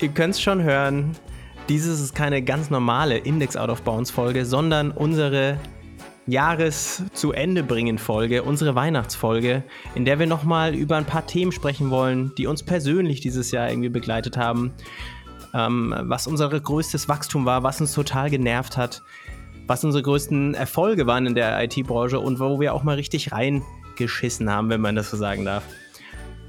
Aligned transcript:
ihr 0.00 0.08
könnt 0.08 0.34
es 0.34 0.40
schon 0.40 0.62
hören. 0.62 1.16
Dieses 1.68 2.00
ist 2.00 2.14
keine 2.14 2.42
ganz 2.42 2.70
normale 2.70 3.18
Index 3.18 3.56
Out 3.56 3.70
of 3.70 3.82
Bounds 3.82 4.10
Folge, 4.10 4.44
sondern 4.44 4.90
unsere 4.90 5.58
Jahres 6.26 7.02
zu 7.12 7.32
Ende 7.32 7.62
bringen 7.62 7.98
Folge, 7.98 8.42
unsere 8.42 8.74
Weihnachtsfolge, 8.74 9.62
in 9.94 10.04
der 10.04 10.18
wir 10.18 10.26
nochmal 10.26 10.74
über 10.74 10.96
ein 10.96 11.04
paar 11.04 11.26
Themen 11.26 11.52
sprechen 11.52 11.90
wollen, 11.90 12.32
die 12.36 12.46
uns 12.46 12.62
persönlich 12.62 13.20
dieses 13.20 13.52
Jahr 13.52 13.70
irgendwie 13.70 13.88
begleitet 13.88 14.36
haben. 14.36 14.74
Ähm, 15.54 15.94
was 16.02 16.26
unser 16.26 16.48
größtes 16.48 17.08
Wachstum 17.08 17.46
war, 17.46 17.62
was 17.62 17.80
uns 17.80 17.92
total 17.92 18.30
genervt 18.30 18.76
hat, 18.76 19.02
was 19.66 19.84
unsere 19.84 20.02
größten 20.02 20.54
Erfolge 20.54 21.06
waren 21.06 21.26
in 21.26 21.34
der 21.34 21.62
IT-Branche 21.62 22.20
und 22.20 22.40
wo 22.40 22.60
wir 22.60 22.74
auch 22.74 22.82
mal 22.82 22.96
richtig 22.96 23.32
reingeschissen 23.32 24.50
haben, 24.50 24.68
wenn 24.68 24.80
man 24.80 24.96
das 24.96 25.10
so 25.10 25.16
sagen 25.16 25.44
darf. 25.44 25.64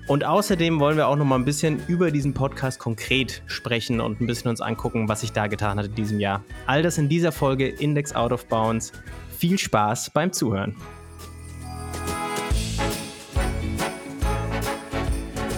Und 0.07 0.23
außerdem 0.23 0.79
wollen 0.79 0.95
wir 0.95 1.09
auch 1.09 1.17
noch 1.17 1.25
mal 1.25 1.35
ein 1.35 1.43
bisschen 1.43 1.81
über 1.89 2.11
diesen 2.11 2.33
Podcast 2.33 2.79
konkret 2.79 3.43
sprechen 3.45 3.99
und 3.99 4.21
ein 4.21 4.25
bisschen 4.25 4.49
uns 4.49 4.61
angucken, 4.61 5.09
was 5.09 5.19
sich 5.19 5.33
da 5.33 5.47
getan 5.47 5.77
hat 5.77 5.87
in 5.87 5.95
diesem 5.95 6.21
Jahr. 6.21 6.45
All 6.65 6.81
das 6.81 6.97
in 6.97 7.09
dieser 7.09 7.33
Folge 7.33 7.67
Index 7.67 8.15
Out 8.15 8.31
of 8.31 8.45
Bounds. 8.45 8.93
Viel 9.37 9.57
Spaß 9.57 10.11
beim 10.11 10.31
Zuhören. 10.31 10.77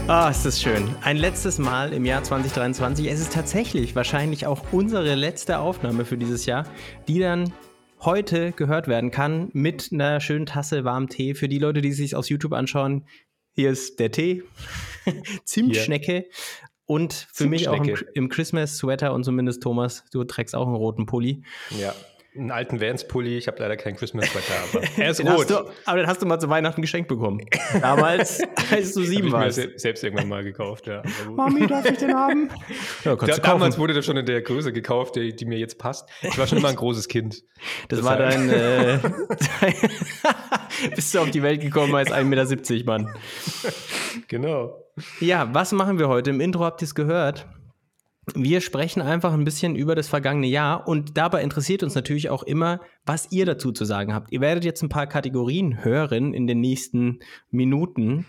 Ah, 0.07 0.25
oh, 0.25 0.31
ist 0.31 0.43
das 0.43 0.59
schön. 0.59 0.95
Ein 1.03 1.17
letztes 1.17 1.59
Mal 1.59 1.93
im 1.93 2.03
Jahr 2.03 2.23
2023. 2.23 3.05
Es 3.05 3.19
ist 3.19 3.31
tatsächlich 3.31 3.95
wahrscheinlich 3.95 4.47
auch 4.47 4.63
unsere 4.71 5.13
letzte 5.13 5.59
Aufnahme 5.59 6.05
für 6.05 6.17
dieses 6.17 6.47
Jahr, 6.47 6.65
die 7.07 7.19
dann 7.19 7.53
heute 8.01 8.51
gehört 8.53 8.87
werden 8.87 9.11
kann 9.11 9.49
mit 9.53 9.89
einer 9.93 10.19
schönen 10.19 10.47
Tasse 10.47 10.85
warmem 10.85 11.09
Tee. 11.09 11.35
Für 11.35 11.47
die 11.47 11.59
Leute, 11.59 11.81
die 11.81 11.91
sich 11.91 12.15
aus 12.15 12.29
YouTube 12.29 12.53
anschauen, 12.53 13.05
hier 13.59 13.71
ist 13.71 13.99
der 13.99 14.09
Tee, 14.09 14.43
Zimtschnecke. 15.43 16.29
Und 16.85 17.27
für 17.31 17.45
mich 17.45 17.67
auch 17.67 17.83
im, 17.83 17.97
im 18.13 18.29
Christmas-Sweater 18.29 19.13
und 19.13 19.23
zumindest 19.23 19.61
Thomas, 19.61 20.05
du 20.11 20.23
trägst 20.23 20.55
auch 20.55 20.65
einen 20.65 20.75
roten 20.75 21.05
Pulli. 21.05 21.43
Ja, 21.79 21.93
einen 22.39 22.51
alten 22.51 22.79
Vans-Pulli. 22.79 23.37
Ich 23.37 23.47
habe 23.47 23.59
leider 23.59 23.77
keinen 23.77 23.95
Christmas-Sweater, 23.95 24.53
aber 24.73 24.83
er 24.97 25.11
ist 25.11 25.19
rot. 25.21 25.49
Du, 25.49 25.69
aber 25.85 25.97
den 25.97 26.07
hast 26.07 26.21
du 26.21 26.25
mal 26.25 26.39
zu 26.39 26.49
Weihnachten 26.49 26.81
geschenkt 26.81 27.09
bekommen. 27.09 27.45
Damals, 27.81 28.41
als 28.71 28.93
du 28.93 29.03
sieben 29.03 29.31
warst. 29.31 29.57
Ich 29.57 29.67
mir 29.67 29.79
selbst 29.79 30.03
irgendwann 30.03 30.29
mal 30.29 30.43
gekauft, 30.43 30.87
ja. 30.87 31.03
Mami, 31.31 31.67
darf 31.67 31.89
ich 31.89 31.97
den 31.97 32.13
haben? 32.13 32.49
Ja, 33.03 33.15
da, 33.15 33.37
damals 33.37 33.77
wurde 33.77 33.93
der 33.93 34.01
schon 34.01 34.17
in 34.17 34.25
der 34.25 34.41
Größe 34.41 34.73
gekauft, 34.73 35.15
die, 35.15 35.35
die, 35.35 35.45
mir 35.45 35.57
jetzt 35.57 35.77
passt. 35.77 36.09
Ich 36.21 36.37
war 36.37 36.47
schon 36.47 36.57
immer 36.57 36.69
ein 36.69 36.75
großes 36.75 37.07
Kind. 37.07 37.43
Das, 37.87 37.99
das 37.99 38.03
war 38.03 38.17
dein, 38.17 38.49
äh, 38.49 38.99
bist 40.95 41.13
du 41.13 41.19
auf 41.19 41.31
die 41.31 41.41
Welt 41.41 41.61
gekommen 41.61 41.95
als 41.95 42.11
1,70 42.11 42.71
Meter, 42.73 42.85
Mann. 42.85 43.15
Genau. 44.27 44.83
Ja, 45.19 45.49
was 45.53 45.71
machen 45.71 45.97
wir 45.97 46.07
heute? 46.07 46.29
Im 46.29 46.41
Intro 46.41 46.63
habt 46.63 46.81
ihr 46.81 46.85
es 46.85 46.95
gehört. 46.95 47.47
Wir 48.35 48.61
sprechen 48.61 49.01
einfach 49.01 49.33
ein 49.33 49.43
bisschen 49.43 49.75
über 49.75 49.95
das 49.95 50.07
vergangene 50.07 50.47
Jahr 50.47 50.87
und 50.87 51.17
dabei 51.17 51.41
interessiert 51.41 51.83
uns 51.83 51.95
natürlich 51.95 52.29
auch 52.29 52.43
immer, 52.43 52.81
was 53.05 53.31
ihr 53.31 53.45
dazu 53.45 53.71
zu 53.71 53.85
sagen 53.85 54.13
habt. 54.13 54.31
Ihr 54.31 54.41
werdet 54.41 54.65
jetzt 54.65 54.81
ein 54.81 54.89
paar 54.89 55.07
Kategorien 55.07 55.83
hören 55.83 56.33
in 56.33 56.47
den 56.47 56.59
nächsten 56.59 57.19
Minuten 57.49 58.25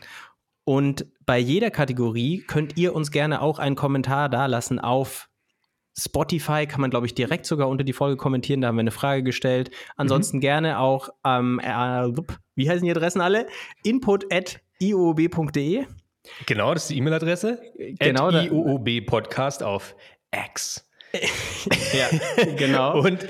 und 0.64 1.06
bei 1.26 1.38
jeder 1.38 1.70
Kategorie 1.70 2.44
könnt 2.46 2.76
ihr 2.76 2.94
uns 2.94 3.10
gerne 3.10 3.42
auch 3.42 3.58
einen 3.58 3.76
Kommentar 3.76 4.28
dalassen 4.28 4.78
auf 4.78 5.30
Spotify 5.98 6.66
kann 6.66 6.80
man, 6.80 6.90
glaube 6.90 7.06
ich, 7.06 7.14
direkt 7.14 7.46
sogar 7.46 7.68
unter 7.68 7.84
die 7.84 7.92
Folge 7.92 8.16
kommentieren. 8.16 8.60
Da 8.60 8.68
haben 8.68 8.76
wir 8.76 8.80
eine 8.80 8.90
Frage 8.90 9.22
gestellt. 9.22 9.70
Ansonsten 9.96 10.38
mhm. 10.38 10.40
gerne 10.40 10.78
auch, 10.78 11.10
ähm, 11.26 11.60
äh, 11.62 12.08
wie 12.54 12.70
heißen 12.70 12.84
die 12.84 12.90
Adressen 12.90 13.20
alle? 13.20 13.46
Input 13.82 14.32
at 14.32 14.60
iob.de. 14.78 15.84
Genau, 16.46 16.74
das 16.74 16.84
ist 16.84 16.90
die 16.90 16.98
E-Mail-Adresse. 16.98 17.60
Genau. 17.98 18.30
IOOB 18.30 19.06
Podcast 19.06 19.62
auf 19.62 19.94
X. 20.32 20.88
ja, 21.92 22.08
genau. 22.56 23.00
Und 23.04 23.26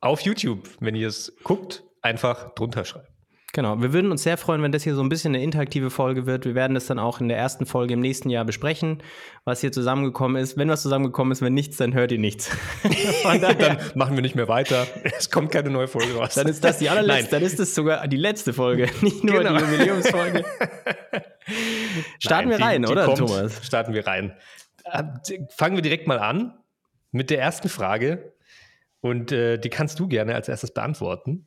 auf 0.00 0.20
YouTube, 0.20 0.68
wenn 0.80 0.94
ihr 0.94 1.08
es 1.08 1.36
guckt, 1.42 1.84
einfach 2.02 2.54
drunter 2.54 2.84
schreiben. 2.84 3.08
Genau, 3.54 3.80
wir 3.80 3.94
würden 3.94 4.10
uns 4.10 4.22
sehr 4.22 4.36
freuen, 4.36 4.62
wenn 4.62 4.72
das 4.72 4.84
hier 4.84 4.94
so 4.94 5.02
ein 5.02 5.08
bisschen 5.08 5.34
eine 5.34 5.42
interaktive 5.42 5.88
Folge 5.88 6.26
wird. 6.26 6.44
Wir 6.44 6.54
werden 6.54 6.74
das 6.74 6.86
dann 6.86 6.98
auch 6.98 7.20
in 7.20 7.28
der 7.28 7.38
ersten 7.38 7.64
Folge 7.64 7.94
im 7.94 8.00
nächsten 8.00 8.28
Jahr 8.28 8.44
besprechen, 8.44 9.02
was 9.44 9.62
hier 9.62 9.72
zusammengekommen 9.72 10.40
ist. 10.40 10.58
Wenn 10.58 10.68
was 10.68 10.82
zusammengekommen 10.82 11.32
ist, 11.32 11.40
wenn 11.40 11.54
nichts, 11.54 11.78
dann 11.78 11.94
hört 11.94 12.12
ihr 12.12 12.18
nichts. 12.18 12.50
dann 13.24 13.78
machen 13.94 14.16
wir 14.16 14.22
nicht 14.22 14.34
mehr 14.34 14.48
weiter. 14.48 14.86
Es 15.02 15.30
kommt 15.30 15.50
keine 15.50 15.70
neue 15.70 15.88
Folge 15.88 16.14
raus. 16.14 16.34
Dann 16.34 16.46
ist 16.46 16.62
das 16.62 16.78
die 16.78 16.90
allerletzte, 16.90 17.22
Nein. 17.22 17.30
dann 17.30 17.42
ist 17.42 17.58
das 17.58 17.74
sogar 17.74 18.06
die 18.06 18.18
letzte 18.18 18.52
Folge, 18.52 18.90
nicht 19.00 19.24
nur 19.24 19.38
genau. 19.38 19.56
die 19.56 19.64
Jubiläumsfolge. 19.64 20.44
Starten 22.18 22.48
Nein, 22.48 22.58
wir 22.58 22.64
rein, 22.64 22.82
die, 22.82 22.86
die 22.86 22.92
oder 22.92 23.04
kommt, 23.04 23.18
Thomas? 23.18 23.66
Starten 23.66 23.94
wir 23.94 24.06
rein. 24.06 24.36
Äh, 24.84 25.04
fangen 25.50 25.76
wir 25.76 25.82
direkt 25.82 26.06
mal 26.06 26.18
an 26.18 26.58
mit 27.10 27.30
der 27.30 27.40
ersten 27.40 27.68
Frage. 27.68 28.34
Und 29.00 29.32
äh, 29.32 29.58
die 29.58 29.70
kannst 29.70 29.98
du 30.00 30.08
gerne 30.08 30.34
als 30.34 30.48
erstes 30.48 30.72
beantworten 30.72 31.46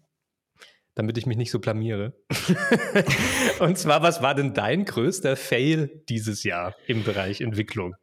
damit 0.96 1.18
ich 1.18 1.26
mich 1.26 1.38
nicht 1.38 1.52
so 1.52 1.60
blamiere. 1.60 2.14
und 3.60 3.78
zwar, 3.78 4.02
was 4.02 4.22
war 4.22 4.36
denn 4.36 4.54
dein 4.54 4.86
größter 4.86 5.36
Fail 5.36 6.04
dieses 6.10 6.44
Jahr 6.44 6.76
im 6.88 7.04
Bereich 7.04 7.42
Entwicklung? 7.42 7.96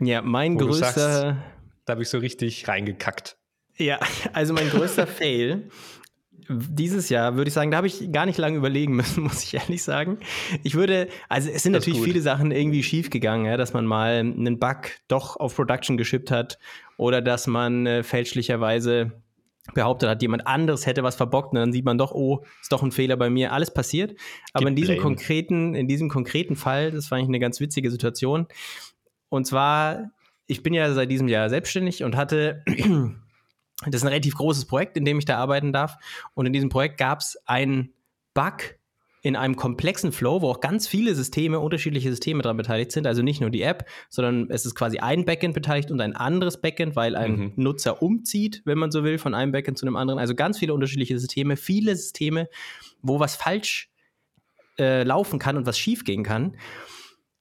Ja, 0.00 0.22
mein 0.22 0.54
Wo 0.54 0.66
größter. 0.66 0.90
Sagst, 0.90 1.36
da 1.84 1.90
habe 1.92 2.02
ich 2.02 2.08
so 2.08 2.18
richtig 2.18 2.66
reingekackt. 2.68 3.36
Ja, 3.76 4.00
also 4.32 4.54
mein 4.54 4.68
größter 4.70 5.06
Fail 5.06 5.68
dieses 6.48 7.08
Jahr 7.08 7.36
würde 7.36 7.48
ich 7.48 7.54
sagen, 7.54 7.70
da 7.70 7.76
habe 7.78 7.86
ich 7.86 8.10
gar 8.12 8.26
nicht 8.26 8.38
lange 8.38 8.56
überlegen 8.56 8.94
müssen, 8.96 9.22
muss 9.24 9.42
ich 9.42 9.54
ehrlich 9.54 9.82
sagen. 9.82 10.18
Ich 10.62 10.74
würde, 10.74 11.08
also 11.28 11.50
es 11.50 11.62
sind 11.62 11.72
das 11.72 11.86
natürlich 11.86 12.04
viele 12.04 12.20
Sachen 12.20 12.50
irgendwie 12.50 12.82
schief 12.82 13.10
gegangen, 13.10 13.46
ja, 13.46 13.56
dass 13.56 13.72
man 13.72 13.86
mal 13.86 14.20
einen 14.20 14.58
Bug 14.58 14.90
doch 15.08 15.36
auf 15.36 15.56
Production 15.56 15.96
geschippt 15.96 16.30
hat 16.30 16.58
oder 16.96 17.22
dass 17.22 17.46
man 17.46 17.86
äh, 17.86 18.02
fälschlicherweise 18.02 19.12
behauptet 19.74 20.08
hat, 20.08 20.22
jemand 20.22 20.46
anderes 20.46 20.86
hätte 20.86 21.02
was 21.02 21.14
verbockt 21.14 21.52
und 21.52 21.58
dann 21.58 21.72
sieht 21.72 21.84
man 21.84 21.96
doch, 21.96 22.12
oh, 22.12 22.44
ist 22.60 22.72
doch 22.72 22.82
ein 22.82 22.90
Fehler 22.90 23.16
bei 23.16 23.30
mir, 23.30 23.52
alles 23.52 23.72
passiert. 23.72 24.18
Aber 24.52 24.68
in 24.68 24.74
diesem 24.74 24.98
konkreten, 24.98 25.74
in 25.74 25.86
diesem 25.86 26.08
konkreten 26.08 26.56
Fall, 26.56 26.90
das 26.90 27.10
war 27.10 27.18
eigentlich 27.18 27.28
eine 27.28 27.38
ganz 27.38 27.60
witzige 27.60 27.90
Situation. 27.90 28.46
Und 29.28 29.46
zwar, 29.46 30.10
ich 30.46 30.62
bin 30.62 30.74
ja 30.74 30.92
seit 30.92 31.10
diesem 31.10 31.28
Jahr 31.28 31.48
selbstständig 31.48 32.02
und 32.02 32.16
hatte, 32.16 32.64
das 33.86 34.00
ist 34.00 34.04
ein 34.04 34.08
relativ 34.08 34.34
großes 34.34 34.66
Projekt, 34.66 34.96
in 34.96 35.04
dem 35.04 35.18
ich 35.18 35.24
da 35.24 35.38
arbeiten 35.38 35.72
darf. 35.72 35.96
Und 36.34 36.46
in 36.46 36.52
diesem 36.52 36.68
Projekt 36.68 36.98
gab 36.98 37.20
es 37.20 37.36
einen 37.46 37.92
Bug, 38.34 38.76
in 39.24 39.36
einem 39.36 39.54
komplexen 39.54 40.10
Flow, 40.10 40.42
wo 40.42 40.48
auch 40.48 40.60
ganz 40.60 40.88
viele 40.88 41.14
Systeme, 41.14 41.60
unterschiedliche 41.60 42.10
Systeme 42.10 42.42
daran 42.42 42.56
beteiligt 42.56 42.90
sind. 42.90 43.06
Also 43.06 43.22
nicht 43.22 43.40
nur 43.40 43.50
die 43.50 43.62
App, 43.62 43.86
sondern 44.10 44.50
es 44.50 44.66
ist 44.66 44.74
quasi 44.74 44.98
ein 44.98 45.24
Backend 45.24 45.54
beteiligt 45.54 45.92
und 45.92 46.00
ein 46.00 46.16
anderes 46.16 46.60
Backend, 46.60 46.96
weil 46.96 47.14
ein 47.14 47.36
mhm. 47.36 47.52
Nutzer 47.54 48.02
umzieht, 48.02 48.62
wenn 48.64 48.78
man 48.78 48.90
so 48.90 49.04
will, 49.04 49.18
von 49.18 49.34
einem 49.34 49.52
Backend 49.52 49.78
zu 49.78 49.86
einem 49.86 49.94
anderen. 49.94 50.18
Also 50.18 50.34
ganz 50.34 50.58
viele 50.58 50.74
unterschiedliche 50.74 51.18
Systeme, 51.20 51.56
viele 51.56 51.94
Systeme, 51.94 52.48
wo 53.00 53.20
was 53.20 53.36
falsch 53.36 53.90
äh, 54.78 55.04
laufen 55.04 55.38
kann 55.38 55.56
und 55.56 55.66
was 55.66 55.78
schief 55.78 56.02
gehen 56.02 56.24
kann. 56.24 56.56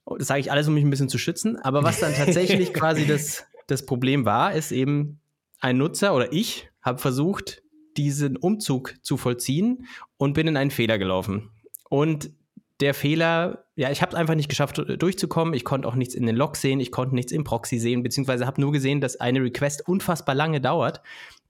Das 0.06 0.28
sage 0.28 0.40
ich 0.40 0.52
alles, 0.52 0.68
um 0.68 0.76
mich 0.76 0.84
ein 0.84 0.90
bisschen 0.92 1.10
zu 1.10 1.18
schützen. 1.18 1.58
Aber 1.58 1.84
was 1.84 2.00
dann 2.00 2.14
tatsächlich 2.14 2.74
quasi 2.76 3.08
das, 3.08 3.46
das 3.66 3.88
Problem 3.88 4.24
war, 4.26 4.54
ist 4.54 4.72
eben 4.72 5.21
ein 5.62 5.78
Nutzer 5.78 6.14
oder 6.14 6.34
ich 6.34 6.70
habe 6.82 7.00
versucht, 7.00 7.64
diesen 7.96 8.38
Umzug 8.38 8.96
zu 9.02 9.18
vollziehen 9.18 9.86
und 10.18 10.34
bin 10.34 10.48
in 10.48 10.58
einen 10.58 10.72
Fehler 10.72 10.98
gelaufen. 10.98 11.52
Und 11.90 12.32
der 12.80 12.94
Fehler, 12.94 13.66
ja, 13.76 13.92
ich 13.92 14.02
habe 14.02 14.12
es 14.12 14.16
einfach 14.16 14.34
nicht 14.34 14.50
geschafft, 14.50 14.78
durchzukommen. 14.78 15.54
Ich 15.54 15.64
konnte 15.64 15.88
auch 15.88 15.96
nichts 15.96 16.16
in 16.16 16.26
den 16.26 16.36
Logs 16.36 16.62
sehen, 16.62 16.80
ich 16.80 16.92
konnte 16.92 17.14
nichts 17.14 17.32
im 17.32 17.44
Proxy 17.44 17.78
sehen, 17.78 18.02
beziehungsweise 18.02 18.48
habe 18.48 18.60
nur 18.60 18.72
gesehen, 18.72 19.02
dass 19.02 19.18
eine 19.18 19.42
Request 19.42 19.88
unfassbar 19.88 20.34
lange 20.34 20.62
dauert, 20.62 21.02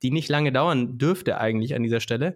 die 0.02 0.12
nicht 0.12 0.30
lange 0.30 0.52
dauern 0.52 0.98
dürfte 0.98 1.40
eigentlich 1.40 1.74
an 1.74 1.84
dieser 1.84 2.02
Stelle. 2.02 2.36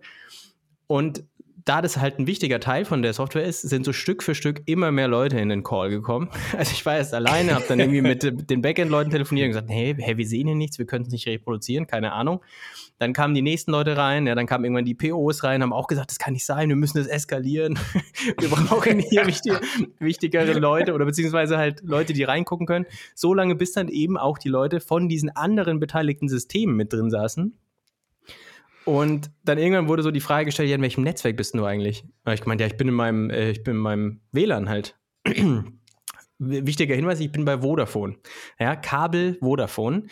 Und 0.88 1.26
da 1.66 1.82
das 1.82 1.98
halt 1.98 2.20
ein 2.20 2.28
wichtiger 2.28 2.60
Teil 2.60 2.86
von 2.86 3.02
der 3.02 3.14
Software 3.14 3.44
ist, 3.44 3.64
sind 3.64 3.86
so 3.86 3.92
Stück 3.92 4.22
für 4.22 4.36
Stück 4.36 4.62
immer 4.68 4.92
mehr 4.92 5.08
Leute 5.08 5.40
in 5.40 5.50
den 5.50 5.64
Call 5.64 5.90
gekommen. 5.90 6.30
Also 6.56 6.72
ich 6.72 6.86
war 6.86 6.96
erst 6.96 7.14
alleine, 7.14 7.56
habe 7.56 7.66
dann 7.68 7.80
irgendwie 7.80 8.02
mit 8.02 8.24
den 8.50 8.62
Backend-Leuten 8.62 9.10
telefoniert 9.10 9.46
und 9.46 9.52
gesagt, 9.52 9.70
hey, 9.70 9.96
hey, 9.98 10.16
wir 10.18 10.28
sehen 10.28 10.48
hier 10.48 10.56
nichts, 10.56 10.78
wir 10.78 10.86
können 10.86 11.06
es 11.06 11.12
nicht 11.12 11.28
reproduzieren, 11.28 11.88
keine 11.88 12.14
Ahnung. 12.14 12.42
Dann 12.98 13.12
kamen 13.12 13.34
die 13.34 13.42
nächsten 13.42 13.72
Leute 13.72 13.98
rein, 13.98 14.26
ja, 14.26 14.36
dann 14.36 14.46
kamen 14.46 14.64
irgendwann 14.64 14.86
die 14.86 14.94
POs 14.94 15.44
rein, 15.44 15.64
haben 15.64 15.74
auch 15.74 15.88
gesagt, 15.88 16.12
das 16.12 16.20
kann 16.20 16.34
nicht 16.34 16.46
sein, 16.46 16.70
wir 16.70 16.76
müssen 16.76 16.98
das 16.98 17.08
eskalieren. 17.08 17.78
wir 18.40 18.48
brauchen 18.48 19.00
hier 19.00 19.26
wichtige, 19.26 19.60
wichtigere 20.00 20.54
Leute 20.54 20.94
oder 20.94 21.06
beziehungsweise 21.06 21.58
halt 21.58 21.82
Leute, 21.84 22.14
die 22.14 22.24
reingucken 22.24 22.68
können. 22.68 22.86
So 23.16 23.34
lange, 23.34 23.56
bis 23.56 23.74
dann 23.74 23.90
eben 23.90 24.18
auch 24.18 24.38
die 24.38 24.50
Leute 24.50 24.80
von 24.80 25.10
diesen 25.10 25.30
anderen 25.30 25.80
beteiligten 25.80 26.30
Systemen 26.30 26.76
mit 26.76 26.94
drin 26.94 27.10
saßen 27.10 27.54
und 28.86 29.32
dann 29.44 29.58
irgendwann 29.58 29.88
wurde 29.88 30.04
so 30.04 30.12
die 30.12 30.20
Frage 30.20 30.46
gestellt, 30.46 30.70
ja, 30.70 30.76
in 30.76 30.82
welchem 30.82 31.04
Netzwerk 31.04 31.36
bist 31.36 31.56
du 31.56 31.66
eigentlich? 31.66 32.06
Da 32.24 32.34
ich 32.34 32.42
gemeint, 32.42 32.62
ja, 32.62 32.68
ich 32.68 32.78
bin 32.78 32.88
in 32.88 32.94
meinem, 32.94 33.30
äh, 33.30 33.50
ich 33.50 33.64
bin 33.64 33.76
in 33.76 33.82
meinem 33.82 34.22
WLAN 34.32 34.70
halt. 34.70 34.98
Wichtiger 36.38 36.96
Hinweis, 36.96 37.22
ich 37.22 37.32
bin 37.32 37.46
bei 37.46 37.60
Vodafone. 37.60 38.18
Ja, 38.60 38.76
Kabel 38.76 39.38
Vodafone. 39.40 40.08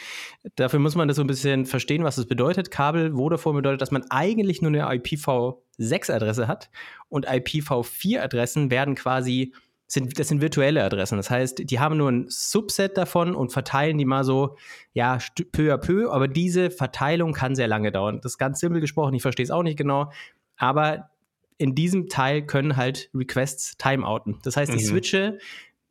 Dafür 0.55 0.79
muss 0.79 0.95
man 0.95 1.09
das 1.09 1.17
so 1.17 1.23
ein 1.23 1.27
bisschen 1.27 1.65
verstehen, 1.65 2.05
was 2.05 2.15
das 2.15 2.27
bedeutet. 2.27 2.71
Kabel 2.71 3.11
Vodafone 3.11 3.57
bedeutet, 3.57 3.81
dass 3.81 3.91
man 3.91 4.05
eigentlich 4.09 4.61
nur 4.61 4.69
eine 4.69 4.85
IPv6-Adresse 4.85 6.47
hat 6.47 6.69
und 7.09 7.29
IPv4-Adressen 7.29 8.71
werden 8.71 8.95
quasi 8.95 9.53
sind, 9.93 10.17
das 10.19 10.27
sind 10.27 10.41
virtuelle 10.41 10.83
Adressen. 10.83 11.17
Das 11.17 11.29
heißt, 11.29 11.69
die 11.69 11.79
haben 11.79 11.97
nur 11.97 12.11
ein 12.11 12.25
Subset 12.27 12.97
davon 12.97 13.35
und 13.35 13.51
verteilen 13.51 13.97
die 13.97 14.05
mal 14.05 14.23
so, 14.23 14.57
ja, 14.93 15.19
peu 15.51 15.73
à 15.73 15.77
peu, 15.77 16.11
aber 16.11 16.27
diese 16.27 16.71
Verteilung 16.71 17.33
kann 17.33 17.55
sehr 17.55 17.67
lange 17.67 17.91
dauern. 17.91 18.19
Das 18.21 18.33
ist 18.33 18.37
ganz 18.37 18.59
simpel 18.59 18.81
gesprochen, 18.81 19.13
ich 19.13 19.21
verstehe 19.21 19.43
es 19.43 19.51
auch 19.51 19.63
nicht 19.63 19.77
genau, 19.77 20.11
aber 20.57 21.09
in 21.57 21.75
diesem 21.75 22.09
Teil 22.09 22.45
können 22.45 22.75
halt 22.75 23.09
Requests 23.13 23.77
timeouten. 23.77 24.39
Das 24.43 24.57
heißt, 24.57 24.73
ich 24.73 24.81
mhm. 24.81 24.87
switche 24.87 25.37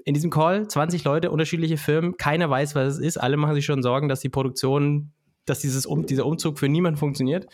in 0.05 0.14
diesem 0.14 0.31
Call 0.31 0.66
20 0.66 1.05
Leute, 1.05 1.31
unterschiedliche 1.31 1.76
Firmen, 1.76 2.16
keiner 2.16 2.50
weiß, 2.50 2.75
was 2.75 2.94
es 2.94 2.98
ist, 2.98 3.19
alle 3.19 3.37
machen 3.37 3.55
sich 3.55 3.64
schon 3.64 3.82
Sorgen, 3.82 4.08
dass 4.08 4.19
die 4.19 4.28
Produktion, 4.28 5.12
dass 5.44 5.60
dieses 5.60 5.87
um, 5.87 6.06
dieser 6.06 6.26
Umzug 6.26 6.58
für 6.58 6.69
niemanden 6.69 6.98
funktioniert. 6.98 7.46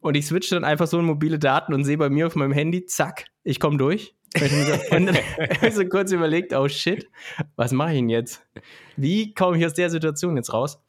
Und 0.00 0.16
ich 0.16 0.26
switche 0.26 0.54
dann 0.54 0.64
einfach 0.64 0.86
so 0.86 0.98
in 1.00 1.04
mobile 1.04 1.40
Daten 1.40 1.74
und 1.74 1.84
sehe 1.84 1.98
bei 1.98 2.08
mir 2.08 2.28
auf 2.28 2.36
meinem 2.36 2.52
Handy, 2.52 2.86
zack, 2.86 3.26
ich 3.42 3.58
komme 3.58 3.78
durch. 3.78 4.14
Und 4.90 5.06
dann 5.06 5.16
habe 5.16 5.66
ich 5.68 5.74
so 5.74 5.84
kurz 5.86 6.12
überlegt, 6.12 6.52
oh 6.54 6.68
shit, 6.68 7.08
was 7.56 7.72
mache 7.72 7.92
ich 7.92 7.98
denn 7.98 8.08
jetzt? 8.08 8.44
Wie 8.96 9.34
komme 9.34 9.58
ich 9.58 9.66
aus 9.66 9.74
der 9.74 9.90
Situation 9.90 10.36
jetzt 10.36 10.52
raus? 10.52 10.80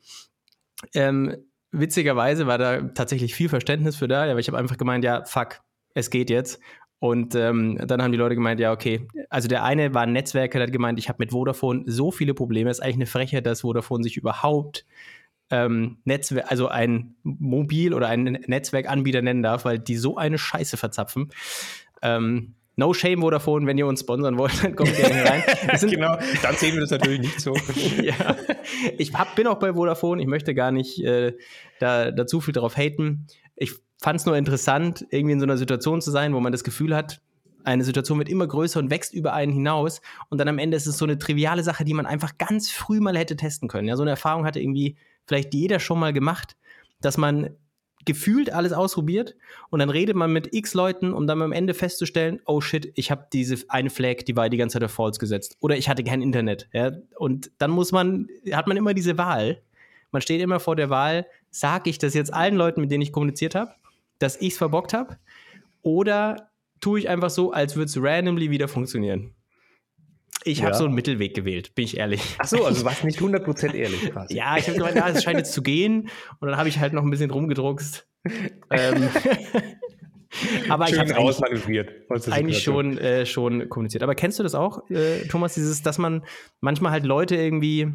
Ähm, 0.94 1.36
witzigerweise 1.72 2.48
war 2.48 2.57
da 2.57 2.81
tatsächlich 2.81 3.36
viel 3.36 3.50
Verständnis 3.50 3.95
für 3.95 4.07
da, 4.07 4.24
aber 4.30 4.40
ich 4.40 4.48
habe 4.48 4.57
einfach 4.57 4.78
gemeint, 4.78 5.04
ja, 5.04 5.24
fuck, 5.25 5.62
es 5.94 6.10
geht 6.10 6.30
jetzt. 6.30 6.60
Und 7.00 7.36
ähm, 7.36 7.78
dann 7.86 8.01
haben 8.01 8.13
die 8.13 8.18
Leute 8.18 8.36
gemeint, 8.36 8.62
ja, 8.62 8.72
okay. 8.72 9.07
Also 9.30 9.50
der 9.50 9.63
eine 9.63 9.94
war 9.94 10.04
ein 10.04 10.13
Netzwerker, 10.13 10.60
der 10.60 10.68
hat 10.68 10.74
gemeint, 10.74 10.98
ich 11.00 11.10
habe 11.10 11.18
mit 11.19 11.31
Vodafone 11.31 11.84
so 11.86 12.12
viele 12.12 12.34
Probleme. 12.34 12.69
Es 12.69 12.78
ist 12.78 12.84
eigentlich 12.84 12.96
eine 12.96 13.06
Frechheit, 13.07 13.46
dass 13.46 13.62
Vodafone 13.62 14.04
sich 14.04 14.16
überhaupt 14.16 14.86
ähm, 15.50 15.98
Netzwerk, 16.06 16.50
also 16.50 16.69
ein 16.69 17.16
Mobil- 17.24 17.94
oder 17.94 18.07
ein 18.07 18.24
Netzwerkanbieter 18.48 19.22
nennen 19.22 19.44
darf, 19.44 19.66
weil 19.66 19.80
die 19.80 19.98
so 19.98 20.16
eine 20.16 20.38
Scheiße 20.38 20.78
verzapfen. 20.78 21.30
Ähm, 22.01 22.56
No 22.75 22.94
shame 22.94 23.22
Vodafone, 23.22 23.68
wenn 23.68 23.78
ihr 23.78 23.86
uns 23.86 24.00
sponsern 24.00 24.38
wollt, 24.38 24.52
dann 24.64 24.75
kommt 24.75 24.96
gerne 24.96 25.30
rein. 25.30 25.44
genau, 25.81 26.18
dann 26.42 26.56
sehen 26.56 26.74
wir 26.74 26.81
das 26.81 26.92
natürlich 26.92 27.20
nicht 27.20 27.40
so. 27.40 27.56
ja, 28.02 28.36
ich 28.98 29.14
hab, 29.14 29.36
bin 29.36 29.48
auch 29.48 29.60
bei 29.60 29.74
Vodafone, 29.74 30.22
ich 30.22 30.28
möchte 30.28 30.56
gar 30.56 30.72
nicht 30.72 31.04
äh, 31.04 31.34
da, 31.80 32.12
da 32.12 32.25
zu 32.25 32.42
viel 32.42 32.54
drauf 32.54 32.75
haten. 32.78 33.28
Ich 33.56 33.74
fand 34.02 34.20
es 34.20 34.25
nur 34.25 34.36
interessant, 34.36 35.06
irgendwie 35.12 35.34
in 35.34 35.40
so 35.40 35.46
einer 35.46 35.58
Situation 35.58 36.02
zu 36.02 36.12
sein, 36.12 36.34
wo 36.34 36.40
man 36.40 36.52
das 36.52 36.64
Gefühl 36.64 36.96
hat, 36.96 37.22
eine 37.64 37.84
Situation 37.84 38.18
wird 38.18 38.30
immer 38.30 38.48
größer 38.48 38.80
und 38.80 38.90
wächst 38.90 39.14
über 39.14 39.34
einen 39.34 39.54
hinaus. 39.54 40.02
Und 40.30 40.38
dann 40.38 40.48
am 40.48 40.60
Ende 40.60 40.75
ist 40.75 40.86
es 40.86 40.98
so 40.98 41.06
eine 41.06 41.18
triviale 41.18 41.64
Sache, 41.64 41.86
die 41.86 41.94
man 41.94 42.06
einfach 42.06 42.38
ganz 42.38 42.70
früh 42.72 43.00
mal 43.00 43.18
hätte 43.18 43.38
testen 43.38 43.70
können. 43.70 43.88
Ja, 43.88 43.96
so 43.96 44.04
eine 44.04 44.12
Erfahrung 44.12 44.46
hatte 44.46 44.60
irgendwie 44.60 44.98
vielleicht 45.25 45.54
jeder 45.54 45.80
schon 45.80 46.00
mal 46.00 46.12
gemacht, 46.12 46.58
dass 47.00 47.18
man 47.18 47.52
gefühlt 48.05 48.51
alles 48.51 48.73
ausprobiert 48.73 49.35
und 49.69 49.79
dann 49.79 49.89
redet 49.89 50.15
man 50.15 50.31
mit 50.31 50.53
x 50.53 50.73
Leuten, 50.73 51.13
um 51.13 51.27
dann 51.27 51.41
am 51.41 51.51
Ende 51.51 51.73
festzustellen, 51.73 52.41
oh 52.45 52.61
shit, 52.61 52.91
ich 52.95 53.11
habe 53.11 53.27
diese 53.31 53.57
eine 53.69 53.89
Flag, 53.89 54.23
die 54.27 54.35
war 54.35 54.50
die 54.50 54.57
ganze 54.57 54.73
Zeit 54.73 54.83
auf 54.83 54.91
False 54.91 55.19
gesetzt 55.19 55.57
oder 55.59 55.77
ich 55.77 55.89
hatte 55.89 56.03
kein 56.03 56.21
Internet. 56.21 56.69
Ja? 56.73 56.91
Und 57.17 57.51
dann 57.57 57.71
muss 57.71 57.91
man, 57.91 58.27
hat 58.51 58.67
man 58.67 58.77
immer 58.77 58.94
diese 58.94 59.17
Wahl. 59.17 59.61
Man 60.11 60.21
steht 60.21 60.41
immer 60.41 60.59
vor 60.59 60.75
der 60.75 60.89
Wahl, 60.89 61.25
sage 61.50 61.89
ich 61.89 61.97
das 61.97 62.13
jetzt 62.13 62.33
allen 62.33 62.55
Leuten, 62.55 62.81
mit 62.81 62.91
denen 62.91 63.01
ich 63.01 63.11
kommuniziert 63.11 63.55
habe, 63.55 63.71
dass 64.19 64.39
ich 64.39 64.53
es 64.53 64.57
verbockt 64.57 64.94
habe 64.94 65.17
oder 65.81 66.50
tue 66.79 67.00
ich 67.00 67.09
einfach 67.09 67.29
so, 67.29 67.51
als 67.51 67.75
würde 67.75 67.85
es 67.85 68.01
randomly 68.01 68.50
wieder 68.50 68.67
funktionieren. 68.67 69.33
Ich 70.45 70.60
ja. 70.60 70.66
habe 70.66 70.75
so 70.75 70.86
einen 70.86 70.94
Mittelweg 70.94 71.34
gewählt, 71.34 71.75
bin 71.75 71.86
ich 71.86 71.98
ehrlich. 71.98 72.36
Ach 72.40 72.48
so, 72.48 72.66
also 72.66 72.86
warst 72.86 73.04
nicht 73.04 73.19
100% 73.19 73.74
ehrlich 73.74 74.12
quasi. 74.12 74.36
ja, 74.36 74.57
ich 74.57 74.68
habe 74.68 74.78
gemeint, 74.78 74.95
ja, 74.95 75.10
es 75.10 75.24
scheint 75.24 75.38
jetzt 75.38 75.54
zu 75.54 75.62
gehen. 75.62 76.10
Und 76.40 76.48
dann 76.48 76.57
habe 76.57 76.69
ich 76.69 76.80
halt 76.80 76.94
noch 76.94 77.04
ein 77.04 77.10
bisschen 77.10 77.31
rumgedruckst. 77.31 78.07
ähm, 78.72 79.10
aber 80.69 80.88
Schön 80.88 80.95
ich 80.95 81.00
habe 81.00 81.16
eigentlich, 81.16 82.34
eigentlich 82.34 82.63
schon, 82.63 82.98
äh, 82.98 83.25
schon 83.25 83.69
kommuniziert. 83.69 84.04
Aber 84.04 84.16
kennst 84.16 84.40
du 84.40 84.44
das 84.44 84.56
auch, 84.56 84.90
äh, 84.90 85.28
Thomas, 85.28 85.54
dieses, 85.54 85.81
dass 85.81 85.98
man 85.98 86.24
manchmal 86.60 86.92
halt 86.92 87.06
Leute 87.06 87.36
irgendwie 87.36 87.92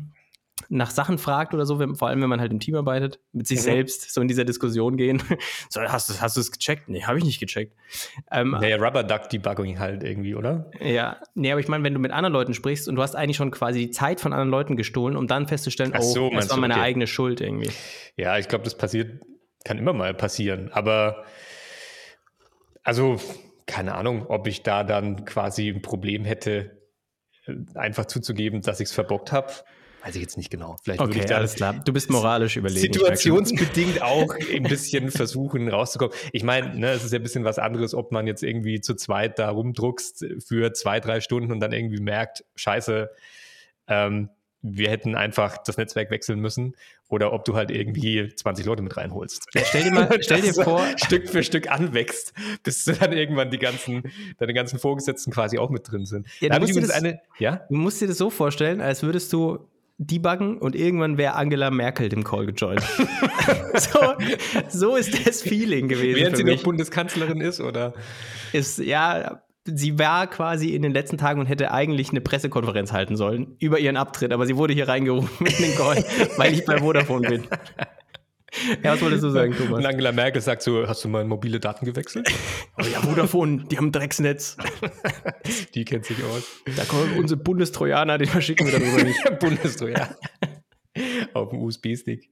nach 0.68 0.90
Sachen 0.90 1.18
fragt 1.18 1.54
oder 1.54 1.66
so, 1.66 1.78
wenn, 1.78 1.94
vor 1.94 2.08
allem 2.08 2.20
wenn 2.20 2.28
man 2.28 2.40
halt 2.40 2.52
im 2.52 2.60
Team 2.60 2.74
arbeitet, 2.74 3.20
mit 3.32 3.46
sich 3.46 3.58
mhm. 3.58 3.62
selbst 3.62 4.12
so 4.12 4.20
in 4.20 4.28
dieser 4.28 4.44
Diskussion 4.44 4.96
gehen. 4.96 5.22
so, 5.68 5.80
hast 5.80 6.10
du 6.10 6.20
hast 6.20 6.36
es 6.36 6.52
gecheckt? 6.52 6.88
Nee, 6.88 7.04
habe 7.04 7.18
ich 7.18 7.24
nicht 7.24 7.40
gecheckt. 7.40 7.76
Ähm, 8.30 8.50
naja, 8.50 8.76
Rubber 8.76 9.04
Duck 9.04 9.28
Debugging 9.30 9.78
halt 9.78 10.02
irgendwie, 10.02 10.34
oder? 10.34 10.70
Ja, 10.80 11.18
nee, 11.34 11.50
aber 11.50 11.60
ich 11.60 11.68
meine, 11.68 11.84
wenn 11.84 11.94
du 11.94 12.00
mit 12.00 12.12
anderen 12.12 12.32
Leuten 12.32 12.54
sprichst 12.54 12.88
und 12.88 12.96
du 12.96 13.02
hast 13.02 13.14
eigentlich 13.14 13.36
schon 13.36 13.50
quasi 13.50 13.86
die 13.86 13.90
Zeit 13.90 14.20
von 14.20 14.32
anderen 14.32 14.50
Leuten 14.50 14.76
gestohlen, 14.76 15.16
um 15.16 15.26
dann 15.26 15.46
festzustellen, 15.48 15.92
Ach 15.94 16.02
so, 16.02 16.26
oh, 16.26 16.34
das 16.34 16.50
war 16.50 16.58
meine 16.58 16.74
okay. 16.74 16.82
eigene 16.82 17.06
Schuld 17.06 17.40
irgendwie. 17.40 17.70
Ja, 18.16 18.38
ich 18.38 18.48
glaube, 18.48 18.64
das 18.64 18.76
passiert, 18.76 19.22
kann 19.64 19.78
immer 19.78 19.92
mal 19.92 20.14
passieren, 20.14 20.70
aber 20.72 21.24
also 22.82 23.18
keine 23.68 23.94
Ahnung, 23.94 24.26
ob 24.28 24.46
ich 24.46 24.62
da 24.62 24.82
dann 24.82 25.24
quasi 25.24 25.68
ein 25.68 25.82
Problem 25.82 26.24
hätte, 26.24 26.78
äh, 27.46 27.54
einfach 27.74 28.06
zuzugeben, 28.06 28.62
dass 28.62 28.80
ich 28.80 28.88
es 28.88 28.94
verbockt 28.94 29.30
habe. 29.30 29.52
Weiß 30.08 30.16
ich 30.16 30.22
jetzt 30.22 30.38
nicht 30.38 30.48
genau. 30.48 30.78
Vielleicht 30.82 31.02
okay, 31.02 31.20
ich 31.22 31.34
alles 31.34 31.56
klar. 31.56 31.82
Du 31.84 31.92
bist 31.92 32.08
moralisch 32.08 32.56
überlegen. 32.56 32.94
Situationsbedingt 32.94 34.00
auch 34.02 34.34
ein 34.54 34.62
bisschen 34.62 35.10
versuchen 35.10 35.68
rauszukommen. 35.68 36.16
Ich 36.32 36.44
meine, 36.44 36.74
ne, 36.74 36.92
es 36.92 37.04
ist 37.04 37.12
ja 37.12 37.18
ein 37.18 37.22
bisschen 37.22 37.44
was 37.44 37.58
anderes, 37.58 37.92
ob 37.92 38.10
man 38.10 38.26
jetzt 38.26 38.42
irgendwie 38.42 38.80
zu 38.80 38.94
zweit 38.94 39.38
da 39.38 39.50
rumdruckst 39.50 40.24
für 40.46 40.72
zwei, 40.72 41.00
drei 41.00 41.20
Stunden 41.20 41.52
und 41.52 41.60
dann 41.60 41.72
irgendwie 41.72 42.00
merkt, 42.00 42.42
scheiße, 42.54 43.10
ähm, 43.88 44.30
wir 44.62 44.88
hätten 44.88 45.14
einfach 45.14 45.58
das 45.58 45.76
Netzwerk 45.76 46.10
wechseln 46.10 46.40
müssen 46.40 46.74
oder 47.08 47.34
ob 47.34 47.44
du 47.44 47.54
halt 47.54 47.70
irgendwie 47.70 48.32
20 48.34 48.64
Leute 48.64 48.82
mit 48.82 48.96
reinholst. 48.96 49.46
Ja, 49.52 49.62
stell 49.62 49.84
dir 49.84 49.90
mal, 49.92 50.08
stell 50.22 50.40
dir 50.40 50.54
vor, 50.54 50.82
Stück 50.96 51.28
für 51.28 51.42
Stück 51.42 51.70
anwächst, 51.70 52.32
bis 52.62 52.84
dann 52.84 53.12
irgendwann 53.12 53.50
die 53.50 53.58
ganzen, 53.58 54.04
deine 54.38 54.54
ganzen 54.54 54.78
Vorgesetzten 54.78 55.32
quasi 55.32 55.58
auch 55.58 55.68
mit 55.68 55.90
drin 55.90 56.06
sind. 56.06 56.26
Ja, 56.40 56.58
du, 56.58 56.60
musst 56.60 56.76
das, 56.76 56.90
eine, 56.92 57.20
ja? 57.38 57.66
du 57.68 57.76
musst 57.76 58.00
dir 58.00 58.08
das 58.08 58.16
so 58.16 58.30
vorstellen, 58.30 58.80
als 58.80 59.02
würdest 59.02 59.34
du 59.34 59.68
debuggen 59.98 60.58
und 60.58 60.76
irgendwann 60.76 61.18
wäre 61.18 61.34
Angela 61.34 61.70
Merkel 61.70 62.08
dem 62.08 62.22
Call 62.24 62.46
gejoint. 62.46 62.82
so, 63.74 63.98
so 64.68 64.96
ist 64.96 65.26
das 65.26 65.42
Feeling 65.42 65.88
gewesen. 65.88 66.16
Während 66.16 66.36
sie 66.36 66.44
noch 66.44 66.62
Bundeskanzlerin 66.62 67.40
ist, 67.40 67.60
oder? 67.60 67.94
Ist, 68.52 68.78
ja, 68.78 69.42
sie 69.64 69.98
war 69.98 70.28
quasi 70.28 70.70
in 70.70 70.82
den 70.82 70.92
letzten 70.92 71.18
Tagen 71.18 71.40
und 71.40 71.46
hätte 71.46 71.72
eigentlich 71.72 72.10
eine 72.10 72.20
Pressekonferenz 72.20 72.92
halten 72.92 73.16
sollen 73.16 73.56
über 73.58 73.80
ihren 73.80 73.96
Abtritt, 73.96 74.32
aber 74.32 74.46
sie 74.46 74.56
wurde 74.56 74.72
hier 74.72 74.88
reingerufen 74.88 75.46
in 75.46 75.56
den 75.56 75.74
Call, 75.74 76.04
weil 76.36 76.54
ich 76.54 76.64
bei 76.64 76.78
Vodafone 76.78 77.28
bin. 77.28 77.46
Ja, 78.82 78.92
was 78.92 79.00
wolltest 79.00 79.24
du 79.24 79.30
sagen, 79.30 79.54
Thomas? 79.56 79.78
Und 79.78 79.86
Angela 79.86 80.12
Merkel 80.12 80.40
sagt 80.40 80.62
so, 80.62 80.86
hast 80.86 81.04
du 81.04 81.08
mal 81.08 81.24
mobile 81.24 81.60
Daten 81.60 81.84
gewechselt? 81.84 82.30
Oh 82.78 82.84
ja, 82.84 83.00
Vodafone, 83.00 83.64
die 83.70 83.76
haben 83.76 83.88
ein 83.88 83.92
Drecksnetz. 83.92 84.56
Die 85.74 85.84
kennt 85.84 86.04
sich 86.04 86.22
aus. 86.24 86.44
Da 86.76 86.84
kommen 86.84 87.16
unsere 87.18 87.40
Bundestrojaner, 87.40 88.18
den 88.18 88.28
verschicken 88.28 88.66
wir 88.66 88.78
darüber 88.78 89.02
nicht. 89.02 89.18
Bundestrojaner. 89.40 90.16
Auf 91.32 91.50
dem 91.50 91.62
USB-Stick. 91.62 92.30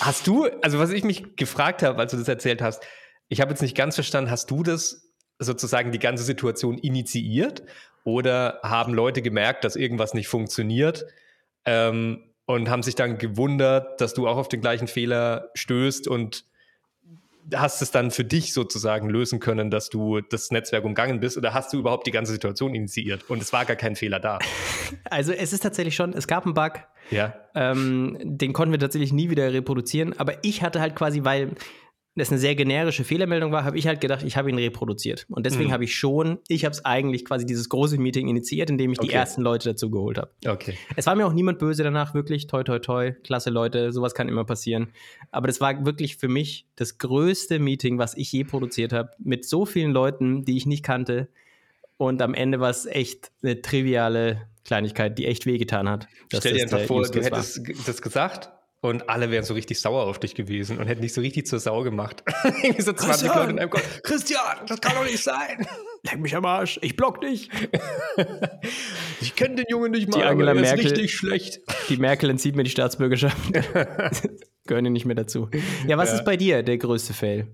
Hast 0.00 0.26
du, 0.26 0.46
also 0.62 0.78
was 0.78 0.90
ich 0.90 1.04
mich 1.04 1.36
gefragt 1.36 1.82
habe, 1.82 1.98
als 1.98 2.12
du 2.12 2.16
das 2.16 2.28
erzählt 2.28 2.62
hast, 2.62 2.82
ich 3.28 3.40
habe 3.40 3.50
jetzt 3.50 3.60
nicht 3.60 3.76
ganz 3.76 3.96
verstanden, 3.96 4.30
hast 4.30 4.50
du 4.50 4.62
das 4.62 5.12
sozusagen 5.38 5.92
die 5.92 5.98
ganze 5.98 6.24
Situation 6.24 6.78
initiiert 6.78 7.62
oder 8.04 8.60
haben 8.62 8.94
Leute 8.94 9.20
gemerkt, 9.20 9.64
dass 9.64 9.76
irgendwas 9.76 10.14
nicht 10.14 10.28
funktioniert 10.28 11.04
ähm, 11.64 12.27
und 12.48 12.70
haben 12.70 12.82
sich 12.82 12.94
dann 12.94 13.18
gewundert, 13.18 14.00
dass 14.00 14.14
du 14.14 14.26
auch 14.26 14.38
auf 14.38 14.48
den 14.48 14.62
gleichen 14.62 14.88
Fehler 14.88 15.50
stößt 15.54 16.08
und 16.08 16.46
hast 17.54 17.82
es 17.82 17.90
dann 17.90 18.10
für 18.10 18.24
dich 18.24 18.54
sozusagen 18.54 19.10
lösen 19.10 19.38
können, 19.38 19.70
dass 19.70 19.90
du 19.90 20.22
das 20.22 20.50
Netzwerk 20.50 20.84
umgangen 20.84 21.20
bist 21.20 21.36
oder 21.36 21.52
hast 21.52 21.74
du 21.74 21.78
überhaupt 21.78 22.06
die 22.06 22.10
ganze 22.10 22.32
Situation 22.32 22.74
initiiert 22.74 23.28
und 23.28 23.42
es 23.42 23.52
war 23.52 23.66
gar 23.66 23.76
kein 23.76 23.96
Fehler 23.96 24.18
da? 24.18 24.38
Also 25.10 25.32
es 25.32 25.52
ist 25.52 25.62
tatsächlich 25.62 25.94
schon, 25.94 26.14
es 26.14 26.26
gab 26.26 26.46
einen 26.46 26.54
Bug, 26.54 26.72
ja. 27.10 27.34
Ähm, 27.54 28.16
den 28.22 28.54
konnten 28.54 28.72
wir 28.72 28.78
tatsächlich 28.78 29.12
nie 29.12 29.28
wieder 29.28 29.52
reproduzieren, 29.52 30.18
aber 30.18 30.42
ich 30.42 30.62
hatte 30.62 30.80
halt 30.80 30.96
quasi, 30.96 31.24
weil 31.24 31.50
das 32.18 32.30
eine 32.30 32.38
sehr 32.38 32.54
generische 32.54 33.04
Fehlermeldung 33.04 33.52
war, 33.52 33.64
habe 33.64 33.78
ich 33.78 33.86
halt 33.86 34.00
gedacht, 34.00 34.22
ich 34.22 34.36
habe 34.36 34.50
ihn 34.50 34.58
reproduziert. 34.58 35.26
Und 35.28 35.46
deswegen 35.46 35.68
mhm. 35.68 35.72
habe 35.72 35.84
ich 35.84 35.94
schon, 35.94 36.38
ich 36.48 36.64
habe 36.64 36.72
es 36.72 36.84
eigentlich 36.84 37.24
quasi 37.24 37.46
dieses 37.46 37.68
große 37.68 37.98
Meeting 37.98 38.28
initiiert, 38.28 38.70
indem 38.70 38.92
ich 38.92 38.98
okay. 38.98 39.08
die 39.08 39.14
ersten 39.14 39.42
Leute 39.42 39.70
dazu 39.70 39.90
geholt 39.90 40.18
habe. 40.18 40.30
Okay. 40.46 40.74
Es 40.96 41.06
war 41.06 41.14
mir 41.14 41.26
auch 41.26 41.32
niemand 41.32 41.58
böse 41.58 41.82
danach, 41.82 42.14
wirklich, 42.14 42.46
toi, 42.46 42.62
toi, 42.62 42.78
toi, 42.78 43.12
klasse 43.24 43.50
Leute, 43.50 43.92
sowas 43.92 44.14
kann 44.14 44.28
immer 44.28 44.44
passieren. 44.44 44.88
Aber 45.30 45.46
das 45.46 45.60
war 45.60 45.84
wirklich 45.86 46.16
für 46.16 46.28
mich 46.28 46.66
das 46.76 46.98
größte 46.98 47.58
Meeting, 47.58 47.98
was 47.98 48.16
ich 48.16 48.32
je 48.32 48.44
produziert 48.44 48.92
habe, 48.92 49.10
mit 49.18 49.44
so 49.44 49.66
vielen 49.66 49.92
Leuten, 49.92 50.44
die 50.44 50.56
ich 50.56 50.66
nicht 50.66 50.84
kannte. 50.84 51.28
Und 51.96 52.22
am 52.22 52.34
Ende 52.34 52.60
war 52.60 52.70
es 52.70 52.86
echt 52.86 53.32
eine 53.42 53.60
triviale 53.60 54.48
Kleinigkeit, 54.64 55.18
die 55.18 55.26
echt 55.26 55.46
wehgetan 55.46 55.88
hat. 55.88 56.08
Stell 56.32 56.54
dir 56.54 56.62
einfach 56.62 56.80
vor, 56.82 57.02
du 57.02 57.22
hättest 57.22 57.66
war. 57.66 57.74
das 57.86 58.02
gesagt 58.02 58.50
und 58.80 59.08
alle 59.08 59.30
wären 59.30 59.44
so 59.44 59.54
richtig 59.54 59.80
sauer 59.80 60.04
auf 60.04 60.20
dich 60.20 60.34
gewesen 60.34 60.78
und 60.78 60.86
hätten 60.86 61.02
dich 61.02 61.12
so 61.12 61.20
richtig 61.20 61.46
zur 61.46 61.58
Sau 61.58 61.82
gemacht. 61.82 62.22
Irgendwie 62.62 62.82
so 62.82 62.92
20 62.92 63.28
Leute 63.28 63.50
in 63.50 63.58
einem 63.58 63.70
Kopf. 63.70 64.02
Christian, 64.02 64.66
das 64.66 64.80
kann 64.80 64.94
doch 64.94 65.04
nicht 65.04 65.22
sein. 65.22 65.66
Leck 66.04 66.20
mich 66.20 66.36
am 66.36 66.44
Arsch, 66.44 66.78
ich 66.82 66.94
block 66.94 67.20
dich. 67.20 67.50
ich 69.20 69.34
kenne 69.34 69.56
den 69.56 69.66
Jungen 69.68 69.90
nicht 69.90 70.08
mal, 70.08 70.18
die 70.18 70.24
Angela 70.24 70.52
aber 70.52 70.60
Merkel, 70.60 70.86
ist 70.86 70.92
richtig 70.92 71.14
schlecht. 71.14 71.60
Die 71.88 71.96
Merkel 71.96 72.30
entzieht 72.30 72.54
mir 72.54 72.62
die 72.62 72.70
Staatsbürgerschaft. 72.70 73.36
Gehören 74.66 74.84
dir 74.84 74.90
nicht 74.90 75.06
mehr 75.06 75.16
dazu. 75.16 75.48
Ja, 75.86 75.98
was 75.98 76.10
ja. 76.10 76.16
ist 76.16 76.24
bei 76.24 76.36
dir 76.36 76.62
der 76.62 76.78
größte 76.78 77.14
Fail? 77.14 77.48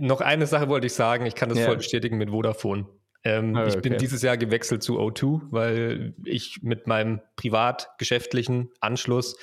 Noch 0.00 0.20
eine 0.20 0.46
Sache 0.46 0.68
wollte 0.68 0.86
ich 0.86 0.94
sagen, 0.94 1.26
ich 1.26 1.34
kann 1.34 1.48
das 1.48 1.58
ja. 1.58 1.66
voll 1.66 1.76
bestätigen 1.76 2.16
mit 2.18 2.30
Vodafone. 2.30 2.86
Ähm, 3.22 3.56
oh, 3.56 3.66
ich 3.66 3.76
bin 3.80 3.98
dieses 3.98 4.22
Jahr 4.22 4.36
gewechselt 4.36 4.82
zu 4.82 5.00
O2, 5.00 5.42
weil 5.50 6.14
ich 6.24 6.60
mit 6.62 6.86
meinem 6.86 7.20
privat-geschäftlichen 7.36 8.70
Anschluss 8.80 9.36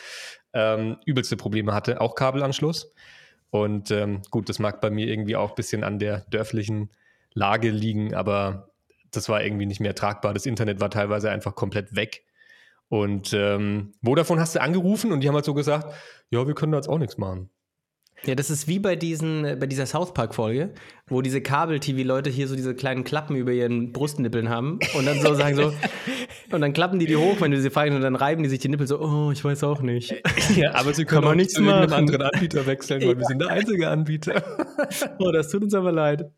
ähm, 0.53 0.97
übelste 1.05 1.37
Probleme 1.37 1.73
hatte, 1.73 2.01
auch 2.01 2.15
Kabelanschluss. 2.15 2.93
Und 3.49 3.91
ähm, 3.91 4.21
gut, 4.31 4.49
das 4.49 4.59
mag 4.59 4.81
bei 4.81 4.89
mir 4.89 5.07
irgendwie 5.07 5.35
auch 5.35 5.51
ein 5.51 5.55
bisschen 5.55 5.83
an 5.83 5.99
der 5.99 6.21
dörflichen 6.29 6.89
Lage 7.33 7.69
liegen, 7.69 8.15
aber 8.15 8.69
das 9.11 9.29
war 9.29 9.43
irgendwie 9.43 9.65
nicht 9.65 9.79
mehr 9.79 9.95
tragbar. 9.95 10.33
Das 10.33 10.45
Internet 10.45 10.79
war 10.79 10.89
teilweise 10.89 11.29
einfach 11.29 11.55
komplett 11.55 11.95
weg. 11.95 12.25
Und 12.89 13.33
ähm, 13.33 13.93
Vodafone 14.03 14.41
hast 14.41 14.55
du 14.55 14.61
angerufen 14.61 15.11
und 15.11 15.21
die 15.21 15.27
haben 15.27 15.35
halt 15.35 15.45
so 15.45 15.53
gesagt, 15.53 15.93
ja, 16.29 16.45
wir 16.45 16.55
können 16.55 16.71
da 16.71 16.77
jetzt 16.77 16.89
auch 16.89 16.97
nichts 16.97 17.17
machen. 17.17 17.49
Ja, 18.25 18.35
das 18.35 18.49
ist 18.49 18.69
wie 18.69 18.79
bei 18.79 18.95
diesen, 18.95 19.41
bei 19.59 19.67
dieser 19.67 19.85
South 19.85 20.13
Park-Folge, 20.13 20.71
wo 21.07 21.21
diese 21.21 21.41
Kabel-TV-Leute 21.41 22.29
hier 22.29 22.47
so 22.47 22.55
diese 22.55 22.73
kleinen 22.73 23.03
Klappen 23.03 23.35
über 23.35 23.51
ihren 23.51 23.91
Brustnippeln 23.91 24.47
haben 24.47 24.79
und 24.97 25.05
dann 25.05 25.19
so 25.19 25.33
sagen 25.33 25.57
so, 25.57 25.73
und 26.51 26.61
dann 26.61 26.71
klappen 26.71 26.99
die 26.99 27.05
die 27.05 27.17
hoch, 27.17 27.41
wenn 27.41 27.51
du 27.51 27.59
sie 27.59 27.69
fragen, 27.69 27.95
und 27.95 28.01
dann 28.01 28.15
reiben 28.15 28.41
die 28.41 28.49
sich 28.49 28.59
die 28.59 28.69
Nippel 28.69 28.87
so, 28.87 29.01
oh, 29.01 29.31
ich 29.31 29.43
weiß 29.43 29.63
auch 29.65 29.81
nicht. 29.81 30.15
Ja, 30.55 30.75
aber 30.75 30.93
sie 30.93 31.05
können 31.05 31.21
Kann 31.21 31.31
auch 31.31 31.35
nicht 31.35 31.51
zu 31.51 31.61
einem 31.61 31.91
anderen 31.91 32.21
Anbieter 32.21 32.65
wechseln, 32.65 33.01
weil 33.01 33.09
ja. 33.09 33.17
wir 33.17 33.25
sind 33.25 33.39
der 33.39 33.49
einzige 33.49 33.89
Anbieter. 33.89 34.43
oh, 35.19 35.31
das 35.31 35.49
tut 35.49 35.63
uns 35.63 35.73
aber 35.73 35.91
leid. 35.91 36.29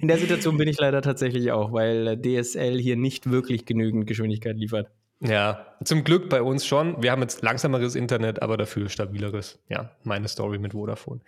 In 0.00 0.08
der 0.08 0.18
Situation 0.18 0.56
bin 0.56 0.66
ich 0.66 0.78
leider 0.78 1.02
tatsächlich 1.02 1.52
auch, 1.52 1.72
weil 1.72 2.20
DSL 2.20 2.80
hier 2.80 2.96
nicht 2.96 3.30
wirklich 3.30 3.66
genügend 3.66 4.06
Geschwindigkeit 4.06 4.56
liefert. 4.56 4.88
Ja, 5.20 5.66
zum 5.84 6.02
Glück 6.04 6.28
bei 6.28 6.42
uns 6.42 6.66
schon. 6.66 7.02
Wir 7.02 7.10
haben 7.10 7.20
jetzt 7.20 7.42
langsameres 7.42 7.94
Internet, 7.94 8.40
aber 8.42 8.56
dafür 8.56 8.88
stabileres. 8.88 9.58
Ja, 9.68 9.90
meine 10.02 10.28
Story 10.28 10.58
mit 10.58 10.72
Vodafone. 10.72 11.20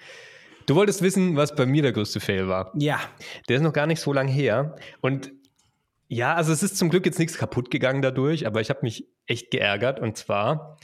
Du 0.66 0.74
wolltest 0.74 1.02
wissen, 1.02 1.36
was 1.36 1.54
bei 1.54 1.66
mir 1.66 1.82
der 1.82 1.92
größte 1.92 2.20
Fail 2.20 2.48
war. 2.48 2.72
Ja. 2.78 3.00
Der 3.48 3.56
ist 3.56 3.62
noch 3.62 3.72
gar 3.72 3.86
nicht 3.86 4.00
so 4.00 4.12
lang 4.12 4.28
her. 4.28 4.76
Und 5.00 5.32
ja, 6.08 6.34
also 6.34 6.52
es 6.52 6.62
ist 6.62 6.76
zum 6.76 6.88
Glück 6.90 7.04
jetzt 7.04 7.18
nichts 7.18 7.36
kaputt 7.36 7.70
gegangen 7.70 8.02
dadurch, 8.02 8.46
aber 8.46 8.60
ich 8.60 8.70
habe 8.70 8.80
mich 8.82 9.08
echt 9.26 9.50
geärgert. 9.50 10.00
Und 10.00 10.16
zwar 10.16 10.78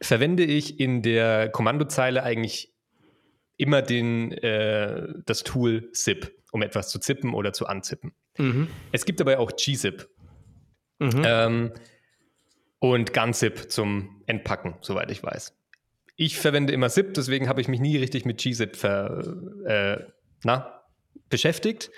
verwende 0.00 0.44
ich 0.44 0.78
in 0.80 1.02
der 1.02 1.48
Kommandozeile 1.48 2.22
eigentlich 2.22 2.72
immer 3.56 3.82
den, 3.82 4.32
äh, 4.32 5.08
das 5.24 5.44
Tool 5.44 5.90
zip, 5.92 6.36
um 6.52 6.62
etwas 6.62 6.88
zu 6.90 6.98
zippen 6.98 7.34
oder 7.34 7.52
zu 7.52 7.66
anzippen. 7.66 8.12
Mhm. 8.38 8.68
Es 8.92 9.04
gibt 9.04 9.20
aber 9.20 9.38
auch 9.38 9.52
gzip. 9.52 10.08
Mhm. 10.98 11.22
Ähm, 11.24 11.72
und 12.82 13.12
GunZip 13.12 13.70
zum 13.70 14.22
Entpacken, 14.26 14.74
soweit 14.80 15.08
ich 15.12 15.22
weiß. 15.22 15.56
Ich 16.16 16.36
verwende 16.36 16.72
immer 16.72 16.88
ZIP, 16.88 17.14
deswegen 17.14 17.48
habe 17.48 17.60
ich 17.60 17.68
mich 17.68 17.78
nie 17.78 17.96
richtig 17.96 18.24
mit 18.24 18.38
gZip 18.38 18.82
äh, 18.82 19.98
na, 20.42 20.82
beschäftigt. 21.30 21.92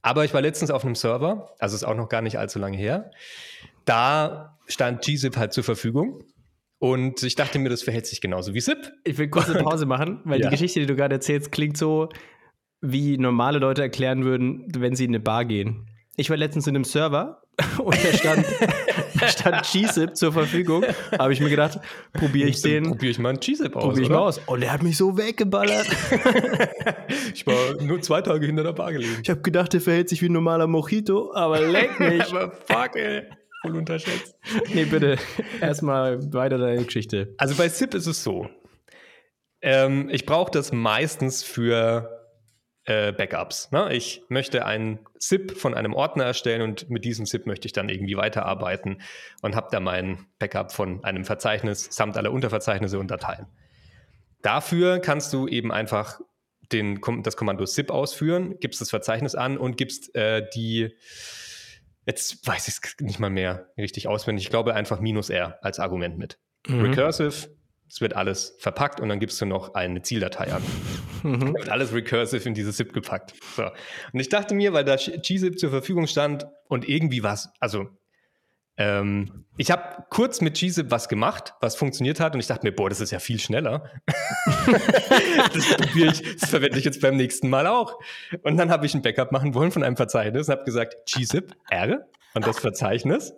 Aber 0.00 0.24
ich 0.24 0.32
war 0.32 0.40
letztens 0.40 0.70
auf 0.70 0.86
einem 0.86 0.94
Server, 0.94 1.54
also 1.58 1.76
ist 1.76 1.84
auch 1.84 1.94
noch 1.94 2.08
gar 2.08 2.22
nicht 2.22 2.38
allzu 2.38 2.58
lange 2.58 2.78
her. 2.78 3.10
Da 3.84 4.58
stand 4.66 5.02
gZip 5.04 5.36
halt 5.36 5.52
zur 5.52 5.64
Verfügung. 5.64 6.24
Und 6.78 7.22
ich 7.22 7.34
dachte 7.34 7.58
mir, 7.58 7.68
das 7.68 7.82
verhält 7.82 8.06
sich 8.06 8.22
genauso 8.22 8.54
wie 8.54 8.60
ZIP. 8.60 8.90
Ich 9.04 9.18
will 9.18 9.28
kurz 9.28 9.50
eine 9.50 9.62
Pause 9.62 9.84
machen, 9.84 10.22
weil 10.24 10.40
ja. 10.40 10.48
die 10.48 10.52
Geschichte, 10.52 10.80
die 10.80 10.86
du 10.86 10.96
gerade 10.96 11.16
erzählst, 11.16 11.52
klingt 11.52 11.76
so, 11.76 12.08
wie 12.80 13.18
normale 13.18 13.58
Leute 13.58 13.82
erklären 13.82 14.24
würden, 14.24 14.66
wenn 14.74 14.96
sie 14.96 15.04
in 15.04 15.10
eine 15.10 15.20
Bar 15.20 15.44
gehen. 15.44 15.90
Ich 16.16 16.30
war 16.30 16.38
letztens 16.38 16.66
in 16.66 16.74
einem 16.74 16.84
Server 16.84 17.41
und 17.78 17.94
da 18.02 18.12
stand, 18.16 18.46
da 19.20 19.28
stand 19.28 19.70
G-Zip 19.70 20.16
zur 20.16 20.32
Verfügung. 20.32 20.84
Habe 21.18 21.32
ich 21.32 21.40
mir 21.40 21.50
gedacht, 21.50 21.80
probiere 22.12 22.48
ich 22.48 22.62
den. 22.62 22.84
Probiere 22.84 23.10
ich 23.10 23.18
mal 23.18 23.30
einen 23.30 23.40
G-Zip 23.40 23.76
aus. 23.76 23.84
Probiere 23.84 24.02
ich 24.02 24.08
mal 24.08 24.18
aus. 24.18 24.38
Und 24.46 24.60
der 24.60 24.72
hat 24.72 24.82
mich 24.82 24.96
so 24.96 25.18
weggeballert. 25.18 25.86
ich 27.34 27.46
war 27.46 27.80
nur 27.82 28.00
zwei 28.00 28.22
Tage 28.22 28.46
hinter 28.46 28.62
der 28.62 28.72
Bar 28.72 28.92
gelegen. 28.92 29.18
Ich 29.22 29.28
habe 29.28 29.42
gedacht, 29.42 29.72
der 29.74 29.82
verhält 29.82 30.08
sich 30.08 30.22
wie 30.22 30.26
ein 30.26 30.32
normaler 30.32 30.66
Mojito, 30.66 31.32
aber 31.34 31.60
leck 31.60 32.00
mich. 32.00 32.22
aber 32.32 32.52
fuck, 32.52 32.96
ey. 32.96 33.24
Voll 33.60 33.76
unterschätzt. 33.76 34.34
Nee, 34.72 34.86
bitte. 34.86 35.18
Erstmal 35.60 36.32
weiter 36.32 36.58
deine 36.58 36.84
Geschichte. 36.84 37.34
Also 37.36 37.54
bei 37.54 37.68
Zip 37.68 37.94
ist 37.94 38.06
es 38.06 38.24
so. 38.24 38.48
Ähm, 39.60 40.08
ich 40.10 40.26
brauche 40.26 40.50
das 40.50 40.72
meistens 40.72 41.44
für 41.44 42.21
äh, 42.84 43.12
Backups. 43.12 43.70
Ne? 43.70 43.92
Ich 43.92 44.24
möchte 44.28 44.66
einen 44.66 44.98
ZIP 45.18 45.56
von 45.56 45.74
einem 45.74 45.94
Ordner 45.94 46.24
erstellen 46.24 46.62
und 46.62 46.90
mit 46.90 47.04
diesem 47.04 47.26
ZIP 47.26 47.46
möchte 47.46 47.66
ich 47.66 47.72
dann 47.72 47.88
irgendwie 47.88 48.16
weiterarbeiten 48.16 49.00
und 49.40 49.54
habe 49.54 49.68
da 49.70 49.80
mein 49.80 50.26
Backup 50.38 50.72
von 50.72 51.04
einem 51.04 51.24
Verzeichnis 51.24 51.88
samt 51.90 52.16
aller 52.16 52.32
Unterverzeichnisse 52.32 52.98
und 52.98 53.10
Dateien. 53.10 53.46
Dafür 54.42 54.98
kannst 54.98 55.32
du 55.32 55.46
eben 55.46 55.70
einfach 55.70 56.20
den, 56.72 57.00
das 57.22 57.36
Kommando 57.36 57.64
zip 57.66 57.90
ausführen, 57.90 58.58
gibst 58.58 58.80
das 58.80 58.90
Verzeichnis 58.90 59.34
an 59.34 59.58
und 59.58 59.76
gibst 59.76 60.14
äh, 60.16 60.48
die, 60.54 60.96
jetzt 62.06 62.46
weiß 62.46 62.66
ich 62.66 62.74
es 62.82 62.96
nicht 63.00 63.20
mal 63.20 63.30
mehr 63.30 63.68
richtig 63.76 64.08
auswendig, 64.08 64.44
ich 64.44 64.50
glaube 64.50 64.74
einfach 64.74 64.98
minus 64.98 65.30
R 65.30 65.58
als 65.62 65.78
Argument 65.78 66.18
mit. 66.18 66.38
Mhm. 66.66 66.86
Recursive 66.86 67.48
es 67.92 68.00
wird 68.00 68.16
alles 68.16 68.56
verpackt 68.58 69.00
und 69.00 69.10
dann 69.10 69.20
gibst 69.20 69.38
du 69.42 69.44
noch 69.44 69.74
eine 69.74 70.00
Zieldatei 70.00 70.50
an. 70.50 70.62
Mhm. 71.22 71.54
wird 71.54 71.68
alles 71.68 71.92
recursive 71.92 72.48
in 72.48 72.54
diese 72.54 72.72
ZIP 72.72 72.94
gepackt. 72.94 73.34
So. 73.54 73.64
Und 73.64 74.18
ich 74.18 74.30
dachte 74.30 74.54
mir, 74.54 74.72
weil 74.72 74.82
da 74.82 74.96
gzip 74.96 75.58
zur 75.58 75.68
Verfügung 75.68 76.06
stand 76.06 76.46
und 76.68 76.88
irgendwie 76.88 77.22
was, 77.22 77.52
also 77.60 77.90
ähm, 78.78 79.44
ich 79.58 79.70
habe 79.70 80.04
kurz 80.08 80.40
mit 80.40 80.54
gzip 80.54 80.90
was 80.90 81.10
gemacht, 81.10 81.52
was 81.60 81.76
funktioniert 81.76 82.18
hat 82.18 82.32
und 82.32 82.40
ich 82.40 82.46
dachte 82.46 82.66
mir, 82.66 82.72
boah, 82.72 82.88
das 82.88 83.00
ist 83.00 83.10
ja 83.10 83.18
viel 83.18 83.38
schneller. 83.38 83.90
das, 85.52 85.76
ich, 85.94 86.38
das 86.40 86.48
verwende 86.48 86.78
ich 86.78 86.86
jetzt 86.86 87.02
beim 87.02 87.16
nächsten 87.16 87.50
Mal 87.50 87.66
auch. 87.66 88.00
Und 88.42 88.56
dann 88.56 88.70
habe 88.70 88.86
ich 88.86 88.94
ein 88.94 89.02
Backup 89.02 89.32
machen 89.32 89.52
wollen 89.52 89.70
von 89.70 89.84
einem 89.84 89.98
Verzeichnis 89.98 90.48
und 90.48 90.52
habe 90.52 90.64
gesagt, 90.64 90.96
gzip 91.04 91.54
R 91.68 92.06
und 92.32 92.46
das 92.46 92.58
Verzeichnis. 92.58 93.34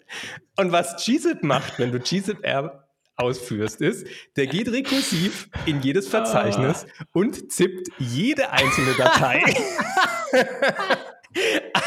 Und 0.57 0.71
was 0.71 0.95
gzip 0.95 1.43
macht, 1.43 1.81
wenn 1.81 1.91
du 1.91 1.99
gzip 1.99 2.45
R 2.45 2.84
ausführst, 3.17 3.81
ist, 3.81 4.07
der 4.37 4.47
geht 4.47 4.69
rekursiv 4.69 5.49
in 5.67 5.81
jedes 5.83 6.09
Verzeichnis 6.09 6.87
ah. 6.99 7.05
und 7.13 7.53
zippt 7.53 7.89
jede 7.99 8.51
einzelne 8.51 8.95
Datei 8.95 9.43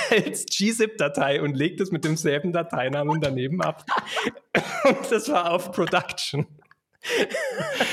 als 0.10 0.46
gzip-Datei 0.46 1.42
und 1.42 1.56
legt 1.56 1.82
es 1.82 1.92
mit 1.92 2.06
demselben 2.06 2.52
Dateinamen 2.54 3.22
daneben 3.22 3.62
ab. 3.62 3.86
und 4.86 5.12
das 5.12 5.30
war 5.30 5.52
auf 5.52 5.72
Production. 5.72 6.46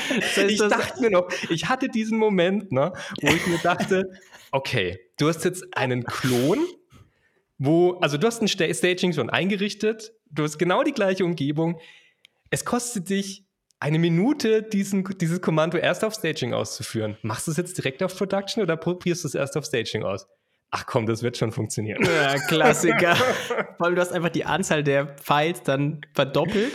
Das 0.09 0.37
heißt, 0.37 0.51
ich 0.51 0.59
dachte 0.59 1.01
mir 1.01 1.09
noch, 1.09 1.29
ich 1.49 1.69
hatte 1.69 1.89
diesen 1.89 2.17
Moment, 2.17 2.71
ne, 2.71 2.91
wo 3.21 3.27
ich 3.27 3.47
mir 3.47 3.59
dachte, 3.59 4.09
okay, 4.51 4.99
du 5.17 5.27
hast 5.27 5.45
jetzt 5.45 5.77
einen 5.77 6.03
Klon, 6.03 6.65
wo, 7.57 7.93
also 7.99 8.17
du 8.17 8.27
hast 8.27 8.41
ein 8.41 8.47
Staging 8.47 9.13
schon 9.13 9.29
eingerichtet, 9.29 10.13
du 10.31 10.43
hast 10.43 10.57
genau 10.57 10.83
die 10.83 10.91
gleiche 10.91 11.23
Umgebung, 11.23 11.79
es 12.55 12.63
kostet 12.63 13.09
dich 13.09 13.45
eine 13.81 13.99
Minute, 13.99 14.63
diesen, 14.63 15.03
dieses 15.19 15.41
Kommando 15.41 15.77
erst 15.77 16.05
auf 16.05 16.13
Staging 16.13 16.53
auszuführen. 16.53 17.17
Machst 17.21 17.47
du 17.47 17.51
es 17.51 17.57
jetzt 17.57 17.77
direkt 17.77 18.01
auf 18.01 18.15
Production 18.17 18.63
oder 18.63 18.77
probierst 18.77 19.25
du 19.25 19.27
es 19.27 19.35
erst 19.35 19.57
auf 19.57 19.65
Staging 19.65 20.03
aus? 20.03 20.25
Ach 20.75 20.85
komm, 20.85 21.05
das 21.05 21.23
wird 21.23 21.37
schon 21.37 21.53
funktionieren. 21.53 22.03
Ja, 22.03 22.35
Klassiker. 22.47 23.15
Vor 23.77 23.85
allem, 23.85 23.95
du 23.95 24.01
hast 24.01 24.11
einfach 24.11 24.29
die 24.29 24.43
Anzahl 24.43 24.83
der 24.83 25.15
Files 25.21 25.63
dann 25.63 26.01
verdoppelt 26.13 26.71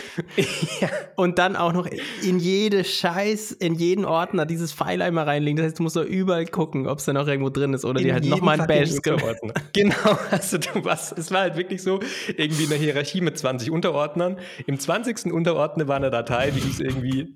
ja. 0.81 0.89
und 1.15 1.37
dann 1.37 1.55
auch 1.55 1.71
noch 1.71 1.87
in 2.23 2.39
jede 2.39 2.83
Scheiß, 2.83 3.51
in 3.51 3.75
jeden 3.75 4.05
Ordner 4.05 4.47
dieses 4.47 4.71
File 4.71 5.03
einmal 5.03 5.25
reinlegen. 5.25 5.57
Das 5.57 5.67
heißt, 5.67 5.79
du 5.79 5.83
musst 5.83 5.95
doch 5.95 6.03
überall 6.03 6.47
gucken, 6.47 6.87
ob 6.87 6.97
es 6.97 7.05
da 7.05 7.13
noch 7.13 7.27
irgendwo 7.27 7.51
drin 7.51 7.75
ist 7.75 7.85
oder 7.85 7.99
in 7.99 8.07
dir 8.07 8.13
halt 8.13 8.25
nochmal 8.25 8.59
ein 8.59 8.67
Bash 8.67 8.89
Ordner. 9.07 9.53
Genau, 9.73 10.17
also 10.31 10.57
du 10.57 10.83
was, 10.83 11.11
es 11.11 11.31
war 11.31 11.41
halt 11.41 11.55
wirklich 11.55 11.81
so, 11.83 11.99
irgendwie 12.35 12.65
eine 12.65 12.75
Hierarchie 12.75 13.21
mit 13.21 13.37
20 13.37 13.71
Unterordnern. 13.71 14.37
Im 14.65 14.79
20. 14.79 15.31
Unterordner 15.31 15.87
war 15.87 15.95
eine 15.95 16.09
Datei, 16.09 16.51
die 16.51 16.59
hieß 16.59 16.79
irgendwie 16.79 17.35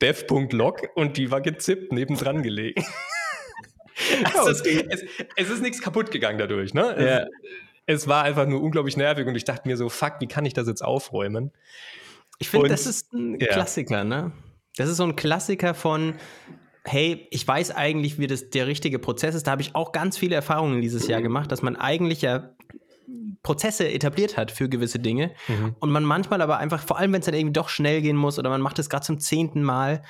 dev.log 0.00 0.80
und 0.94 1.16
die 1.16 1.30
war 1.30 1.40
gezippt 1.40 1.92
nebendran 1.92 2.42
gelegt. 2.42 2.84
Also 4.24 4.50
es, 4.50 4.60
es, 4.62 5.04
es, 5.36 5.50
ist 5.50 5.62
nichts 5.62 5.80
kaputt 5.80 6.10
gegangen 6.10 6.38
dadurch, 6.38 6.74
ne? 6.74 6.94
Es, 6.96 7.04
ja. 7.04 7.26
es, 7.86 8.08
war 8.08 8.24
einfach 8.24 8.46
nur 8.46 8.62
unglaublich 8.62 8.96
nervig 8.96 9.26
und 9.26 9.34
ich 9.34 9.44
dachte 9.44 9.68
mir 9.68 9.76
so, 9.76 9.88
fuck, 9.88 10.14
wie 10.20 10.26
kann 10.26 10.44
ich 10.44 10.54
das 10.54 10.66
jetzt 10.66 10.82
aufräumen? 10.82 11.52
Ich 12.38 12.48
finde, 12.48 12.68
das 12.68 12.86
ist 12.86 13.12
ein 13.12 13.38
ja. 13.38 13.48
Klassiker, 13.48 14.04
ne? 14.04 14.32
Das 14.76 14.88
ist 14.88 14.96
so 14.96 15.04
ein 15.04 15.16
Klassiker 15.16 15.74
von, 15.74 16.14
hey, 16.84 17.28
ich 17.30 17.46
weiß 17.46 17.72
eigentlich, 17.72 18.18
wie 18.18 18.26
das 18.26 18.50
der 18.50 18.66
richtige 18.66 18.98
Prozess 18.98 19.34
ist. 19.34 19.46
Da 19.46 19.52
habe 19.52 19.62
ich 19.62 19.74
auch 19.74 19.92
ganz 19.92 20.18
viele 20.18 20.34
Erfahrungen 20.34 20.80
dieses 20.80 21.06
Jahr 21.06 21.22
gemacht, 21.22 21.52
dass 21.52 21.62
man 21.62 21.76
eigentlich 21.76 22.22
ja 22.22 22.50
Prozesse 23.42 23.88
etabliert 23.88 24.36
hat 24.36 24.50
für 24.50 24.68
gewisse 24.68 24.98
Dinge 24.98 25.32
mhm. 25.48 25.76
und 25.80 25.90
man 25.90 26.04
manchmal 26.04 26.40
aber 26.40 26.58
einfach, 26.58 26.82
vor 26.82 26.98
allem 26.98 27.12
wenn 27.12 27.20
es 27.20 27.26
dann 27.26 27.34
irgendwie 27.34 27.52
doch 27.52 27.68
schnell 27.68 28.00
gehen 28.00 28.16
muss 28.16 28.38
oder 28.38 28.50
man 28.50 28.60
macht 28.60 28.78
es 28.78 28.88
gerade 28.88 29.04
zum 29.04 29.18
zehnten 29.18 29.62
Mal, 29.62 30.02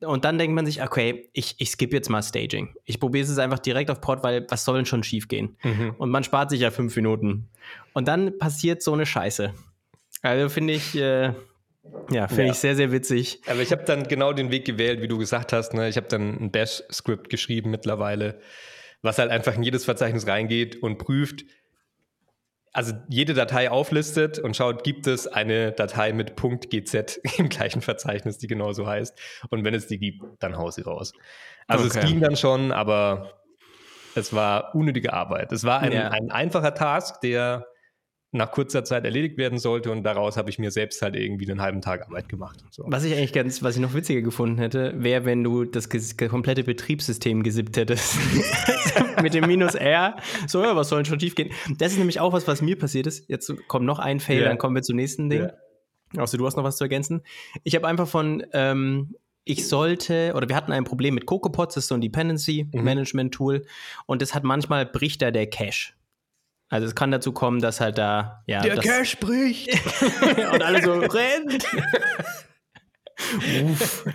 und 0.00 0.24
dann 0.24 0.38
denkt 0.38 0.54
man 0.54 0.64
sich, 0.66 0.82
okay, 0.82 1.28
ich, 1.32 1.56
ich 1.58 1.70
skippe 1.70 1.94
jetzt 1.94 2.08
mal 2.08 2.22
Staging. 2.22 2.74
Ich 2.84 2.98
probiere 3.00 3.24
es 3.24 3.38
einfach 3.38 3.58
direkt 3.58 3.90
auf 3.90 4.00
Port, 4.00 4.22
weil 4.22 4.46
was 4.48 4.64
soll 4.64 4.76
denn 4.76 4.86
schon 4.86 5.02
schief 5.02 5.28
gehen? 5.28 5.56
Mhm. 5.62 5.94
Und 5.98 6.10
man 6.10 6.24
spart 6.24 6.50
sich 6.50 6.60
ja 6.60 6.70
fünf 6.70 6.96
Minuten. 6.96 7.48
Und 7.92 8.08
dann 8.08 8.38
passiert 8.38 8.82
so 8.82 8.92
eine 8.92 9.04
Scheiße. 9.04 9.52
Also 10.22 10.48
finde 10.48 10.72
ich, 10.74 10.94
äh, 10.94 11.32
ja, 12.10 12.28
finde 12.28 12.46
ja. 12.46 12.52
ich 12.52 12.58
sehr, 12.58 12.76
sehr 12.76 12.92
witzig. 12.92 13.40
Aber 13.46 13.60
ich 13.60 13.72
habe 13.72 13.84
dann 13.84 14.08
genau 14.08 14.32
den 14.32 14.50
Weg 14.50 14.64
gewählt, 14.64 15.02
wie 15.02 15.08
du 15.08 15.18
gesagt 15.18 15.52
hast. 15.52 15.74
Ne? 15.74 15.88
Ich 15.88 15.96
habe 15.96 16.08
dann 16.08 16.36
ein 16.40 16.50
Bash-Script 16.50 17.28
geschrieben 17.28 17.70
mittlerweile, 17.70 18.40
was 19.02 19.18
halt 19.18 19.30
einfach 19.30 19.54
in 19.54 19.62
jedes 19.62 19.84
Verzeichnis 19.84 20.26
reingeht 20.26 20.82
und 20.82 20.98
prüft, 20.98 21.44
also 22.72 22.92
jede 23.08 23.34
Datei 23.34 23.70
auflistet 23.70 24.38
und 24.38 24.56
schaut, 24.56 24.84
gibt 24.84 25.06
es 25.06 25.26
eine 25.26 25.72
Datei 25.72 26.12
mit 26.12 26.36
.gz 26.36 27.20
im 27.38 27.48
gleichen 27.48 27.80
Verzeichnis, 27.80 28.38
die 28.38 28.46
genauso 28.46 28.86
heißt. 28.86 29.18
Und 29.50 29.64
wenn 29.64 29.74
es 29.74 29.86
die 29.86 29.98
gibt, 29.98 30.24
dann 30.38 30.56
hau 30.56 30.70
sie 30.70 30.82
raus. 30.82 31.12
Also 31.66 31.86
okay. 31.86 31.98
es 31.98 32.06
ging 32.06 32.20
dann 32.20 32.36
schon, 32.36 32.72
aber 32.72 33.40
es 34.14 34.32
war 34.32 34.74
unnötige 34.74 35.12
Arbeit. 35.12 35.52
Es 35.52 35.64
war 35.64 35.80
ein, 35.80 35.92
ja. 35.92 36.08
ein 36.08 36.30
einfacher 36.30 36.74
Task, 36.74 37.20
der 37.20 37.66
nach 38.32 38.52
kurzer 38.52 38.84
Zeit 38.84 39.04
erledigt 39.04 39.38
werden 39.38 39.58
sollte 39.58 39.90
und 39.90 40.04
daraus 40.04 40.36
habe 40.36 40.50
ich 40.50 40.58
mir 40.58 40.70
selbst 40.70 41.02
halt 41.02 41.16
irgendwie 41.16 41.50
einen 41.50 41.60
halben 41.60 41.80
Tag 41.80 42.06
Arbeit 42.06 42.28
gemacht. 42.28 42.62
So. 42.70 42.84
Was 42.86 43.02
ich 43.04 43.14
eigentlich 43.14 43.32
ganz, 43.32 43.62
was 43.62 43.74
ich 43.74 43.82
noch 43.82 43.92
witziger 43.92 44.22
gefunden 44.22 44.58
hätte, 44.58 44.94
wäre, 44.96 45.24
wenn 45.24 45.42
du 45.42 45.64
das 45.64 45.88
komplette 45.88 46.62
Betriebssystem 46.62 47.42
gesippt 47.42 47.76
hättest. 47.76 48.16
Mit 49.22 49.34
dem 49.34 49.46
Minus 49.46 49.74
R. 49.74 50.16
So, 50.46 50.62
ja, 50.62 50.76
was 50.76 50.88
soll 50.88 51.00
denn 51.00 51.06
schon 51.06 51.20
schief 51.20 51.34
gehen? 51.34 51.50
Das 51.78 51.92
ist 51.92 51.98
nämlich 51.98 52.20
auch 52.20 52.32
was, 52.32 52.46
was 52.46 52.62
mir 52.62 52.78
passiert 52.78 53.06
ist. 53.08 53.28
Jetzt 53.28 53.52
kommt 53.66 53.84
noch 53.84 53.98
ein 53.98 54.20
Fail, 54.20 54.40
yeah. 54.40 54.48
dann 54.48 54.58
kommen 54.58 54.76
wir 54.76 54.82
zum 54.82 54.96
nächsten 54.96 55.28
Ding. 55.28 55.40
Yeah. 55.42 55.54
Außer 56.16 56.38
du 56.38 56.46
hast 56.46 56.56
noch 56.56 56.64
was 56.64 56.76
zu 56.76 56.84
ergänzen. 56.84 57.22
Ich 57.64 57.74
habe 57.74 57.86
einfach 57.86 58.06
von, 58.08 58.44
ähm, 58.52 59.14
ich 59.44 59.66
sollte, 59.66 60.32
oder 60.36 60.48
wir 60.48 60.56
hatten 60.56 60.72
ein 60.72 60.84
Problem 60.84 61.14
mit 61.14 61.26
CocoaPods, 61.26 61.74
das 61.74 61.84
ist 61.84 61.88
so 61.88 61.94
ein 61.96 62.00
Dependency 62.00 62.68
Management 62.72 63.34
Tool, 63.34 63.64
und 64.06 64.22
das 64.22 64.34
hat 64.34 64.44
manchmal 64.44 64.86
bricht 64.86 65.22
da 65.22 65.30
der 65.30 65.48
Cache. 65.48 65.92
Also 66.70 66.86
es 66.86 66.94
kann 66.94 67.10
dazu 67.10 67.32
kommen, 67.32 67.60
dass 67.60 67.80
halt 67.80 67.98
da, 67.98 68.44
ja. 68.46 68.62
Der 68.62 68.76
Cash 68.76 69.18
bricht! 69.18 69.68
und 70.52 70.62
alle 70.62 70.82
so 70.82 70.92
rennt! 70.92 71.66
Uff. 73.64 74.06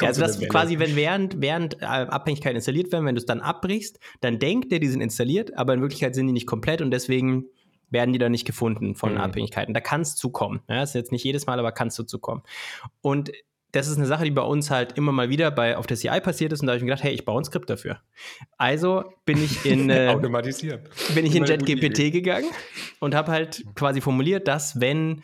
ja, 0.00 0.08
also 0.08 0.20
das 0.22 0.40
quasi, 0.48 0.80
wenn 0.80 0.96
während, 0.96 1.40
während 1.40 1.80
äh, 1.80 1.84
Abhängigkeiten 1.84 2.56
installiert 2.56 2.90
werden, 2.90 3.06
wenn 3.06 3.14
du 3.14 3.20
es 3.20 3.26
dann 3.26 3.40
abbrichst, 3.40 4.00
dann 4.20 4.40
denkt 4.40 4.72
der, 4.72 4.80
die 4.80 4.88
sind 4.88 5.02
installiert, 5.02 5.56
aber 5.56 5.74
in 5.74 5.80
Wirklichkeit 5.82 6.14
sind 6.14 6.26
die 6.26 6.32
nicht 6.32 6.46
komplett 6.46 6.80
und 6.80 6.90
deswegen 6.90 7.44
werden 7.90 8.12
die 8.12 8.18
dann 8.18 8.32
nicht 8.32 8.46
gefunden 8.46 8.96
von 8.96 9.12
mhm. 9.12 9.20
Abhängigkeiten. 9.20 9.72
Da 9.72 9.80
kann 9.80 10.00
es 10.00 10.16
zukommen. 10.16 10.62
Ja, 10.68 10.80
das 10.80 10.90
ist 10.90 10.94
jetzt 10.94 11.12
nicht 11.12 11.22
jedes 11.22 11.46
Mal, 11.46 11.60
aber 11.60 11.70
kann 11.70 11.88
es 11.88 11.96
dazu 11.96 12.18
kommen. 12.18 12.42
Und 13.02 13.30
das 13.74 13.88
ist 13.88 13.96
eine 13.96 14.06
Sache, 14.06 14.24
die 14.24 14.30
bei 14.30 14.42
uns 14.42 14.70
halt 14.70 14.96
immer 14.96 15.10
mal 15.10 15.28
wieder 15.28 15.50
bei, 15.50 15.76
auf 15.76 15.86
der 15.86 15.96
CI 15.96 16.20
passiert 16.20 16.52
ist 16.52 16.60
und 16.60 16.66
da 16.66 16.72
habe 16.72 16.78
ich 16.78 16.84
mir 16.84 16.90
gedacht, 16.90 17.02
hey, 17.02 17.12
ich 17.12 17.24
baue 17.24 17.40
ein 17.40 17.44
Skript 17.44 17.68
dafür. 17.68 18.00
Also 18.56 19.04
bin 19.24 19.42
ich 19.42 19.66
in 19.66 19.90
äh, 19.90 20.08
automatisieren. 20.08 20.80
Bin 21.14 21.26
ich 21.26 21.34
in 21.34 21.44
JetGPT 21.44 22.12
gegangen 22.12 22.48
und 23.00 23.14
habe 23.14 23.32
halt 23.32 23.64
quasi 23.74 24.00
formuliert, 24.00 24.46
dass 24.46 24.80
wenn 24.80 25.22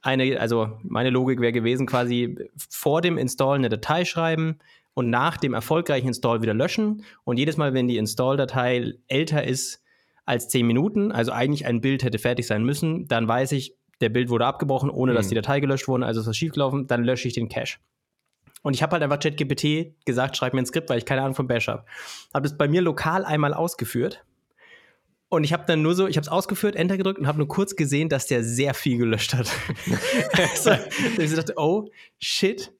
eine, 0.00 0.40
also 0.40 0.78
meine 0.82 1.10
Logik 1.10 1.40
wäre 1.40 1.52
gewesen, 1.52 1.86
quasi 1.86 2.36
vor 2.70 3.00
dem 3.00 3.18
Install 3.18 3.56
eine 3.56 3.68
Datei 3.68 4.04
schreiben 4.04 4.58
und 4.94 5.10
nach 5.10 5.36
dem 5.36 5.54
erfolgreichen 5.54 6.08
Install 6.08 6.42
wieder 6.42 6.54
löschen 6.54 7.04
und 7.24 7.36
jedes 7.38 7.56
Mal, 7.56 7.74
wenn 7.74 7.88
die 7.88 7.96
Install-Datei 7.96 8.94
älter 9.06 9.44
ist 9.44 9.82
als 10.24 10.48
10 10.48 10.66
Minuten, 10.66 11.10
also 11.10 11.32
eigentlich 11.32 11.66
ein 11.66 11.80
Bild 11.80 12.02
hätte 12.04 12.18
fertig 12.18 12.46
sein 12.46 12.62
müssen, 12.62 13.08
dann 13.08 13.26
weiß 13.26 13.52
ich, 13.52 13.77
der 14.00 14.08
Bild 14.08 14.28
wurde 14.28 14.46
abgebrochen, 14.46 14.90
ohne 14.90 15.12
dass 15.12 15.26
mhm. 15.26 15.30
die 15.30 15.34
Datei 15.36 15.60
gelöscht 15.60 15.88
wurde, 15.88 16.06
also 16.06 16.20
ist 16.20 16.26
was 16.26 16.36
schiefgelaufen, 16.36 16.86
dann 16.86 17.04
lösche 17.04 17.28
ich 17.28 17.34
den 17.34 17.48
Cache. 17.48 17.78
Und 18.62 18.74
ich 18.74 18.82
habe 18.82 18.92
halt 18.92 19.02
einfach 19.02 19.20
ChatGPT 19.20 20.04
gesagt, 20.04 20.36
schreib 20.36 20.52
mir 20.52 20.60
ein 20.60 20.66
Skript, 20.66 20.90
weil 20.90 20.98
ich 20.98 21.04
keine 21.04 21.22
Ahnung 21.22 21.34
von 21.34 21.46
Bash 21.46 21.68
habe. 21.68 21.84
Habe 22.34 22.48
das 22.48 22.56
bei 22.56 22.68
mir 22.68 22.82
lokal 22.82 23.24
einmal 23.24 23.54
ausgeführt. 23.54 24.24
Und 25.28 25.44
ich 25.44 25.52
habe 25.52 25.64
dann 25.66 25.82
nur 25.82 25.94
so, 25.94 26.06
ich 26.06 26.16
habe 26.16 26.22
es 26.22 26.28
ausgeführt, 26.28 26.74
Enter 26.74 26.96
gedrückt 26.96 27.18
und 27.18 27.26
habe 27.26 27.38
nur 27.38 27.48
kurz 27.48 27.76
gesehen, 27.76 28.08
dass 28.08 28.26
der 28.26 28.42
sehr 28.42 28.74
viel 28.74 28.96
gelöscht 28.96 29.34
hat. 29.34 29.50
also, 30.32 30.72
ich 31.18 31.34
dachte, 31.34 31.54
oh, 31.56 31.90
shit, 32.18 32.72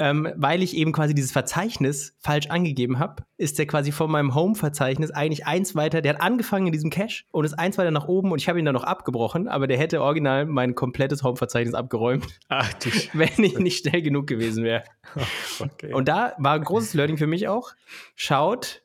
ähm, 0.00 0.32
weil 0.34 0.62
ich 0.62 0.74
eben 0.74 0.92
quasi 0.92 1.14
dieses 1.14 1.30
Verzeichnis 1.30 2.16
falsch 2.20 2.46
angegeben 2.48 2.98
habe, 2.98 3.22
ist 3.36 3.58
der 3.58 3.66
quasi 3.66 3.92
von 3.92 4.10
meinem 4.10 4.34
Home-Verzeichnis 4.34 5.10
eigentlich 5.10 5.46
eins 5.46 5.76
weiter. 5.76 6.00
Der 6.00 6.14
hat 6.14 6.22
angefangen 6.22 6.66
in 6.66 6.72
diesem 6.72 6.88
Cache 6.88 7.24
und 7.32 7.44
ist 7.44 7.52
eins 7.52 7.76
weiter 7.76 7.90
nach 7.90 8.08
oben 8.08 8.32
und 8.32 8.40
ich 8.40 8.48
habe 8.48 8.58
ihn 8.58 8.64
dann 8.64 8.74
noch 8.74 8.84
abgebrochen, 8.84 9.46
aber 9.46 9.66
der 9.66 9.76
hätte 9.76 10.00
original 10.00 10.46
mein 10.46 10.74
komplettes 10.74 11.22
Home-Verzeichnis 11.22 11.74
abgeräumt. 11.74 12.26
Ach, 12.48 12.72
wenn 13.12 13.44
ich 13.44 13.58
nicht 13.58 13.86
schnell 13.86 14.00
genug 14.00 14.26
gewesen 14.26 14.64
wäre. 14.64 14.84
okay. 15.60 15.92
Und 15.92 16.08
da 16.08 16.32
war 16.38 16.54
ein 16.54 16.64
großes 16.64 16.94
Learning 16.94 17.18
für 17.18 17.26
mich 17.26 17.46
auch. 17.46 17.72
Schaut, 18.16 18.82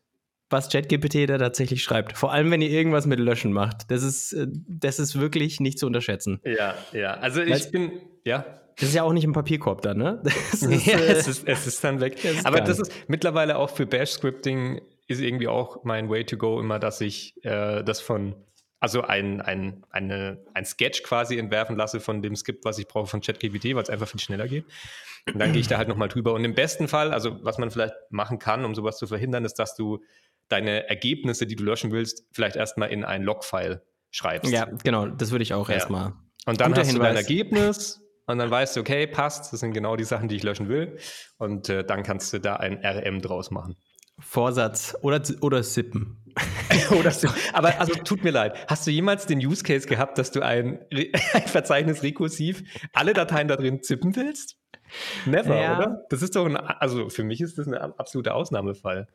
was 0.50 0.70
ChatGPT 0.70 1.30
da 1.30 1.38
tatsächlich 1.38 1.82
schreibt. 1.82 2.18
Vor 2.18 2.34
allem, 2.34 2.52
wenn 2.52 2.62
ihr 2.62 2.70
irgendwas 2.70 3.06
mit 3.06 3.20
Löschen 3.20 3.54
macht. 3.54 3.90
Das 3.90 4.04
ist, 4.04 4.34
äh, 4.34 4.48
das 4.50 5.00
ist 5.00 5.18
wirklich 5.18 5.62
nicht 5.62 5.80
zu 5.80 5.88
unterschätzen. 5.88 6.42
Ja, 6.44 6.76
ja. 6.92 7.14
Also 7.14 7.42
ich 7.42 7.52
Weil, 7.52 7.72
bin, 7.72 7.92
ja. 8.26 8.46
Das 8.78 8.90
ist 8.90 8.96
ja 8.96 9.04
auch 9.04 9.14
nicht 9.14 9.24
im 9.24 9.34
Papierkorb 9.34 9.82
dann, 9.82 9.98
ne? 9.98 10.22
Ist, 10.52 10.64
ja, 10.86 10.98
äh, 10.98 11.14
es, 11.14 11.28
ist, 11.28 11.48
es 11.48 11.68
ist 11.68 11.84
dann 11.84 12.02
weg. 12.02 12.24
Ist 12.24 12.46
Aber 12.46 12.62
das 12.62 12.80
ist 12.80 12.92
mittlerweile 13.08 13.58
auch 13.58 13.70
für 13.70 13.86
Bash-Scripting 13.86 14.82
ist 15.08 15.22
irgendwie 15.22 15.48
auch 15.48 15.84
mein 15.84 16.10
Way 16.10 16.26
to 16.26 16.38
go 16.38 16.60
immer, 16.60 16.80
dass 16.80 17.00
ich 17.00 17.36
äh, 17.44 17.84
das 17.84 18.02
von, 18.02 18.36
also 18.80 19.02
ein, 19.02 19.40
ein, 19.40 19.86
eine, 19.90 20.44
ein 20.54 20.66
Sketch 20.66 21.04
quasi 21.04 21.38
entwerfen 21.38 21.76
lasse 21.76 22.00
von 22.00 22.22
dem 22.22 22.36
Skript, 22.36 22.66
was 22.66 22.80
ich 22.80 22.88
brauche 22.88 23.08
von 23.08 23.22
ChatGPT, 23.22 23.76
weil 23.76 23.84
es 23.84 23.90
einfach 23.90 24.08
viel 24.08 24.20
schneller 24.20 24.48
geht. 24.48 24.66
Und 25.28 25.40
dann 25.40 25.54
gehe 25.54 25.62
ich 25.62 25.68
da 25.68 25.78
halt 25.78 25.88
nochmal 25.88 26.08
drüber. 26.08 26.34
Und 26.34 26.44
im 26.44 26.54
besten 26.54 26.88
Fall, 26.88 27.12
also 27.12 27.44
was 27.44 27.58
man 27.58 27.72
vielleicht 27.72 27.96
machen 28.10 28.40
kann, 28.40 28.66
um 28.66 28.76
sowas 28.76 28.98
zu 28.98 29.08
verhindern, 29.08 29.46
ist, 29.46 29.56
dass 29.56 29.76
du 29.76 30.04
deine 30.50 30.88
Ergebnisse, 30.88 31.48
die 31.48 31.56
du 31.56 31.64
löschen 31.64 31.92
willst, 31.92 32.26
vielleicht 32.32 32.56
erstmal 32.56 32.90
in 32.92 33.04
ein 33.04 33.24
Logfile 33.24 33.84
schreibst. 34.12 34.52
Ja, 34.52 34.66
genau, 34.84 35.08
das 35.08 35.32
würde 35.32 35.44
ich 35.44 35.54
auch 35.54 35.70
ja. 35.70 35.76
erstmal. 35.76 36.14
Und 36.46 36.62
dann 36.62 36.76
hast 36.76 36.88
Hinweis. 36.88 36.94
du 36.94 37.00
dein 37.00 37.16
Ergebnis 37.16 38.05
und 38.28 38.38
dann 38.38 38.50
weißt 38.50 38.76
du, 38.76 38.82
okay, 38.82 39.08
passt, 39.08 39.54
das 39.54 39.60
sind 39.60 39.74
genau 39.74 39.96
die 39.96 40.04
Sachen, 40.04 40.28
die 40.28 40.36
ich 40.36 40.44
löschen 40.44 40.68
will. 40.68 40.98
Und 41.38 41.70
äh, 41.70 41.84
dann 41.84 42.04
kannst 42.04 42.34
du 42.34 42.40
da 42.40 42.56
ein 42.56 42.84
RM 42.84 43.22
draus 43.22 43.52
machen. 43.52 43.76
Vorsatz 44.20 44.96
oder, 45.02 45.22
oder 45.42 45.62
Sippen. 45.62 46.18
oder 47.00 47.12
so. 47.12 47.28
Aber 47.54 47.80
also 47.80 47.94
tut 47.94 48.24
mir 48.24 48.32
leid. 48.32 48.56
Hast 48.68 48.88
du 48.88 48.92
jemals 48.92 49.26
den 49.26 49.40
Use 49.40 49.64
Case 49.64 49.88
gehabt, 49.88 50.18
dass 50.18 50.32
du 50.32 50.42
ein, 50.42 50.80
ein 51.34 51.48
Verzeichnis 51.48 52.02
rekursiv 52.02 52.64
alle 52.94 53.14
Dateien 53.14 53.48
da 53.48 53.56
drin 53.56 53.84
zippen 53.84 54.16
willst? 54.16 54.58
Never, 55.26 55.60
ja. 55.60 55.78
oder? 55.78 56.06
Das 56.10 56.22
ist 56.22 56.36
doch 56.36 56.46
ein, 56.46 56.56
also 56.56 57.10
für 57.10 57.24
mich 57.24 57.42
ist 57.42 57.58
das 57.58 57.68
ein 57.68 57.74
absoluter 57.74 58.36
Ausnahmefall. 58.36 59.08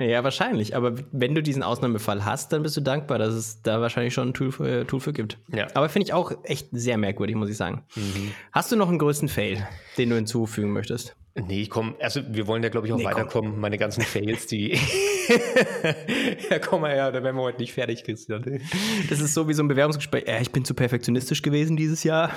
Ja, 0.00 0.24
wahrscheinlich. 0.24 0.74
Aber 0.74 0.94
wenn 1.12 1.34
du 1.34 1.42
diesen 1.42 1.62
Ausnahmefall 1.62 2.24
hast, 2.24 2.52
dann 2.52 2.62
bist 2.62 2.76
du 2.76 2.80
dankbar, 2.80 3.18
dass 3.18 3.34
es 3.34 3.62
da 3.62 3.80
wahrscheinlich 3.80 4.14
schon 4.14 4.30
ein 4.30 4.34
Tool 4.34 4.50
für, 4.50 4.86
Tool 4.86 5.00
für 5.00 5.12
gibt. 5.12 5.38
Ja. 5.48 5.68
Aber 5.74 5.88
finde 5.88 6.06
ich 6.06 6.12
auch 6.12 6.32
echt 6.44 6.68
sehr 6.72 6.98
merkwürdig, 6.98 7.36
muss 7.36 7.48
ich 7.48 7.56
sagen. 7.56 7.84
Mhm. 7.94 8.32
Hast 8.52 8.72
du 8.72 8.76
noch 8.76 8.88
einen 8.88 8.98
größten 8.98 9.28
Fail, 9.28 9.66
den 9.98 10.10
du 10.10 10.16
hinzufügen 10.16 10.72
möchtest? 10.72 11.16
Nee, 11.34 11.66
komm, 11.66 11.96
also 11.98 12.20
wir 12.28 12.46
wollen 12.46 12.62
ja, 12.62 12.68
glaube 12.68 12.86
ich, 12.86 12.92
auch 12.92 12.98
nee, 12.98 13.04
weiterkommen. 13.04 13.52
Komm. 13.52 13.60
Meine 13.60 13.78
ganzen 13.78 14.02
Fails, 14.02 14.46
die. 14.46 14.72
ja, 16.50 16.58
komm 16.58 16.82
mal 16.82 16.92
her, 16.92 17.10
da 17.10 17.22
wären 17.22 17.36
wir 17.36 17.42
heute 17.42 17.58
nicht 17.58 17.72
fertig, 17.72 18.04
Christian. 18.04 18.60
Das 19.08 19.20
ist 19.20 19.32
so 19.32 19.48
wie 19.48 19.54
so 19.54 19.62
ein 19.62 19.68
Bewerbungsgespräch. 19.68 20.24
Ja, 20.26 20.40
ich 20.40 20.52
bin 20.52 20.66
zu 20.66 20.74
perfektionistisch 20.74 21.40
gewesen 21.40 21.76
dieses 21.76 22.04
Jahr. 22.04 22.32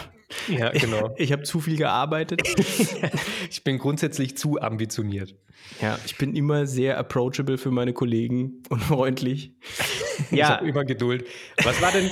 Ja, 0.47 0.69
genau. 0.69 1.13
Ich, 1.17 1.25
ich 1.25 1.31
habe 1.33 1.43
zu 1.43 1.59
viel 1.59 1.75
gearbeitet. 1.75 2.41
ich 3.49 3.63
bin 3.65 3.79
grundsätzlich 3.79 4.37
zu 4.37 4.61
ambitioniert. 4.61 5.35
Ja, 5.81 5.99
ich 6.05 6.17
bin 6.17 6.33
immer 6.33 6.65
sehr 6.65 6.97
approachable 6.97 7.57
für 7.57 7.71
meine 7.71 7.91
Kollegen 7.91 8.63
und 8.69 8.81
freundlich. 8.81 9.53
Ja. 10.31 10.37
Ich 10.37 10.43
habe 10.45 10.69
immer 10.69 10.85
Geduld. 10.85 11.27
Was 11.61 11.81
war 11.81 11.91
denn 11.91 12.09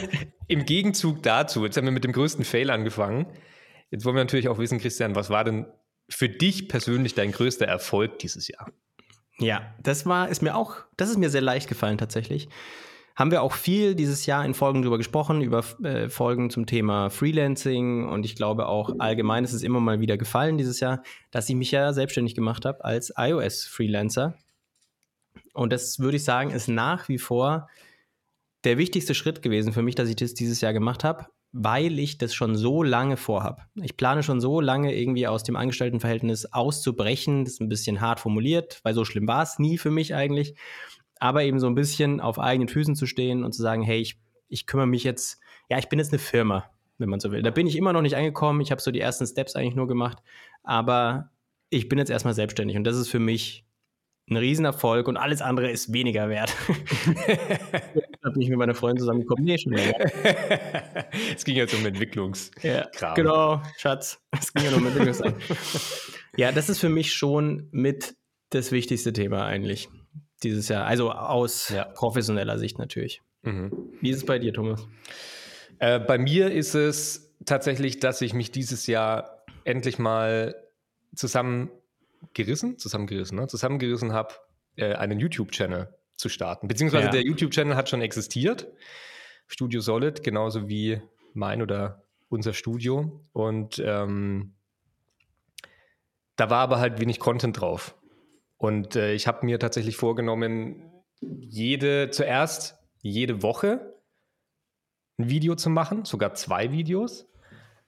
im 0.49 0.65
Gegenzug 0.65 1.23
dazu? 1.23 1.63
Jetzt 1.63 1.77
haben 1.77 1.85
wir 1.85 1.91
mit 1.91 2.03
dem 2.03 2.11
größten 2.11 2.43
Fail 2.43 2.69
angefangen. 2.69 3.27
Jetzt 3.91 4.03
wollen 4.03 4.17
wir 4.17 4.23
natürlich 4.25 4.49
auch 4.49 4.57
wissen, 4.57 4.77
Christian, 4.77 5.15
was 5.15 5.29
war 5.29 5.45
denn 5.45 5.67
für 6.13 6.29
dich 6.29 6.67
persönlich 6.67 7.15
dein 7.15 7.31
größter 7.31 7.65
Erfolg 7.65 8.19
dieses 8.19 8.47
Jahr? 8.47 8.71
Ja, 9.39 9.73
das 9.81 10.05
war, 10.05 10.29
ist 10.29 10.41
mir 10.41 10.55
auch, 10.55 10.75
das 10.95 11.09
ist 11.09 11.17
mir 11.17 11.29
sehr 11.29 11.41
leicht 11.41 11.67
gefallen 11.67 11.97
tatsächlich. 11.97 12.47
Haben 13.15 13.31
wir 13.31 13.41
auch 13.41 13.53
viel 13.53 13.93
dieses 13.93 14.25
Jahr 14.25 14.43
in 14.45 14.53
Folgen 14.53 14.81
drüber 14.81 14.97
gesprochen, 14.97 15.41
über 15.41 15.63
äh, 15.83 16.09
Folgen 16.09 16.49
zum 16.49 16.65
Thema 16.65 17.09
Freelancing 17.09 18.07
und 18.07 18.25
ich 18.25 18.35
glaube 18.35 18.67
auch 18.67 18.95
allgemein 18.99 19.43
ist 19.43 19.53
es 19.53 19.61
immer 19.61 19.79
mal 19.79 19.99
wieder 19.99 20.17
gefallen 20.17 20.57
dieses 20.57 20.79
Jahr, 20.79 21.03
dass 21.29 21.49
ich 21.49 21.55
mich 21.55 21.71
ja 21.71 21.93
selbstständig 21.93 22.33
gemacht 22.33 22.65
habe 22.65 22.83
als 22.83 23.13
iOS-Freelancer. 23.15 24.35
Und 25.53 25.73
das 25.73 25.99
würde 25.99 26.17
ich 26.17 26.23
sagen, 26.23 26.49
ist 26.49 26.67
nach 26.67 27.07
wie 27.07 27.19
vor 27.19 27.69
der 28.63 28.77
wichtigste 28.77 29.13
Schritt 29.13 29.41
gewesen 29.41 29.73
für 29.73 29.83
mich, 29.83 29.95
dass 29.95 30.09
ich 30.09 30.15
das 30.15 30.33
dieses 30.33 30.61
Jahr 30.61 30.73
gemacht 30.73 31.03
habe 31.03 31.27
weil 31.53 31.99
ich 31.99 32.17
das 32.17 32.33
schon 32.33 32.55
so 32.55 32.81
lange 32.81 33.15
vorhabe. 33.15 33.61
Ich 33.75 33.95
plane 33.95 34.23
schon 34.23 34.41
so 34.41 34.59
lange 34.59 34.95
irgendwie 34.95 35.27
aus 35.27 35.43
dem 35.43 35.55
Angestelltenverhältnis 35.55 36.51
auszubrechen. 36.51 37.45
Das 37.45 37.53
ist 37.53 37.61
ein 37.61 37.69
bisschen 37.69 38.01
hart 38.01 38.19
formuliert, 38.19 38.79
weil 38.83 38.95
so 38.95 39.05
schlimm 39.05 39.27
war 39.27 39.43
es 39.43 39.59
nie 39.59 39.77
für 39.77 39.91
mich 39.91 40.15
eigentlich. 40.15 40.55
Aber 41.19 41.43
eben 41.43 41.59
so 41.59 41.67
ein 41.67 41.75
bisschen 41.75 42.19
auf 42.19 42.39
eigenen 42.39 42.69
Füßen 42.69 42.95
zu 42.95 43.05
stehen 43.05 43.43
und 43.43 43.53
zu 43.53 43.61
sagen, 43.61 43.83
hey, 43.83 44.01
ich, 44.01 44.19
ich 44.49 44.65
kümmere 44.65 44.87
mich 44.87 45.03
jetzt, 45.03 45.39
ja, 45.69 45.77
ich 45.77 45.89
bin 45.89 45.99
jetzt 45.99 46.11
eine 46.11 46.19
Firma, 46.19 46.65
wenn 46.97 47.09
man 47.09 47.19
so 47.19 47.31
will. 47.31 47.43
Da 47.43 47.51
bin 47.51 47.67
ich 47.67 47.75
immer 47.75 47.93
noch 47.93 48.01
nicht 48.01 48.15
angekommen. 48.15 48.59
Ich 48.59 48.71
habe 48.71 48.81
so 48.81 48.89
die 48.89 48.99
ersten 48.99 49.27
Steps 49.27 49.55
eigentlich 49.55 49.75
nur 49.75 49.87
gemacht. 49.87 50.17
Aber 50.63 51.29
ich 51.69 51.87
bin 51.87 51.99
jetzt 51.99 52.09
erstmal 52.09 52.33
selbstständig 52.33 52.77
und 52.77 52.83
das 52.83 52.97
ist 52.97 53.09
für 53.09 53.19
mich 53.19 53.63
ein 54.29 54.37
Riesenerfolg 54.37 55.07
und 55.07 55.17
alles 55.17 55.41
andere 55.41 55.69
ist 55.69 55.91
weniger 55.91 56.29
wert. 56.29 56.53
ich 57.27 58.23
habe 58.23 58.39
nicht 58.39 58.49
mit 58.49 58.57
meiner 58.57 58.73
Freundin 58.73 58.99
zusammengekommen. 58.99 59.43
Nee, 59.43 59.57
schon 59.57 59.73
länger. 59.73 59.95
es 61.35 61.43
ging 61.43 61.57
jetzt 61.57 61.73
um 61.73 61.85
Entwicklungskram. 61.85 62.71
Ja, 62.71 63.13
genau, 63.15 63.61
Schatz. 63.77 64.21
Es 64.31 64.53
ging 64.53 64.65
ja 64.65 64.75
um 64.75 64.85
Entwicklungskram. 64.85 65.35
ja, 66.37 66.51
das 66.51 66.69
ist 66.69 66.79
für 66.79 66.89
mich 66.89 67.13
schon 67.13 67.67
mit 67.71 68.15
das 68.49 68.71
wichtigste 68.71 69.11
Thema 69.11 69.45
eigentlich 69.45 69.89
dieses 70.43 70.69
Jahr. 70.69 70.85
Also 70.85 71.11
aus 71.11 71.69
ja. 71.69 71.85
professioneller 71.85 72.57
Sicht 72.57 72.79
natürlich. 72.79 73.21
Mhm. 73.41 73.71
Wie 73.99 74.09
ist 74.09 74.17
es 74.17 74.25
bei 74.25 74.39
dir, 74.39 74.53
Thomas? 74.53 74.87
Äh, 75.79 75.99
bei 75.99 76.17
mir 76.17 76.49
ist 76.49 76.75
es 76.75 77.35
tatsächlich, 77.45 77.99
dass 77.99 78.21
ich 78.21 78.33
mich 78.33 78.51
dieses 78.51 78.87
Jahr 78.87 79.43
endlich 79.65 79.99
mal 79.99 80.55
zusammengerissen, 82.33 82.77
zusammengerissen, 82.77 83.37
ne? 83.37 83.47
zusammengerissen 83.47 84.13
habe, 84.13 84.33
äh, 84.75 84.93
einen 84.93 85.19
YouTube-Channel 85.19 85.93
zu 86.15 86.29
starten. 86.29 86.67
Beziehungsweise 86.67 87.05
ja. 87.05 87.11
der 87.11 87.23
YouTube-Channel 87.23 87.75
hat 87.75 87.89
schon 87.89 88.01
existiert. 88.01 88.67
Studio 89.47 89.81
Solid, 89.81 90.23
genauso 90.23 90.69
wie 90.69 91.01
mein 91.33 91.61
oder 91.61 92.03
unser 92.29 92.53
Studio. 92.53 93.21
Und 93.33 93.81
ähm, 93.85 94.55
da 96.35 96.49
war 96.49 96.61
aber 96.61 96.79
halt 96.79 96.99
wenig 96.99 97.19
Content 97.19 97.59
drauf. 97.59 97.95
Und 98.57 98.95
äh, 98.95 99.13
ich 99.13 99.27
habe 99.27 99.45
mir 99.45 99.59
tatsächlich 99.59 99.97
vorgenommen, 99.97 100.91
jede, 101.19 102.09
zuerst 102.11 102.77
jede 103.01 103.43
Woche 103.43 103.93
ein 105.17 105.29
Video 105.29 105.55
zu 105.55 105.69
machen, 105.69 106.05
sogar 106.05 106.33
zwei 106.33 106.71
Videos. 106.71 107.27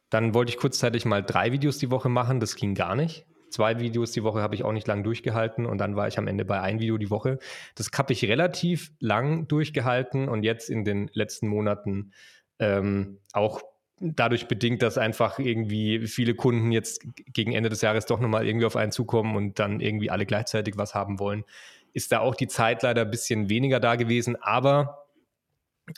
Dann 0.10 0.34
wollte 0.34 0.52
ich 0.52 0.58
kurzzeitig 0.58 1.06
mal 1.06 1.24
drei 1.24 1.52
Videos 1.52 1.78
die 1.78 1.90
Woche 1.90 2.10
machen, 2.10 2.40
das 2.40 2.56
ging 2.56 2.76
gar 2.76 2.96
nicht. 2.96 3.26
Zwei 3.56 3.80
Videos 3.80 4.12
die 4.12 4.22
Woche 4.24 4.42
habe 4.42 4.54
ich 4.54 4.66
auch 4.66 4.74
nicht 4.74 4.86
lang 4.86 5.02
durchgehalten 5.06 5.66
und 5.66 5.78
dann 5.78 5.96
war 5.96 6.10
ich 6.10 6.18
am 6.18 6.28
Ende 6.28 6.44
bei 6.44 6.60
ein 6.60 6.82
Video 6.82 6.98
die 6.98 7.10
Woche. 7.10 7.40
Das 7.76 7.90
habe 7.98 8.12
ich 8.12 8.26
relativ 8.26 8.92
lang 9.00 9.48
durchgehalten 9.48 10.28
und 10.28 10.44
jetzt 10.44 10.70
in 10.70 10.84
den 10.84 11.10
letzten 11.14 11.48
Monaten 11.48 12.12
ähm, 12.60 13.20
auch 13.32 13.62
dadurch 14.02 14.50
bedingt, 14.50 14.82
dass 14.82 14.98
einfach 14.98 15.40
irgendwie 15.40 16.06
viele 16.06 16.36
Kunden 16.36 16.74
jetzt 16.74 17.08
gegen 17.32 17.54
Ende 17.54 17.70
des 17.70 17.80
Jahres 17.80 18.06
doch 18.06 18.20
nochmal 18.20 18.46
irgendwie 18.46 18.66
auf 18.66 18.76
einen 18.76 18.92
zukommen 18.92 19.38
und 19.38 19.58
dann 19.58 19.80
irgendwie 19.80 20.12
alle 20.12 20.26
gleichzeitig 20.26 20.76
was 20.76 20.94
haben 20.94 21.18
wollen, 21.20 21.46
ist 21.94 22.12
da 22.12 22.20
auch 22.20 22.36
die 22.36 22.50
Zeit 22.50 22.84
leider 22.84 23.04
ein 23.04 23.10
bisschen 23.10 23.48
weniger 23.48 23.80
da 23.80 23.96
gewesen. 23.96 24.36
Aber 24.42 25.08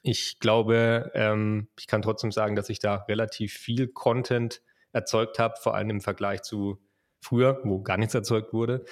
ich 0.04 0.39
glaube, 0.39 1.12
ähm, 1.15 1.70
ich 1.80 1.88
kann 1.88 2.04
trotzdem 2.04 2.32
sagen, 2.32 2.56
dass 2.56 2.70
ich 2.70 2.78
da 2.78 2.98
relativ 3.08 3.54
viel 3.54 3.88
Content 3.88 4.62
erzeugt 4.91 5.39
habe, 5.39 5.56
vor 5.60 5.74
allem 5.74 5.89
im 5.89 6.02
Vergleich 6.02 6.43
zu 6.43 6.78
früher, 7.28 7.60
wo 7.63 7.82
gar 7.82 7.98
nichts 7.98 8.16
erzeugt 8.16 8.54
wurde. 8.54 8.86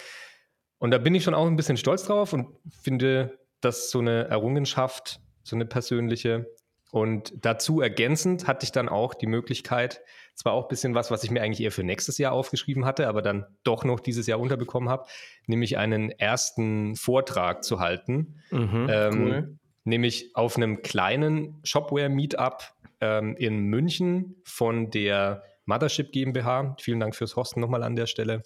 Und 0.77 0.91
da 0.91 0.97
bin 0.97 1.15
ich 1.15 1.23
schon 1.23 1.33
auch 1.33 1.47
ein 1.47 1.55
bisschen 1.55 1.77
stolz 1.77 2.03
drauf 2.03 2.33
und 2.33 2.47
finde, 2.81 3.39
dass 3.61 3.89
so 3.89 3.99
eine 3.99 4.27
Errungenschaft, 4.27 5.19
so 5.43 5.55
eine 5.55 5.65
persönliche, 5.65 6.47
und 6.91 7.33
dazu 7.41 7.81
ergänzend 7.81 8.47
hatte 8.47 8.63
ich 8.63 8.71
dann 8.71 8.87
auch 8.87 9.15
die 9.15 9.27
Möglichkeit, 9.27 10.01
zwar 10.33 10.53
auch 10.53 10.63
ein 10.63 10.67
bisschen 10.69 10.95
was, 10.95 11.11
was 11.11 11.25
ich 11.25 11.31
mir 11.31 11.41
eigentlich 11.41 11.61
eher 11.61 11.73
für 11.73 11.83
nächstes 11.83 12.17
Jahr 12.17 12.31
aufgeschrieben 12.31 12.85
hatte, 12.85 13.09
aber 13.09 13.21
dann 13.21 13.45
doch 13.63 13.83
noch 13.83 13.99
dieses 13.99 14.27
Jahr 14.27 14.39
unterbekommen 14.39 14.87
habe, 14.87 15.05
nämlich 15.45 15.77
einen 15.77 16.09
ersten 16.11 16.95
Vortrag 16.95 17.65
zu 17.65 17.81
halten. 17.81 18.41
Mhm, 18.49 18.87
ähm, 18.89 19.21
cool. 19.21 19.59
Nämlich 19.83 20.35
auf 20.35 20.55
einem 20.55 20.83
kleinen 20.83 21.59
Shopware-Meetup 21.63 22.63
ähm, 23.01 23.35
in 23.35 23.59
München 23.65 24.37
von 24.45 24.89
der 24.89 25.43
Mothership 25.65 26.11
GmbH. 26.11 26.75
Vielen 26.79 26.99
Dank 26.99 27.15
fürs 27.15 27.35
Hosten 27.35 27.59
nochmal 27.59 27.83
an 27.83 27.95
der 27.95 28.05
Stelle. 28.05 28.43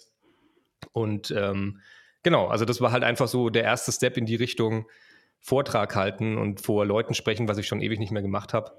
Und 0.92 1.30
ähm, 1.36 1.80
genau, 2.22 2.48
also 2.48 2.64
das 2.64 2.80
war 2.80 2.92
halt 2.92 3.04
einfach 3.04 3.28
so 3.28 3.50
der 3.50 3.64
erste 3.64 3.92
Step 3.92 4.16
in 4.16 4.26
die 4.26 4.36
Richtung, 4.36 4.86
Vortrag 5.40 5.96
halten 5.96 6.36
und 6.36 6.60
vor 6.60 6.84
Leuten 6.84 7.14
sprechen, 7.14 7.48
was 7.48 7.58
ich 7.58 7.66
schon 7.66 7.80
ewig 7.80 7.98
nicht 7.98 8.12
mehr 8.12 8.22
gemacht 8.22 8.52
habe. 8.52 8.72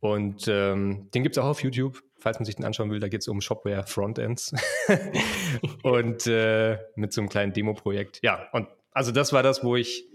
Und 0.00 0.46
ähm, 0.46 1.08
den 1.14 1.22
gibt 1.22 1.36
es 1.36 1.42
auch 1.42 1.48
auf 1.48 1.62
YouTube, 1.62 2.02
falls 2.18 2.38
man 2.38 2.44
sich 2.44 2.56
den 2.56 2.66
anschauen 2.66 2.90
will. 2.90 3.00
Da 3.00 3.08
geht 3.08 3.22
es 3.22 3.28
um 3.28 3.40
Shopware 3.40 3.86
Frontends 3.86 4.54
und 5.82 6.26
äh, 6.26 6.78
mit 6.96 7.14
so 7.14 7.22
einem 7.22 7.30
kleinen 7.30 7.54
Demo-Projekt. 7.54 8.20
Ja, 8.22 8.46
und 8.52 8.68
also 8.92 9.10
das 9.10 9.32
war 9.32 9.42
das, 9.42 9.64
wo 9.64 9.74
ich 9.74 10.06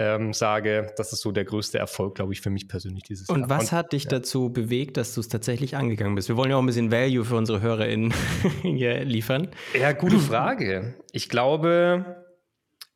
ähm, 0.00 0.32
sage, 0.32 0.94
das 0.96 1.12
ist 1.12 1.20
so 1.20 1.30
der 1.30 1.44
größte 1.44 1.78
Erfolg, 1.78 2.14
glaube 2.14 2.32
ich, 2.32 2.40
für 2.40 2.48
mich 2.48 2.68
persönlich 2.68 3.02
dieses 3.02 3.28
und 3.28 3.40
Jahr. 3.40 3.50
Was 3.50 3.58
und 3.58 3.62
was 3.64 3.72
hat 3.72 3.92
dich 3.92 4.04
ja. 4.04 4.10
dazu 4.10 4.48
bewegt, 4.48 4.96
dass 4.96 5.14
du 5.14 5.20
es 5.20 5.28
tatsächlich 5.28 5.76
angegangen 5.76 6.14
bist? 6.14 6.30
Wir 6.30 6.38
wollen 6.38 6.48
ja 6.48 6.56
auch 6.56 6.62
ein 6.62 6.66
bisschen 6.66 6.90
Value 6.90 7.22
für 7.22 7.36
unsere 7.36 7.60
HörerInnen 7.60 8.14
hier 8.62 9.04
liefern. 9.04 9.48
Ja, 9.78 9.92
gute 9.92 10.18
Frage. 10.18 10.94
Ich 11.12 11.28
glaube, 11.28 12.16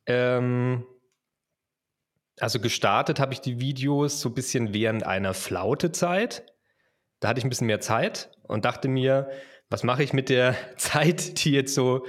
ähm, 0.07 0.83
also 2.39 2.59
gestartet 2.59 3.19
habe 3.19 3.33
ich 3.33 3.39
die 3.39 3.59
Videos 3.59 4.19
so 4.19 4.29
ein 4.29 4.33
bisschen 4.33 4.73
während 4.73 5.05
einer 5.05 5.35
Flautezeit. 5.35 6.43
Da 7.19 7.27
hatte 7.27 7.37
ich 7.37 7.45
ein 7.45 7.49
bisschen 7.49 7.67
mehr 7.67 7.81
Zeit 7.81 8.31
und 8.41 8.65
dachte 8.65 8.87
mir, 8.87 9.29
was 9.69 9.83
mache 9.83 10.01
ich 10.01 10.11
mit 10.11 10.29
der 10.29 10.55
Zeit, 10.77 11.45
die 11.45 11.51
jetzt 11.51 11.75
so 11.75 12.03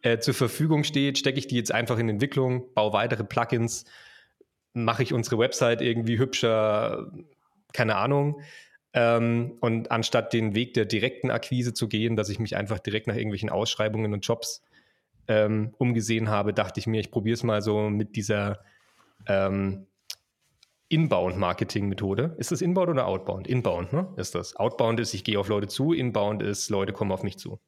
äh, 0.00 0.18
zur 0.18 0.32
Verfügung 0.32 0.82
steht? 0.82 1.18
Stecke 1.18 1.38
ich 1.38 1.46
die 1.46 1.56
jetzt 1.56 1.74
einfach 1.74 1.98
in 1.98 2.08
Entwicklung, 2.08 2.72
baue 2.72 2.94
weitere 2.94 3.22
Plugins, 3.22 3.84
mache 4.72 5.02
ich 5.02 5.12
unsere 5.12 5.38
Website 5.38 5.82
irgendwie 5.82 6.18
hübscher, 6.18 7.10
keine 7.72 7.96
Ahnung. 7.96 8.40
Ähm, 8.92 9.56
und 9.60 9.90
anstatt 9.90 10.32
den 10.32 10.54
Weg 10.54 10.74
der 10.74 10.84
direkten 10.84 11.30
Akquise 11.30 11.74
zu 11.74 11.88
gehen, 11.88 12.16
dass 12.16 12.28
ich 12.28 12.38
mich 12.38 12.56
einfach 12.56 12.80
direkt 12.80 13.06
nach 13.06 13.14
irgendwelchen 13.14 13.50
Ausschreibungen 13.50 14.12
und 14.12 14.26
Jobs 14.26 14.62
ähm, 15.28 15.74
umgesehen 15.78 16.28
habe, 16.28 16.52
dachte 16.52 16.80
ich 16.80 16.86
mir, 16.86 17.00
ich 17.00 17.10
probiere 17.10 17.34
es 17.34 17.44
mal 17.44 17.62
so 17.62 17.88
mit 17.88 18.16
dieser 18.16 18.60
ähm, 19.26 19.86
Inbound-Marketing-Methode. 20.88 22.34
Ist 22.38 22.50
das 22.50 22.62
Inbound 22.62 22.88
oder 22.90 23.06
Outbound? 23.06 23.46
Inbound, 23.46 23.92
ne? 23.92 24.12
Ist 24.16 24.34
das. 24.34 24.56
Outbound 24.56 24.98
ist, 24.98 25.14
ich 25.14 25.22
gehe 25.22 25.38
auf 25.38 25.48
Leute 25.48 25.68
zu, 25.68 25.92
Inbound 25.92 26.42
ist, 26.42 26.68
Leute 26.68 26.92
kommen 26.92 27.12
auf 27.12 27.22
mich 27.22 27.38
zu. 27.38 27.60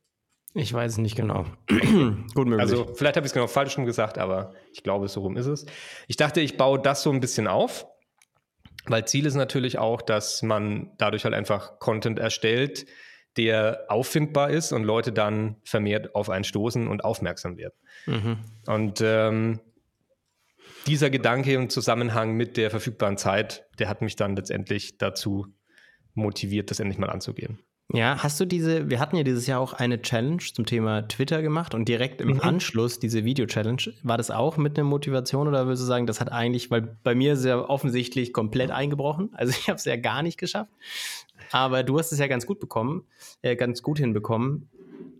Ich 0.54 0.72
weiß 0.72 0.92
es 0.92 0.98
nicht 0.98 1.16
genau. 1.16 1.46
Gut 1.68 2.46
möglich. 2.46 2.60
Also 2.60 2.92
vielleicht 2.94 3.16
habe 3.16 3.26
ich 3.26 3.30
es 3.30 3.34
genau 3.34 3.46
falsch 3.46 3.78
rum 3.78 3.86
gesagt, 3.86 4.18
aber 4.18 4.52
ich 4.72 4.82
glaube, 4.82 5.08
so 5.08 5.20
rum 5.20 5.36
ist 5.36 5.46
es. 5.46 5.66
Ich 6.08 6.16
dachte, 6.16 6.40
ich 6.40 6.56
baue 6.56 6.78
das 6.78 7.02
so 7.02 7.10
ein 7.10 7.20
bisschen 7.20 7.48
auf, 7.48 7.86
weil 8.86 9.06
Ziel 9.06 9.26
ist 9.26 9.34
natürlich 9.34 9.78
auch, 9.78 10.02
dass 10.02 10.42
man 10.42 10.90
dadurch 10.98 11.24
halt 11.24 11.34
einfach 11.34 11.78
Content 11.78 12.18
erstellt, 12.18 12.86
der 13.38 13.86
auffindbar 13.88 14.50
ist 14.50 14.72
und 14.72 14.84
Leute 14.84 15.12
dann 15.12 15.56
vermehrt 15.64 16.14
auf 16.14 16.28
einen 16.28 16.44
stoßen 16.44 16.86
und 16.86 17.02
aufmerksam 17.02 17.56
werden. 17.56 17.74
Mhm. 18.06 18.38
Und 18.66 19.00
ähm, 19.00 19.60
dieser 20.86 21.08
Gedanke 21.08 21.54
im 21.54 21.70
Zusammenhang 21.70 22.32
mit 22.32 22.58
der 22.58 22.70
verfügbaren 22.70 23.16
Zeit, 23.16 23.66
der 23.78 23.88
hat 23.88 24.02
mich 24.02 24.16
dann 24.16 24.36
letztendlich 24.36 24.98
dazu 24.98 25.46
motiviert, 26.14 26.70
das 26.70 26.80
endlich 26.80 26.98
mal 26.98 27.08
anzugehen. 27.08 27.60
Ja, 27.92 28.22
hast 28.22 28.40
du 28.40 28.46
diese, 28.46 28.88
wir 28.88 28.98
hatten 28.98 29.16
ja 29.16 29.22
dieses 29.22 29.46
Jahr 29.46 29.60
auch 29.60 29.74
eine 29.74 30.00
Challenge 30.00 30.38
zum 30.38 30.64
Thema 30.64 31.02
Twitter 31.08 31.42
gemacht 31.42 31.74
und 31.74 31.86
direkt 31.86 32.20
im 32.20 32.34
mhm. 32.34 32.40
Anschluss 32.40 32.98
diese 32.98 33.24
Video-Challenge. 33.24 33.82
War 34.02 34.16
das 34.16 34.30
auch 34.30 34.56
mit 34.56 34.78
einer 34.78 34.88
Motivation 34.88 35.46
oder 35.46 35.66
würdest 35.66 35.82
du 35.82 35.86
sagen, 35.86 36.06
das 36.06 36.20
hat 36.20 36.32
eigentlich, 36.32 36.70
weil 36.70 36.96
bei 37.02 37.14
mir 37.14 37.34
ist 37.34 37.44
ja 37.44 37.58
offensichtlich 37.58 38.32
komplett 38.32 38.70
eingebrochen. 38.70 39.30
Also 39.42 39.54
ich 39.58 39.68
habe 39.68 39.76
es 39.76 39.84
ja 39.84 39.96
gar 39.96 40.22
nicht 40.22 40.38
geschafft. 40.38 40.70
Aber 41.50 41.82
du 41.82 41.98
hast 41.98 42.12
es 42.12 42.18
ja 42.20 42.28
ganz 42.28 42.46
gut 42.46 42.60
bekommen, 42.60 43.04
äh, 43.42 43.56
ganz 43.56 43.82
gut 43.82 43.98
hinbekommen. 43.98 44.68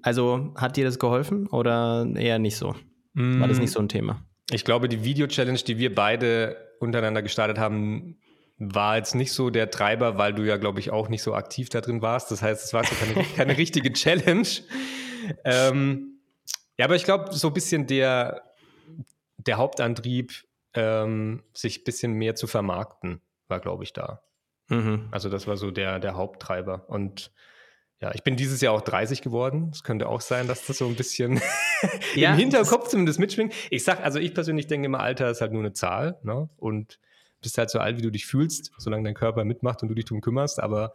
Also 0.00 0.52
hat 0.54 0.76
dir 0.76 0.84
das 0.84 1.00
geholfen 1.00 1.48
oder 1.48 2.06
eher 2.14 2.38
nicht 2.38 2.56
so? 2.56 2.76
Mm. 3.14 3.40
War 3.40 3.48
das 3.48 3.58
nicht 3.58 3.72
so 3.72 3.80
ein 3.80 3.88
Thema? 3.88 4.24
Ich 4.52 4.64
glaube, 4.64 4.88
die 4.88 5.02
Video-Challenge, 5.02 5.58
die 5.58 5.78
wir 5.78 5.92
beide 5.92 6.56
untereinander 6.78 7.22
gestartet 7.22 7.58
haben, 7.58 8.16
war 8.70 8.96
jetzt 8.96 9.14
nicht 9.14 9.32
so 9.32 9.50
der 9.50 9.70
Treiber, 9.70 10.18
weil 10.18 10.32
du 10.32 10.42
ja, 10.42 10.56
glaube 10.56 10.80
ich, 10.80 10.90
auch 10.90 11.08
nicht 11.08 11.22
so 11.22 11.34
aktiv 11.34 11.68
da 11.68 11.80
drin 11.80 12.02
warst. 12.02 12.30
Das 12.30 12.42
heißt, 12.42 12.64
es 12.64 12.72
war 12.72 12.84
so 12.84 12.94
keine, 12.94 13.26
keine 13.36 13.58
richtige 13.58 13.92
Challenge. 13.92 14.48
Ähm, 15.44 16.20
ja, 16.78 16.84
aber 16.86 16.96
ich 16.96 17.04
glaube, 17.04 17.32
so 17.32 17.48
ein 17.48 17.54
bisschen 17.54 17.86
der, 17.86 18.42
der 19.36 19.56
Hauptantrieb, 19.56 20.32
ähm, 20.74 21.42
sich 21.52 21.80
ein 21.80 21.84
bisschen 21.84 22.12
mehr 22.14 22.34
zu 22.34 22.46
vermarkten, 22.46 23.20
war, 23.48 23.60
glaube 23.60 23.84
ich, 23.84 23.92
da. 23.92 24.22
Mhm. 24.68 25.08
Also 25.10 25.28
das 25.28 25.46
war 25.46 25.56
so 25.56 25.70
der, 25.70 25.98
der 25.98 26.14
Haupttreiber. 26.14 26.88
Und 26.88 27.32
ja, 28.00 28.10
ich 28.14 28.24
bin 28.24 28.36
dieses 28.36 28.60
Jahr 28.60 28.74
auch 28.74 28.80
30 28.80 29.22
geworden. 29.22 29.70
Es 29.72 29.84
könnte 29.84 30.08
auch 30.08 30.20
sein, 30.20 30.48
dass 30.48 30.66
das 30.66 30.78
so 30.78 30.86
ein 30.86 30.96
bisschen 30.96 31.40
ja, 32.14 32.32
im 32.32 32.38
Hinterkopf 32.38 32.88
zumindest 32.88 33.18
mitschwingt. 33.18 33.54
Ich 33.70 33.84
sag, 33.84 34.02
also 34.02 34.18
ich 34.18 34.34
persönlich 34.34 34.66
denke 34.66 34.86
immer, 34.86 35.00
Alter 35.00 35.30
ist 35.30 35.40
halt 35.40 35.52
nur 35.52 35.62
eine 35.62 35.72
Zahl, 35.72 36.18
ne? 36.22 36.48
Und 36.56 36.98
bist 37.42 37.58
halt 37.58 37.70
so 37.70 37.78
alt, 37.78 37.98
wie 37.98 38.02
du 38.02 38.10
dich 38.10 38.26
fühlst, 38.26 38.72
solange 38.78 39.04
dein 39.04 39.14
Körper 39.14 39.44
mitmacht 39.44 39.82
und 39.82 39.88
du 39.88 39.94
dich 39.94 40.06
darum 40.06 40.20
kümmerst. 40.20 40.60
Aber 40.60 40.94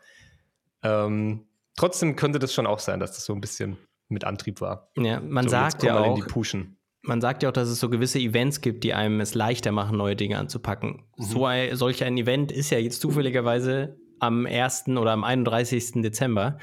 ähm, 0.84 1.46
trotzdem 1.76 2.16
könnte 2.16 2.40
das 2.40 2.54
schon 2.54 2.66
auch 2.66 2.80
sein, 2.80 3.00
dass 3.00 3.14
das 3.14 3.26
so 3.26 3.34
ein 3.34 3.42
bisschen 3.42 3.78
mit 4.10 4.24
Antrieb 4.24 4.62
war. 4.62 4.90
Ja, 4.98 5.20
man 5.20 5.46
so, 5.46 5.52
sagt 5.52 5.84
ja 5.84 6.00
auch, 6.00 6.20
man 7.02 7.22
sagt 7.22 7.44
ja 7.44 7.50
auch, 7.50 7.54
dass 7.54 7.70
es 7.70 7.80
so 7.80 7.90
gewisse 7.90 8.20
Events 8.20 8.62
gibt, 8.62 8.84
die 8.84 8.94
einem 8.94 9.22
es 9.22 9.36
leichter 9.36 9.72
machen, 9.72 9.98
neue 9.98 10.16
Dinge 10.16 10.38
anzupacken. 10.38 11.04
Mhm. 11.18 11.24
So 11.24 11.46
ein, 11.46 11.76
solch 11.76 12.04
ein 12.04 12.18
Event 12.18 12.52
ist 12.52 12.70
ja 12.70 12.80
jetzt 12.80 13.02
zufälligerweise 13.02 13.98
am 14.20 14.46
1. 14.46 14.88
oder 14.88 15.12
am 15.12 15.24
31. 15.24 16.02
Dezember 16.02 16.58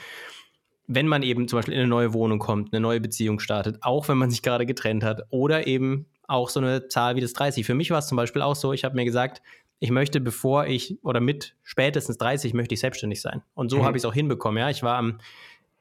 wenn 0.87 1.09
man 1.09 1.23
eben 1.23 1.49
zum 1.49 1.59
Beispiel 1.59 1.75
in 1.75 1.81
eine 1.81 1.89
neue 1.89 2.13
Wohnung 2.13 2.39
kommt, 2.39 2.73
eine 2.73 2.81
neue 2.81 3.01
Beziehung 3.01 3.39
startet, 3.41 3.79
auch 3.81 4.09
wenn 4.09 4.19
man 4.19 4.31
sich 4.31 4.43
gerade 4.43 4.67
getrennt 4.67 5.03
hat 5.03 5.23
oder 5.31 5.67
eben 5.67 6.07
auch 6.27 6.49
so 6.49 6.61
eine 6.61 6.89
Zahl 6.89 7.17
wie 7.17 7.21
das 7.21 7.33
30. 7.33 7.65
Für 7.65 7.75
mich 7.75 7.91
war 7.91 7.99
es 7.99 8.07
zum 8.07 8.17
Beispiel 8.17 8.43
auch 8.43 8.57
so, 8.57 8.73
ich 8.73 8.85
habe 8.85 8.97
mir 8.97 9.05
gesagt, 9.05 9.43
ich 9.81 9.91
möchte, 9.91 10.21
bevor 10.21 10.67
ich 10.67 10.99
oder 11.03 11.21
mit 11.21 11.57
spätestens 11.63 12.19
30 12.19 12.55
möchte 12.55 12.75
ich 12.75 12.81
selbstständig 12.81 13.21
sein. 13.21 13.43
Und 13.55 13.71
so 13.71 13.79
mhm. 13.79 13.85
habe 13.85 13.97
ich 13.97 14.03
es 14.03 14.05
auch 14.07 14.15
hinbekommen. 14.15 14.59
Ja, 14.59 14.71
ich 14.71 14.83
war 14.83 14.97
am 14.97 15.21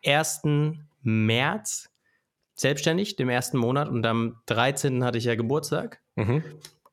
1. 0.06 0.41
März 1.01 1.89
selbstständig, 2.56 3.15
dem 3.15 3.29
ersten 3.29 3.58
Monat, 3.58 3.89
und 3.89 4.06
am 4.06 4.38
13. 4.47 5.03
hatte 5.03 5.17
ich 5.17 5.23
ja 5.25 5.36
Geburtstag. 5.36 6.01
Mhm. 6.15 6.43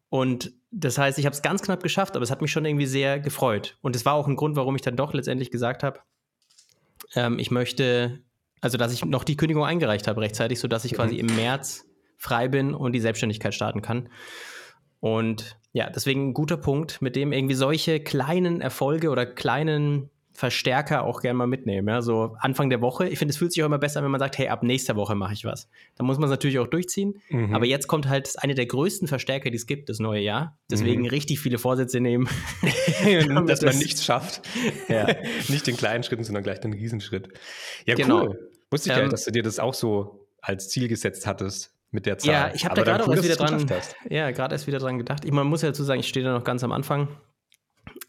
Und 0.08 0.52
das 0.70 0.98
heißt, 0.98 1.18
ich 1.18 1.26
habe 1.26 1.34
es 1.34 1.42
ganz 1.42 1.62
knapp 1.62 1.82
geschafft, 1.82 2.16
aber 2.16 2.22
es 2.22 2.30
hat 2.30 2.42
mich 2.42 2.52
schon 2.52 2.64
irgendwie 2.64 2.86
sehr 2.86 3.20
gefreut. 3.20 3.76
Und 3.82 3.96
es 3.96 4.04
war 4.04 4.14
auch 4.14 4.26
ein 4.26 4.36
Grund, 4.36 4.56
warum 4.56 4.76
ich 4.76 4.82
dann 4.82 4.96
doch 4.96 5.12
letztendlich 5.12 5.50
gesagt 5.50 5.82
habe, 5.82 6.00
ähm, 7.14 7.38
ich 7.38 7.50
möchte, 7.50 8.20
also 8.60 8.78
dass 8.78 8.92
ich 8.92 9.04
noch 9.04 9.24
die 9.24 9.36
Kündigung 9.36 9.64
eingereicht 9.64 10.06
habe 10.06 10.20
rechtzeitig, 10.20 10.60
sodass 10.60 10.84
ich 10.84 10.92
mhm. 10.92 10.96
quasi 10.96 11.16
im 11.16 11.26
März 11.34 11.86
frei 12.16 12.48
bin 12.48 12.74
und 12.74 12.92
die 12.92 13.00
Selbstständigkeit 13.00 13.54
starten 13.54 13.82
kann. 13.82 14.08
Und 15.00 15.56
ja, 15.72 15.88
deswegen 15.90 16.28
ein 16.28 16.34
guter 16.34 16.56
Punkt, 16.56 17.00
mit 17.00 17.16
dem 17.16 17.32
irgendwie 17.32 17.54
solche 17.54 18.00
kleinen 18.00 18.60
Erfolge 18.60 19.10
oder 19.10 19.26
kleinen 19.26 20.10
Verstärker 20.32 21.04
auch 21.04 21.20
gerne 21.20 21.36
mal 21.36 21.46
mitnehmen. 21.46 21.86
Ja? 21.88 22.00
So 22.00 22.34
Anfang 22.38 22.70
der 22.70 22.80
Woche. 22.80 23.06
Ich 23.08 23.18
finde, 23.18 23.32
es 23.32 23.36
fühlt 23.36 23.52
sich 23.52 23.62
auch 23.62 23.66
immer 23.66 23.78
besser 23.78 23.98
an, 23.98 24.04
wenn 24.04 24.10
man 24.10 24.20
sagt, 24.20 24.38
hey, 24.38 24.48
ab 24.48 24.62
nächster 24.62 24.96
Woche 24.96 25.14
mache 25.14 25.34
ich 25.34 25.44
was. 25.44 25.68
Da 25.96 26.04
muss 26.04 26.16
man 26.16 26.24
es 26.24 26.30
natürlich 26.30 26.58
auch 26.58 26.66
durchziehen. 26.66 27.20
Mhm. 27.28 27.54
Aber 27.54 27.66
jetzt 27.66 27.88
kommt 27.88 28.08
halt 28.08 28.32
eine 28.38 28.54
der 28.54 28.64
größten 28.64 29.06
Verstärker, 29.06 29.50
die 29.50 29.56
es 29.56 29.66
gibt, 29.66 29.90
das 29.90 29.98
neue 29.98 30.22
Jahr. 30.22 30.58
Deswegen 30.70 31.02
mhm. 31.02 31.08
richtig 31.08 31.40
viele 31.40 31.58
Vorsätze 31.58 32.00
nehmen. 32.00 32.26
Dass 33.46 33.60
man 33.60 33.76
nichts 33.78 34.04
schafft. 34.04 34.42
Ja. 34.88 35.06
Nicht 35.48 35.66
den 35.66 35.76
kleinen 35.76 36.02
Schritten, 36.02 36.24
sondern 36.24 36.42
gleich 36.42 36.58
den 36.60 36.72
Riesenschritt. 36.72 37.28
Ja, 37.86 37.94
genau. 37.94 38.26
cool. 38.26 38.50
Wusste 38.70 38.92
ich 38.92 38.98
ähm, 38.98 39.10
dass 39.10 39.24
du 39.24 39.30
dir 39.30 39.42
das 39.42 39.58
auch 39.58 39.74
so 39.74 40.26
als 40.40 40.68
Ziel 40.68 40.88
gesetzt 40.88 41.26
hattest 41.26 41.72
mit 41.90 42.07
der 42.07 42.18
Zahl. 42.18 42.33
Ja, 42.33 42.55
ich 42.55 42.64
habe 42.64 42.74
da 42.74 42.83
gerade 42.83 43.05
cool, 43.07 43.14
erst 43.16 43.24
wieder 43.24 43.37
dran, 43.37 43.66
ja, 44.09 44.31
gerade 44.31 44.55
erst 44.55 44.66
wieder 44.66 44.79
dran 44.79 44.98
gedacht. 44.98 45.24
Ich, 45.24 45.33
man 45.33 45.46
muss 45.46 45.62
ja 45.62 45.68
dazu 45.68 45.85
sagen, 45.85 46.00
ich 46.00 46.09
stehe 46.09 46.24
da 46.24 46.33
noch 46.33 46.44
ganz 46.44 46.62
am 46.62 46.72
Anfang. 46.72 47.09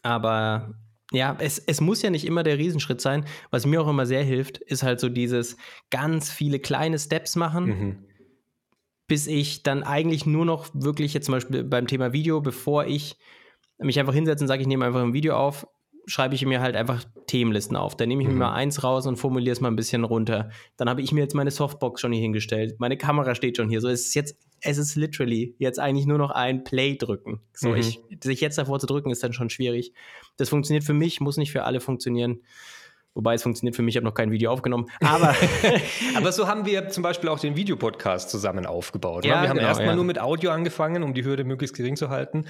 Aber 0.02 0.74
ja, 1.12 1.36
es, 1.38 1.58
es 1.58 1.80
muss 1.80 2.02
ja 2.02 2.10
nicht 2.10 2.24
immer 2.24 2.42
der 2.42 2.58
Riesenschritt 2.58 3.00
sein. 3.00 3.24
Was 3.50 3.66
mir 3.66 3.82
auch 3.82 3.88
immer 3.88 4.06
sehr 4.06 4.22
hilft, 4.22 4.58
ist 4.58 4.82
halt 4.82 5.00
so 5.00 5.08
dieses 5.08 5.56
ganz 5.90 6.30
viele 6.30 6.58
kleine 6.58 6.98
Steps 6.98 7.36
machen, 7.36 7.64
mhm. 7.64 8.04
bis 9.06 9.26
ich 9.26 9.62
dann 9.62 9.82
eigentlich 9.82 10.26
nur 10.26 10.44
noch 10.44 10.68
wirklich 10.72 11.12
jetzt 11.14 11.26
zum 11.26 11.32
Beispiel 11.32 11.64
beim 11.64 11.86
Thema 11.86 12.12
Video, 12.12 12.40
bevor 12.40 12.86
ich 12.86 13.16
mich 13.78 13.98
einfach 13.98 14.14
hinsetze 14.14 14.44
und 14.44 14.48
sage, 14.48 14.62
ich 14.62 14.68
nehme 14.68 14.84
einfach 14.84 15.02
ein 15.02 15.12
Video 15.12 15.36
auf, 15.36 15.66
schreibe 16.06 16.34
ich 16.34 16.44
mir 16.44 16.60
halt 16.60 16.76
einfach 16.76 17.04
Themenlisten 17.26 17.76
auf. 17.76 17.96
Dann 17.96 18.08
nehme 18.08 18.22
ich 18.22 18.28
mhm. 18.28 18.34
mir 18.34 18.40
mal 18.40 18.54
eins 18.54 18.82
raus 18.82 19.06
und 19.06 19.16
formuliere 19.16 19.52
es 19.52 19.60
mal 19.60 19.68
ein 19.68 19.76
bisschen 19.76 20.04
runter. 20.04 20.50
Dann 20.76 20.88
habe 20.88 21.02
ich 21.02 21.12
mir 21.12 21.20
jetzt 21.20 21.34
meine 21.34 21.50
Softbox 21.50 22.00
schon 22.00 22.12
hier 22.12 22.22
hingestellt. 22.22 22.76
Meine 22.78 22.96
Kamera 22.96 23.34
steht 23.34 23.56
schon 23.56 23.68
hier. 23.68 23.80
So, 23.80 23.88
es 23.88 24.06
ist 24.06 24.14
jetzt, 24.14 24.36
es 24.60 24.78
ist 24.78 24.96
literally 24.96 25.54
jetzt 25.58 25.78
eigentlich 25.78 26.06
nur 26.06 26.18
noch 26.18 26.30
ein 26.30 26.64
Play 26.64 26.96
drücken. 26.96 27.40
So, 27.52 27.70
mhm. 27.70 27.76
ich, 27.76 28.00
sich 28.22 28.40
jetzt 28.40 28.58
davor 28.58 28.80
zu 28.80 28.86
drücken, 28.86 29.10
ist 29.10 29.22
dann 29.22 29.32
schon 29.32 29.50
schwierig. 29.50 29.92
Das 30.36 30.48
funktioniert 30.48 30.84
für 30.84 30.94
mich, 30.94 31.20
muss 31.20 31.36
nicht 31.36 31.52
für 31.52 31.64
alle 31.64 31.80
funktionieren. 31.80 32.42
Wobei 33.14 33.34
es 33.34 33.42
funktioniert 33.42 33.76
für 33.76 33.82
mich, 33.82 33.94
ich 33.94 33.96
habe 33.98 34.06
noch 34.06 34.14
kein 34.14 34.30
Video 34.30 34.50
aufgenommen. 34.50 34.86
Aber, 35.00 35.34
aber 36.16 36.32
so 36.32 36.48
haben 36.48 36.64
wir 36.64 36.88
zum 36.88 37.02
Beispiel 37.02 37.28
auch 37.28 37.38
den 37.38 37.56
Videopodcast 37.56 38.30
zusammen 38.30 38.66
aufgebaut. 38.66 39.24
Ja, 39.24 39.42
wir 39.42 39.48
haben 39.50 39.56
genau, 39.58 39.68
erstmal 39.68 39.88
ja. 39.88 39.96
nur 39.96 40.04
mit 40.04 40.18
Audio 40.18 40.50
angefangen, 40.50 41.02
um 41.02 41.12
die 41.14 41.24
Hürde 41.24 41.44
möglichst 41.44 41.76
gering 41.76 41.96
zu 41.96 42.08
halten. 42.08 42.46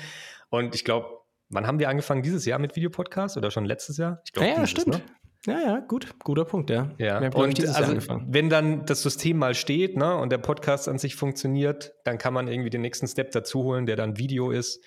Und 0.50 0.74
ich 0.74 0.84
glaube, 0.84 1.21
Wann 1.52 1.66
haben 1.66 1.78
wir 1.78 1.88
angefangen? 1.88 2.22
Dieses 2.22 2.46
Jahr 2.46 2.58
mit 2.58 2.76
Videopodcast 2.76 3.36
oder 3.36 3.50
schon 3.50 3.66
letztes 3.66 3.98
Jahr? 3.98 4.22
Ich 4.24 4.32
glaube, 4.32 4.48
ja, 4.48 4.56
ja, 4.56 4.66
stimmt. 4.66 4.88
Ne? 4.88 5.02
Ja, 5.44 5.60
ja, 5.60 5.80
gut, 5.80 6.18
guter 6.20 6.44
Punkt, 6.44 6.70
ja. 6.70 6.92
Ja, 6.98 7.18
und 7.18 7.68
also, 7.76 8.18
wenn 8.28 8.48
dann 8.48 8.86
das 8.86 9.02
System 9.02 9.38
mal 9.38 9.54
steht 9.54 9.96
ne, 9.96 10.16
und 10.16 10.30
der 10.30 10.38
Podcast 10.38 10.88
an 10.88 10.98
sich 10.98 11.16
funktioniert, 11.16 11.92
dann 12.04 12.16
kann 12.16 12.32
man 12.32 12.48
irgendwie 12.48 12.70
den 12.70 12.80
nächsten 12.80 13.08
Step 13.08 13.32
dazu 13.32 13.64
holen, 13.64 13.84
der 13.84 13.96
dann 13.96 14.18
Video 14.18 14.50
ist. 14.50 14.82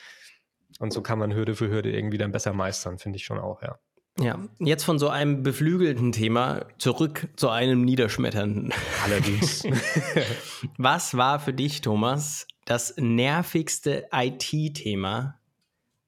Und 0.79 0.91
so 0.91 1.01
kann 1.01 1.19
man 1.19 1.35
Hürde 1.35 1.55
für 1.55 1.69
Hürde 1.69 1.91
irgendwie 1.91 2.17
dann 2.17 2.31
besser 2.31 2.53
meistern, 2.53 2.97
finde 2.97 3.17
ich 3.17 3.25
schon 3.25 3.37
auch, 3.37 3.61
ja. 3.61 3.77
Ja, 4.17 4.39
jetzt 4.59 4.85
von 4.85 4.97
so 4.97 5.09
einem 5.09 5.43
beflügelten 5.43 6.13
Thema 6.13 6.67
zurück 6.77 7.27
zu 7.35 7.49
einem 7.49 7.83
niederschmetternden. 7.83 8.73
Allerdings. 9.03 9.63
Was 10.77 11.17
war 11.17 11.39
für 11.39 11.53
dich, 11.53 11.81
Thomas, 11.81 12.47
das 12.63 12.95
nervigste 12.97 14.07
IT-Thema 14.13 15.37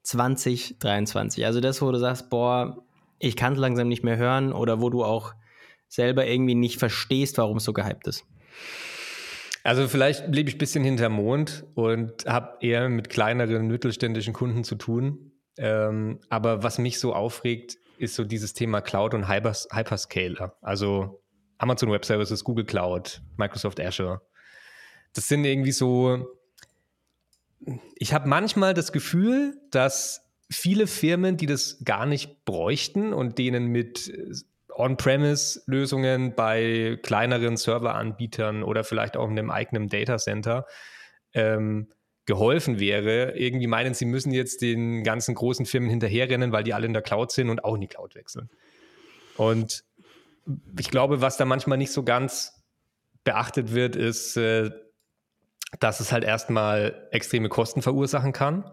2023? 0.08 1.44
Also 1.44 1.60
das, 1.60 1.82
wo 1.82 1.90
du 1.92 1.98
sagst, 1.98 2.30
boah, 2.30 2.82
ich 3.18 3.36
kann 3.36 3.54
es 3.54 3.58
langsam 3.58 3.88
nicht 3.88 4.04
mehr 4.04 4.16
hören 4.16 4.52
oder 4.52 4.80
wo 4.80 4.90
du 4.90 5.04
auch 5.04 5.34
selber 5.88 6.26
irgendwie 6.26 6.54
nicht 6.54 6.78
verstehst, 6.78 7.38
warum 7.38 7.58
es 7.58 7.64
so 7.64 7.72
gehypt 7.72 8.06
ist? 8.06 8.24
Also 9.64 9.86
vielleicht 9.86 10.28
lebe 10.28 10.48
ich 10.48 10.56
ein 10.56 10.58
bisschen 10.58 10.84
hinter 10.84 11.08
Mond 11.08 11.66
und 11.74 12.24
habe 12.26 12.56
eher 12.60 12.88
mit 12.88 13.10
kleineren 13.10 13.66
mittelständischen 13.66 14.32
Kunden 14.32 14.64
zu 14.64 14.76
tun. 14.76 15.32
Ähm, 15.58 16.20
aber 16.30 16.62
was 16.62 16.78
mich 16.78 16.98
so 17.00 17.12
aufregt, 17.12 17.76
ist 17.98 18.14
so 18.14 18.24
dieses 18.24 18.54
Thema 18.54 18.80
Cloud 18.80 19.12
und 19.12 19.28
Hypers 19.28 19.68
Hyperscaler. 19.72 20.56
Also 20.62 21.22
Amazon 21.58 21.90
Web 21.90 22.04
Services, 22.04 22.44
Google 22.44 22.64
Cloud, 22.64 23.20
Microsoft 23.36 23.80
Azure. 23.80 24.22
Das 25.12 25.28
sind 25.28 25.44
irgendwie 25.44 25.72
so 25.72 26.37
ich 27.96 28.12
habe 28.12 28.28
manchmal 28.28 28.74
das 28.74 28.92
Gefühl, 28.92 29.60
dass 29.70 30.28
viele 30.50 30.86
Firmen, 30.86 31.36
die 31.36 31.46
das 31.46 31.78
gar 31.84 32.06
nicht 32.06 32.44
bräuchten 32.44 33.12
und 33.12 33.38
denen 33.38 33.66
mit 33.66 34.08
äh, 34.08 34.32
On-Premise-Lösungen 34.74 36.34
bei 36.34 36.98
kleineren 37.02 37.56
Serveranbietern 37.56 38.62
oder 38.62 38.84
vielleicht 38.84 39.16
auch 39.16 39.28
in 39.28 39.38
einem 39.38 39.50
eigenen 39.50 39.88
Datacenter 39.88 40.66
ähm, 41.34 41.88
geholfen 42.26 42.78
wäre, 42.78 43.36
irgendwie 43.36 43.66
meinen, 43.66 43.94
sie 43.94 44.04
müssen 44.04 44.32
jetzt 44.32 44.62
den 44.62 45.02
ganzen 45.02 45.34
großen 45.34 45.66
Firmen 45.66 45.90
hinterherrennen, 45.90 46.52
weil 46.52 46.62
die 46.62 46.74
alle 46.74 46.86
in 46.86 46.92
der 46.92 47.02
Cloud 47.02 47.32
sind 47.32 47.50
und 47.50 47.64
auch 47.64 47.74
in 47.74 47.80
die 47.80 47.88
Cloud 47.88 48.14
wechseln. 48.14 48.50
Und 49.36 49.84
ich 50.78 50.90
glaube, 50.90 51.20
was 51.20 51.36
da 51.38 51.44
manchmal 51.44 51.78
nicht 51.78 51.90
so 51.90 52.04
ganz 52.04 52.62
beachtet 53.24 53.74
wird, 53.74 53.96
ist, 53.96 54.36
äh, 54.36 54.70
dass 55.80 56.00
es 56.00 56.12
halt 56.12 56.24
erstmal 56.24 57.08
extreme 57.10 57.48
Kosten 57.48 57.82
verursachen 57.82 58.32
kann. 58.32 58.64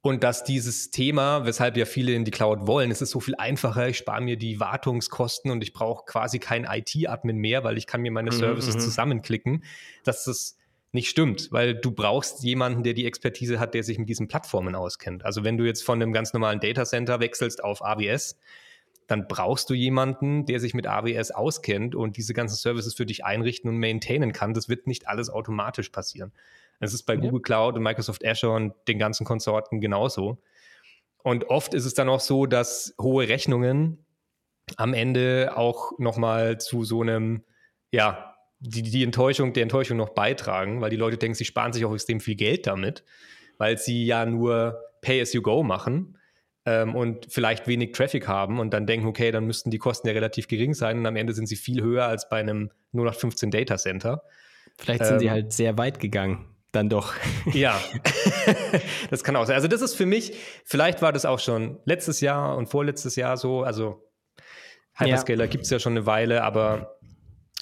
Und 0.00 0.22
dass 0.22 0.44
dieses 0.44 0.90
Thema, 0.90 1.46
weshalb 1.46 1.78
ja 1.78 1.86
viele 1.86 2.12
in 2.12 2.26
die 2.26 2.30
Cloud 2.30 2.66
wollen, 2.66 2.90
es 2.90 3.00
ist 3.00 3.10
so 3.10 3.20
viel 3.20 3.36
einfacher, 3.36 3.88
ich 3.88 3.96
spare 3.96 4.20
mir 4.20 4.36
die 4.36 4.60
Wartungskosten 4.60 5.50
und 5.50 5.62
ich 5.62 5.72
brauche 5.72 6.04
quasi 6.04 6.38
kein 6.38 6.64
IT-Admin 6.64 7.38
mehr, 7.38 7.64
weil 7.64 7.78
ich 7.78 7.86
kann 7.86 8.02
mir 8.02 8.10
meine 8.10 8.30
mhm, 8.30 8.36
Services 8.36 8.74
mhm, 8.74 8.80
zusammenklicken, 8.80 9.64
dass 10.04 10.24
das 10.24 10.58
nicht 10.92 11.08
stimmt, 11.08 11.48
weil 11.52 11.74
du 11.74 11.90
brauchst 11.90 12.44
jemanden, 12.44 12.82
der 12.82 12.92
die 12.92 13.06
Expertise 13.06 13.58
hat, 13.58 13.72
der 13.72 13.82
sich 13.82 13.98
mit 13.98 14.08
diesen 14.10 14.28
Plattformen 14.28 14.74
auskennt. 14.74 15.24
Also 15.24 15.42
wenn 15.42 15.56
du 15.56 15.64
jetzt 15.64 15.82
von 15.82 16.00
einem 16.00 16.12
ganz 16.12 16.34
normalen 16.34 16.60
Datacenter 16.60 17.20
wechselst 17.20 17.64
auf 17.64 17.82
AWS, 17.82 18.38
dann 19.06 19.28
brauchst 19.28 19.68
du 19.68 19.74
jemanden, 19.74 20.46
der 20.46 20.60
sich 20.60 20.74
mit 20.74 20.86
AWS 20.86 21.30
auskennt 21.30 21.94
und 21.94 22.16
diese 22.16 22.32
ganzen 22.32 22.56
Services 22.56 22.94
für 22.94 23.06
dich 23.06 23.24
einrichten 23.24 23.68
und 23.68 23.78
maintainen 23.78 24.32
kann. 24.32 24.54
Das 24.54 24.68
wird 24.68 24.86
nicht 24.86 25.08
alles 25.08 25.28
automatisch 25.28 25.90
passieren. 25.90 26.32
Das 26.80 26.94
ist 26.94 27.04
bei 27.04 27.14
ja. 27.14 27.20
Google 27.20 27.42
Cloud 27.42 27.76
und 27.76 27.82
Microsoft 27.82 28.24
Azure 28.26 28.54
und 28.54 28.74
den 28.88 28.98
ganzen 28.98 29.24
Konsorten 29.24 29.80
genauso. 29.80 30.38
Und 31.22 31.48
oft 31.48 31.74
ist 31.74 31.84
es 31.84 31.94
dann 31.94 32.08
auch 32.08 32.20
so, 32.20 32.46
dass 32.46 32.94
hohe 33.00 33.28
Rechnungen 33.28 34.04
am 34.76 34.94
Ende 34.94 35.52
auch 35.56 35.98
nochmal 35.98 36.58
zu 36.58 36.84
so 36.84 37.02
einem, 37.02 37.44
ja, 37.90 38.34
die, 38.60 38.82
die 38.82 39.04
Enttäuschung, 39.04 39.52
der 39.52 39.62
Enttäuschung 39.62 39.98
noch 39.98 40.10
beitragen, 40.10 40.80
weil 40.80 40.90
die 40.90 40.96
Leute 40.96 41.18
denken, 41.18 41.34
sie 41.34 41.44
sparen 41.44 41.72
sich 41.72 41.84
auch 41.84 41.92
extrem 41.92 42.20
viel 42.20 42.34
Geld 42.34 42.66
damit, 42.66 43.04
weil 43.58 43.76
sie 43.76 44.06
ja 44.06 44.24
nur 44.24 44.80
Pay 45.02 45.20
as 45.20 45.34
you 45.34 45.42
go 45.42 45.62
machen 45.62 46.16
ähm, 46.66 46.94
und 46.94 47.26
vielleicht 47.30 47.66
wenig 47.66 47.92
Traffic 47.92 48.26
haben 48.26 48.58
und 48.58 48.72
dann 48.72 48.86
denken, 48.86 49.06
okay, 49.06 49.30
dann 49.30 49.46
müssten 49.46 49.70
die 49.70 49.78
Kosten 49.78 50.08
ja 50.08 50.14
relativ 50.14 50.48
gering 50.48 50.74
sein 50.74 50.98
und 50.98 51.06
am 51.06 51.16
Ende 51.16 51.34
sind 51.34 51.46
sie 51.46 51.56
viel 51.56 51.82
höher 51.82 52.06
als 52.06 52.28
bei 52.28 52.38
einem 52.38 52.70
0815 52.92 53.50
Data 53.50 53.76
Center. 53.76 54.22
Vielleicht 54.78 55.04
sind 55.04 55.14
ähm, 55.14 55.20
sie 55.20 55.30
halt 55.30 55.52
sehr 55.52 55.78
weit 55.78 56.00
gegangen. 56.00 56.46
Dann 56.72 56.88
doch. 56.88 57.14
Ja, 57.52 57.80
das 59.10 59.22
kann 59.22 59.36
auch 59.36 59.46
sein. 59.46 59.54
Also, 59.54 59.68
das 59.68 59.80
ist 59.80 59.94
für 59.94 60.06
mich, 60.06 60.32
vielleicht 60.64 61.02
war 61.02 61.12
das 61.12 61.24
auch 61.24 61.38
schon 61.38 61.78
letztes 61.84 62.20
Jahr 62.20 62.56
und 62.56 62.68
vorletztes 62.68 63.14
Jahr 63.14 63.36
so. 63.36 63.62
Also, 63.62 64.02
Hyperscaler 64.94 65.44
ja. 65.44 65.50
gibt 65.50 65.64
es 65.64 65.70
ja 65.70 65.78
schon 65.78 65.92
eine 65.92 66.06
Weile, 66.06 66.42
aber 66.42 66.98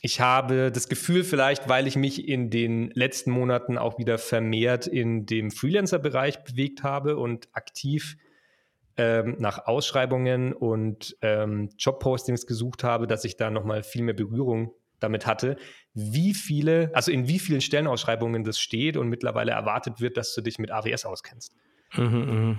ich 0.00 0.20
habe 0.20 0.72
das 0.72 0.88
Gefühl, 0.88 1.24
vielleicht, 1.24 1.68
weil 1.68 1.86
ich 1.86 1.96
mich 1.96 2.26
in 2.26 2.50
den 2.50 2.90
letzten 2.94 3.30
Monaten 3.30 3.76
auch 3.76 3.98
wieder 3.98 4.18
vermehrt 4.18 4.86
in 4.86 5.26
dem 5.26 5.50
Freelancer-Bereich 5.50 6.44
bewegt 6.44 6.82
habe 6.82 7.16
und 7.16 7.48
aktiv 7.52 8.16
ähm, 8.96 9.36
nach 9.38 9.66
Ausschreibungen 9.66 10.52
und 10.52 11.16
ähm, 11.22 11.70
Jobpostings 11.78 12.46
gesucht 12.46 12.84
habe, 12.84 13.06
dass 13.06 13.24
ich 13.24 13.36
da 13.36 13.50
nochmal 13.50 13.82
viel 13.82 14.02
mehr 14.02 14.14
Berührung 14.14 14.72
damit 15.00 15.26
hatte, 15.26 15.56
wie 15.94 16.34
viele, 16.34 16.90
also 16.94 17.10
in 17.10 17.28
wie 17.28 17.38
vielen 17.38 17.60
Stellenausschreibungen 17.60 18.44
das 18.44 18.58
steht 18.58 18.96
und 18.96 19.08
mittlerweile 19.08 19.52
erwartet 19.52 20.00
wird, 20.00 20.16
dass 20.16 20.34
du 20.34 20.40
dich 20.40 20.58
mit 20.58 20.70
AWS 20.70 21.04
auskennst. 21.04 21.54
Mhm, 21.96 22.04
mhm. 22.04 22.56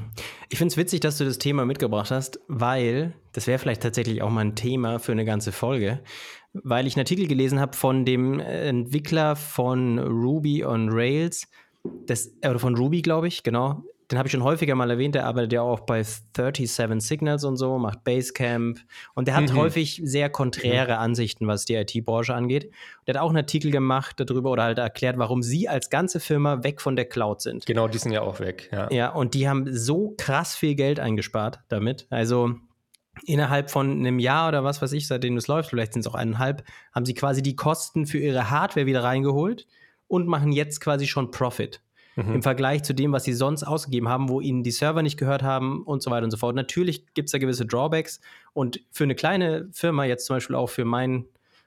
Ich 0.49 0.57
finde 0.57 0.71
es 0.71 0.77
witzig, 0.77 0.99
dass 0.99 1.17
du 1.17 1.25
das 1.25 1.39
Thema 1.39 1.65
mitgebracht 1.65 2.11
hast, 2.11 2.39
weil 2.47 3.13
das 3.31 3.47
wäre 3.47 3.57
vielleicht 3.57 3.81
tatsächlich 3.81 4.21
auch 4.21 4.29
mal 4.29 4.41
ein 4.41 4.55
Thema 4.55 4.99
für 4.99 5.11
eine 5.11 5.25
ganze 5.25 5.51
Folge, 5.51 6.01
weil 6.53 6.85
ich 6.85 6.95
einen 6.95 7.01
Artikel 7.01 7.27
gelesen 7.27 7.59
habe 7.59 7.75
von 7.75 8.05
dem 8.05 8.39
Entwickler 8.39 9.35
von 9.35 9.97
Ruby 9.97 10.63
on 10.63 10.89
Rails, 10.91 11.49
das, 12.05 12.31
oder 12.39 12.59
von 12.59 12.77
Ruby, 12.77 13.01
glaube 13.01 13.27
ich, 13.27 13.43
genau, 13.43 13.83
den 14.13 14.19
habe 14.19 14.27
ich 14.27 14.31
schon 14.31 14.43
häufiger 14.43 14.75
mal 14.75 14.91
erwähnt, 14.91 15.15
der 15.15 15.25
arbeitet 15.25 15.53
ja 15.53 15.61
auch 15.63 15.81
bei 15.81 16.03
37 16.03 17.01
Signals 17.01 17.43
und 17.43 17.57
so, 17.57 17.79
macht 17.79 18.03
Basecamp 18.03 18.79
und 19.15 19.27
der 19.27 19.35
hat 19.35 19.51
mhm. 19.51 19.57
häufig 19.57 20.01
sehr 20.03 20.29
konträre 20.29 20.97
Ansichten, 20.97 21.47
was 21.47 21.65
die 21.65 21.73
IT-Branche 21.73 22.33
angeht. 22.33 22.71
Der 23.07 23.15
hat 23.15 23.21
auch 23.21 23.29
einen 23.29 23.37
Artikel 23.37 23.71
gemacht 23.71 24.19
darüber 24.19 24.51
oder 24.51 24.63
halt 24.63 24.77
erklärt, 24.77 25.17
warum 25.17 25.41
sie 25.41 25.67
als 25.67 25.89
ganze 25.89 26.19
Firma 26.19 26.63
weg 26.63 26.79
von 26.79 26.95
der 26.95 27.05
Cloud 27.05 27.41
sind. 27.41 27.65
Genau, 27.65 27.87
die 27.87 27.97
sind 27.97 28.11
ja 28.11 28.21
auch 28.21 28.39
weg, 28.39 28.69
ja. 28.71 28.87
Ja, 28.91 29.09
und 29.09 29.33
die 29.33 29.49
haben 29.49 29.73
so 29.73 30.13
krass 30.17 30.55
viel 30.55 30.75
Geld 30.75 30.99
eingespart 30.99 31.59
damit. 31.69 32.05
Also 32.11 32.53
innerhalb 33.25 33.71
von 33.71 33.91
einem 33.91 34.19
Jahr 34.19 34.49
oder 34.49 34.63
was 34.63 34.79
weiß 34.81 34.93
ich, 34.93 35.07
seitdem 35.07 35.37
es 35.37 35.47
läuft, 35.47 35.71
vielleicht 35.71 35.93
sind 35.93 36.01
es 36.01 36.07
auch 36.07 36.15
eineinhalb, 36.15 36.63
haben 36.93 37.05
sie 37.05 37.15
quasi 37.15 37.41
die 37.41 37.55
Kosten 37.55 38.05
für 38.05 38.19
ihre 38.19 38.51
Hardware 38.51 38.85
wieder 38.85 39.03
reingeholt 39.03 39.65
und 40.07 40.27
machen 40.27 40.51
jetzt 40.51 40.81
quasi 40.81 41.07
schon 41.07 41.31
Profit. 41.31 41.81
Mhm. 42.15 42.35
Im 42.35 42.43
Vergleich 42.43 42.83
zu 42.83 42.93
dem, 42.93 43.11
was 43.11 43.23
sie 43.23 43.33
sonst 43.33 43.63
ausgegeben 43.63 44.09
haben, 44.09 44.29
wo 44.29 44.41
ihnen 44.41 44.63
die 44.63 44.71
Server 44.71 45.01
nicht 45.01 45.17
gehört 45.17 45.43
haben 45.43 45.83
und 45.83 46.03
so 46.03 46.11
weiter 46.11 46.25
und 46.25 46.31
so 46.31 46.37
fort. 46.37 46.55
Natürlich 46.55 47.13
gibt 47.13 47.27
es 47.27 47.31
da 47.31 47.37
gewisse 47.37 47.65
Drawbacks 47.65 48.19
und 48.53 48.81
für 48.91 49.03
eine 49.03 49.15
kleine 49.15 49.69
Firma, 49.71 50.05
jetzt 50.05 50.25
zum 50.25 50.35
Beispiel 50.35 50.55
auch 50.55 50.69
für 50.69 50.85
mein, 50.85 51.25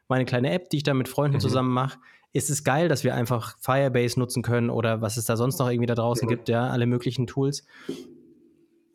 meine 0.09 0.25
kleine 0.25 0.51
App, 0.53 0.71
die 0.71 0.79
ich 0.79 0.83
da 0.83 0.95
mit 0.95 1.09
Freunden 1.09 1.37
mhm. 1.37 1.41
zusammen 1.41 1.73
mache, 1.73 1.99
ist 2.33 2.51
es 2.51 2.65
geil, 2.65 2.89
dass 2.89 3.03
wir 3.03 3.15
einfach 3.15 3.57
Firebase 3.59 4.19
nutzen 4.21 4.43
können 4.43 4.71
oder 4.71 5.01
was 5.01 5.17
es 5.17 5.25
da 5.25 5.37
sonst 5.37 5.59
noch 5.59 5.71
irgendwie 5.71 5.87
da 5.87 5.95
draußen 5.95 6.27
mhm. 6.27 6.31
gibt, 6.31 6.49
ja, 6.49 6.69
alle 6.69 6.87
möglichen 6.87 7.27
Tools 7.27 7.65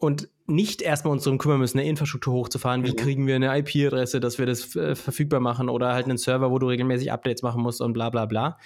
und 0.02 0.30
nicht 0.48 0.82
erstmal 0.82 1.14
uns 1.14 1.24
darum 1.24 1.38
kümmern 1.38 1.60
müssen, 1.60 1.80
eine 1.80 1.88
Infrastruktur 1.88 2.34
hochzufahren. 2.34 2.84
Wie 2.84 2.92
mhm. 2.92 2.96
kriegen 2.96 3.28
wir 3.28 3.36
eine 3.36 3.58
IP-Adresse, 3.60 4.20
dass 4.20 4.40
wir 4.40 4.48
das 4.48 4.76
äh, 4.76 4.96
verfügbar 4.96 5.40
machen 5.40 5.70
oder 5.70 5.94
halt 5.94 6.06
einen 6.06 6.18
Server, 6.18 6.52
wo 6.52 6.60
du 6.60 6.68
regelmäßig 6.68 7.12
Updates 7.12 7.44
machen 7.44 7.62
musst 7.62 7.82
und 7.82 7.94
bla 7.94 8.10
bla 8.10 8.26
bla. 8.26 8.58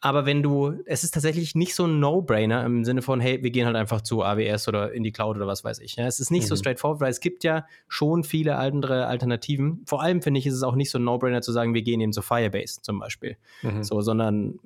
Aber 0.00 0.26
wenn 0.26 0.42
du, 0.42 0.74
es 0.84 1.04
ist 1.04 1.14
tatsächlich 1.14 1.54
nicht 1.54 1.74
so 1.74 1.86
ein 1.86 2.00
No-Brainer 2.00 2.64
im 2.64 2.84
Sinne 2.84 3.02
von, 3.02 3.18
hey, 3.18 3.42
wir 3.42 3.50
gehen 3.50 3.66
halt 3.66 3.76
einfach 3.76 4.02
zu 4.02 4.22
AWS 4.22 4.68
oder 4.68 4.92
in 4.92 5.02
die 5.02 5.10
Cloud 5.10 5.36
oder 5.36 5.46
was 5.46 5.64
weiß 5.64 5.78
ich. 5.80 5.96
Ja, 5.96 6.06
es 6.06 6.20
ist 6.20 6.30
nicht 6.30 6.44
mhm. 6.44 6.48
so 6.48 6.56
straightforward, 6.56 7.00
weil 7.00 7.10
es 7.10 7.20
gibt 7.20 7.44
ja 7.44 7.66
schon 7.88 8.22
viele 8.22 8.56
andere 8.56 9.06
Alternativen. 9.06 9.82
Vor 9.86 10.02
allem 10.02 10.20
finde 10.20 10.38
ich, 10.38 10.46
ist 10.46 10.54
es 10.54 10.62
auch 10.62 10.74
nicht 10.74 10.90
so 10.90 10.98
ein 10.98 11.04
No-Brainer 11.04 11.40
zu 11.40 11.50
sagen, 11.52 11.74
wir 11.74 11.82
gehen 11.82 12.00
eben 12.00 12.12
zu 12.12 12.22
Firebase 12.22 12.82
zum 12.82 12.98
Beispiel. 12.98 13.36
Mhm. 13.62 13.82
So, 13.82 14.00
sondern 14.02 14.58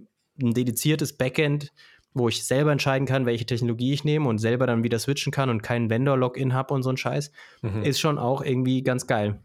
ein 0.42 0.52
dediziertes 0.52 1.16
Backend 1.16 1.72
wo 2.12 2.28
ich 2.28 2.44
selber 2.44 2.72
entscheiden 2.72 3.06
kann, 3.06 3.26
welche 3.26 3.46
Technologie 3.46 3.92
ich 3.92 4.04
nehme 4.04 4.28
und 4.28 4.38
selber 4.38 4.66
dann 4.66 4.82
wieder 4.82 4.98
switchen 4.98 5.32
kann 5.32 5.48
und 5.48 5.62
keinen 5.62 5.90
Vendor-Login 5.90 6.54
habe 6.54 6.74
und 6.74 6.82
so 6.82 6.90
ein 6.90 6.96
Scheiß, 6.96 7.30
mhm. 7.62 7.82
ist 7.82 8.00
schon 8.00 8.18
auch 8.18 8.42
irgendwie 8.42 8.82
ganz 8.82 9.06
geil. 9.06 9.38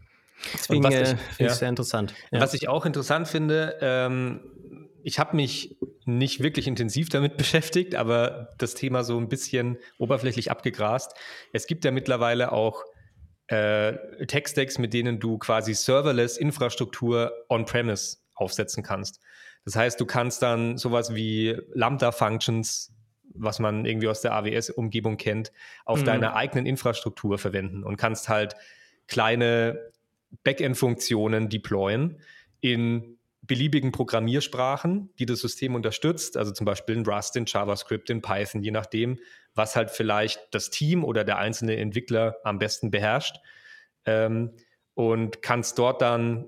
Deswegen 0.52 0.84
äh, 0.84 1.06
finde 1.06 1.18
ich 1.38 1.46
ja. 1.46 1.54
sehr 1.54 1.68
interessant. 1.68 2.14
Ja. 2.30 2.40
Was 2.40 2.54
ich 2.54 2.68
auch 2.68 2.84
interessant 2.84 3.28
finde, 3.28 3.76
ähm, 3.80 4.40
ich 5.06 5.20
habe 5.20 5.36
mich 5.36 5.78
nicht 6.04 6.42
wirklich 6.42 6.66
intensiv 6.66 7.10
damit 7.10 7.36
beschäftigt, 7.36 7.94
aber 7.94 8.54
das 8.58 8.74
Thema 8.74 9.04
so 9.04 9.16
ein 9.16 9.28
bisschen 9.28 9.78
oberflächlich 9.98 10.50
abgegrast. 10.50 11.14
Es 11.52 11.68
gibt 11.68 11.84
ja 11.84 11.92
mittlerweile 11.92 12.50
auch 12.50 12.82
äh, 13.46 14.26
Tech-Stacks, 14.26 14.78
mit 14.78 14.92
denen 14.92 15.20
du 15.20 15.38
quasi 15.38 15.74
Serverless-Infrastruktur 15.74 17.30
on-premise 17.48 18.16
aufsetzen 18.34 18.82
kannst. 18.82 19.20
Das 19.64 19.76
heißt, 19.76 20.00
du 20.00 20.06
kannst 20.06 20.42
dann 20.42 20.76
sowas 20.76 21.14
wie 21.14 21.56
Lambda-Functions, 21.72 22.92
was 23.32 23.60
man 23.60 23.84
irgendwie 23.84 24.08
aus 24.08 24.22
der 24.22 24.32
AWS-Umgebung 24.32 25.18
kennt, 25.18 25.52
auf 25.84 26.00
mhm. 26.00 26.06
deiner 26.06 26.34
eigenen 26.34 26.66
Infrastruktur 26.66 27.38
verwenden 27.38 27.84
und 27.84 27.96
kannst 27.96 28.28
halt 28.28 28.56
kleine 29.06 29.78
Backend-Funktionen 30.42 31.48
deployen 31.48 32.20
in 32.60 33.15
beliebigen 33.46 33.92
Programmiersprachen, 33.92 35.10
die 35.18 35.26
das 35.26 35.40
System 35.40 35.74
unterstützt, 35.74 36.36
also 36.36 36.52
zum 36.52 36.64
Beispiel 36.64 36.96
in 36.96 37.06
Rust, 37.06 37.36
in 37.36 37.44
JavaScript, 37.46 38.10
in 38.10 38.22
Python, 38.22 38.62
je 38.62 38.70
nachdem, 38.70 39.18
was 39.54 39.76
halt 39.76 39.90
vielleicht 39.90 40.40
das 40.52 40.70
Team 40.70 41.04
oder 41.04 41.24
der 41.24 41.38
einzelne 41.38 41.76
Entwickler 41.76 42.36
am 42.44 42.58
besten 42.58 42.90
beherrscht. 42.90 43.36
Ähm, 44.04 44.52
und 44.94 45.42
kannst 45.42 45.78
dort 45.78 46.00
dann 46.00 46.46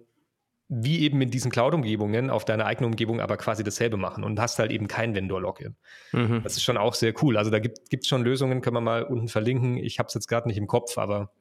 wie 0.68 1.00
eben 1.00 1.20
in 1.22 1.30
diesen 1.30 1.50
Cloud-Umgebungen 1.50 2.28
auf 2.28 2.44
deiner 2.44 2.66
eigenen 2.66 2.90
Umgebung 2.90 3.20
aber 3.20 3.38
quasi 3.38 3.64
dasselbe 3.64 3.96
machen 3.96 4.22
und 4.22 4.38
hast 4.38 4.58
halt 4.58 4.70
eben 4.70 4.86
kein 4.86 5.14
Vendor-Login. 5.14 5.76
Mhm. 6.12 6.42
Das 6.42 6.56
ist 6.56 6.62
schon 6.62 6.76
auch 6.76 6.94
sehr 6.94 7.14
cool. 7.22 7.38
Also 7.38 7.50
da 7.50 7.58
gibt 7.58 7.78
es 7.90 8.06
schon 8.06 8.22
Lösungen, 8.22 8.60
können 8.60 8.76
wir 8.76 8.82
mal 8.82 9.02
unten 9.02 9.28
verlinken. 9.28 9.78
Ich 9.78 9.98
habe 9.98 10.08
es 10.08 10.14
jetzt 10.14 10.28
gerade 10.28 10.46
nicht 10.46 10.58
im 10.58 10.66
Kopf, 10.66 10.98
aber 10.98 11.32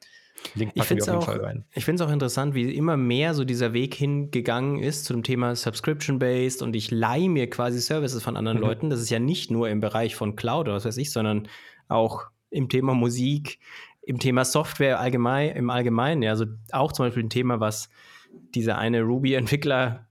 Link 0.56 0.76
packen 0.76 1.02
auch. 1.10 1.28
Ich 1.74 1.86
finde 1.86 2.04
es 2.04 2.08
auch 2.08 2.12
interessant, 2.12 2.54
wie 2.54 2.74
immer 2.74 2.98
mehr 2.98 3.34
so 3.34 3.44
dieser 3.44 3.74
Weg 3.74 3.96
hingegangen 3.96 4.80
ist 4.82 5.06
zu 5.06 5.14
dem 5.14 5.24
Thema 5.24 5.56
Subscription-Based 5.56 6.62
und 6.62 6.76
ich 6.76 6.92
leihe 6.92 7.30
mir 7.30 7.50
quasi 7.50 7.80
Services 7.80 8.24
von 8.24 8.38
anderen 8.38 8.58
mhm. 8.60 8.64
Leuten. 8.64 8.90
Das 8.90 9.02
ist 9.02 9.10
ja 9.10 9.20
nicht 9.20 9.52
nur 9.52 9.70
im 9.70 9.80
Bereich 9.80 10.16
von 10.16 10.36
Cloud 10.36 10.68
oder 10.68 10.76
was 10.76 10.86
weiß 10.86 10.98
ich, 10.98 11.12
sondern 11.12 11.48
auch 11.88 12.26
im 12.50 12.70
Thema 12.70 12.94
Musik, 12.94 13.60
im 14.02 14.20
Thema 14.20 14.46
Software 14.46 15.00
allgemein, 15.00 15.56
im 15.56 15.70
Allgemeinen. 15.70 16.22
Ja, 16.22 16.32
also 16.32 16.46
auch 16.72 16.92
zum 16.92 17.06
Beispiel 17.06 17.24
ein 17.24 17.30
Thema, 17.30 17.60
was 17.60 17.90
dieser 18.56 18.78
eine 18.78 19.02
Ruby-Entwickler 19.02 20.08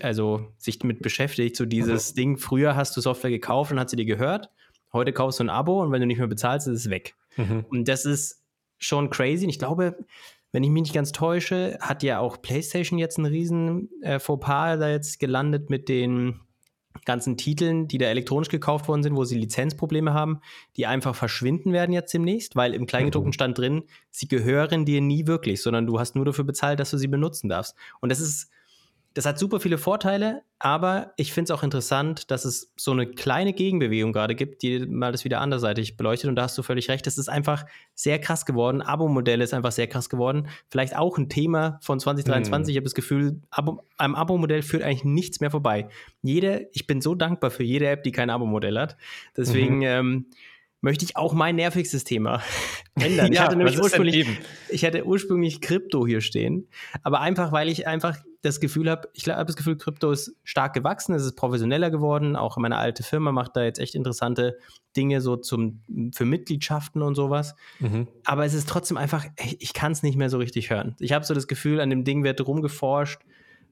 also 0.00 0.48
sich 0.56 0.78
damit 0.80 1.02
beschäftigt, 1.02 1.54
so 1.54 1.64
dieses 1.64 2.12
mhm. 2.12 2.16
Ding, 2.16 2.36
früher 2.36 2.74
hast 2.74 2.96
du 2.96 3.00
Software 3.00 3.30
gekauft 3.30 3.70
und 3.70 3.78
hat 3.78 3.90
sie 3.90 3.96
dir 3.96 4.06
gehört, 4.06 4.50
heute 4.92 5.12
kaufst 5.12 5.38
du 5.38 5.44
ein 5.44 5.50
Abo 5.50 5.82
und 5.82 5.92
wenn 5.92 6.00
du 6.00 6.06
nicht 6.06 6.18
mehr 6.18 6.26
bezahlst, 6.26 6.66
ist 6.66 6.86
es 6.86 6.90
weg. 6.90 7.14
Mhm. 7.36 7.64
Und 7.68 7.86
das 7.86 8.04
ist 8.04 8.42
schon 8.78 9.10
crazy. 9.10 9.44
Und 9.44 9.50
ich 9.50 9.58
glaube, 9.58 9.96
wenn 10.52 10.64
ich 10.64 10.70
mich 10.70 10.82
nicht 10.82 10.94
ganz 10.94 11.12
täusche, 11.12 11.78
hat 11.80 12.02
ja 12.02 12.20
auch 12.20 12.40
PlayStation 12.40 12.98
jetzt 12.98 13.18
einen 13.18 13.26
riesen 13.26 13.90
äh, 14.02 14.18
Fauxpas 14.18 14.78
da 14.78 14.88
jetzt 14.88 15.20
gelandet 15.20 15.70
mit 15.70 15.88
den 15.88 16.40
ganzen 17.04 17.36
Titeln, 17.36 17.86
die 17.86 17.98
da 17.98 18.06
elektronisch 18.06 18.48
gekauft 18.48 18.88
worden 18.88 19.02
sind, 19.02 19.14
wo 19.14 19.24
sie 19.24 19.38
Lizenzprobleme 19.38 20.14
haben, 20.14 20.40
die 20.76 20.86
einfach 20.86 21.14
verschwinden 21.14 21.72
werden 21.72 21.92
jetzt 21.92 22.12
demnächst, 22.12 22.56
weil 22.56 22.74
im 22.74 22.86
Kleingedruckten 22.86 23.30
mhm. 23.30 23.34
stand 23.34 23.58
drin, 23.58 23.82
sie 24.10 24.26
gehören 24.26 24.84
dir 24.84 25.00
nie 25.00 25.26
wirklich, 25.26 25.62
sondern 25.62 25.86
du 25.86 25.98
hast 26.00 26.16
nur 26.16 26.24
dafür 26.24 26.44
bezahlt, 26.44 26.80
dass 26.80 26.90
du 26.90 26.98
sie 26.98 27.08
benutzen 27.08 27.48
darfst. 27.48 27.76
Und 28.00 28.10
das 28.10 28.20
ist 28.20 28.50
das 29.18 29.26
hat 29.26 29.36
super 29.36 29.58
viele 29.58 29.78
Vorteile, 29.78 30.42
aber 30.60 31.12
ich 31.16 31.32
finde 31.32 31.52
es 31.52 31.58
auch 31.58 31.64
interessant, 31.64 32.30
dass 32.30 32.44
es 32.44 32.72
so 32.76 32.92
eine 32.92 33.04
kleine 33.04 33.52
Gegenbewegung 33.52 34.12
gerade 34.12 34.36
gibt, 34.36 34.62
die 34.62 34.86
mal 34.86 35.10
das 35.10 35.24
wieder 35.24 35.40
anderseitig 35.40 35.96
beleuchtet. 35.96 36.28
Und 36.28 36.36
da 36.36 36.42
hast 36.42 36.56
du 36.56 36.62
völlig 36.62 36.88
recht. 36.88 37.04
Es 37.08 37.18
ist 37.18 37.28
einfach 37.28 37.66
sehr 37.96 38.20
krass 38.20 38.46
geworden. 38.46 38.80
Abo-Modell 38.80 39.40
ist 39.40 39.54
einfach 39.54 39.72
sehr 39.72 39.88
krass 39.88 40.08
geworden. 40.08 40.46
Vielleicht 40.70 40.94
auch 40.96 41.18
ein 41.18 41.28
Thema 41.28 41.80
von 41.82 41.98
2023. 41.98 42.68
Hm. 42.68 42.70
Ich 42.70 42.76
habe 42.76 42.84
das 42.84 42.94
Gefühl, 42.94 43.40
Abo, 43.50 43.82
am 43.96 44.14
Abo-Modell 44.14 44.62
führt 44.62 44.84
eigentlich 44.84 45.02
nichts 45.02 45.40
mehr 45.40 45.50
vorbei. 45.50 45.88
Jede, 46.22 46.68
ich 46.72 46.86
bin 46.86 47.00
so 47.00 47.16
dankbar 47.16 47.50
für 47.50 47.64
jede 47.64 47.88
App, 47.88 48.04
die 48.04 48.12
kein 48.12 48.30
Abo-Modell 48.30 48.78
hat. 48.78 48.96
Deswegen, 49.36 49.78
mhm. 49.78 49.82
ähm, 49.82 50.26
möchte 50.80 51.04
ich 51.04 51.16
auch 51.16 51.32
mein 51.32 51.56
nervigstes 51.56 52.04
Thema 52.04 52.40
ändern. 52.94 53.26
ja, 53.26 53.32
ich, 53.32 53.40
hatte 53.40 53.56
nämlich 53.56 53.80
ursprünglich, 53.80 54.28
ich 54.68 54.84
hatte 54.84 55.04
ursprünglich 55.04 55.60
Krypto 55.60 56.06
hier 56.06 56.20
stehen, 56.20 56.68
aber 57.02 57.20
einfach, 57.20 57.50
weil 57.50 57.68
ich 57.68 57.88
einfach 57.88 58.16
das 58.42 58.60
Gefühl 58.60 58.88
habe, 58.88 59.08
ich 59.14 59.28
habe 59.28 59.46
das 59.46 59.56
Gefühl, 59.56 59.76
Krypto 59.76 60.10
ist 60.12 60.36
stark 60.44 60.72
gewachsen, 60.72 61.14
es 61.14 61.24
ist 61.24 61.34
professioneller 61.34 61.90
geworden, 61.90 62.36
auch 62.36 62.56
meine 62.56 62.76
alte 62.76 63.02
Firma 63.02 63.32
macht 63.32 63.56
da 63.56 63.64
jetzt 63.64 63.80
echt 63.80 63.94
interessante 63.94 64.56
Dinge 64.96 65.20
so 65.20 65.36
zum, 65.36 65.82
für 66.14 66.24
Mitgliedschaften 66.24 67.02
und 67.02 67.16
sowas. 67.16 67.56
Mhm. 67.80 68.06
Aber 68.24 68.44
es 68.44 68.54
ist 68.54 68.68
trotzdem 68.68 68.96
einfach, 68.96 69.26
ich 69.58 69.72
kann 69.72 69.92
es 69.92 70.02
nicht 70.02 70.16
mehr 70.16 70.30
so 70.30 70.38
richtig 70.38 70.70
hören. 70.70 70.94
Ich 71.00 71.12
habe 71.12 71.24
so 71.24 71.34
das 71.34 71.48
Gefühl, 71.48 71.80
an 71.80 71.90
dem 71.90 72.04
Ding 72.04 72.22
wird 72.22 72.46
rumgeforscht, 72.46 73.22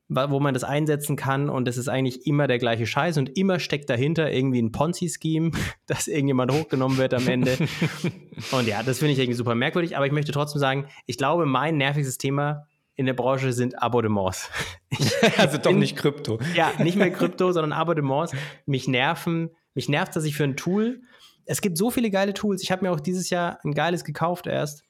wo 0.08 0.38
man 0.38 0.54
das 0.54 0.62
einsetzen 0.62 1.16
kann 1.16 1.48
und 1.48 1.66
es 1.66 1.76
ist 1.76 1.88
eigentlich 1.88 2.26
immer 2.26 2.46
der 2.46 2.58
gleiche 2.58 2.86
Scheiß 2.86 3.18
und 3.18 3.36
immer 3.36 3.58
steckt 3.58 3.90
dahinter 3.90 4.32
irgendwie 4.32 4.62
ein 4.62 4.70
Ponzi-Scheme, 4.70 5.50
dass 5.86 6.08
irgendjemand 6.08 6.52
hochgenommen 6.52 6.98
wird 6.98 7.14
am 7.14 7.26
Ende. 7.26 7.56
und 8.52 8.66
ja, 8.68 8.82
das 8.82 8.98
finde 8.98 9.12
ich 9.12 9.18
irgendwie 9.18 9.36
super 9.36 9.54
merkwürdig, 9.54 9.96
aber 9.96 10.06
ich 10.06 10.12
möchte 10.12 10.32
trotzdem 10.32 10.60
sagen, 10.60 10.86
ich 11.06 11.18
glaube, 11.18 11.46
mein 11.46 11.76
nervigstes 11.76 12.18
Thema 12.18 12.66
in 12.96 13.06
der 13.06 13.14
Branche 13.14 13.52
sind 13.52 13.80
Abonnements. 13.80 14.50
also 15.36 15.58
doch 15.58 15.72
nicht 15.72 15.96
Krypto. 15.96 16.38
Ja, 16.54 16.72
nicht 16.78 16.96
mehr 16.96 17.10
Krypto, 17.12 17.52
sondern 17.52 17.72
Abonnements. 17.72 18.32
Mich 18.64 18.88
nerven, 18.88 19.50
mich 19.74 19.88
nervt, 19.88 20.16
dass 20.16 20.24
ich 20.24 20.34
für 20.34 20.44
ein 20.44 20.56
Tool, 20.56 21.02
es 21.46 21.60
gibt 21.60 21.78
so 21.78 21.90
viele 21.90 22.10
geile 22.10 22.34
Tools. 22.34 22.62
Ich 22.62 22.72
habe 22.72 22.84
mir 22.84 22.90
auch 22.90 23.00
dieses 23.00 23.30
Jahr 23.30 23.60
ein 23.64 23.72
geiles 23.72 24.04
gekauft 24.04 24.46
erst. 24.46 24.82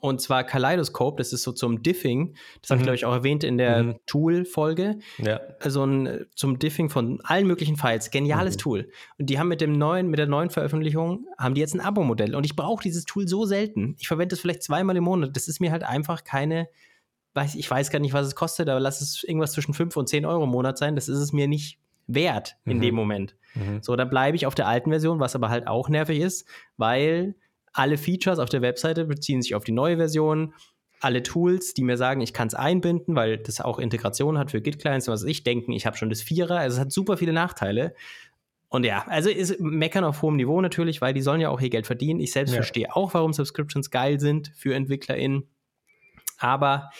Und 0.00 0.20
zwar 0.20 0.44
Kaleidoscope, 0.44 1.18
das 1.18 1.32
ist 1.32 1.42
so 1.42 1.52
zum 1.52 1.82
Diffing. 1.82 2.34
Das 2.60 2.70
habe 2.70 2.78
ich, 2.78 2.80
mhm. 2.80 2.84
glaube 2.84 2.94
ich, 2.96 3.04
auch 3.04 3.12
erwähnt 3.12 3.44
in 3.44 3.58
der 3.58 3.82
mhm. 3.82 3.96
Tool-Folge. 4.06 4.98
Ja. 5.18 5.40
Also 5.60 5.84
ein, 5.84 6.26
zum 6.34 6.58
Diffing 6.58 6.88
von 6.88 7.20
allen 7.24 7.46
möglichen 7.46 7.76
Files. 7.76 8.10
Geniales 8.10 8.56
mhm. 8.56 8.60
Tool. 8.60 8.90
Und 9.18 9.26
die 9.28 9.38
haben 9.38 9.48
mit 9.48 9.60
dem 9.60 9.72
neuen, 9.72 10.08
mit 10.08 10.18
der 10.18 10.26
neuen 10.26 10.50
Veröffentlichung, 10.50 11.26
haben 11.38 11.54
die 11.54 11.60
jetzt 11.60 11.74
ein 11.74 11.80
Abo-Modell. 11.80 12.34
Und 12.34 12.46
ich 12.46 12.56
brauche 12.56 12.82
dieses 12.82 13.04
Tool 13.04 13.28
so 13.28 13.44
selten. 13.44 13.96
Ich 13.98 14.08
verwende 14.08 14.34
es 14.34 14.40
vielleicht 14.40 14.62
zweimal 14.62 14.96
im 14.96 15.04
Monat. 15.04 15.36
Das 15.36 15.48
ist 15.48 15.60
mir 15.60 15.72
halt 15.72 15.82
einfach 15.82 16.24
keine, 16.24 16.68
weiß, 17.34 17.54
ich 17.54 17.70
weiß 17.70 17.90
gar 17.90 17.98
nicht, 17.98 18.12
was 18.12 18.26
es 18.26 18.34
kostet, 18.34 18.68
aber 18.68 18.80
lass 18.80 19.00
es 19.00 19.24
irgendwas 19.24 19.52
zwischen 19.52 19.74
5 19.74 19.96
und 19.96 20.08
10 20.08 20.26
Euro 20.26 20.44
im 20.44 20.50
Monat 20.50 20.78
sein. 20.78 20.94
Das 20.94 21.08
ist 21.08 21.18
es 21.18 21.32
mir 21.32 21.48
nicht 21.48 21.78
wert 22.06 22.56
in 22.64 22.80
dem 22.80 22.94
mhm. 22.94 23.00
Moment. 23.00 23.36
Mhm. 23.54 23.82
So, 23.82 23.96
dann 23.96 24.10
bleibe 24.10 24.36
ich 24.36 24.46
auf 24.46 24.54
der 24.54 24.66
alten 24.66 24.90
Version, 24.90 25.20
was 25.20 25.34
aber 25.34 25.48
halt 25.48 25.66
auch 25.66 25.88
nervig 25.88 26.20
ist, 26.20 26.46
weil 26.76 27.34
alle 27.72 27.96
Features 27.96 28.38
auf 28.38 28.48
der 28.48 28.62
Webseite 28.62 29.04
beziehen 29.04 29.42
sich 29.42 29.54
auf 29.54 29.64
die 29.64 29.72
neue 29.72 29.96
Version. 29.96 30.54
Alle 31.00 31.22
Tools, 31.22 31.74
die 31.74 31.82
mir 31.82 31.96
sagen, 31.96 32.20
ich 32.20 32.32
kann 32.32 32.48
es 32.48 32.54
einbinden, 32.54 33.16
weil 33.16 33.38
das 33.38 33.60
auch 33.60 33.78
Integration 33.78 34.38
hat 34.38 34.50
für 34.52 34.60
Git-Clients, 34.60 35.08
was 35.08 35.24
ich 35.24 35.42
denke, 35.42 35.74
ich 35.74 35.86
habe 35.86 35.96
schon 35.96 36.10
das 36.10 36.22
Vierer. 36.22 36.58
Also 36.58 36.76
es 36.76 36.80
hat 36.80 36.92
super 36.92 37.16
viele 37.16 37.32
Nachteile. 37.32 37.94
Und 38.68 38.84
ja, 38.84 39.04
also 39.08 39.28
ist 39.28 39.60
meckern 39.60 40.04
auf 40.04 40.22
hohem 40.22 40.36
Niveau 40.36 40.60
natürlich, 40.60 41.00
weil 41.00 41.12
die 41.12 41.20
sollen 41.20 41.40
ja 41.40 41.50
auch 41.50 41.60
hier 41.60 41.70
Geld 41.70 41.86
verdienen. 41.86 42.20
Ich 42.20 42.32
selbst 42.32 42.52
ja. 42.52 42.56
verstehe 42.56 42.94
auch, 42.94 43.12
warum 43.14 43.32
Subscriptions 43.32 43.90
geil 43.90 44.20
sind 44.20 44.52
für 44.54 44.74
EntwicklerInnen. 44.74 45.48
Aber 46.38 46.90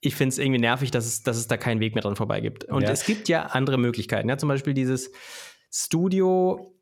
ich 0.00 0.14
finde 0.14 0.30
es 0.32 0.38
irgendwie 0.38 0.60
nervig, 0.60 0.90
dass 0.90 1.06
es, 1.06 1.22
dass 1.22 1.36
es 1.36 1.48
da 1.48 1.56
keinen 1.56 1.80
Weg 1.80 1.94
mehr 1.94 2.02
dran 2.02 2.16
vorbei 2.16 2.40
gibt. 2.40 2.64
Und 2.64 2.82
ja. 2.82 2.90
es 2.90 3.04
gibt 3.04 3.28
ja 3.28 3.42
andere 3.46 3.78
Möglichkeiten. 3.78 4.28
Ja, 4.28 4.38
zum 4.38 4.48
Beispiel 4.48 4.74
dieses 4.74 5.10
Studio, 5.70 6.72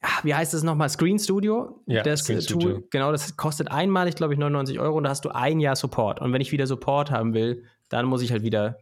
ach, 0.00 0.24
wie 0.24 0.34
heißt 0.34 0.54
das 0.54 0.62
nochmal? 0.62 0.88
Screen 0.88 1.18
Studio. 1.18 1.82
Ja, 1.86 2.02
das 2.02 2.20
Screen 2.20 2.38
Tool, 2.38 2.60
Studio. 2.60 2.82
genau, 2.90 3.10
das 3.10 3.36
kostet 3.36 3.70
einmalig, 3.70 4.14
glaube 4.14 4.32
ich, 4.34 4.38
99 4.38 4.78
Euro 4.78 4.96
und 4.96 5.04
da 5.04 5.10
hast 5.10 5.24
du 5.24 5.30
ein 5.30 5.60
Jahr 5.60 5.76
Support. 5.76 6.20
Und 6.20 6.32
wenn 6.32 6.40
ich 6.40 6.52
wieder 6.52 6.66
Support 6.66 7.10
haben 7.10 7.34
will, 7.34 7.64
dann 7.88 8.06
muss 8.06 8.22
ich 8.22 8.30
halt 8.30 8.42
wieder 8.42 8.78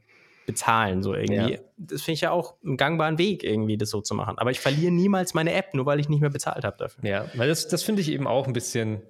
bezahlen, 0.46 1.02
so 1.02 1.14
irgendwie. 1.14 1.54
Ja. 1.54 1.58
Das 1.76 2.02
finde 2.02 2.14
ich 2.14 2.20
ja 2.22 2.30
auch 2.30 2.54
einen 2.64 2.76
gangbaren 2.76 3.18
Weg, 3.18 3.44
irgendwie 3.44 3.76
das 3.76 3.90
so 3.90 4.00
zu 4.00 4.14
machen. 4.14 4.38
Aber 4.38 4.50
ich 4.50 4.60
verliere 4.60 4.90
niemals 4.90 5.34
meine 5.34 5.52
App, 5.52 5.74
nur 5.74 5.86
weil 5.86 6.00
ich 6.00 6.08
nicht 6.08 6.20
mehr 6.20 6.30
bezahlt 6.30 6.64
habe 6.64 6.76
dafür. 6.78 7.04
Ja, 7.04 7.26
weil 7.34 7.48
das, 7.48 7.68
das 7.68 7.82
finde 7.82 8.02
ich 8.02 8.10
eben 8.10 8.26
auch 8.26 8.46
ein 8.46 8.52
bisschen 8.52 9.02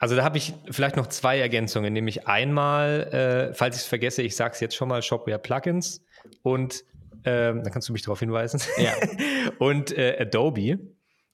also 0.00 0.16
da 0.16 0.24
habe 0.24 0.38
ich 0.38 0.54
vielleicht 0.70 0.96
noch 0.96 1.06
zwei 1.08 1.38
Ergänzungen, 1.38 1.92
nämlich 1.92 2.26
einmal, 2.26 3.50
äh, 3.50 3.54
falls 3.54 3.76
ich 3.76 3.82
es 3.82 3.88
vergesse, 3.88 4.22
ich 4.22 4.34
sage 4.34 4.54
es 4.54 4.60
jetzt 4.60 4.74
schon 4.74 4.88
mal, 4.88 5.02
Shopware 5.02 5.38
Plugins 5.38 6.02
und 6.42 6.84
ähm, 7.24 7.62
da 7.62 7.68
kannst 7.68 7.90
du 7.90 7.92
mich 7.92 8.00
darauf 8.00 8.18
hinweisen. 8.18 8.62
Ja. 8.78 8.94
und 9.58 9.96
äh, 9.96 10.16
Adobe 10.18 10.78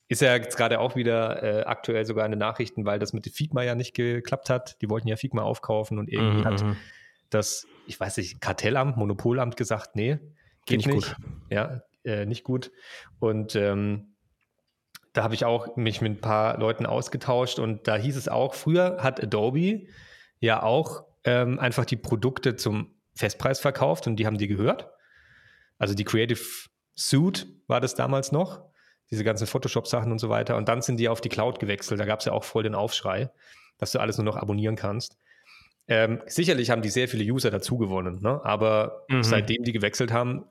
ist 0.09 0.21
ja 0.21 0.35
jetzt 0.35 0.57
gerade 0.57 0.81
auch 0.81 0.97
wieder 0.97 1.43
äh, 1.43 1.63
aktuell 1.63 2.05
sogar 2.05 2.25
in 2.25 2.33
den 2.33 2.41
Nachrichten, 2.41 2.85
weil 2.85 2.99
das 2.99 3.13
mit 3.13 3.29
Figma 3.29 3.63
ja 3.63 3.77
nicht 3.77 3.95
geklappt 3.95 4.51
hat. 4.51 4.83
Die 4.83 4.91
wollten 4.91 5.07
ja 5.07 5.17
Figma 5.17 5.43
aufkaufen 5.43 6.01
und 6.01 6.11
irgendwie 6.11 6.41
mhm. 6.41 6.45
hat 6.45 6.63
mhm. 6.63 6.77
das, 7.31 7.69
ich 7.87 8.01
weiß 8.01 8.17
nicht, 8.17 8.41
Kartellamt, 8.41 8.97
Monopolamt 8.97 9.57
gesagt, 9.57 9.95
nee, 9.95 10.19
geht 10.67 10.79
nicht, 10.79 10.89
nicht. 10.89 11.15
gut. 11.15 11.17
Ja, 11.51 11.83
äh, 12.05 12.27
nicht 12.27 12.43
gut. 12.43 12.73
Und 13.21 13.55
ähm, 13.55 14.16
da 15.17 15.23
habe 15.23 15.35
ich 15.35 15.47
auch 15.47 15.77
mich 15.77 16.03
mit 16.03 16.13
ein 16.13 16.21
paar 16.21 16.59
Leuten 16.59 16.85
ausgetauscht 16.85 17.59
und 17.59 17.89
da 17.89 17.97
hieß 17.97 18.17
es 18.17 18.29
auch, 18.29 18.53
früher 18.53 18.99
hat 19.01 19.23
Adobe 19.23 19.87
ja 20.41 20.63
auch 20.63 21.05
ähm, 21.25 21.59
einfach 21.59 21.87
die 21.87 21.97
Produkte 21.97 22.57
zum 22.57 22.95
Festpreis 23.15 23.59
verkauft 23.59 24.07
und 24.07 24.17
die 24.17 24.27
haben 24.27 24.37
die 24.37 24.47
gehört. 24.47 24.91
Also 25.79 25.95
die 25.95 26.05
Creative 26.05 26.41
Suite 26.95 27.47
war 27.67 27.81
das 27.81 27.95
damals 27.95 28.31
noch, 28.31 28.61
diese 29.11 29.25
ganzen 29.25 29.47
Photoshop-Sachen 29.47 30.13
und 30.13 30.19
so 30.19 30.29
weiter. 30.29 30.57
Und 30.57 30.69
dann 30.69 30.83
sind 30.83 31.01
die 31.01 31.09
auf 31.09 31.23
die 31.23 31.31
Cloud 31.31 31.61
gewechselt. 31.61 31.99
Da 31.99 32.05
gab 32.05 32.19
es 32.19 32.27
ja 32.27 32.33
auch 32.33 32.45
voll 32.45 32.65
den 32.65 32.75
Aufschrei, 32.75 33.31
dass 33.79 33.93
du 33.93 34.01
alles 34.01 34.19
nur 34.19 34.25
noch 34.27 34.37
abonnieren 34.37 34.77
kannst. 34.77 35.17
Ähm, 35.89 36.21
sicherlich 36.27 36.71
haben 36.71 36.83
die 36.83 36.91
sehr 36.91 37.09
viele 37.09 37.25
User 37.25 37.51
dazu 37.51 37.79
gewonnen, 37.79 38.21
ne? 38.21 38.45
aber 38.45 39.07
mhm. 39.09 39.23
seitdem 39.23 39.63
die 39.63 39.73
gewechselt 39.73 40.13
haben, 40.13 40.45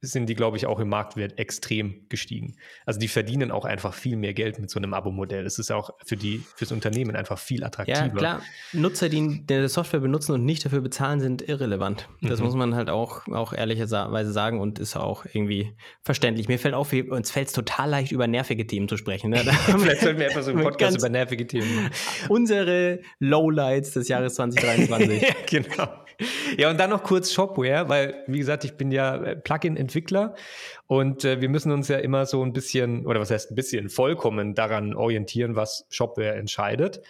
sind 0.00 0.28
die, 0.28 0.34
glaube 0.34 0.56
ich, 0.56 0.66
auch 0.66 0.78
im 0.78 0.88
Marktwert 0.88 1.38
extrem 1.38 2.06
gestiegen. 2.08 2.56
Also 2.84 3.00
die 3.00 3.08
verdienen 3.08 3.50
auch 3.50 3.64
einfach 3.64 3.94
viel 3.94 4.16
mehr 4.16 4.34
Geld 4.34 4.58
mit 4.58 4.70
so 4.70 4.78
einem 4.78 4.94
Abo-Modell. 4.94 5.44
Es 5.46 5.58
ist 5.58 5.70
auch 5.70 5.90
für 6.04 6.16
die, 6.16 6.42
fürs 6.54 6.72
Unternehmen 6.72 7.16
einfach 7.16 7.38
viel 7.38 7.64
attraktiver. 7.64 8.06
Ja, 8.06 8.08
klar. 8.08 8.42
Nutzer, 8.72 9.08
die 9.08 9.44
die 9.46 9.68
Software 9.68 10.00
benutzen 10.00 10.32
und 10.32 10.44
nicht 10.44 10.64
dafür 10.64 10.80
bezahlen, 10.80 11.20
sind 11.20 11.42
irrelevant. 11.48 12.08
Das 12.20 12.40
mhm. 12.40 12.46
muss 12.46 12.54
man 12.54 12.74
halt 12.74 12.90
auch, 12.90 13.26
auch 13.28 13.52
ehrlicherweise 13.52 14.32
sagen 14.32 14.60
und 14.60 14.78
ist 14.78 14.96
auch 14.96 15.24
irgendwie 15.24 15.74
verständlich. 16.02 16.48
Mir 16.48 16.58
fällt 16.58 16.74
auf, 16.74 16.92
uns 16.92 17.30
fällt 17.30 17.48
es 17.48 17.52
total 17.52 17.90
leicht, 17.90 18.12
über 18.12 18.26
nervige 18.26 18.66
Themen 18.66 18.88
zu 18.88 18.96
sprechen. 18.96 19.30
Ne? 19.30 19.38
Vielleicht 19.78 20.02
sollten 20.02 20.20
wir 20.20 20.26
etwas 20.26 20.44
so 20.46 20.50
einen 20.52 20.62
Podcast 20.62 20.98
über 20.98 21.08
nervige 21.08 21.46
Themen 21.46 21.90
Unsere 22.28 23.00
Lowlights 23.18 23.92
des 23.92 24.08
Jahres 24.08 24.34
2023. 24.36 25.22
ja, 25.22 25.28
genau. 25.46 26.05
Ja, 26.56 26.70
und 26.70 26.78
dann 26.78 26.90
noch 26.90 27.02
kurz 27.02 27.32
Shopware, 27.32 27.88
weil, 27.88 28.24
wie 28.26 28.38
gesagt, 28.38 28.64
ich 28.64 28.76
bin 28.76 28.90
ja 28.90 29.16
äh, 29.16 29.36
Plugin-Entwickler 29.36 30.34
und 30.86 31.24
äh, 31.24 31.40
wir 31.40 31.48
müssen 31.48 31.72
uns 31.72 31.88
ja 31.88 31.98
immer 31.98 32.24
so 32.26 32.42
ein 32.42 32.52
bisschen, 32.52 33.06
oder 33.06 33.20
was 33.20 33.30
heißt 33.30 33.50
ein 33.50 33.54
bisschen, 33.54 33.88
vollkommen 33.88 34.54
daran 34.54 34.94
orientieren, 34.94 35.56
was 35.56 35.86
Shopware 35.90 36.34
entscheidet 36.34 37.02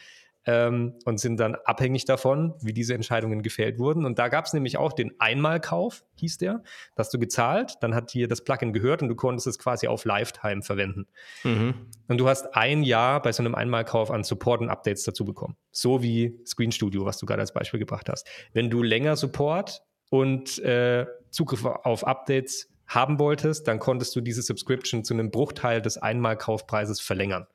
ähm, 0.46 0.94
und 1.04 1.18
sind 1.18 1.38
dann 1.38 1.56
abhängig 1.64 2.04
davon, 2.04 2.54
wie 2.60 2.72
diese 2.72 2.94
Entscheidungen 2.94 3.42
gefällt 3.42 3.78
wurden. 3.78 4.04
Und 4.04 4.18
da 4.18 4.28
gab 4.28 4.46
es 4.46 4.52
nämlich 4.52 4.78
auch 4.78 4.92
den 4.92 5.12
Einmalkauf, 5.18 6.04
hieß 6.14 6.38
der. 6.38 6.62
Da 6.94 7.00
hast 7.00 7.12
du 7.12 7.18
gezahlt, 7.18 7.74
dann 7.80 7.94
hat 7.94 8.14
dir 8.14 8.28
das 8.28 8.44
Plugin 8.44 8.72
gehört 8.72 9.02
und 9.02 9.08
du 9.08 9.16
konntest 9.16 9.48
es 9.48 9.58
quasi 9.58 9.88
auf 9.88 10.04
Lifetime 10.04 10.62
verwenden. 10.62 11.06
Mhm. 11.42 11.74
Und 12.06 12.18
du 12.18 12.28
hast 12.28 12.54
ein 12.54 12.84
Jahr 12.84 13.20
bei 13.20 13.32
so 13.32 13.42
einem 13.42 13.56
Einmalkauf 13.56 14.10
an 14.10 14.22
Support 14.22 14.60
und 14.60 14.70
Updates 14.70 15.02
dazu 15.02 15.24
bekommen. 15.24 15.56
So 15.72 16.02
wie 16.02 16.38
Screen 16.46 16.70
Studio, 16.70 17.04
was 17.04 17.18
du 17.18 17.26
gerade 17.26 17.40
als 17.40 17.52
Beispiel 17.52 17.80
gebracht 17.80 18.08
hast. 18.08 18.28
Wenn 18.52 18.70
du 18.70 18.82
länger 18.82 19.16
Support 19.16 19.82
und 20.10 20.58
äh, 20.60 21.06
Zugriff 21.30 21.64
auf 21.64 22.06
Updates 22.06 22.70
haben 22.86 23.18
wolltest, 23.18 23.66
dann 23.66 23.80
konntest 23.80 24.14
du 24.14 24.20
diese 24.20 24.42
Subscription 24.42 25.02
zu 25.02 25.12
einem 25.12 25.32
Bruchteil 25.32 25.82
des 25.82 25.98
Einmalkaufpreises 25.98 27.00
verlängern. 27.00 27.48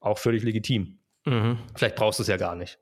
Auch 0.00 0.18
völlig 0.18 0.42
legitim. 0.42 0.98
Mhm. 1.24 1.58
Vielleicht 1.74 1.96
brauchst 1.96 2.18
du 2.18 2.22
es 2.22 2.28
ja 2.28 2.36
gar 2.36 2.54
nicht. 2.54 2.78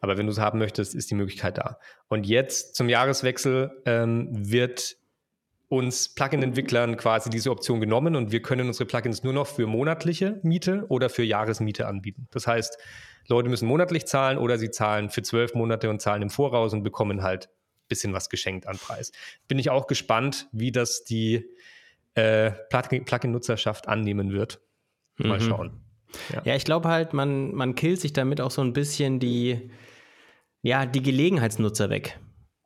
Aber 0.00 0.16
wenn 0.16 0.26
du 0.26 0.32
es 0.32 0.38
haben 0.38 0.58
möchtest, 0.58 0.94
ist 0.94 1.10
die 1.10 1.14
Möglichkeit 1.14 1.58
da. 1.58 1.78
Und 2.08 2.26
jetzt 2.26 2.76
zum 2.76 2.88
Jahreswechsel 2.88 3.82
ähm, 3.84 4.28
wird 4.30 4.96
uns 5.68 6.14
Plugin-Entwicklern 6.14 6.96
quasi 6.96 7.28
diese 7.30 7.50
Option 7.50 7.80
genommen 7.80 8.16
und 8.16 8.32
wir 8.32 8.40
können 8.40 8.68
unsere 8.68 8.86
Plugins 8.86 9.22
nur 9.22 9.34
noch 9.34 9.46
für 9.46 9.66
monatliche 9.66 10.40
Miete 10.42 10.86
oder 10.88 11.10
für 11.10 11.22
Jahresmiete 11.22 11.86
anbieten. 11.86 12.26
Das 12.30 12.46
heißt, 12.46 12.78
Leute 13.28 13.50
müssen 13.50 13.68
monatlich 13.68 14.06
zahlen 14.06 14.38
oder 14.38 14.56
sie 14.56 14.70
zahlen 14.70 15.10
für 15.10 15.22
zwölf 15.22 15.54
Monate 15.54 15.90
und 15.90 16.00
zahlen 16.00 16.22
im 16.22 16.30
Voraus 16.30 16.72
und 16.72 16.82
bekommen 16.84 17.22
halt 17.22 17.48
ein 17.48 17.88
bisschen 17.88 18.14
was 18.14 18.30
geschenkt 18.30 18.66
an 18.66 18.78
Preis. 18.78 19.12
Bin 19.46 19.58
ich 19.58 19.68
auch 19.68 19.86
gespannt, 19.86 20.48
wie 20.52 20.72
das 20.72 21.04
die 21.04 21.44
äh, 22.14 22.52
Plugin-Nutzerschaft 22.70 23.88
annehmen 23.88 24.32
wird. 24.32 24.60
Mal 25.18 25.38
mhm. 25.38 25.42
schauen. 25.42 25.87
Ja, 26.32 26.42
ja 26.44 26.56
ich 26.56 26.64
glaube 26.64 26.88
halt, 26.88 27.12
man, 27.12 27.54
man 27.54 27.74
killt 27.74 28.00
sich 28.00 28.12
damit 28.12 28.40
auch 28.40 28.50
so 28.50 28.62
ein 28.62 28.72
bisschen 28.72 29.20
die, 29.20 29.70
ja, 30.62 30.86
die 30.86 31.02
Gelegenheitsnutzer 31.02 31.90
weg. 31.90 32.18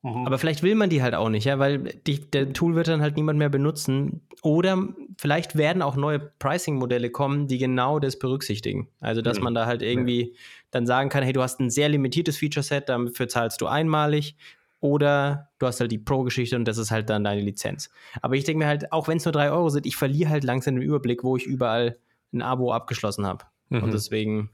Mhm. 0.03 0.26
Aber 0.26 0.38
vielleicht 0.38 0.62
will 0.62 0.74
man 0.74 0.90
die 0.90 1.03
halt 1.03 1.14
auch 1.14 1.28
nicht, 1.28 1.45
ja, 1.45 1.59
weil 1.59 1.78
die, 2.07 2.28
der 2.30 2.53
Tool 2.53 2.74
wird 2.74 2.88
dann 2.88 3.03
halt 3.03 3.16
niemand 3.16 3.38
mehr 3.38 3.49
benutzen. 3.49 4.22
Oder 4.43 4.88
vielleicht 5.16 5.57
werden 5.57 5.80
auch 5.80 5.95
neue 5.95 6.18
Pricing-Modelle 6.18 7.11
kommen, 7.11 7.47
die 7.47 7.59
genau 7.59 8.01
das 8.01 8.18
berücksichtigen. 8.18 8.88
Also, 9.01 9.22
dass 9.22 9.38
mhm. 9.38 9.45
man 9.45 9.55
da 9.55 9.66
halt 9.66 9.82
irgendwie 9.82 10.20
ja. 10.20 10.38
dann 10.72 10.86
sagen 10.86 11.09
kann, 11.09 11.22
hey, 11.22 11.32
du 11.32 11.43
hast 11.43 11.61
ein 11.61 11.70
sehr 11.70 11.88
limitiertes 11.88 12.38
Feature-Set, 12.38 12.88
dafür 12.88 13.28
zahlst 13.28 13.61
du 13.61 13.66
einmalig. 13.66 14.36
Oder 14.80 15.51
du 15.61 15.68
hast 15.68 15.78
halt 15.78 15.93
die 15.93 15.99
Pro-Geschichte 15.99 16.57
und 16.57 16.66
das 16.66 16.76
ist 16.76 16.90
halt 16.90 17.09
dann 17.09 17.22
deine 17.22 17.40
Lizenz. 17.40 17.88
Aber 18.20 18.34
ich 18.34 18.43
denke 18.43 18.64
mir 18.64 18.66
halt, 18.66 18.90
auch 18.90 19.07
wenn 19.07 19.18
es 19.18 19.24
nur 19.24 19.30
drei 19.30 19.53
Euro 19.53 19.68
sind, 19.68 19.86
ich 19.86 19.95
verliere 19.95 20.30
halt 20.30 20.43
langsam 20.43 20.74
den 20.74 20.82
Überblick, 20.82 21.22
wo 21.22 21.36
ich 21.36 21.47
überall 21.47 21.99
ein 22.33 22.43
Abo 22.43 22.72
abgeschlossen 22.72 23.26
habe. 23.26 23.45
Mhm. 23.68 23.83
Und 23.83 23.95
deswegen, 23.95 24.51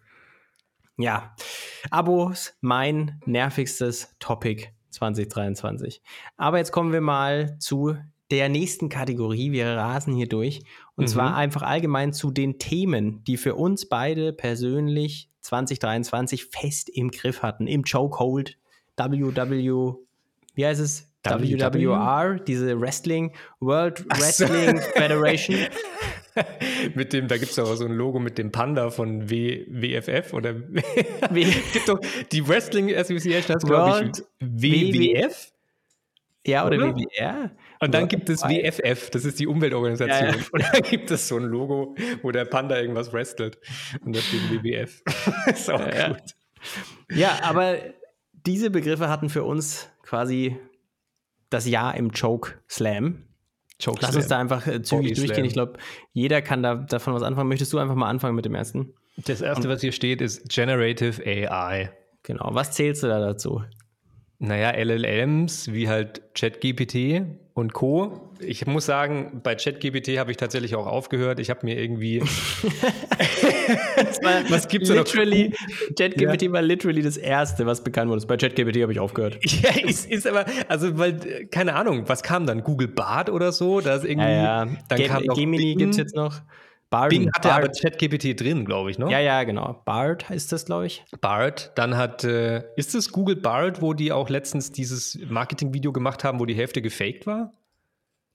ja, 0.97 1.35
Abos, 1.91 2.55
mein 2.61 3.21
nervigstes 3.25 4.17
Topic 4.19 4.69
2023. 4.91 6.03
Aber 6.37 6.59
jetzt 6.59 6.73
kommen 6.73 6.93
wir 6.93 7.01
mal 7.01 7.57
zu 7.59 7.97
der 8.31 8.49
nächsten 8.49 8.89
Kategorie. 8.89 9.53
Wir 9.53 9.77
rasen 9.77 10.15
hier 10.15 10.29
durch. 10.29 10.63
Und 10.97 11.05
mhm. 11.05 11.09
zwar 11.09 11.37
einfach 11.37 11.63
allgemein 11.63 12.13
zu 12.13 12.31
den 12.31 12.59
Themen, 12.59 13.23
die 13.25 13.37
für 13.37 13.55
uns 13.55 13.89
beide 13.89 14.33
persönlich 14.33 15.31
2023 15.41 16.47
fest 16.47 16.91
im 16.91 17.11
Griff 17.11 17.43
hatten. 17.43 17.67
Im 17.67 17.85
Chokehold, 17.85 18.59
WW, 18.97 19.95
wie 20.55 20.67
heißt 20.67 20.81
es? 20.81 21.08
WWR, 21.25 22.39
diese 22.39 22.81
Wrestling, 22.81 23.33
World 23.61 24.05
Wrestling 24.09 24.81
Federation. 24.95 25.57
mit 26.95 27.13
dem, 27.13 27.29
da 27.29 27.37
gibt 27.37 27.53
es 27.53 27.59
auch 27.59 27.75
so 27.75 27.85
ein 27.85 27.93
Logo 27.93 28.19
mit 28.19 28.39
dem 28.39 28.53
Panda 28.53 28.91
von 28.91 29.29
w, 29.29 29.67
WFF 29.69 30.33
oder 30.33 30.55
gibt 31.33 31.89
doch 31.89 32.01
die 32.33 32.47
Wrestling 32.47 32.95
Association 32.95 33.57
heißt, 33.57 33.67
glaube 33.67 34.13
ich, 34.13 34.25
WWF. 34.41 35.53
Ja, 36.47 36.67
oder, 36.67 36.77
oder? 36.77 36.95
WWR. 36.95 37.51
Und 37.81 37.95
dann 37.95 38.09
gibt 38.09 38.31
es 38.31 38.43
WFF, 38.43 39.11
das 39.11 39.25
ist 39.25 39.39
die 39.39 39.47
Umweltorganisation. 39.47 40.31
Ja, 40.31 40.37
ja. 40.37 40.45
Und 40.51 40.63
dann 40.63 40.83
gibt 40.83 41.11
es 41.11 41.29
so 41.29 41.37
ein 41.37 41.45
Logo, 41.45 41.95
wo 42.23 42.31
der 42.31 42.45
Panda 42.45 42.81
irgendwas 42.81 43.13
wrestelt. 43.13 43.59
Und 44.05 44.17
da 44.17 44.21
steht 44.21 44.51
WWF. 44.51 45.03
ist 45.47 45.71
auch 45.71 45.81
ja, 45.81 46.09
gut. 46.09 46.23
Ja, 47.11 47.39
aber 47.43 47.77
diese 48.33 48.71
Begriffe 48.71 49.09
hatten 49.09 49.29
für 49.29 49.45
uns 49.45 49.91
quasi 50.03 50.57
das 51.51 51.69
Jahr 51.69 51.97
im 51.97 52.13
Choke 52.13 52.55
Slam. 52.69 53.25
Choke 53.83 53.99
Lass 54.03 54.17
uns 54.17 54.27
da 54.27 54.39
einfach 54.39 54.67
äh, 54.67 54.83
zügig 54.83 55.11
Body 55.11 55.15
durchgehen. 55.15 55.45
Ich 55.45 55.53
glaube, 55.53 55.79
jeder 56.13 56.43
kann 56.43 56.63
da, 56.63 56.75
davon 56.75 57.15
was 57.15 57.23
anfangen. 57.23 57.49
Möchtest 57.49 57.73
du 57.73 57.79
einfach 57.79 57.95
mal 57.95 58.09
anfangen 58.09 58.35
mit 58.35 58.45
dem 58.45 58.55
ersten? 58.55 58.95
Das 59.17 59.41
erste, 59.41 59.69
Und, 59.69 59.75
was 59.75 59.81
hier 59.81 59.93
steht, 59.93 60.21
ist 60.21 60.49
Generative 60.49 61.23
AI. 61.25 61.93
Genau. 62.23 62.51
Was 62.53 62.73
zählst 62.73 63.03
du 63.03 63.07
da 63.07 63.21
dazu? 63.21 63.63
Naja, 64.39 64.71
LLMs 64.71 65.73
wie 65.73 65.89
halt 65.89 66.35
ChatGPT 66.35 67.23
und 67.59 67.73
Co. 67.73 68.21
Ich 68.41 68.67
muss 68.67 68.87
sagen, 68.87 69.41
bei 69.43 69.57
ChatGPT 69.57 70.19
habe 70.19 70.31
ich 70.31 70.37
tatsächlich 70.37 70.77
auch 70.77 70.87
aufgehört. 70.87 71.41
Ich 71.41 71.51
habe 71.51 71.67
mir 71.67 71.77
irgendwie. 71.77 72.21
was 74.49 74.69
gibt 74.69 74.85
es 74.85 74.91
literally, 74.91 75.53
ChatGPT 75.99 76.43
ja. 76.43 76.53
war 76.53 76.63
literally 76.63 77.03
das 77.03 77.17
erste, 77.17 77.67
was 77.67 77.83
bekannt 77.83 78.11
wurde. 78.11 78.25
Bei 78.27 78.37
ChatGPT 78.37 78.83
habe 78.83 78.93
ich 78.93 79.01
aufgehört. 79.01 79.39
Ja, 79.59 79.71
ist, 79.71 80.09
ist 80.09 80.27
aber, 80.27 80.45
also, 80.69 80.99
weil, 80.99 81.49
keine 81.51 81.75
Ahnung, 81.75 82.05
was 82.07 82.23
kam 82.23 82.47
dann? 82.47 82.63
Google 82.63 82.87
Bart 82.87 83.29
oder 83.29 83.51
so? 83.51 83.81
Da 83.81 83.97
ist 83.97 84.05
irgendwie. 84.05 84.29
Ja, 84.29 84.65
ja. 84.65 84.69
Dann 84.89 84.99
Ge 84.99 85.09
kam 85.09 85.25
Gemini 85.25 85.75
gibt 85.75 85.93
es 85.93 85.97
jetzt 85.97 86.15
noch. 86.15 86.43
Bard, 86.91 87.11
Bing 87.11 87.31
hatte 87.35 87.49
Bard. 87.49 87.65
aber 87.65 87.73
ChatGPT 87.73 88.41
drin, 88.41 88.65
glaube 88.65 88.91
ich, 88.91 88.99
ne? 88.99 89.11
Ja, 89.11 89.21
ja, 89.21 89.45
genau. 89.45 89.83
Bard 89.85 90.29
heißt 90.29 90.51
das, 90.53 90.65
glaube 90.65 90.87
ich. 90.87 91.05
Bard. 91.21 91.73
Dann 91.75 91.97
hat, 91.97 92.25
äh, 92.25 92.65
ist 92.77 92.95
es 92.95 93.13
Google 93.13 93.37
Bard, 93.37 93.83
wo 93.83 93.93
die 93.93 94.11
auch 94.11 94.31
letztens 94.31 94.73
dieses 94.73 95.19
Marketing-Video 95.29 95.93
gemacht 95.93 96.25
haben, 96.25 96.41
wo 96.41 96.47
die 96.47 96.55
Hälfte 96.55 96.81
gefaked 96.81 97.27
war? 97.27 97.53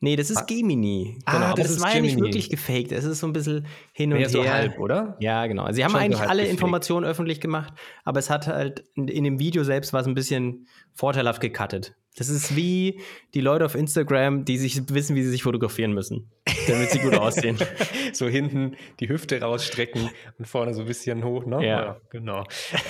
Nee, 0.04 0.18
das 0.18 0.30
ist 0.30 0.38
ah. 0.38 0.45
Gemini. 0.45 1.18
Ah, 1.26 1.32
genau. 1.32 1.45
Ah, 1.45 1.54
das, 1.54 1.68
das 1.76 1.82
war 1.82 1.93
Gemini. 1.93 2.10
ja 2.10 2.16
nicht 2.16 2.24
wirklich 2.24 2.49
gefaked. 2.49 2.91
Es 2.91 3.06
ist 3.06 3.22
so 3.22 3.28
ein 3.28 3.32
bisschen 3.32 3.66
hin 3.93 4.12
und 4.12 4.20
ja, 4.20 4.28
her. 4.28 4.30
So 4.30 4.43
halb, 4.45 4.78
oder? 4.80 5.16
Ja, 5.22 5.47
genau. 5.47 5.72
Sie 5.72 5.84
haben 5.84 5.91
Schon 5.91 6.01
eigentlich 6.01 6.20
so 6.20 6.26
alle 6.26 6.41
gefaked. 6.41 6.51
Informationen 6.51 7.06
öffentlich 7.06 7.39
gemacht, 7.39 7.74
aber 8.04 8.20
es 8.20 8.30
hat 8.30 8.47
halt 8.47 8.84
in, 8.95 9.08
in 9.08 9.24
dem 9.24 9.39
Video 9.39 9.64
selbst 9.64 9.93
war 9.93 10.01
es 10.01 10.08
ein 10.08 10.14
bisschen 10.14 10.68
vorteilhaft 10.93 11.41
gecuttet. 11.41 11.95
Das 12.18 12.30
ist 12.30 12.55
wie 12.55 13.01
die 13.34 13.41
Leute 13.41 13.66
auf 13.66 13.76
Instagram, 13.76 14.45
die 14.45 14.57
sich 14.57 14.82
wissen, 14.89 15.16
wie 15.16 15.24
sie 15.24 15.30
sich 15.30 15.43
fotografieren 15.43 15.93
müssen, 15.93 16.32
damit 16.68 16.91
sie 16.91 16.99
gut 16.99 17.16
aussehen. 17.16 17.57
so 18.14 18.28
hinten 18.28 18.76
die 18.99 19.09
Hüfte 19.09 19.41
rausstrecken 19.41 20.09
und 20.38 20.47
vorne 20.47 20.74
so 20.74 20.82
ein 20.82 20.88
bisschen 20.88 21.24
hoch, 21.24 21.45
ne? 21.45 21.66
Ja, 21.66 21.86
ja 21.86 22.01
genau. 22.09 22.43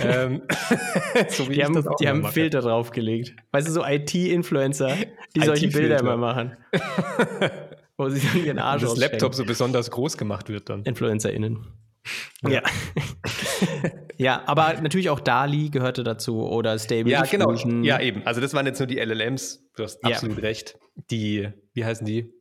ähm, 0.04 0.42
so 1.30 1.46
die 1.46 1.64
haben, 1.64 1.86
die 2.00 2.08
haben 2.08 2.26
Filter 2.26 2.62
draufgelegt. 2.62 3.36
Weißt 3.52 3.68
du, 3.68 3.72
so 3.72 3.86
IT-Influencer, 3.86 4.96
die 5.36 5.40
IT 5.40 5.46
solche 5.46 5.68
Bilder 5.70 6.00
immer 6.00 6.18
machen. 6.18 6.58
wo 7.96 8.10
sie 8.10 8.28
dann 8.28 8.46
ihren 8.46 8.60
Arsch 8.60 8.82
Das 8.82 8.98
Laptop 8.98 9.36
so 9.36 9.46
besonders 9.46 9.90
groß 9.90 10.18
gemacht 10.18 10.50
wird 10.50 10.70
dann. 10.70 10.84
InfluencerInnen. 10.84 11.66
Ja. 12.44 12.50
ja, 12.50 12.62
aber 14.46 14.82
natürlich 14.82 15.10
auch 15.10 15.20
Dali 15.20 15.70
gehörte 15.70 16.04
dazu 16.04 16.48
oder 16.48 16.78
Stable 16.80 17.12
Ja, 17.12 17.24
genau. 17.24 17.54
Ja, 17.84 18.00
eben. 18.00 18.26
Also 18.26 18.42
das 18.42 18.54
waren 18.54 18.66
jetzt 18.66 18.80
nur 18.80 18.88
die 18.88 18.98
LLMs. 19.00 19.64
Du 19.76 19.84
hast 19.84 20.04
absolut 20.04 20.38
ja. 20.38 20.44
recht. 20.44 20.78
Die, 21.10 21.50
wie 21.74 21.86
heißen 21.86 22.06
die? 22.06 22.32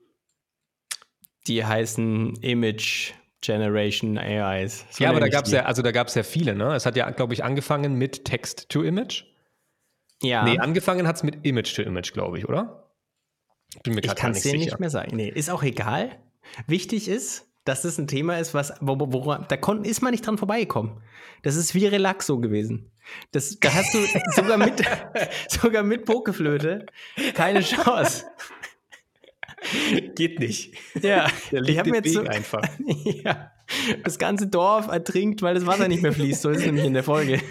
Die 1.47 1.65
heißen 1.65 2.37
Image 2.37 3.13
Generation 3.41 4.17
AIs. 4.19 4.87
So 4.91 5.05
ja, 5.05 5.11
aber 5.11 5.21
da 5.21 5.29
gab 5.29 5.47
es 5.47 5.53
ja, 5.53 5.65
also 5.65 5.83
da 5.83 5.91
gab 5.91 6.07
es 6.07 6.15
ja 6.15 6.23
viele, 6.23 6.55
ne? 6.55 6.75
Es 6.75 6.87
hat 6.87 6.97
ja, 6.97 7.11
glaube 7.11 7.35
ich, 7.35 7.43
angefangen 7.43 7.95
mit 7.95 8.25
Text 8.25 8.69
to 8.69 8.83
Image. 8.83 9.25
Ja. 10.23 10.45
Nee, 10.45 10.59
angefangen 10.59 11.07
hat 11.09 11.17
es 11.17 11.23
mit 11.25 11.45
Image 11.45 11.75
to 11.75 11.83
Image, 11.83 12.13
glaube 12.13 12.39
ich, 12.39 12.49
oder? 12.49 12.91
Bin 13.83 13.95
mir 13.95 14.05
ich 14.05 14.15
kann 14.15 14.33
es 14.33 14.43
dir 14.43 14.57
nicht 14.57 14.79
mehr 14.79 14.91
sagen. 14.91 15.17
Nee, 15.17 15.29
ist 15.29 15.51
auch 15.51 15.63
egal. 15.63 16.11
Wichtig 16.67 17.09
ist, 17.09 17.49
dass 17.65 17.83
das 17.83 17.99
ein 17.99 18.07
Thema 18.07 18.39
ist, 18.39 18.55
was, 18.55 18.73
wo, 18.81 18.99
wo, 18.99 19.35
da 19.35 19.57
kon, 19.57 19.85
ist 19.85 20.03
man 20.03 20.13
nicht 20.13 20.27
dran 20.27 20.39
vorbeigekommen. 20.39 21.01
Das 21.43 21.57
ist 21.57 21.75
wie 21.75 21.87
Relaxo 21.87 22.39
gewesen. 22.39 22.91
Das, 23.31 23.59
da 23.61 23.73
hast 23.73 23.95
du 23.95 23.99
sogar 24.35 24.59
mit, 24.59 24.83
sogar 25.49 25.83
mit 25.83 26.05
Pokeflöte 26.05 26.87
keine 27.35 27.61
Chance. 27.61 28.27
Geht 30.15 30.41
nicht. 30.41 30.75
Ja, 31.01 31.29
ich 31.51 31.79
habe 31.79 31.91
jetzt 31.91 32.13
so, 32.13 32.23
einfach. 32.23 32.63
ja, 32.87 33.52
das 34.05 34.19
ganze 34.19 34.47
Dorf 34.47 34.89
ertrinkt, 34.89 35.43
weil 35.43 35.55
das 35.55 35.67
Wasser 35.67 35.89
nicht 35.89 36.03
mehr 36.03 36.13
fließt. 36.13 36.43
So 36.43 36.51
ist 36.51 36.61
es 36.61 36.67
nämlich 36.67 36.85
in 36.85 36.95
der 36.95 37.05
Folge. 37.05 37.41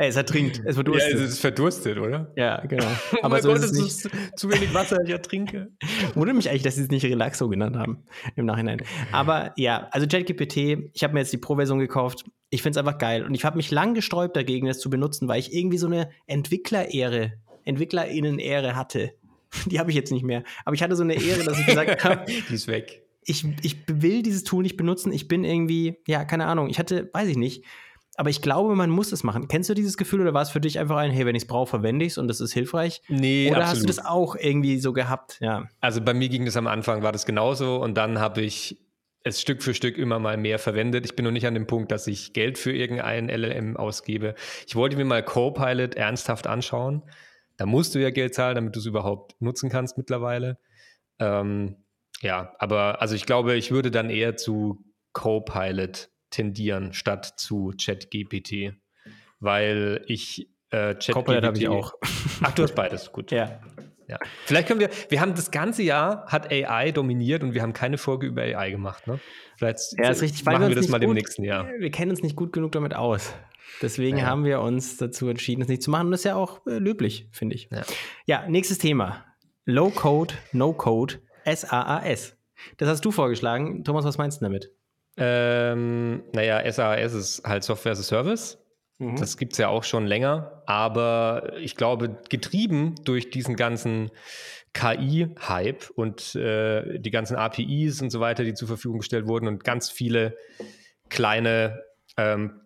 Es 0.00 0.14
ertrinkt, 0.14 0.62
es 0.64 0.76
verdurstet. 0.76 1.14
Ja, 1.14 1.24
es 1.24 1.30
ist 1.32 1.40
verdurstet, 1.40 1.98
oder? 1.98 2.32
Ja, 2.36 2.64
genau. 2.66 2.86
Oh 3.14 3.18
Aber 3.22 3.42
so 3.42 3.48
Gott, 3.48 3.58
ist 3.58 3.72
es 3.72 4.04
nicht. 4.04 4.38
zu 4.38 4.48
wenig 4.48 4.72
Wasser, 4.72 4.98
ich 5.02 5.10
ertrinke. 5.10 5.72
Wundert 6.14 6.36
mich 6.36 6.48
eigentlich, 6.48 6.62
dass 6.62 6.76
sie 6.76 6.82
es 6.82 6.88
nicht 6.88 7.04
Relaxo 7.04 7.48
genannt 7.48 7.76
haben 7.76 8.04
im 8.36 8.46
Nachhinein. 8.46 8.80
Aber 9.10 9.52
ja, 9.56 9.88
also 9.90 10.06
ChatGPT, 10.06 10.90
ich 10.92 11.02
habe 11.02 11.14
mir 11.14 11.20
jetzt 11.20 11.32
die 11.32 11.38
Pro-Version 11.38 11.80
gekauft. 11.80 12.24
Ich 12.50 12.62
finde 12.62 12.78
es 12.78 12.86
einfach 12.86 12.98
geil. 12.98 13.24
Und 13.24 13.34
ich 13.34 13.44
habe 13.44 13.56
mich 13.56 13.72
lang 13.72 13.94
gesträubt 13.94 14.36
dagegen, 14.36 14.68
das 14.68 14.78
zu 14.78 14.88
benutzen, 14.88 15.26
weil 15.26 15.40
ich 15.40 15.52
irgendwie 15.52 15.78
so 15.78 15.88
eine 15.88 16.10
Entwickler-Ehre, 16.28 17.32
EntwicklerInnen-Ehre 17.64 18.76
hatte. 18.76 19.10
Die 19.66 19.80
habe 19.80 19.90
ich 19.90 19.96
jetzt 19.96 20.12
nicht 20.12 20.24
mehr. 20.24 20.44
Aber 20.64 20.74
ich 20.74 20.82
hatte 20.82 20.94
so 20.94 21.02
eine 21.02 21.14
Ehre, 21.14 21.42
dass 21.42 21.58
ich 21.58 21.66
gesagt 21.66 22.04
habe, 22.04 22.24
die 22.26 22.54
ist 22.54 22.68
weg 22.68 23.02
ich, 23.28 23.46
ich 23.62 23.76
will 23.86 24.22
dieses 24.22 24.42
Tool 24.42 24.62
nicht 24.62 24.76
benutzen. 24.76 25.12
Ich 25.12 25.28
bin 25.28 25.44
irgendwie, 25.44 25.98
ja, 26.06 26.24
keine 26.24 26.46
Ahnung. 26.46 26.70
Ich 26.70 26.78
hatte, 26.78 27.10
weiß 27.12 27.28
ich 27.28 27.36
nicht. 27.36 27.64
Aber 28.16 28.30
ich 28.30 28.42
glaube, 28.42 28.74
man 28.74 28.90
muss 28.90 29.12
es 29.12 29.22
machen. 29.22 29.46
Kennst 29.46 29.68
du 29.70 29.74
dieses 29.74 29.96
Gefühl 29.96 30.22
oder 30.22 30.34
war 30.34 30.42
es 30.42 30.50
für 30.50 30.60
dich 30.60 30.78
einfach 30.78 30.96
ein, 30.96 31.10
hey, 31.12 31.26
wenn 31.26 31.36
ich 31.36 31.42
es 31.42 31.46
brauche, 31.46 31.68
verwende 31.68 32.04
ich 32.04 32.12
es 32.12 32.18
und 32.18 32.26
das 32.26 32.40
ist 32.40 32.52
hilfreich? 32.52 33.02
Nee, 33.08 33.48
Oder 33.50 33.58
absolut. 33.58 33.70
hast 33.70 33.82
du 33.82 33.86
das 33.86 34.04
auch 34.04 34.34
irgendwie 34.34 34.78
so 34.78 34.92
gehabt? 34.92 35.36
Ja. 35.40 35.68
Also 35.80 36.00
bei 36.00 36.14
mir 36.14 36.28
ging 36.28 36.46
das 36.46 36.56
am 36.56 36.66
Anfang, 36.66 37.02
war 37.02 37.12
das 37.12 37.26
genauso 37.26 37.80
und 37.80 37.94
dann 37.94 38.18
habe 38.18 38.40
ich 38.40 38.82
es 39.22 39.40
Stück 39.40 39.62
für 39.62 39.74
Stück 39.74 39.98
immer 39.98 40.18
mal 40.18 40.36
mehr 40.36 40.58
verwendet. 40.58 41.04
Ich 41.04 41.14
bin 41.14 41.26
noch 41.26 41.32
nicht 41.32 41.46
an 41.46 41.54
dem 41.54 41.66
Punkt, 41.66 41.92
dass 41.92 42.06
ich 42.06 42.32
Geld 42.32 42.58
für 42.58 42.72
irgendeinen 42.72 43.28
LLM 43.28 43.76
ausgebe. 43.76 44.34
Ich 44.66 44.74
wollte 44.74 44.96
mir 44.96 45.04
mal 45.04 45.22
Copilot 45.22 45.94
ernsthaft 45.94 46.46
anschauen. 46.46 47.04
Da 47.56 47.66
musst 47.66 47.94
du 47.94 48.00
ja 48.00 48.10
Geld 48.10 48.34
zahlen, 48.34 48.54
damit 48.54 48.74
du 48.74 48.80
es 48.80 48.86
überhaupt 48.86 49.40
nutzen 49.40 49.68
kannst 49.68 49.98
mittlerweile. 49.98 50.58
Ähm, 51.20 51.76
ja, 52.22 52.54
aber 52.58 53.00
also 53.00 53.14
ich 53.14 53.26
glaube, 53.26 53.54
ich 53.56 53.70
würde 53.70 53.90
dann 53.90 54.10
eher 54.10 54.36
zu 54.36 54.84
Copilot 55.12 56.10
tendieren 56.30 56.92
statt 56.92 57.34
zu 57.36 57.72
ChatGPT, 57.80 58.74
weil 59.40 60.02
ich 60.06 60.50
äh, 60.70 60.94
ChatGPT 60.94 61.12
Copilot 61.12 61.44
habe 61.44 61.58
ich 61.58 61.68
auch. 61.68 61.94
Ach, 62.42 62.52
du 62.52 62.62
hast 62.62 62.74
beides, 62.74 63.12
gut. 63.12 63.30
ja. 63.30 63.60
Ja. 64.08 64.16
Vielleicht 64.46 64.68
können 64.68 64.80
wir, 64.80 64.88
wir 65.10 65.20
haben 65.20 65.34
das 65.34 65.50
ganze 65.50 65.82
Jahr 65.82 66.24
hat 66.28 66.50
AI 66.50 66.92
dominiert 66.92 67.42
und 67.42 67.52
wir 67.52 67.60
haben 67.60 67.74
keine 67.74 67.98
Folge 67.98 68.26
über 68.26 68.40
AI 68.40 68.70
gemacht, 68.70 69.06
ne? 69.06 69.20
Vielleicht 69.58 69.80
ja, 69.98 70.08
ist 70.08 70.22
richtig, 70.22 70.46
machen 70.46 70.62
wir, 70.62 70.68
wir 70.68 70.76
das 70.76 70.88
mal 70.88 70.98
gut, 70.98 71.08
im 71.08 71.14
nächsten 71.14 71.44
Jahr. 71.44 71.68
Wir 71.78 71.90
kennen 71.90 72.10
uns 72.10 72.22
nicht 72.22 72.34
gut 72.34 72.54
genug 72.54 72.72
damit 72.72 72.94
aus. 72.94 73.34
Deswegen 73.82 74.16
ja. 74.16 74.24
haben 74.24 74.44
wir 74.44 74.60
uns 74.62 74.96
dazu 74.96 75.28
entschieden, 75.28 75.60
es 75.60 75.68
nicht 75.68 75.82
zu 75.82 75.90
machen. 75.90 76.06
Und 76.06 76.12
das 76.12 76.20
ist 76.20 76.24
ja 76.24 76.36
auch 76.36 76.66
äh, 76.66 76.78
löblich, 76.78 77.28
finde 77.32 77.54
ich. 77.54 77.68
Ja. 77.70 77.82
ja, 78.24 78.48
nächstes 78.48 78.78
Thema. 78.78 79.26
Low 79.66 79.90
Code, 79.90 80.32
No 80.52 80.72
Code 80.72 81.16
SAAS. 81.54 82.36
Das 82.76 82.88
hast 82.88 83.04
du 83.04 83.10
vorgeschlagen. 83.10 83.84
Thomas, 83.84 84.04
was 84.04 84.18
meinst 84.18 84.40
du 84.40 84.44
damit? 84.44 84.72
Ähm, 85.16 86.22
naja, 86.32 86.70
SAAS 86.70 87.14
ist 87.14 87.42
halt 87.44 87.64
Software 87.64 87.92
as 87.92 88.00
a 88.00 88.02
Service. 88.02 88.58
Mhm. 88.98 89.16
Das 89.16 89.36
gibt 89.36 89.52
es 89.52 89.58
ja 89.58 89.68
auch 89.68 89.84
schon 89.84 90.06
länger. 90.06 90.62
Aber 90.66 91.52
ich 91.58 91.76
glaube, 91.76 92.18
getrieben 92.28 92.94
durch 93.04 93.30
diesen 93.30 93.56
ganzen 93.56 94.10
KI-Hype 94.74 95.90
und 95.90 96.34
äh, 96.34 96.98
die 96.98 97.10
ganzen 97.10 97.36
APIs 97.36 98.02
und 98.02 98.10
so 98.10 98.20
weiter, 98.20 98.44
die 98.44 98.54
zur 98.54 98.68
Verfügung 98.68 98.98
gestellt 98.98 99.26
wurden 99.26 99.48
und 99.48 99.64
ganz 99.64 99.90
viele 99.90 100.36
kleine 101.08 101.82
ähm, 102.16 102.60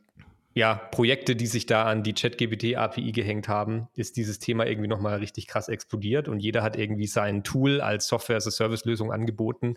ja, 0.55 0.75
Projekte, 0.75 1.35
die 1.35 1.47
sich 1.47 1.67
da 1.67 1.85
an 1.85 2.03
die 2.03 2.13
ChatGPT-API 2.13 3.13
gehängt 3.13 3.49
haben, 3.49 3.89
ist 3.95 4.17
dieses 4.17 4.39
Thema 4.39 4.67
irgendwie 4.67 4.89
nochmal 4.89 5.19
richtig 5.19 5.47
krass 5.47 5.69
explodiert 5.69 6.29
und 6.29 6.41
jeder 6.41 6.63
hat 6.63 6.77
irgendwie 6.77 7.07
sein 7.07 7.43
Tool 7.43 7.81
als 7.81 8.07
Software-as-a-Service-Lösung 8.09 9.13
angeboten 9.13 9.77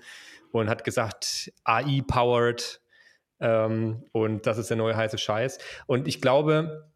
und 0.51 0.69
hat 0.69 0.83
gesagt, 0.83 1.53
AI-powered 1.63 2.81
ähm, 3.39 4.03
und 4.11 4.45
das 4.47 4.57
ist 4.57 4.69
der 4.69 4.77
neue 4.77 4.95
heiße 4.95 5.17
Scheiß. 5.17 5.59
Und 5.87 6.07
ich 6.07 6.21
glaube, 6.21 6.89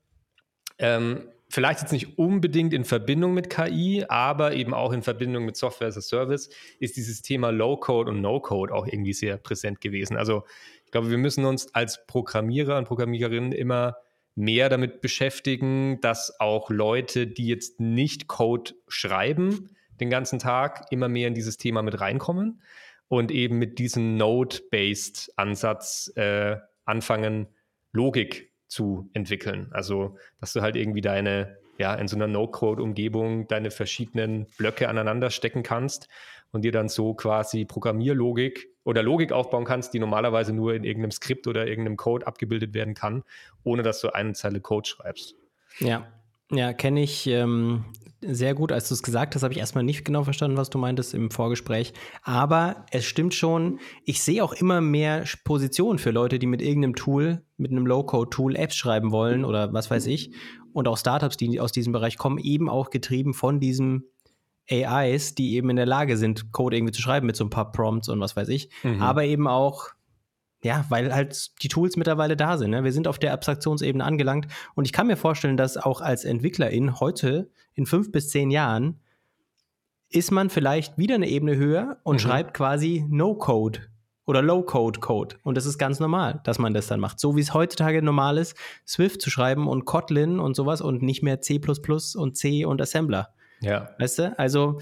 ähm, 0.78 1.30
vielleicht 1.50 1.82
jetzt 1.82 1.92
nicht 1.92 2.18
unbedingt 2.18 2.74
in 2.74 2.86
Verbindung 2.86 3.34
mit 3.34 3.50
KI, 3.50 4.06
aber 4.08 4.54
eben 4.54 4.74
auch 4.74 4.94
in 4.94 5.02
Verbindung 5.02 5.46
mit 5.46 5.58
Software 5.58 5.88
as 5.88 5.98
a 5.98 6.02
Service 6.02 6.50
ist 6.80 6.96
dieses 6.96 7.22
Thema 7.22 7.50
Low-Code 7.50 8.12
und 8.12 8.22
No-Code 8.22 8.74
auch 8.74 8.86
irgendwie 8.86 9.14
sehr 9.14 9.38
präsent 9.38 9.82
gewesen. 9.82 10.16
Also 10.16 10.44
ich 10.90 10.92
glaube, 10.92 11.12
wir 11.12 11.20
müssen 11.20 11.46
uns 11.46 11.72
als 11.76 12.08
Programmierer 12.08 12.76
und 12.76 12.86
Programmiererinnen 12.86 13.52
immer 13.52 13.98
mehr 14.34 14.70
damit 14.70 15.02
beschäftigen, 15.02 16.02
dass 16.02 16.40
auch 16.40 16.72
Leute, 16.72 17.28
die 17.28 17.46
jetzt 17.46 17.80
nicht 17.80 18.28
Code 18.28 18.74
schreiben, 18.88 19.70
den 20.00 20.10
ganzen 20.10 20.40
Tag 20.40 20.88
immer 20.90 21.08
mehr 21.08 21.28
in 21.28 21.36
dieses 21.36 21.58
Thema 21.58 21.84
mit 21.84 22.02
reinkommen 22.02 22.64
und 23.08 23.30
eben 23.30 23.60
mit 23.60 23.78
diesem 23.78 24.18
Node-based 24.18 25.32
Ansatz 25.36 26.12
äh, 26.16 26.58
anfangen, 26.86 27.50
Logik 27.92 28.52
zu 28.68 29.12
entwickeln. 29.14 29.68
Also, 29.70 30.18
dass 30.40 30.54
du 30.54 30.62
halt 30.62 30.76
irgendwie 30.76 31.02
deine, 31.02 31.56
ja, 31.78 31.94
in 31.94 32.08
so 32.08 32.16
einer 32.16 32.26
No-Code-Umgebung 32.26 33.48
deine 33.48 33.70
verschiedenen 33.70 34.48
Blöcke 34.58 34.90
aneinander 34.90 35.30
stecken 35.30 35.62
kannst 35.62 36.10
und 36.52 36.64
dir 36.64 36.72
dann 36.72 36.89
so 36.89 37.14
quasi 37.14 37.66
Programmierlogik 37.66 38.70
oder 38.84 39.04
Logik 39.04 39.32
aufbauen 39.32 39.66
kannst, 39.66 39.93
die 39.93 40.00
normalerweise 40.00 40.54
nur 40.54 40.74
in 40.74 40.84
irgendeinem 40.84 41.12
Skript 41.12 41.47
oder 41.47 41.68
irgendeinem 41.68 41.97
Code 41.97 42.26
abgebildet 42.26 42.74
werden 42.74 42.93
kann, 42.93 43.24
ohne 43.64 43.84
dass 43.84 44.02
du 44.02 44.14
eine 44.14 44.34
Zeile 44.34 44.62
Code 44.62 44.88
schreibst. 44.88 45.36
Ja, 45.80 46.08
ja, 46.52 46.74
kenne 46.74 47.04
ich 47.04 47.28
ähm, 47.28 47.86
sehr 48.22 48.56
gut. 48.56 48.72
Als 48.72 48.88
du 48.88 48.95
es 48.95 49.04
gesagt 49.04 49.36
hast, 49.36 49.43
habe 49.43 49.54
ich 49.54 49.60
erstmal 49.60 49.84
nicht 49.84 50.04
genau 50.04 50.24
verstanden, 50.24 50.58
was 50.58 50.70
du 50.70 50.78
meintest 50.78 51.14
im 51.14 51.30
Vorgespräch. 51.30 51.93
Aber 52.24 52.86
es 52.91 53.06
stimmt 53.06 53.34
schon, 53.34 53.80
ich 54.04 54.22
sehe 54.22 54.43
auch 54.43 54.54
immer 54.54 54.82
mehr 54.82 55.26
Positionen 55.43 56.00
für 56.00 56.12
Leute, 56.12 56.39
die 56.39 56.47
mit 56.47 56.62
irgendeinem 56.62 56.95
Tool, 56.95 57.43
mit 57.58 57.72
einem 57.72 57.86
Low-Code-Tool 57.86 58.56
Apps 58.56 58.76
schreiben 58.76 59.12
wollen 59.12 59.45
oder 59.45 59.74
was 59.74 59.91
weiß 59.91 60.08
ich. 60.08 60.34
Und 60.74 60.88
auch 60.88 60.97
Startups, 60.97 61.38
die 61.38 61.60
aus 61.60 61.72
diesem 61.72 61.93
Bereich 61.93 62.18
kommen, 62.18 62.39
eben 62.39 62.70
auch 62.70 62.89
getrieben 62.89 63.34
von 63.34 63.60
diesem 63.60 64.06
AIs, 64.70 65.36
die 65.36 65.56
eben 65.56 65.70
in 65.70 65.76
der 65.76 65.86
Lage 65.86 66.18
sind, 66.18 66.52
Code 66.52 66.78
irgendwie 66.78 66.94
zu 66.94 67.02
schreiben 67.02 67.26
mit 67.26 67.36
so 67.36 67.44
ein 67.44 67.50
paar 67.50 67.72
Prompts 67.72 68.10
und 68.10 68.20
was 68.20 68.36
weiß 68.36 68.50
ich. 68.50 68.70
Mhm. 68.84 69.02
Aber 69.02 69.24
eben 69.24 69.48
auch, 69.48 69.88
ja, 70.62 70.86
weil 70.90 71.14
halt 71.14 71.62
die 71.64 71.68
Tools 71.68 71.96
mittlerweile 71.96 72.38
da 72.38 72.58
sind. 72.58 72.72
Ne? 72.72 72.84
Wir 72.84 72.92
sind 72.92 73.08
auf 73.08 73.20
der 73.20 73.34
Abstraktionsebene 73.34 74.04
angelangt. 74.04 74.48
Und 74.76 74.86
ich 74.86 74.94
kann 74.94 75.08
mir 75.08 75.18
vorstellen, 75.18 75.58
dass 75.58 75.78
auch 75.78 76.02
als 76.02 76.26
Entwicklerin 76.26 77.00
heute 77.00 77.50
in 77.74 77.86
fünf 77.86 78.12
bis 78.12 78.30
zehn 78.30 78.52
Jahren 78.52 79.00
ist 80.12 80.32
man 80.32 80.50
vielleicht 80.50 80.98
wieder 80.98 81.16
eine 81.16 81.30
Ebene 81.30 81.56
höher 81.56 81.98
und 82.04 82.16
mhm. 82.16 82.20
schreibt 82.20 82.54
quasi 82.54 83.06
No-Code 83.10 83.82
oder 84.26 84.42
Low-Code-Code. 84.42 85.38
Und 85.44 85.56
das 85.56 85.66
ist 85.66 85.78
ganz 85.78 86.00
normal, 86.00 86.42
dass 86.44 86.60
man 86.60 86.74
das 86.74 86.88
dann 86.88 87.00
macht. 87.00 87.20
So 87.20 87.36
wie 87.36 87.42
es 87.42 87.54
heutzutage 87.54 88.02
normal 88.02 88.38
ist, 88.38 88.56
Swift 88.88 89.22
zu 89.22 89.32
schreiben 89.32 89.68
und 89.68 89.86
Kotlin 89.86 90.40
und 90.40 90.56
sowas 90.56 90.82
und 90.82 91.02
nicht 91.02 91.24
mehr 91.24 91.42
C 91.42 91.60
und 92.16 92.38
C 92.38 92.66
und 92.66 92.82
Assembler. 92.82 93.34
Ja. 93.62 93.95
Weißt 93.99 94.20
du? 94.20 94.39
Also 94.39 94.80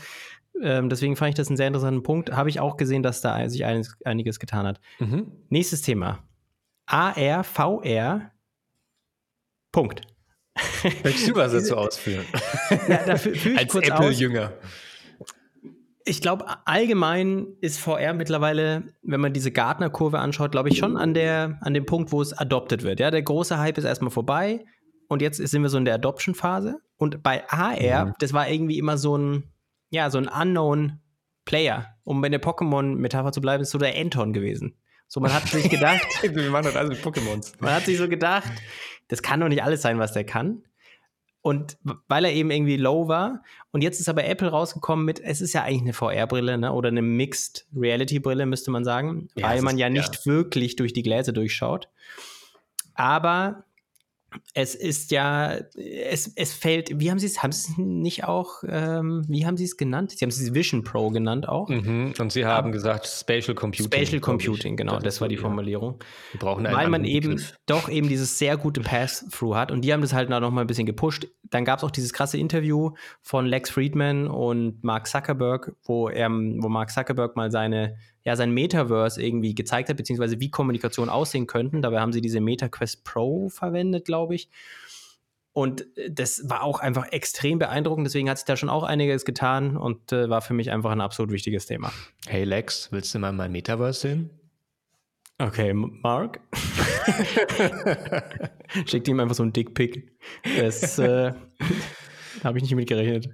ähm, 0.61 0.89
deswegen 0.89 1.15
fand 1.15 1.29
ich 1.29 1.35
das 1.35 1.47
einen 1.47 1.57
sehr 1.57 1.67
interessanten 1.67 2.03
Punkt. 2.03 2.31
Habe 2.31 2.49
ich 2.49 2.59
auch 2.59 2.77
gesehen, 2.77 3.03
dass 3.03 3.21
da 3.21 3.47
sich 3.49 3.65
einiges, 3.65 3.97
einiges 4.05 4.39
getan 4.39 4.65
hat. 4.65 4.79
Mhm. 4.99 5.31
Nächstes 5.49 5.81
Thema. 5.81 6.23
AR, 6.85 7.43
VR. 7.43 8.31
Punkt. 9.71 10.01
Möchtest 11.03 11.29
du 11.29 11.35
was 11.35 11.51
dazu 11.51 11.75
ausführen? 11.77 12.25
Ja, 12.87 13.05
dafür 13.05 13.33
ich 13.33 13.57
Als 13.57 13.75
Apple-Jünger. 13.75 14.53
Ich 16.05 16.21
glaube, 16.21 16.45
allgemein 16.65 17.47
ist 17.59 17.79
VR 17.79 18.13
mittlerweile, 18.13 18.93
wenn 19.03 19.19
man 19.19 19.33
diese 19.33 19.51
Gartner-Kurve 19.51 20.19
anschaut, 20.19 20.53
glaube 20.53 20.69
ich, 20.69 20.77
schon 20.77 20.95
an, 20.95 21.13
der, 21.13 21.59
an 21.61 21.73
dem 21.73 21.85
Punkt, 21.85 22.13
wo 22.13 22.21
es 22.21 22.31
adopted 22.31 22.83
wird. 22.83 23.01
Ja, 23.01 23.11
der 23.11 23.21
große 23.21 23.59
Hype 23.59 23.77
ist 23.77 23.83
erstmal 23.83 24.09
vorbei 24.09 24.63
und 25.09 25.21
jetzt 25.21 25.37
sind 25.37 25.61
wir 25.61 25.69
so 25.69 25.77
in 25.77 25.83
der 25.83 25.95
Adoption-Phase. 25.95 26.79
Und 26.97 27.23
bei 27.23 27.47
AR, 27.49 28.05
mhm. 28.05 28.13
das 28.19 28.33
war 28.33 28.49
irgendwie 28.49 28.77
immer 28.77 28.97
so 28.97 29.17
ein, 29.17 29.43
ja, 29.89 30.09
so 30.09 30.17
ein 30.17 30.27
unknown 30.27 30.99
Player. 31.45 31.95
Um 32.03 32.21
bei 32.21 32.29
der 32.29 32.41
Pokémon-Metapher 32.41 33.31
zu 33.31 33.41
bleiben, 33.41 33.63
ist 33.63 33.71
so 33.71 33.77
der 33.77 33.95
Anton 33.97 34.33
gewesen. 34.33 34.75
So, 35.07 35.19
man 35.19 35.33
hat 35.33 35.47
sich 35.47 35.69
gedacht. 35.69 36.05
wir 36.21 36.49
machen 36.51 36.65
das 36.65 36.75
alles 36.75 36.89
mit 36.89 36.99
Pokémons. 36.99 37.53
Man 37.59 37.73
hat 37.73 37.85
sich 37.85 37.97
so 37.97 38.07
gedacht, 38.07 38.51
das 39.07 39.21
kann 39.21 39.39
doch 39.39 39.47
nicht 39.47 39.63
alles 39.63 39.81
sein, 39.81 39.99
was 39.99 40.13
der 40.13 40.25
kann. 40.25 40.63
Und 41.41 41.77
weil 42.09 42.25
er 42.25 42.33
eben 42.33 42.51
irgendwie 42.51 42.75
low 42.75 43.07
war. 43.07 43.41
Und 43.71 43.81
jetzt 43.81 44.01
ist 44.01 44.09
aber 44.09 44.25
Apple 44.25 44.49
rausgekommen 44.49 45.05
mit, 45.05 45.21
es 45.21 45.39
ist 45.39 45.53
ja 45.53 45.63
eigentlich 45.63 45.83
eine 45.83 45.93
VR-Brille, 45.93 46.57
ne? 46.57 46.73
Oder 46.73 46.89
eine 46.89 47.01
Mixed 47.01 47.67
Reality-Brille, 47.73 48.45
müsste 48.45 48.69
man 48.69 48.83
sagen. 48.83 49.29
Ja, 49.35 49.47
weil 49.47 49.61
man 49.61 49.75
ist, 49.75 49.79
ja 49.79 49.89
nicht 49.89 50.15
ja. 50.15 50.25
wirklich 50.25 50.75
durch 50.75 50.91
die 50.91 51.03
Gläser 51.03 51.31
durchschaut. 51.31 51.87
Aber 52.95 53.63
es 54.53 54.75
ist 54.75 55.11
ja, 55.11 55.57
es, 55.75 56.31
es 56.35 56.53
fällt, 56.53 56.99
wie 56.99 57.09
haben 57.09 57.19
sie 57.19 57.27
es, 57.27 57.43
haben 57.43 57.51
sie 57.51 57.71
es 57.71 57.77
nicht 57.77 58.23
auch, 58.25 58.63
ähm, 58.67 59.23
wie 59.27 59.45
haben 59.45 59.55
sie 59.55 59.63
es 59.63 59.77
genannt? 59.77 60.11
Sie 60.11 60.23
haben 60.23 60.29
es 60.29 60.53
Vision 60.53 60.83
Pro 60.83 61.09
genannt 61.09 61.47
auch. 61.47 61.69
Mhm. 61.69 62.13
Und 62.19 62.31
sie 62.31 62.45
haben 62.45 62.67
um, 62.67 62.71
gesagt 62.71 63.07
Spatial 63.07 63.55
Computing. 63.55 63.85
Spatial 63.85 64.19
Computing, 64.19 64.75
genau, 64.75 64.95
das, 64.95 65.03
das 65.03 65.21
war 65.21 65.27
die 65.27 65.37
Formulierung. 65.37 65.99
Wir 66.31 66.39
brauchen 66.39 66.65
einen 66.65 66.75
Weil 66.75 66.89
man 66.89 67.05
eben 67.05 67.35
Begriff. 67.35 67.53
doch 67.65 67.89
eben 67.89 68.09
dieses 68.09 68.37
sehr 68.37 68.57
gute 68.57 68.81
Pass-Through 68.81 69.55
hat 69.55 69.71
und 69.71 69.81
die 69.81 69.93
haben 69.93 70.01
das 70.01 70.13
halt 70.13 70.29
noch 70.29 70.51
mal 70.51 70.61
ein 70.61 70.67
bisschen 70.67 70.85
gepusht. 70.85 71.27
Dann 71.43 71.63
gab 71.63 71.79
es 71.79 71.83
auch 71.83 71.91
dieses 71.91 72.11
krasse 72.11 72.37
Interview 72.37 72.91
von 73.21 73.45
Lex 73.45 73.69
Friedman 73.69 74.27
und 74.27 74.83
Mark 74.83 75.07
Zuckerberg, 75.07 75.75
wo 75.83 76.09
er, 76.09 76.29
wo 76.29 76.67
Mark 76.67 76.91
Zuckerberg 76.91 77.35
mal 77.35 77.51
seine 77.51 77.97
ja, 78.27 78.35
sein 78.35 78.51
Metaverse 78.51 79.23
irgendwie 79.23 79.55
gezeigt 79.55 79.87
hat, 79.87 79.95
beziehungsweise 79.95 80.41
wie 80.41 80.51
Kommunikation 80.51 81.07
aussehen 81.07 81.47
könnten. 81.47 81.81
Dabei 81.81 82.01
haben 82.01 82.11
sie 82.11 82.19
diese 82.19 82.41
MetaQuest 82.41 83.05
Pro 83.05 83.47
verwendet, 83.47 84.03
glaube 84.03 84.35
ich. 84.35 84.49
Und 85.53 85.97
äh, 85.97 86.11
das 86.11 86.49
war 86.49 86.63
auch 86.63 86.81
einfach 86.81 87.09
extrem 87.13 87.57
beeindruckend. 87.57 88.05
Deswegen 88.05 88.29
hat 88.29 88.37
sich 88.37 88.43
da 88.43 88.57
schon 88.57 88.67
auch 88.67 88.83
einiges 88.83 89.23
getan 89.23 89.77
und 89.77 90.11
äh, 90.11 90.29
war 90.29 90.41
für 90.41 90.53
mich 90.53 90.71
einfach 90.71 90.91
ein 90.91 90.99
absolut 90.99 91.31
wichtiges 91.31 91.67
Thema. 91.67 91.93
Hey 92.27 92.43
Lex, 92.43 92.91
willst 92.91 93.15
du 93.15 93.19
mal 93.19 93.31
mein 93.31 93.53
Metaverse 93.53 94.01
sehen? 94.01 94.29
Okay, 95.37 95.71
Mark. 95.73 96.41
Schickt 98.87 99.07
ihm 99.07 99.21
einfach 99.21 99.35
so 99.35 99.43
ein 99.43 99.53
Dickpick. 99.53 100.11
Das 100.57 100.99
äh, 100.99 101.31
habe 102.43 102.57
ich 102.57 102.63
nicht 102.63 102.75
mitgerechnet. 102.75 103.29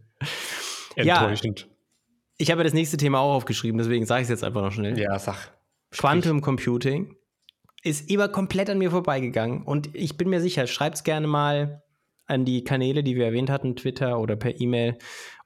Enttäuschend. 0.96 1.62
Ja, 1.62 1.73
ich 2.38 2.52
habe 2.52 2.64
das 2.64 2.74
nächste 2.74 2.98
Thema 2.98 3.20
auch 3.20 3.36
aufgeschrieben, 3.36 3.78
deswegen 3.78 4.06
sage 4.06 4.22
ich 4.22 4.26
es 4.26 4.30
jetzt 4.30 4.44
einfach 4.44 4.62
noch 4.62 4.72
schnell. 4.72 4.98
Ja, 4.98 5.18
sag. 5.20 5.54
Quantum 5.92 6.42
Computing 6.42 7.16
ist 7.84 8.10
immer 8.10 8.28
komplett 8.28 8.70
an 8.70 8.80
mir 8.80 8.92
vorbeigegangen 8.92 9.64
und 9.64 9.94
ich 9.94 10.18
bin 10.18 10.30
mir 10.30 10.42
sicher, 10.42 10.68
schreibt 10.68 10.96
es 10.96 11.04
gerne 11.04 11.28
mal 11.28 11.84
an 12.26 12.46
die 12.46 12.64
Kanäle, 12.64 13.04
die 13.04 13.16
wir 13.16 13.26
erwähnt 13.26 13.50
hatten, 13.50 13.76
Twitter 13.76 14.20
oder 14.20 14.36
per 14.36 14.60
E-Mail 14.60 14.98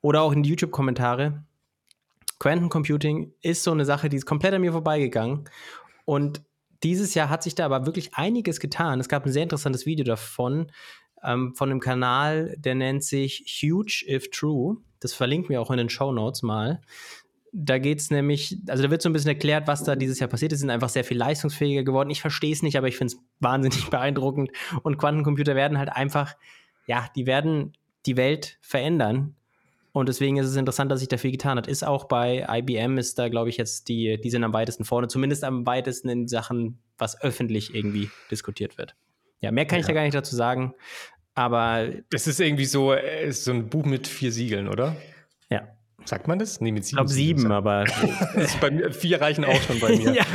oder 0.02 0.22
auch 0.22 0.32
in 0.32 0.44
die 0.44 0.50
YouTube-Kommentare. 0.50 1.44
Quantum 2.40 2.70
Computing 2.70 3.34
ist 3.42 3.64
so 3.64 3.72
eine 3.72 3.84
Sache, 3.84 4.10
die 4.10 4.18
ist 4.18 4.26
komplett 4.28 4.54
an 4.54 4.62
mir 4.62 4.72
vorbeigegangen 4.72 5.50
und 6.06 6.42
dieses 6.84 7.16
Jahr 7.16 7.30
hat 7.30 7.42
sich 7.42 7.56
da 7.56 7.66
aber 7.66 7.88
wirklich 7.88 8.14
einiges 8.14 8.60
getan. 8.60 9.00
Es 9.00 9.10
gab 9.10 9.26
ein 9.26 9.32
sehr 9.32 9.44
interessantes 9.44 9.86
Video 9.88 10.06
davon, 10.06 10.72
ähm, 11.24 11.56
von 11.56 11.70
einem 11.70 11.80
Kanal, 11.80 12.56
der 12.58 12.76
nennt 12.76 13.04
sich 13.04 13.62
Huge 13.62 14.06
If 14.08 14.30
True. 14.30 14.78
Das 15.00 15.14
verlinken 15.14 15.50
wir 15.50 15.62
auch 15.62 15.72
in 15.72 15.78
den 15.78 15.90
Show 15.90 16.12
Notes 16.12 16.44
mal. 16.44 16.82
Da 17.54 17.78
geht 17.78 18.00
es 18.00 18.12
nämlich, 18.12 18.58
also 18.68 18.84
da 18.84 18.92
wird 18.92 19.02
so 19.02 19.10
ein 19.10 19.14
bisschen 19.14 19.30
erklärt, 19.30 19.68
was 19.68 19.84
da 19.84 19.96
dieses 19.96 20.20
Jahr 20.20 20.30
passiert 20.30 20.52
ist. 20.52 20.60
Sie 20.60 20.62
sind 20.62 20.70
einfach 20.70 20.90
sehr 20.90 21.04
viel 21.04 21.18
leistungsfähiger 21.18 21.84
geworden. 21.84 22.10
Ich 22.10 22.22
verstehe 22.22 22.52
es 22.52 22.62
nicht, 22.62 22.78
aber 22.78 22.88
ich 22.88 22.98
finde 22.98 23.14
es 23.14 23.22
wahnsinnig 23.40 23.86
beeindruckend. 23.90 24.52
Und 24.84 24.98
Quantencomputer 24.98 25.56
werden 25.56 25.78
halt 25.78 25.90
einfach, 25.90 26.36
ja, 26.86 27.10
die 27.16 27.26
werden 27.26 27.74
die 28.06 28.18
Welt 28.18 28.58
verändern. 28.62 29.36
Und 29.94 30.10
deswegen 30.10 30.38
ist 30.38 30.46
es 30.46 30.56
interessant, 30.56 30.92
dass 30.92 31.00
sich 31.00 31.10
da 31.10 31.18
viel 31.18 31.32
getan 31.32 31.58
hat. 31.58 31.68
Ist 31.68 31.84
auch 31.84 32.06
bei 32.06 32.46
IBM, 32.48 33.00
ist 33.00 33.18
da, 33.18 33.30
glaube 33.30 33.50
ich, 33.50 33.58
jetzt 33.58 33.88
die, 33.88 34.20
die 34.22 34.30
sind 34.30 34.44
am 34.44 34.54
weitesten 34.54 34.86
vorne, 34.86 35.08
zumindest 35.08 35.44
am 35.44 35.66
weitesten 35.66 36.10
in 36.10 36.28
Sachen, 36.28 36.80
was 36.98 37.20
öffentlich 37.22 37.74
irgendwie 37.74 38.12
diskutiert 38.30 38.78
wird. 38.78 38.96
Ja, 39.42 39.52
mehr 39.52 39.66
kann 39.66 39.78
ja. 39.78 39.82
ich 39.82 39.88
da 39.88 39.94
gar 39.94 40.04
nicht 40.04 40.16
dazu 40.16 40.36
sagen. 40.36 40.74
Aber. 41.38 41.88
Es 42.12 42.26
ist 42.26 42.40
irgendwie 42.40 42.66
so, 42.66 42.94
äh, 42.94 43.28
ist 43.28 43.44
so 43.44 43.52
ein 43.52 43.70
Buch 43.70 43.86
mit 43.86 44.08
vier 44.08 44.32
Siegeln, 44.32 44.68
oder? 44.68 44.96
Ja. 45.52 45.68
Sagt 46.04 46.28
man 46.28 46.40
das? 46.40 46.62
Nee, 46.62 46.72
mit 46.72 46.84
sieben. 46.84 46.96
Ich 46.96 46.98
glaube 46.98 47.10
sieben, 47.12 47.52
aber. 47.52 47.86
mir, 48.72 48.92
vier 48.92 49.22
reichen 49.22 49.46
auch 49.46 49.62
schon 49.62 49.80
bei 49.80 49.96
mir. 49.96 50.14
ja. 50.16 50.26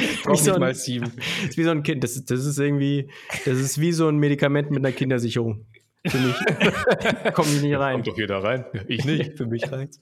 Ich 0.00 0.22
brauche 0.24 0.42
nicht 0.42 0.58
mal 0.58 0.74
sieben. 0.74 1.12
Das 1.16 1.24
ist 1.50 1.56
wie 1.58 1.62
so 1.62 1.70
ein 1.70 1.84
Kind. 1.84 2.02
Das, 2.02 2.24
das 2.24 2.44
ist 2.44 2.58
irgendwie, 2.58 3.08
das 3.44 3.58
ist 3.58 3.80
wie 3.80 3.92
so 3.92 4.08
ein 4.08 4.16
Medikament 4.16 4.70
mit 4.72 4.84
einer 4.84 4.90
Kindersicherung. 4.92 5.66
Für 6.04 6.18
mich. 6.18 7.34
Komme 7.34 7.48
ich 7.50 7.62
nicht 7.62 7.78
rein. 7.78 7.94
Kommt 7.94 8.08
doch 8.08 8.18
jeder 8.18 8.42
rein. 8.42 8.64
Ich 8.88 9.04
nicht. 9.04 9.36
Für 9.36 9.46
mich 9.46 9.70
reicht's. 9.70 10.00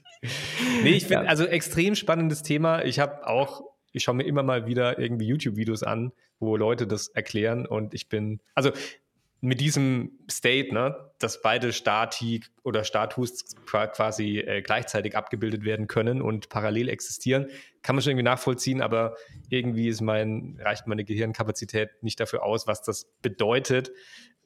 Nee, 0.84 0.90
ich 0.90 1.04
finde, 1.04 1.24
ja. 1.24 1.28
also 1.28 1.44
extrem 1.44 1.94
spannendes 1.96 2.42
Thema. 2.42 2.82
Ich 2.82 2.98
habe 2.98 3.26
auch, 3.26 3.62
ich 3.92 4.04
schaue 4.04 4.14
mir 4.14 4.24
immer 4.24 4.42
mal 4.42 4.66
wieder 4.66 4.98
irgendwie 4.98 5.26
YouTube-Videos 5.26 5.82
an, 5.82 6.12
wo 6.38 6.56
Leute 6.56 6.86
das 6.86 7.08
erklären 7.08 7.66
und 7.66 7.92
ich 7.92 8.08
bin, 8.08 8.40
also 8.54 8.70
mit 9.40 9.60
diesem 9.60 10.18
State, 10.28 10.74
ne, 10.74 11.12
dass 11.18 11.42
beide 11.42 11.72
Stati 11.72 12.42
oder 12.64 12.84
Status 12.84 13.44
quasi 13.66 14.38
äh, 14.38 14.62
gleichzeitig 14.62 15.16
abgebildet 15.16 15.64
werden 15.64 15.86
können 15.86 16.22
und 16.22 16.48
parallel 16.48 16.88
existieren, 16.88 17.46
kann 17.82 17.94
man 17.94 18.02
schon 18.02 18.12
irgendwie 18.12 18.24
nachvollziehen, 18.24 18.82
aber 18.82 19.16
irgendwie 19.48 19.88
ist 19.88 20.00
mein, 20.00 20.58
reicht 20.60 20.86
meine 20.86 21.04
Gehirnkapazität 21.04 22.02
nicht 22.02 22.18
dafür 22.18 22.42
aus, 22.42 22.66
was 22.66 22.82
das 22.82 23.06
bedeutet 23.22 23.92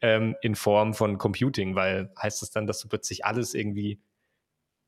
ähm, 0.03 0.37
in 0.43 0.55
Form 0.55 0.93
von 0.93 1.17
Computing, 1.17 1.75
weil 1.75 2.13
heißt 2.21 2.43
das 2.43 2.51
dann, 2.51 2.67
dass 2.67 2.81
du 2.81 2.89
plötzlich 2.89 3.25
alles 3.25 3.55
irgendwie 3.55 4.03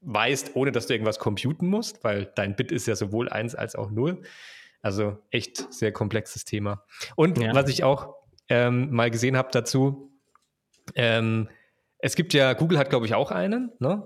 weißt, 0.01 0.55
ohne 0.55 0.71
dass 0.71 0.87
du 0.87 0.93
irgendwas 0.93 1.19
computen 1.19 1.69
musst, 1.69 2.05
weil 2.05 2.31
dein 2.35 2.57
Bit 2.57 2.73
ist 2.73 2.87
ja 2.87 2.95
sowohl 2.95 3.31
eins 3.31 3.55
als 3.55 3.75
auch 3.75 3.91
null. 3.91 4.23
Also 4.83 5.17
echt 5.31 5.73
sehr 5.73 5.93
komplexes 5.93 6.45
Thema. 6.45 6.85
Und 7.17 7.39
ja. 7.39 7.55
was 7.55 7.71
ich 7.71 7.85
auch 7.85 8.15
ähm, 8.49 8.91
mal 8.91 9.11
gesehen 9.11 9.37
habe 9.37 9.49
dazu. 9.53 10.11
Ähm, 10.95 11.49
es 11.99 12.17
gibt 12.17 12.35
ja, 12.35 12.53
Google 12.53 12.79
hat, 12.79 12.91
glaube 12.91 13.07
ich, 13.07 13.15
auch 13.15 13.31
einen, 13.31 13.73
ne? 13.79 14.03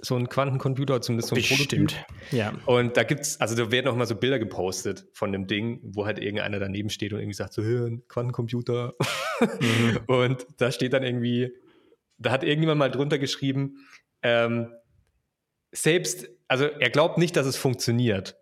So 0.00 0.14
ein 0.14 0.28
Quantencomputer, 0.28 1.00
zumindest 1.00 1.28
so 1.28 1.34
ein 1.34 1.42
Bestimmt. 1.42 1.92
Prototyp. 1.92 2.06
Ja. 2.30 2.52
Und 2.66 2.96
da 2.96 3.02
gibt's, 3.02 3.40
also 3.40 3.56
da 3.56 3.72
werden 3.72 3.88
auch 3.88 3.96
mal 3.96 4.06
so 4.06 4.14
Bilder 4.14 4.38
gepostet 4.38 5.06
von 5.12 5.32
dem 5.32 5.48
Ding, 5.48 5.80
wo 5.82 6.06
halt 6.06 6.20
irgendeiner 6.20 6.60
daneben 6.60 6.88
steht 6.88 7.12
und 7.12 7.18
irgendwie 7.18 7.34
sagt 7.34 7.52
so, 7.52 7.62
ein 7.62 8.06
Quantencomputer. 8.06 8.94
Mhm. 9.40 9.98
Und 10.06 10.46
da 10.58 10.70
steht 10.70 10.92
dann 10.92 11.02
irgendwie, 11.02 11.52
da 12.16 12.30
hat 12.30 12.44
irgendjemand 12.44 12.78
mal 12.78 12.90
drunter 12.90 13.18
geschrieben, 13.18 13.86
ähm, 14.22 14.72
selbst, 15.72 16.28
also 16.46 16.64
er 16.64 16.90
glaubt 16.90 17.18
nicht, 17.18 17.36
dass 17.36 17.46
es 17.46 17.56
funktioniert, 17.56 18.37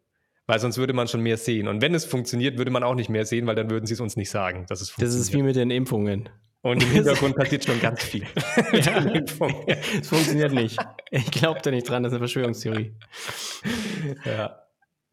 weil 0.46 0.58
sonst 0.58 0.78
würde 0.78 0.92
man 0.92 1.08
schon 1.08 1.20
mehr 1.20 1.36
sehen. 1.36 1.68
Und 1.68 1.82
wenn 1.82 1.94
es 1.94 2.04
funktioniert, 2.04 2.58
würde 2.58 2.70
man 2.70 2.82
auch 2.82 2.94
nicht 2.94 3.10
mehr 3.10 3.26
sehen, 3.26 3.46
weil 3.46 3.54
dann 3.54 3.70
würden 3.70 3.86
sie 3.86 3.94
es 3.94 4.00
uns 4.00 4.16
nicht 4.16 4.30
sagen, 4.30 4.66
dass 4.68 4.80
es 4.80 4.90
funktioniert. 4.90 5.20
Das 5.20 5.28
ist 5.28 5.34
wie 5.34 5.42
mit 5.42 5.56
den 5.56 5.70
Impfungen. 5.70 6.28
Und 6.62 6.82
im 6.82 6.90
Hintergrund 6.90 7.36
passiert 7.36 7.64
schon 7.64 7.80
ganz 7.80 8.02
viel. 8.02 8.26
ja, 8.72 9.04
es 10.00 10.08
funktioniert 10.08 10.52
nicht. 10.52 10.78
Ich 11.10 11.30
glaube 11.30 11.60
da 11.62 11.70
nicht 11.70 11.88
dran, 11.88 12.02
das 12.02 12.12
ist 12.12 12.14
eine 12.14 12.20
Verschwörungstheorie. 12.20 12.94
Ja. 14.24 14.62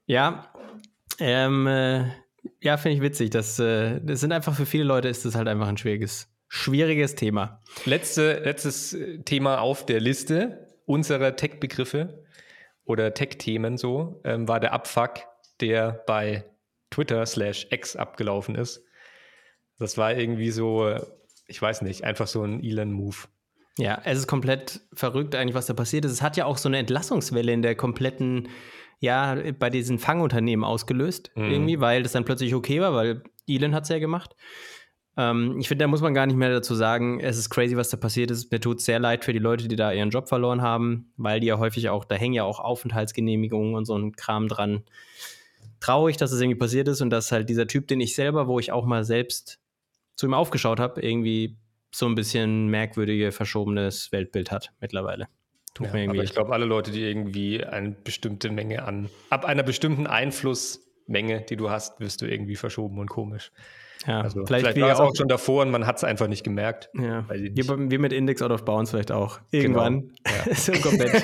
Ja, 0.06 0.54
ähm, 1.20 1.68
äh, 1.68 2.06
ja, 2.62 2.78
finde 2.78 2.98
ich 2.98 3.02
witzig. 3.02 3.30
Das, 3.30 3.60
äh, 3.60 4.02
das 4.04 4.20
sind 4.20 4.32
einfach 4.32 4.56
für 4.56 4.66
viele 4.66 4.84
Leute 4.84 5.08
ist 5.08 5.26
das 5.26 5.36
halt 5.36 5.48
einfach 5.48 5.68
ein 5.68 5.78
schwieriges, 5.78 6.28
schwieriges 6.48 7.16
Thema. 7.16 7.62
Letzte, 7.86 8.42
letztes 8.44 8.94
äh, 8.94 9.20
Thema 9.20 9.62
auf 9.62 9.86
der 9.86 10.00
Liste 10.00 10.68
unserer 10.86 11.36
Tech-Begriffe 11.36 12.22
oder 12.86 13.14
Tech-Themen 13.14 13.78
so, 13.78 14.22
ähm, 14.24 14.48
war 14.48 14.60
der 14.60 14.74
Abfuck, 14.74 15.22
der 15.62 16.04
bei 16.06 16.46
Twitter 16.90 17.26
slash 17.26 17.68
X 17.72 17.96
abgelaufen 17.96 18.56
ist. 18.56 18.84
Das 19.80 19.98
war 19.98 20.14
irgendwie 20.14 20.52
so, 20.52 20.96
ich 21.48 21.62
weiß 21.62 21.82
nicht, 21.82 22.04
einfach 22.04 22.28
so 22.28 22.44
ein 22.44 22.64
Elon-Move. 22.64 23.18
Ja, 23.78 24.02
es 24.06 24.20
ist 24.20 24.28
komplett 24.28 24.82
verrückt 24.94 25.34
eigentlich, 25.36 25.56
was 25.56 25.66
da 25.66 25.74
passiert 25.74 26.06
ist. 26.06 26.12
Es 26.12 26.22
hat 26.22 26.38
ja 26.38 26.46
auch 26.46 26.58
so 26.58 26.70
eine 26.70 26.78
Entlassungswelle 26.78 27.52
in 27.52 27.64
der 27.64 27.76
kompletten, 27.76 28.50
ja, 29.00 29.36
bei 29.58 29.70
diesen 29.70 29.98
Fangunternehmen 29.98 30.64
ausgelöst, 30.64 31.32
mhm. 31.36 31.52
irgendwie, 31.52 31.80
weil 31.80 32.04
das 32.04 32.12
dann 32.12 32.26
plötzlich 32.26 32.54
okay 32.54 32.82
war, 32.82 32.94
weil 32.94 33.24
Elon 33.48 33.74
hat 33.74 33.84
es 33.84 33.90
ja 33.90 34.00
gemacht. 34.00 34.36
Ähm, 35.16 35.57
ich 35.59 35.68
finde, 35.68 35.84
da 35.84 35.88
muss 35.88 36.01
man 36.01 36.14
gar 36.14 36.26
nicht 36.26 36.36
mehr 36.36 36.49
dazu 36.49 36.74
sagen, 36.74 37.20
es 37.20 37.38
ist 37.38 37.49
crazy, 37.49 37.78
was 37.78 37.89
da 37.89 37.97
passiert 37.97 38.32
ist. 38.32 38.51
Mir 38.51 38.59
tut 38.59 38.80
es 38.80 38.86
sehr 38.86 38.99
leid 38.99 39.24
für 39.24 39.34
die 39.34 39.39
Leute, 39.39 39.68
die 39.68 39.76
da 39.76 39.91
ihren 39.91 40.09
Job 40.09 40.28
verloren 40.28 40.61
haben, 40.61 41.11
weil 41.18 41.39
die 41.39 41.47
ja 41.47 41.59
häufig 41.59 41.89
auch, 41.89 42.05
da 42.05 42.16
hängen 42.16 42.34
ja 42.34 42.43
auch 42.43 42.59
Aufenthaltsgenehmigungen 42.59 43.76
und 43.76 43.86
so 43.86 43.97
ein 43.97 44.16
Kram 44.16 44.47
dran. 44.47 44.84
Traurig, 45.80 46.18
dass 46.18 46.32
es 46.32 46.38
das 46.38 46.41
irgendwie 46.41 46.59
passiert 46.59 46.88
ist 46.88 47.01
und 47.01 47.09
dass 47.09 47.32
halt 47.32 47.49
dieser 47.49 47.68
Typ, 47.68 47.88
den 47.88 48.01
ich 48.01 48.16
selber, 48.16 48.47
wo 48.47 48.59
ich 48.59 48.72
auch 48.72 48.86
mal 48.86 49.03
selbst 49.03 49.59
zu 50.16 50.26
ihm 50.26 50.34
aufgeschaut 50.34 50.80
habe, 50.80 51.01
irgendwie 51.01 51.57
so 51.91 52.07
ein 52.07 52.16
bisschen 52.16 52.68
merkwürdige, 52.68 53.32
verschobenes 53.32 54.11
Weltbild 54.11 54.51
hat 54.51 54.72
mittlerweile. 54.80 55.28
Ja, 55.80 55.89
aber 55.89 56.24
ich 56.24 56.34
glaube, 56.34 56.53
alle 56.53 56.66
Leute, 56.66 56.91
die 56.91 57.01
irgendwie 57.01 57.64
eine 57.64 57.91
bestimmte 57.91 58.51
Menge 58.51 58.84
an, 58.84 59.09
ab 59.30 59.45
einer 59.45 59.64
bestimmten 59.64 60.05
Einflussmenge, 60.05 61.41
die 61.41 61.55
du 61.55 61.70
hast, 61.70 61.99
wirst 61.99 62.22
du 62.22 62.26
irgendwie 62.26 62.55
verschoben 62.55 62.99
und 62.99 63.09
komisch. 63.09 63.51
Ja, 64.08 64.22
also 64.22 64.45
vielleicht, 64.45 64.66
vielleicht 64.66 64.82
war 64.82 64.91
es 64.91 64.99
auch 64.99 65.16
schon 65.16 65.28
davor 65.28 65.62
und 65.64 65.72
man 65.72 65.86
hat 65.86 65.97
es 65.97 66.04
einfach 66.04 66.28
nicht 66.28 66.43
gemerkt. 66.43 66.89
Ja. 66.93 67.26
Wir, 67.30 67.89
wir, 67.89 67.99
mit 67.99 68.14
Index 68.14 68.41
Out 68.41 68.51
of 68.51 68.66
Bounds 68.66 68.91
vielleicht 68.91 69.12
auch. 69.12 69.39
Irgendwann. 69.51 70.01
Genau. 70.01 70.45
Ja. 70.45 70.56
so 70.56 70.72
komplett. 70.74 71.24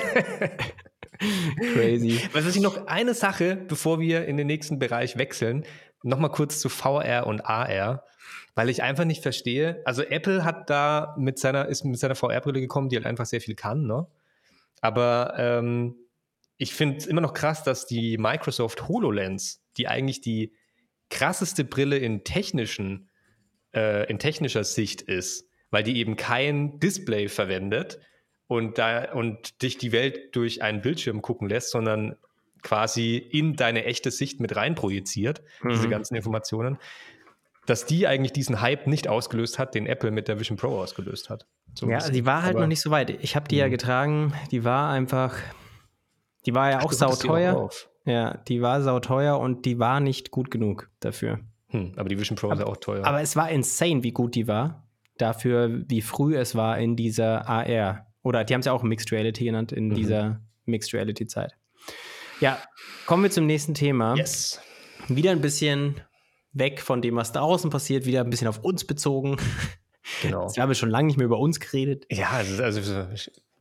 Crazy. 1.74 2.20
Was 2.32 2.46
ist 2.46 2.60
noch 2.60 2.86
eine 2.86 3.14
Sache, 3.14 3.56
bevor 3.56 4.00
wir 4.00 4.24
in 4.24 4.36
den 4.36 4.46
nächsten 4.46 4.78
Bereich 4.78 5.18
wechseln, 5.18 5.64
nochmal 6.02 6.30
kurz 6.30 6.60
zu 6.60 6.68
VR 6.68 7.26
und 7.26 7.44
AR, 7.44 8.04
weil 8.54 8.70
ich 8.70 8.82
einfach 8.82 9.04
nicht 9.04 9.22
verstehe. 9.22 9.82
Also 9.84 10.02
Apple 10.02 10.44
hat 10.44 10.70
da 10.70 11.14
mit 11.18 11.38
seiner, 11.38 11.66
ist 11.66 11.84
mit 11.84 11.98
seiner 11.98 12.14
VR-Brille 12.14 12.60
gekommen, 12.60 12.88
die 12.88 12.96
halt 12.96 13.06
einfach 13.06 13.26
sehr 13.26 13.40
viel 13.40 13.54
kann, 13.54 13.86
ne? 13.86 14.06
Aber 14.80 15.34
ähm, 15.36 15.94
ich 16.56 16.74
finde 16.74 16.96
es 16.96 17.06
immer 17.06 17.20
noch 17.20 17.34
krass, 17.34 17.64
dass 17.64 17.86
die 17.86 18.16
Microsoft 18.16 18.88
HoloLens, 18.88 19.62
die 19.76 19.88
eigentlich 19.88 20.20
die 20.20 20.54
krasseste 21.10 21.64
Brille 21.64 21.98
in 21.98 22.24
technischen, 22.24 23.08
äh, 23.74 24.08
in 24.10 24.18
technischer 24.18 24.64
Sicht 24.64 25.02
ist, 25.02 25.48
weil 25.70 25.82
die 25.82 25.98
eben 25.98 26.16
kein 26.16 26.78
Display 26.80 27.28
verwendet 27.28 27.98
und 28.46 28.78
da 28.78 29.12
und 29.12 29.62
dich 29.62 29.78
die 29.78 29.92
Welt 29.92 30.34
durch 30.34 30.62
einen 30.62 30.80
Bildschirm 30.80 31.22
gucken 31.22 31.48
lässt, 31.48 31.70
sondern 31.70 32.16
quasi 32.62 33.16
in 33.16 33.56
deine 33.56 33.84
echte 33.84 34.10
Sicht 34.10 34.40
mit 34.40 34.56
rein 34.56 34.74
projiziert, 34.74 35.42
mhm. 35.62 35.70
diese 35.70 35.88
ganzen 35.88 36.14
Informationen, 36.14 36.78
dass 37.66 37.86
die 37.86 38.06
eigentlich 38.06 38.32
diesen 38.32 38.60
Hype 38.60 38.86
nicht 38.86 39.08
ausgelöst 39.08 39.58
hat, 39.58 39.74
den 39.74 39.86
Apple 39.86 40.10
mit 40.10 40.28
der 40.28 40.38
Vision 40.38 40.56
Pro 40.56 40.80
ausgelöst 40.80 41.30
hat. 41.30 41.46
So 41.74 41.88
ja, 41.88 42.00
sie 42.00 42.26
war 42.26 42.42
halt 42.42 42.54
Aber, 42.54 42.62
noch 42.62 42.68
nicht 42.68 42.80
so 42.80 42.90
weit. 42.90 43.10
Ich 43.22 43.36
habe 43.36 43.48
die 43.48 43.56
ja 43.56 43.66
mhm. 43.66 43.70
getragen, 43.70 44.34
die 44.50 44.64
war 44.64 44.90
einfach, 44.90 45.36
die 46.46 46.54
war 46.54 46.70
ja 46.70 46.78
Ach, 46.78 46.84
auch 46.84 46.92
sauteuer. 46.92 47.70
Ja, 48.10 48.36
die 48.48 48.60
war 48.60 48.82
sauteuer 48.82 49.38
und 49.38 49.64
die 49.66 49.78
war 49.78 50.00
nicht 50.00 50.30
gut 50.30 50.50
genug 50.50 50.90
dafür. 51.00 51.40
Hm, 51.68 51.92
aber 51.96 52.08
die 52.08 52.18
Vision 52.18 52.36
Pro 52.36 52.48
aber, 52.48 52.54
ist 52.54 52.60
ja 52.60 52.66
auch 52.66 52.76
teuer. 52.76 53.04
Aber 53.04 53.20
es 53.20 53.36
war 53.36 53.48
insane, 53.50 54.02
wie 54.02 54.10
gut 54.10 54.34
die 54.34 54.48
war. 54.48 54.88
Dafür, 55.16 55.84
wie 55.86 56.02
früh 56.02 56.36
es 56.36 56.54
war 56.54 56.78
in 56.78 56.96
dieser 56.96 57.48
AR. 57.48 58.06
Oder 58.22 58.44
die 58.44 58.54
haben 58.54 58.60
es 58.60 58.66
ja 58.66 58.72
auch 58.72 58.82
Mixed 58.82 59.12
Reality 59.12 59.44
genannt, 59.44 59.70
in 59.70 59.88
mhm. 59.88 59.94
dieser 59.94 60.40
Mixed 60.64 60.92
Reality 60.92 61.26
Zeit. 61.26 61.56
Ja, 62.40 62.58
kommen 63.06 63.22
wir 63.22 63.30
zum 63.30 63.46
nächsten 63.46 63.74
Thema. 63.74 64.16
Yes. 64.16 64.60
Wieder 65.08 65.30
ein 65.30 65.40
bisschen 65.40 66.00
weg 66.52 66.80
von 66.80 67.02
dem, 67.02 67.16
was 67.16 67.32
da 67.32 67.40
draußen 67.40 67.70
passiert, 67.70 68.06
wieder 68.06 68.22
ein 68.22 68.30
bisschen 68.30 68.48
auf 68.48 68.58
uns 68.58 68.84
bezogen. 68.84 69.36
Genau. 70.22 70.42
Jetzt 70.46 70.58
haben 70.58 70.68
wir 70.68 70.74
schon 70.74 70.90
lange 70.90 71.06
nicht 71.06 71.16
mehr 71.16 71.26
über 71.26 71.38
uns 71.38 71.60
geredet. 71.60 72.06
Ja, 72.10 72.30
also, 72.30 72.62
also 72.62 73.06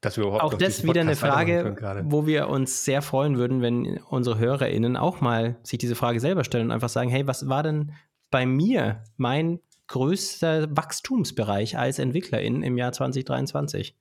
dass 0.01 0.17
wir 0.17 0.23
überhaupt 0.25 0.43
auch 0.43 0.53
das 0.53 0.83
wieder 0.83 1.01
eine 1.01 1.15
Frage, 1.15 1.75
wo 2.05 2.25
wir 2.25 2.47
uns 2.47 2.85
sehr 2.85 3.01
freuen 3.01 3.37
würden, 3.37 3.61
wenn 3.61 3.99
unsere 4.09 4.39
HörerInnen 4.39 4.95
auch 4.95 5.21
mal 5.21 5.57
sich 5.63 5.77
diese 5.77 5.95
Frage 5.95 6.19
selber 6.19 6.43
stellen 6.43 6.67
und 6.67 6.71
einfach 6.71 6.89
sagen: 6.89 7.09
Hey, 7.09 7.27
was 7.27 7.49
war 7.49 7.63
denn 7.63 7.91
bei 8.31 8.45
mir 8.45 9.03
mein 9.17 9.59
größter 9.87 10.75
Wachstumsbereich 10.75 11.77
als 11.77 11.99
Entwicklerin 11.99 12.63
im 12.63 12.77
Jahr 12.77 12.91
2023? 12.91 13.95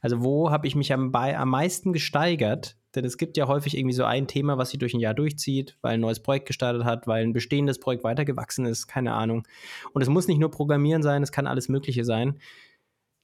Also, 0.00 0.22
wo 0.22 0.50
habe 0.50 0.66
ich 0.66 0.76
mich 0.76 0.92
am, 0.92 1.10
bei, 1.12 1.36
am 1.36 1.50
meisten 1.50 1.92
gesteigert? 1.92 2.76
Denn 2.94 3.04
es 3.04 3.18
gibt 3.18 3.36
ja 3.36 3.46
häufig 3.46 3.76
irgendwie 3.76 3.94
so 3.94 4.04
ein 4.04 4.26
Thema, 4.26 4.56
was 4.56 4.70
sich 4.70 4.78
durch 4.78 4.94
ein 4.94 5.00
Jahr 5.00 5.12
durchzieht, 5.12 5.76
weil 5.82 5.94
ein 5.94 6.00
neues 6.00 6.20
Projekt 6.20 6.46
gestartet 6.46 6.84
hat, 6.84 7.06
weil 7.06 7.24
ein 7.24 7.34
bestehendes 7.34 7.78
Projekt 7.78 8.04
weitergewachsen 8.04 8.64
ist, 8.64 8.86
keine 8.86 9.12
Ahnung. 9.12 9.46
Und 9.92 10.00
es 10.00 10.08
muss 10.08 10.28
nicht 10.28 10.38
nur 10.38 10.50
Programmieren 10.50 11.02
sein, 11.02 11.22
es 11.22 11.32
kann 11.32 11.46
alles 11.46 11.68
Mögliche 11.68 12.04
sein. 12.04 12.38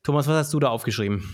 Thomas, 0.03 0.27
was 0.27 0.35
hast 0.35 0.53
du 0.53 0.61
da 0.61 0.69
aufgeschrieben? 0.69 1.31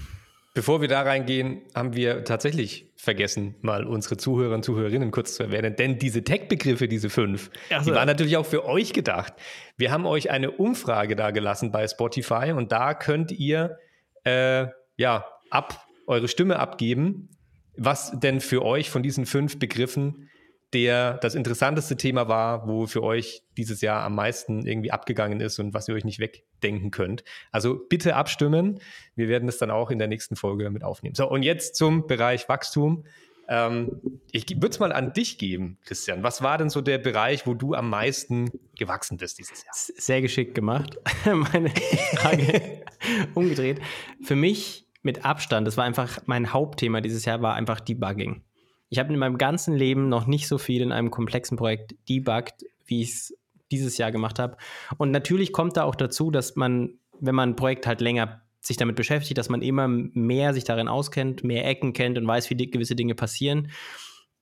Bevor 0.58 0.80
wir 0.80 0.88
da 0.88 1.02
reingehen, 1.02 1.62
haben 1.72 1.94
wir 1.94 2.24
tatsächlich 2.24 2.90
vergessen, 2.96 3.54
mal 3.60 3.84
unsere 3.84 4.16
Zuhörer 4.16 4.56
und 4.56 4.64
Zuhörerinnen 4.64 5.12
kurz 5.12 5.36
zu 5.36 5.44
erwähnen. 5.44 5.76
Denn 5.76 6.00
diese 6.00 6.24
Tech-Begriffe, 6.24 6.88
diese 6.88 7.10
fünf, 7.10 7.52
also. 7.70 7.88
die 7.88 7.96
waren 7.96 8.08
natürlich 8.08 8.36
auch 8.36 8.44
für 8.44 8.64
euch 8.64 8.92
gedacht. 8.92 9.34
Wir 9.76 9.92
haben 9.92 10.04
euch 10.04 10.32
eine 10.32 10.50
Umfrage 10.50 11.14
da 11.14 11.30
gelassen 11.30 11.70
bei 11.70 11.86
Spotify 11.86 12.54
und 12.56 12.72
da 12.72 12.94
könnt 12.94 13.30
ihr 13.30 13.78
äh, 14.24 14.66
ja 14.96 15.26
ab 15.48 15.86
eure 16.08 16.26
Stimme 16.26 16.58
abgeben, 16.58 17.28
was 17.76 18.18
denn 18.18 18.40
für 18.40 18.64
euch 18.64 18.90
von 18.90 19.04
diesen 19.04 19.26
fünf 19.26 19.60
Begriffen 19.60 20.28
der 20.74 21.14
das 21.14 21.34
interessanteste 21.34 21.96
Thema 21.96 22.28
war, 22.28 22.68
wo 22.68 22.86
für 22.86 23.02
euch 23.02 23.42
dieses 23.56 23.80
Jahr 23.80 24.02
am 24.02 24.14
meisten 24.14 24.66
irgendwie 24.66 24.90
abgegangen 24.90 25.40
ist 25.40 25.58
und 25.58 25.72
was 25.72 25.88
ihr 25.88 25.94
euch 25.94 26.04
nicht 26.04 26.18
wegdenken 26.18 26.90
könnt. 26.90 27.24
Also 27.52 27.78
bitte 27.88 28.16
abstimmen. 28.16 28.80
Wir 29.14 29.28
werden 29.28 29.48
es 29.48 29.58
dann 29.58 29.70
auch 29.70 29.90
in 29.90 29.98
der 29.98 30.08
nächsten 30.08 30.36
Folge 30.36 30.70
mit 30.70 30.84
aufnehmen. 30.84 31.14
So, 31.14 31.28
und 31.28 31.42
jetzt 31.42 31.76
zum 31.76 32.06
Bereich 32.06 32.48
Wachstum. 32.48 33.04
Ähm, 33.48 34.20
ich 34.30 34.46
würde 34.50 34.68
es 34.68 34.78
mal 34.78 34.92
an 34.92 35.14
dich 35.14 35.38
geben, 35.38 35.78
Christian. 35.86 36.22
Was 36.22 36.42
war 36.42 36.58
denn 36.58 36.68
so 36.68 36.82
der 36.82 36.98
Bereich, 36.98 37.46
wo 37.46 37.54
du 37.54 37.72
am 37.72 37.88
meisten 37.88 38.50
gewachsen 38.76 39.16
bist 39.16 39.38
dieses 39.38 39.64
Jahr? 39.64 39.72
Sehr 39.72 40.20
geschickt 40.20 40.54
gemacht. 40.54 40.98
Meine 41.24 41.70
Frage 42.16 42.82
umgedreht. 43.34 43.80
Für 44.22 44.36
mich 44.36 44.86
mit 45.02 45.24
Abstand, 45.24 45.66
das 45.66 45.78
war 45.78 45.84
einfach 45.84 46.20
mein 46.26 46.52
Hauptthema 46.52 47.00
dieses 47.00 47.24
Jahr, 47.24 47.40
war 47.40 47.54
einfach 47.54 47.80
Debugging. 47.80 48.42
Ich 48.88 48.98
habe 48.98 49.12
in 49.12 49.18
meinem 49.18 49.38
ganzen 49.38 49.74
Leben 49.74 50.08
noch 50.08 50.26
nicht 50.26 50.48
so 50.48 50.58
viel 50.58 50.82
in 50.82 50.92
einem 50.92 51.10
komplexen 51.10 51.56
Projekt 51.56 51.94
debuggt, 52.08 52.64
wie 52.86 53.02
ich 53.02 53.10
es 53.10 53.38
dieses 53.70 53.98
Jahr 53.98 54.12
gemacht 54.12 54.38
habe. 54.38 54.56
Und 54.96 55.10
natürlich 55.10 55.52
kommt 55.52 55.76
da 55.76 55.84
auch 55.84 55.94
dazu, 55.94 56.30
dass 56.30 56.56
man, 56.56 56.98
wenn 57.20 57.34
man 57.34 57.50
ein 57.50 57.56
Projekt 57.56 57.86
halt 57.86 58.00
länger 58.00 58.42
sich 58.60 58.76
damit 58.76 58.96
beschäftigt, 58.96 59.38
dass 59.38 59.48
man 59.48 59.62
immer 59.62 59.88
mehr 59.88 60.54
sich 60.54 60.64
darin 60.64 60.88
auskennt, 60.88 61.44
mehr 61.44 61.66
Ecken 61.66 61.92
kennt 61.92 62.18
und 62.18 62.26
weiß, 62.26 62.50
wie 62.50 62.56
gewisse 62.70 62.96
Dinge 62.96 63.14
passieren. 63.14 63.70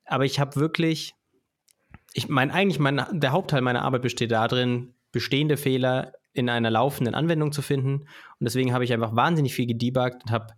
Aber 0.05 0.25
ich 0.25 0.41
habe 0.41 0.57
wirklich, 0.57 1.15
ich 2.15 2.29
meine, 2.29 2.53
eigentlich 2.53 2.79
mein, 2.79 3.05
der 3.13 3.33
Hauptteil 3.33 3.61
meiner 3.61 3.83
Arbeit 3.83 4.03
besteht 4.03 4.31
darin, 4.31 4.95
bestehende 5.13 5.57
Fehler 5.57 6.13
in 6.33 6.49
einer 6.49 6.71
laufenden 6.71 7.15
Anwendung 7.15 7.53
zu 7.53 7.63
finden. 7.63 8.03
Und 8.03 8.09
deswegen 8.41 8.73
habe 8.73 8.85
ich 8.85 8.93
einfach 8.93 9.17
wahnsinnig 9.17 9.55
viel 9.55 9.67
gedebuggt 9.67 10.23
und 10.25 10.31
habe 10.31 10.55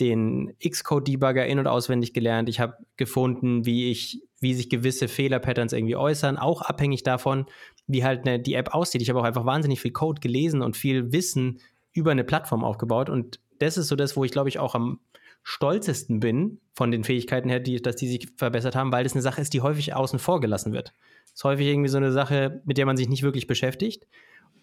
den 0.00 0.54
Xcode-Debugger 0.58 1.46
in- 1.46 1.58
und 1.58 1.66
auswendig 1.66 2.12
gelernt. 2.12 2.48
Ich 2.48 2.60
habe 2.60 2.74
gefunden, 2.96 3.66
wie 3.66 3.90
ich, 3.90 4.22
wie 4.40 4.54
sich 4.54 4.70
gewisse 4.70 5.08
Fehlerpatterns 5.08 5.72
irgendwie 5.72 5.96
äußern, 5.96 6.38
auch 6.38 6.62
abhängig 6.62 7.02
davon, 7.02 7.46
wie 7.86 8.04
halt 8.04 8.26
eine, 8.26 8.40
die 8.40 8.54
App 8.54 8.74
aussieht. 8.74 9.02
Ich 9.02 9.10
habe 9.10 9.20
auch 9.20 9.24
einfach 9.24 9.44
wahnsinnig 9.44 9.80
viel 9.80 9.92
Code 9.92 10.20
gelesen 10.20 10.62
und 10.62 10.76
viel 10.76 11.12
Wissen 11.12 11.60
über 11.92 12.10
eine 12.10 12.24
Plattform 12.24 12.64
aufgebaut. 12.64 13.10
Und 13.10 13.40
das 13.58 13.76
ist 13.76 13.88
so 13.88 13.96
das, 13.96 14.16
wo 14.16 14.24
ich, 14.24 14.32
glaube 14.32 14.48
ich, 14.48 14.58
auch 14.58 14.74
am 14.74 15.00
stolzesten 15.42 16.20
bin 16.20 16.60
von 16.72 16.90
den 16.90 17.04
Fähigkeiten 17.04 17.48
her, 17.48 17.60
die, 17.60 17.80
dass 17.80 17.96
die 17.96 18.08
sich 18.08 18.28
verbessert 18.36 18.76
haben, 18.76 18.92
weil 18.92 19.04
das 19.04 19.14
eine 19.14 19.22
Sache 19.22 19.40
ist, 19.40 19.52
die 19.52 19.60
häufig 19.60 19.94
außen 19.94 20.18
vor 20.18 20.40
gelassen 20.40 20.72
wird. 20.72 20.94
Das 21.24 21.34
ist 21.34 21.44
häufig 21.44 21.66
irgendwie 21.66 21.88
so 21.88 21.96
eine 21.96 22.12
Sache, 22.12 22.62
mit 22.64 22.78
der 22.78 22.86
man 22.86 22.96
sich 22.96 23.08
nicht 23.08 23.22
wirklich 23.22 23.46
beschäftigt 23.46 24.06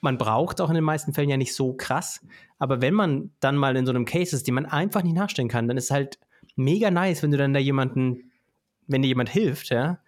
man 0.02 0.18
braucht 0.18 0.62
auch 0.62 0.70
in 0.70 0.76
den 0.76 0.84
meisten 0.84 1.14
Fällen 1.14 1.30
ja 1.30 1.38
nicht 1.38 1.56
so 1.56 1.74
krass. 1.74 2.26
Aber 2.60 2.82
wenn 2.82 2.94
man 2.94 3.32
dann 3.40 3.58
mal 3.58 3.76
in 3.76 3.86
so 3.86 3.92
einem 3.92 4.06
Case 4.06 4.36
ist, 4.36 4.48
den 4.48 4.56
man 4.56 4.66
einfach 4.66 5.04
nicht 5.04 5.16
nachstellen 5.16 5.50
kann, 5.50 5.68
dann 5.68 5.78
ist 5.78 5.86
es 5.86 5.92
halt 5.92 6.20
mega 6.56 6.92
nice, 6.92 7.24
wenn 7.24 7.32
du 7.32 7.38
dann 7.38 7.54
da 7.54 7.60
jemanden, 7.60 8.32
wenn 8.88 9.02
dir 9.02 9.10
jemand 9.10 9.30
hilft, 9.30 9.70
ja, 9.70 10.00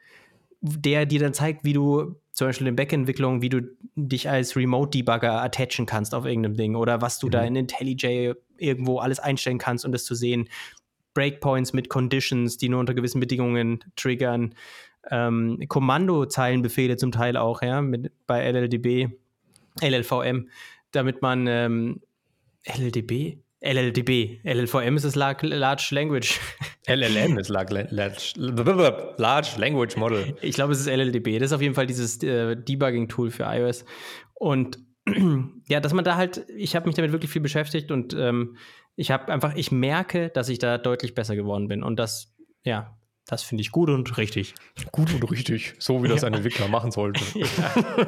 der 0.61 1.05
dir 1.05 1.19
dann 1.19 1.33
zeigt, 1.33 1.63
wie 1.63 1.73
du 1.73 2.15
zum 2.33 2.47
Beispiel 2.47 2.67
in 2.67 2.75
Backentwicklung, 2.75 3.41
wie 3.41 3.49
du 3.49 3.61
dich 3.95 4.29
als 4.29 4.55
Remote-Debugger 4.55 5.41
attachen 5.41 5.85
kannst 5.85 6.15
auf 6.15 6.25
irgendeinem 6.25 6.55
Ding 6.55 6.75
oder 6.75 7.01
was 7.01 7.19
du 7.19 7.27
mhm. 7.27 7.31
da 7.31 7.43
in 7.43 7.55
IntelliJ 7.55 8.33
irgendwo 8.57 8.99
alles 8.99 9.19
einstellen 9.19 9.57
kannst, 9.57 9.85
um 9.85 9.91
das 9.91 10.05
zu 10.05 10.15
sehen. 10.15 10.47
Breakpoints 11.13 11.73
mit 11.73 11.89
Conditions, 11.89 12.57
die 12.57 12.69
nur 12.69 12.79
unter 12.79 12.93
gewissen 12.93 13.19
Bedingungen 13.19 13.83
triggern. 13.95 14.55
Ähm, 15.09 15.61
Kommandozeilenbefehle 15.67 16.97
zum 16.97 17.11
Teil 17.11 17.35
auch, 17.35 17.61
ja, 17.61 17.81
mit, 17.81 18.11
bei 18.25 18.49
LLDB 18.49 19.09
LLVM, 19.81 20.49
damit 20.91 21.21
man 21.21 21.47
ähm, 21.47 22.01
LLDB? 22.65 23.37
LLDB. 23.61 24.39
LLVM 24.43 24.95
ist 24.95 25.03
das 25.03 25.15
Large 25.15 25.47
Language. 25.91 26.39
LLM 26.87 27.37
ist 27.37 27.49
Large, 27.49 27.89
Language 29.57 29.97
Model. 29.97 30.37
Ich 30.41 30.55
glaube, 30.55 30.73
es 30.73 30.79
ist 30.79 30.87
LLDB. 30.87 31.39
Das 31.39 31.47
ist 31.47 31.53
auf 31.53 31.61
jeden 31.61 31.75
Fall 31.75 31.85
dieses 31.85 32.23
äh, 32.23 32.55
Debugging-Tool 32.55 33.31
für 33.31 33.43
iOS. 33.43 33.83
Und 34.33 34.79
ja, 35.67 35.79
dass 35.81 35.93
man 35.93 36.05
da 36.05 36.15
halt, 36.15 36.45
ich 36.55 36.75
habe 36.75 36.85
mich 36.87 36.95
damit 36.95 37.11
wirklich 37.11 37.31
viel 37.31 37.41
beschäftigt 37.41 37.91
und 37.91 38.13
ähm, 38.13 38.55
ich 38.95 39.11
habe 39.11 39.31
einfach, 39.31 39.55
ich 39.55 39.71
merke, 39.71 40.29
dass 40.29 40.49
ich 40.49 40.59
da 40.59 40.77
deutlich 40.77 41.13
besser 41.13 41.35
geworden 41.35 41.67
bin. 41.67 41.83
Und 41.83 41.97
das, 41.97 42.33
ja, 42.63 42.97
das 43.29 43.43
finde 43.43 43.61
ich 43.61 43.71
gut 43.71 43.89
und 43.89 44.17
richtig. 44.17 44.55
Gut 44.91 45.13
und 45.13 45.23
richtig, 45.31 45.75
so 45.77 46.03
wie 46.03 46.07
das 46.07 46.23
ein 46.23 46.33
Entwickler 46.33 46.67
machen 46.67 46.91
sollte. 46.91 47.23
Ja. 47.39 48.07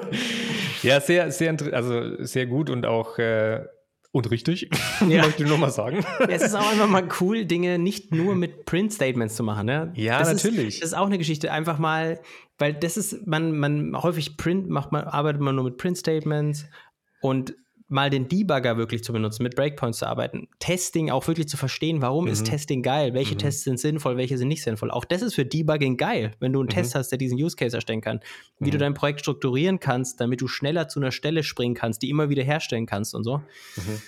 ja, 0.84 1.01
sehr, 1.01 1.32
sehr, 1.32 1.55
also 1.74 2.24
sehr 2.24 2.47
gut 2.47 2.69
und 2.69 2.86
auch 2.86 3.17
äh, 3.17 3.63
und 4.11 4.30
richtig, 4.30 4.69
ja. 5.07 5.24
möchte 5.24 5.43
ich 5.43 5.49
nur 5.49 5.57
mal 5.57 5.69
sagen. 5.69 6.03
Ja, 6.19 6.28
es 6.28 6.41
ist 6.41 6.55
auch 6.55 6.69
einfach 6.69 6.89
mal 6.89 7.07
cool, 7.22 7.45
Dinge 7.45 7.80
nicht 7.80 8.13
nur 8.13 8.36
mit 8.36 8.65
Print-Statements 8.65 9.36
zu 9.36 9.43
machen. 9.43 9.67
Ne? 9.67 9.93
Ja, 9.95 10.19
das 10.19 10.34
natürlich. 10.34 10.76
Ist, 10.76 10.82
das 10.82 10.89
ist 10.89 10.97
auch 10.97 11.05
eine 11.05 11.17
Geschichte. 11.17 11.51
Einfach 11.51 11.78
mal, 11.78 12.19
weil 12.57 12.74
das 12.74 12.97
ist, 12.97 13.26
man, 13.26 13.57
man 13.57 13.95
häufig 14.01 14.38
Print 14.38 14.69
macht 14.69 14.91
man, 14.91 15.03
arbeitet 15.03 15.41
man 15.41 15.55
nur 15.55 15.63
mit 15.63 15.78
Print-Statements 15.78 16.65
und 17.22 17.55
mal 17.92 18.10
den 18.10 18.28
Debugger 18.28 18.78
wirklich 18.78 19.04
zu 19.04 19.12
benutzen, 19.12 19.44
mit 19.44 19.56
Breakpoints 19.56 20.00
zu 20.00 20.08
arbeiten, 20.08 20.48
Testing 20.60 21.10
auch 21.10 21.28
wirklich 21.28 21.50
zu 21.50 21.58
verstehen, 21.58 22.02
warum 22.02 22.26
mhm. 22.26 22.32
ist 22.32 22.46
Testing 22.46 22.82
geil, 22.82 23.14
welche 23.14 23.36
mhm. 23.36 23.39
Tests 23.39 23.64
sind 23.64 23.80
sinnvoll, 23.80 24.18
welche 24.18 24.38
sind 24.38 24.48
nicht 24.48 24.64
sinnvoll. 24.64 24.89
Auch 24.92 25.04
das 25.04 25.22
ist 25.22 25.36
für 25.36 25.46
Debugging 25.46 25.98
geil, 25.98 26.32
wenn 26.39 26.54
du 26.54 26.60
einen 26.60 26.68
mhm. 26.68 26.74
Test 26.74 26.96
hast, 26.96 27.10
der 27.10 27.18
diesen 27.18 27.38
Use 27.38 27.56
Case 27.56 27.76
erstellen 27.76 28.02
kann, 28.02 28.22
wie 28.60 28.72
du 28.72 28.78
mhm. 28.78 28.82
dein 28.82 28.94
Projekt 28.94 29.20
strukturieren 29.20 29.80
kannst, 29.80 30.22
damit 30.22 30.42
du 30.42 30.48
schneller 30.48 30.88
zu 30.88 31.00
einer 31.00 31.12
Stelle 31.12 31.44
springen 31.44 31.76
kannst, 31.76 32.02
die 32.02 32.10
immer 32.10 32.30
wieder 32.30 32.44
herstellen 32.44 32.86
kannst 32.86 33.14
und 33.14 33.24
so. 33.24 33.38
Mhm. 33.38 34.02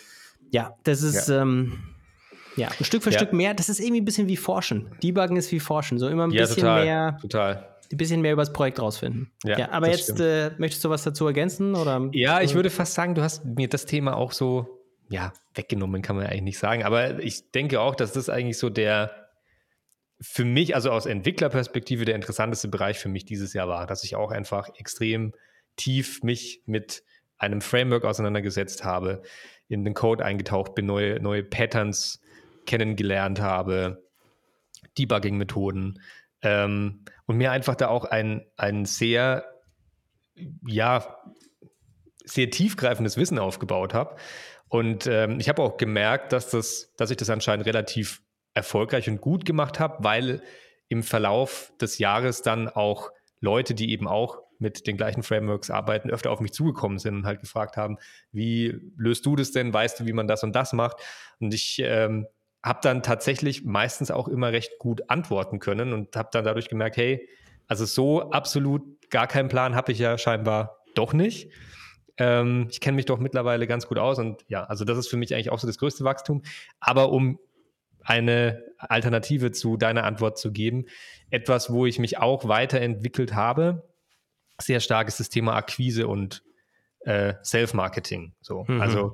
Ja, 0.52 0.76
das 0.84 1.02
ist 1.02 1.28
ja. 1.28 1.42
Ähm, 1.42 1.80
ja, 2.56 2.68
ein 2.68 2.86
Stück 2.86 3.02
für 3.02 3.10
ja. 3.10 3.18
Stück 3.18 3.34
mehr. 3.34 3.56
Das 3.56 3.68
ist 3.68 3.80
irgendwie 3.80 4.02
ein 4.02 4.06
bisschen 4.06 4.28
wie 4.28 4.38
Forschen. 4.38 4.92
Debuggen 5.02 5.38
ist 5.38 5.52
wie 5.52 5.60
Forschen, 5.60 5.98
so 5.98 6.08
immer 6.08 6.26
ein 6.26 6.32
ja, 6.32 6.44
bisschen 6.44 6.62
total, 6.62 6.86
mehr. 6.86 7.18
Total 7.20 7.73
ein 7.94 7.98
bisschen 7.98 8.22
mehr 8.22 8.34
über 8.34 8.42
das 8.42 8.54
Projekt 8.54 8.80
rausfinden. 8.80 9.32
Ja, 9.44 9.58
ja 9.58 9.72
aber 9.72 9.90
jetzt 9.90 10.20
äh, 10.20 10.52
möchtest 10.58 10.84
du 10.84 10.90
was 10.90 11.04
dazu 11.04 11.26
ergänzen? 11.28 11.76
Oder? 11.76 12.10
Ja, 12.12 12.42
ich 12.42 12.56
würde 12.56 12.70
fast 12.70 12.94
sagen, 12.94 13.16
du 13.16 13.22
hast 13.22 13.46
mir 13.46 13.70
das 13.70 13.86
Thema 13.86 14.16
auch 14.16 14.32
so 14.32 14.84
ja, 15.10 15.32
weggenommen, 15.54 16.02
kann 16.02 16.16
man 16.16 16.26
eigentlich 16.26 16.42
nicht 16.42 16.60
sagen. 16.60 16.84
Aber 16.84 17.20
ich 17.20 17.52
denke 17.52 17.80
auch, 17.82 17.96
dass 17.96 18.14
das 18.14 18.30
eigentlich 18.30 18.58
so 18.58 18.70
der 18.70 19.12
für 20.20 20.46
mich, 20.46 20.74
also 20.74 20.90
aus 20.90 21.06
Entwicklerperspektive, 21.06 22.06
der 22.06 22.16
interessanteste 22.16 22.70
Bereich 22.70 22.98
für 22.98 23.10
mich 23.10 23.26
dieses 23.26 23.54
Jahr 23.54 23.68
war, 23.68 23.86
dass 23.86 24.04
ich 24.04 24.16
auch 24.16 24.32
einfach 24.32 24.70
extrem 24.80 25.34
tief 25.76 26.24
mich 26.24 26.62
mit 26.66 27.04
einem 27.38 27.62
Framework 27.62 28.06
auseinandergesetzt 28.06 28.86
habe, 28.86 29.22
in 29.68 29.84
den 29.84 29.94
Code 29.94 30.24
eingetaucht 30.24 30.76
bin, 30.76 30.86
neue, 30.86 31.20
neue 31.20 31.44
Patterns 31.44 32.22
kennengelernt 32.66 33.42
habe, 33.42 34.04
Debugging-Methoden, 34.98 36.00
ähm, 36.44 37.06
und 37.26 37.38
mir 37.38 37.52
einfach 37.52 37.76
da 37.76 37.88
auch 37.88 38.06
ein, 38.06 38.46
ein 38.58 38.86
sehr, 38.86 39.46
ja, 40.66 41.18
sehr 42.26 42.50
tiefgreifendes 42.50 43.18
Wissen 43.18 43.40
aufgebaut 43.40 43.94
habe. 43.94 44.16
Und 44.70 45.08
ähm, 45.08 45.40
ich 45.40 45.50
habe 45.50 45.62
auch 45.62 45.78
gemerkt, 45.78 46.34
dass, 46.34 46.50
das, 46.50 46.94
dass 46.98 47.12
ich 47.12 47.18
das 47.18 47.30
anscheinend 47.30 47.66
relativ 47.66 48.22
erfolgreich 48.54 49.10
und 49.10 49.22
gut 49.22 49.46
gemacht 49.46 49.80
habe, 49.80 50.04
weil 50.04 50.42
im 50.88 51.04
Verlauf 51.04 51.74
des 51.82 51.98
Jahres 51.98 52.42
dann 52.42 52.70
auch 52.70 53.12
Leute, 53.40 53.74
die 53.74 53.92
eben 53.92 54.08
auch 54.08 54.40
mit 54.60 54.88
den 54.88 54.96
gleichen 54.96 55.24
Frameworks 55.24 55.70
arbeiten, 55.70 56.10
öfter 56.10 56.32
auf 56.32 56.40
mich 56.40 56.54
zugekommen 56.54 56.98
sind 56.98 57.16
und 57.18 57.26
halt 57.26 57.42
gefragt 57.42 57.78
haben, 57.78 57.98
wie 58.32 58.80
löst 58.98 59.26
du 59.26 59.36
das 59.36 59.52
denn? 59.52 59.74
Weißt 59.74 60.00
du, 60.00 60.06
wie 60.06 60.14
man 60.14 60.28
das 60.28 60.44
und 60.44 60.56
das 60.56 60.74
macht? 60.74 60.98
Und 61.40 61.54
ich 61.54 61.82
ähm, 61.84 62.28
habe 62.64 62.80
dann 62.82 63.04
tatsächlich 63.04 63.66
meistens 63.66 64.10
auch 64.10 64.28
immer 64.28 64.52
recht 64.52 64.80
gut 64.80 65.10
antworten 65.10 65.60
können 65.60 65.92
und 65.92 66.16
habe 66.16 66.30
dann 66.32 66.46
dadurch 66.46 66.70
gemerkt, 66.70 66.98
hey, 66.98 67.28
also 67.68 67.86
so 67.86 68.32
absolut 68.32 68.82
gar 69.10 69.28
keinen 69.28 69.50
Plan 69.50 69.76
habe 69.76 69.92
ich 69.92 70.00
ja 70.00 70.18
scheinbar 70.18 70.78
doch 70.96 71.14
nicht. 71.14 71.52
Ähm, 72.18 72.68
ich 72.72 72.80
kenne 72.80 72.96
mich 72.96 73.06
doch 73.06 73.20
mittlerweile 73.20 73.68
ganz 73.68 73.88
gut 73.88 73.98
aus 73.98 74.18
und 74.20 74.44
ja, 74.48 74.64
also 74.64 74.86
das 74.86 74.98
ist 74.98 75.08
für 75.10 75.18
mich 75.18 75.34
eigentlich 75.34 75.50
auch 75.50 75.60
so 75.60 75.68
das 75.68 75.78
größte 75.78 76.04
Wachstum. 76.04 76.44
Aber 76.80 77.12
um 77.12 77.40
eine 78.02 78.64
Alternative 78.78 79.52
zu 79.52 79.78
deiner 79.78 80.04
Antwort 80.04 80.38
zu 80.38 80.52
geben, 80.52 80.86
etwas, 81.32 81.72
wo 81.72 81.86
ich 81.86 82.00
mich 82.00 82.18
auch 82.18 82.48
weiterentwickelt 82.48 83.34
habe, 83.34 83.90
sehr 84.62 84.80
stark 84.80 85.08
ist 85.08 85.20
das 85.20 85.30
Thema 85.30 85.56
Akquise 85.56 86.08
und 86.08 86.44
äh, 87.02 87.34
Self-Marketing. 87.44 88.34
So, 88.42 88.66
mhm. 88.68 88.82
also 88.82 89.14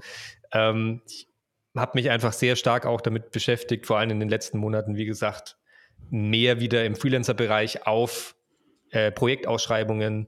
ähm, 0.52 1.02
ich 1.08 1.29
habe 1.76 1.92
mich 1.96 2.10
einfach 2.10 2.34
sehr 2.34 2.56
stark 2.56 2.86
auch 2.86 3.02
damit 3.02 3.32
beschäftigt, 3.32 3.86
vor 3.86 4.00
allem 4.00 4.10
in 4.12 4.20
den 4.20 4.30
letzten 4.30 4.58
Monaten, 4.58 4.96
wie 4.96 5.06
gesagt, 5.06 5.58
mehr 6.10 6.60
wieder 6.60 6.86
im 6.86 6.96
Freelancer-Bereich 6.96 7.86
auf 7.86 8.36
äh, 8.92 9.12
Projektausschreibungen 9.12 10.28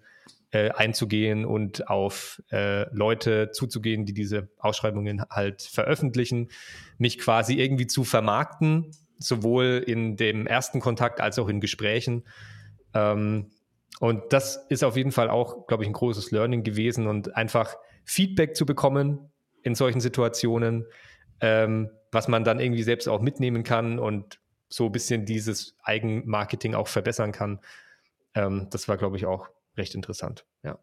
äh, 0.52 0.70
einzugehen 0.72 1.46
und 1.46 1.88
auf 1.88 2.42
äh, 2.52 2.84
Leute 2.94 3.52
zuzugehen, 3.52 4.06
die 4.06 4.14
diese 4.14 4.50
Ausschreibungen 4.60 5.24
halt 5.30 5.62
veröffentlichen, 5.62 6.50
mich 6.98 7.18
quasi 7.18 7.56
irgendwie 7.56 7.88
zu 7.88 8.04
vermarkten, 8.04 8.92
sowohl 9.18 9.84
in 9.86 10.18
dem 10.18 10.48
ersten 10.48 10.80
Kontakt 10.80 11.22
als 11.22 11.40
auch 11.40 11.48
in 11.48 11.62
Gesprächen. 11.62 12.24
Ähm, 12.94 13.52
und 14.00 14.34
das 14.34 14.66
ist 14.70 14.84
auf 14.84 14.98
jeden 14.98 15.12
Fall 15.12 15.30
auch, 15.30 15.68
glaube 15.68 15.84
ich, 15.84 15.90
ein 15.90 15.94
großes 15.94 16.32
Learning 16.32 16.64
gewesen 16.64 17.08
und 17.08 17.36
einfach 17.36 17.76
Feedback 18.04 18.56
zu 18.56 18.66
bekommen 18.66 19.32
in 19.64 19.76
solchen 19.76 20.02
Situationen, 20.02 20.86
ähm, 21.42 21.90
was 22.12 22.28
man 22.28 22.44
dann 22.44 22.60
irgendwie 22.60 22.84
selbst 22.84 23.08
auch 23.08 23.22
mitnehmen 23.22 23.64
kann 23.64 24.00
und 24.00 24.40
so 24.70 24.86
ein 24.86 24.92
bisschen 24.92 25.26
dieses 25.26 25.76
Eigenmarketing 25.84 26.76
auch 26.76 26.88
verbessern 26.88 27.32
kann. 27.32 27.60
Ähm, 28.34 28.68
das 28.72 28.88
war, 28.88 28.98
glaube 28.98 29.18
ich, 29.18 29.26
auch 29.26 29.50
recht 29.78 29.96
interessant. 29.96 30.46
Ja. 30.64 30.80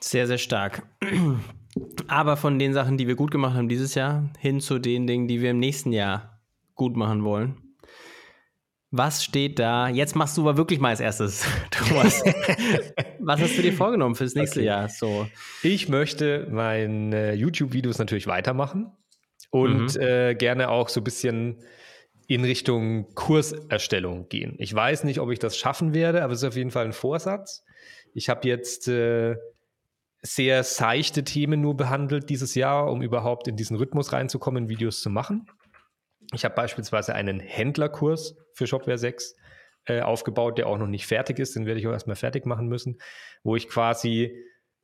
Sehr, 0.00 0.26
sehr 0.26 0.38
stark. 0.38 0.82
Aber 2.08 2.36
von 2.36 2.58
den 2.58 2.72
Sachen, 2.72 2.98
die 2.98 3.06
wir 3.06 3.14
gut 3.14 3.30
gemacht 3.30 3.54
haben 3.54 3.68
dieses 3.68 3.94
Jahr, 3.94 4.28
hin 4.38 4.60
zu 4.60 4.78
den 4.78 5.06
Dingen, 5.06 5.28
die 5.28 5.40
wir 5.40 5.50
im 5.50 5.58
nächsten 5.58 5.92
Jahr 5.92 6.40
gut 6.74 6.96
machen 6.96 7.24
wollen. 7.24 7.56
Was 8.90 9.24
steht 9.24 9.58
da? 9.58 9.88
Jetzt 9.88 10.14
machst 10.14 10.36
du 10.36 10.42
aber 10.42 10.56
wirklich 10.56 10.80
mal 10.80 10.90
als 10.90 11.00
erstes, 11.00 11.44
Thomas. 11.70 12.22
Was 13.18 13.40
hast 13.40 13.58
du 13.58 13.62
dir 13.62 13.72
vorgenommen 13.72 14.14
fürs 14.14 14.34
nächste 14.34 14.60
okay. 14.60 14.66
Jahr? 14.66 14.88
So. 14.88 15.26
Ich 15.62 15.88
möchte 15.88 16.46
meine 16.50 17.34
YouTube-Videos 17.34 17.98
natürlich 17.98 18.26
weitermachen 18.26 18.92
und 19.56 19.94
mhm. 19.94 20.00
äh, 20.00 20.34
gerne 20.34 20.68
auch 20.68 20.90
so 20.90 21.00
ein 21.00 21.04
bisschen 21.04 21.56
in 22.26 22.44
Richtung 22.44 23.14
Kurserstellung 23.14 24.28
gehen. 24.28 24.54
Ich 24.58 24.74
weiß 24.74 25.04
nicht, 25.04 25.18
ob 25.20 25.30
ich 25.30 25.38
das 25.38 25.56
schaffen 25.56 25.94
werde, 25.94 26.22
aber 26.22 26.34
es 26.34 26.42
ist 26.42 26.48
auf 26.48 26.56
jeden 26.56 26.70
Fall 26.70 26.84
ein 26.84 26.92
Vorsatz. 26.92 27.64
Ich 28.12 28.28
habe 28.28 28.46
jetzt 28.46 28.86
äh, 28.88 29.36
sehr 30.20 30.62
seichte 30.62 31.24
Themen 31.24 31.62
nur 31.62 31.74
behandelt 31.74 32.28
dieses 32.28 32.54
Jahr, 32.54 32.90
um 32.90 33.00
überhaupt 33.00 33.48
in 33.48 33.56
diesen 33.56 33.76
Rhythmus 33.78 34.12
reinzukommen, 34.12 34.68
Videos 34.68 35.00
zu 35.00 35.08
machen. 35.08 35.46
Ich 36.34 36.44
habe 36.44 36.54
beispielsweise 36.54 37.14
einen 37.14 37.40
Händlerkurs 37.40 38.36
für 38.52 38.66
Shopware 38.66 38.98
6 38.98 39.36
äh, 39.86 40.00
aufgebaut, 40.00 40.58
der 40.58 40.66
auch 40.66 40.76
noch 40.76 40.88
nicht 40.88 41.06
fertig 41.06 41.38
ist. 41.38 41.56
Den 41.56 41.64
werde 41.64 41.80
ich 41.80 41.86
auch 41.86 41.92
erstmal 41.92 42.16
fertig 42.16 42.44
machen 42.44 42.66
müssen, 42.66 42.98
wo 43.42 43.56
ich 43.56 43.68
quasi 43.68 44.36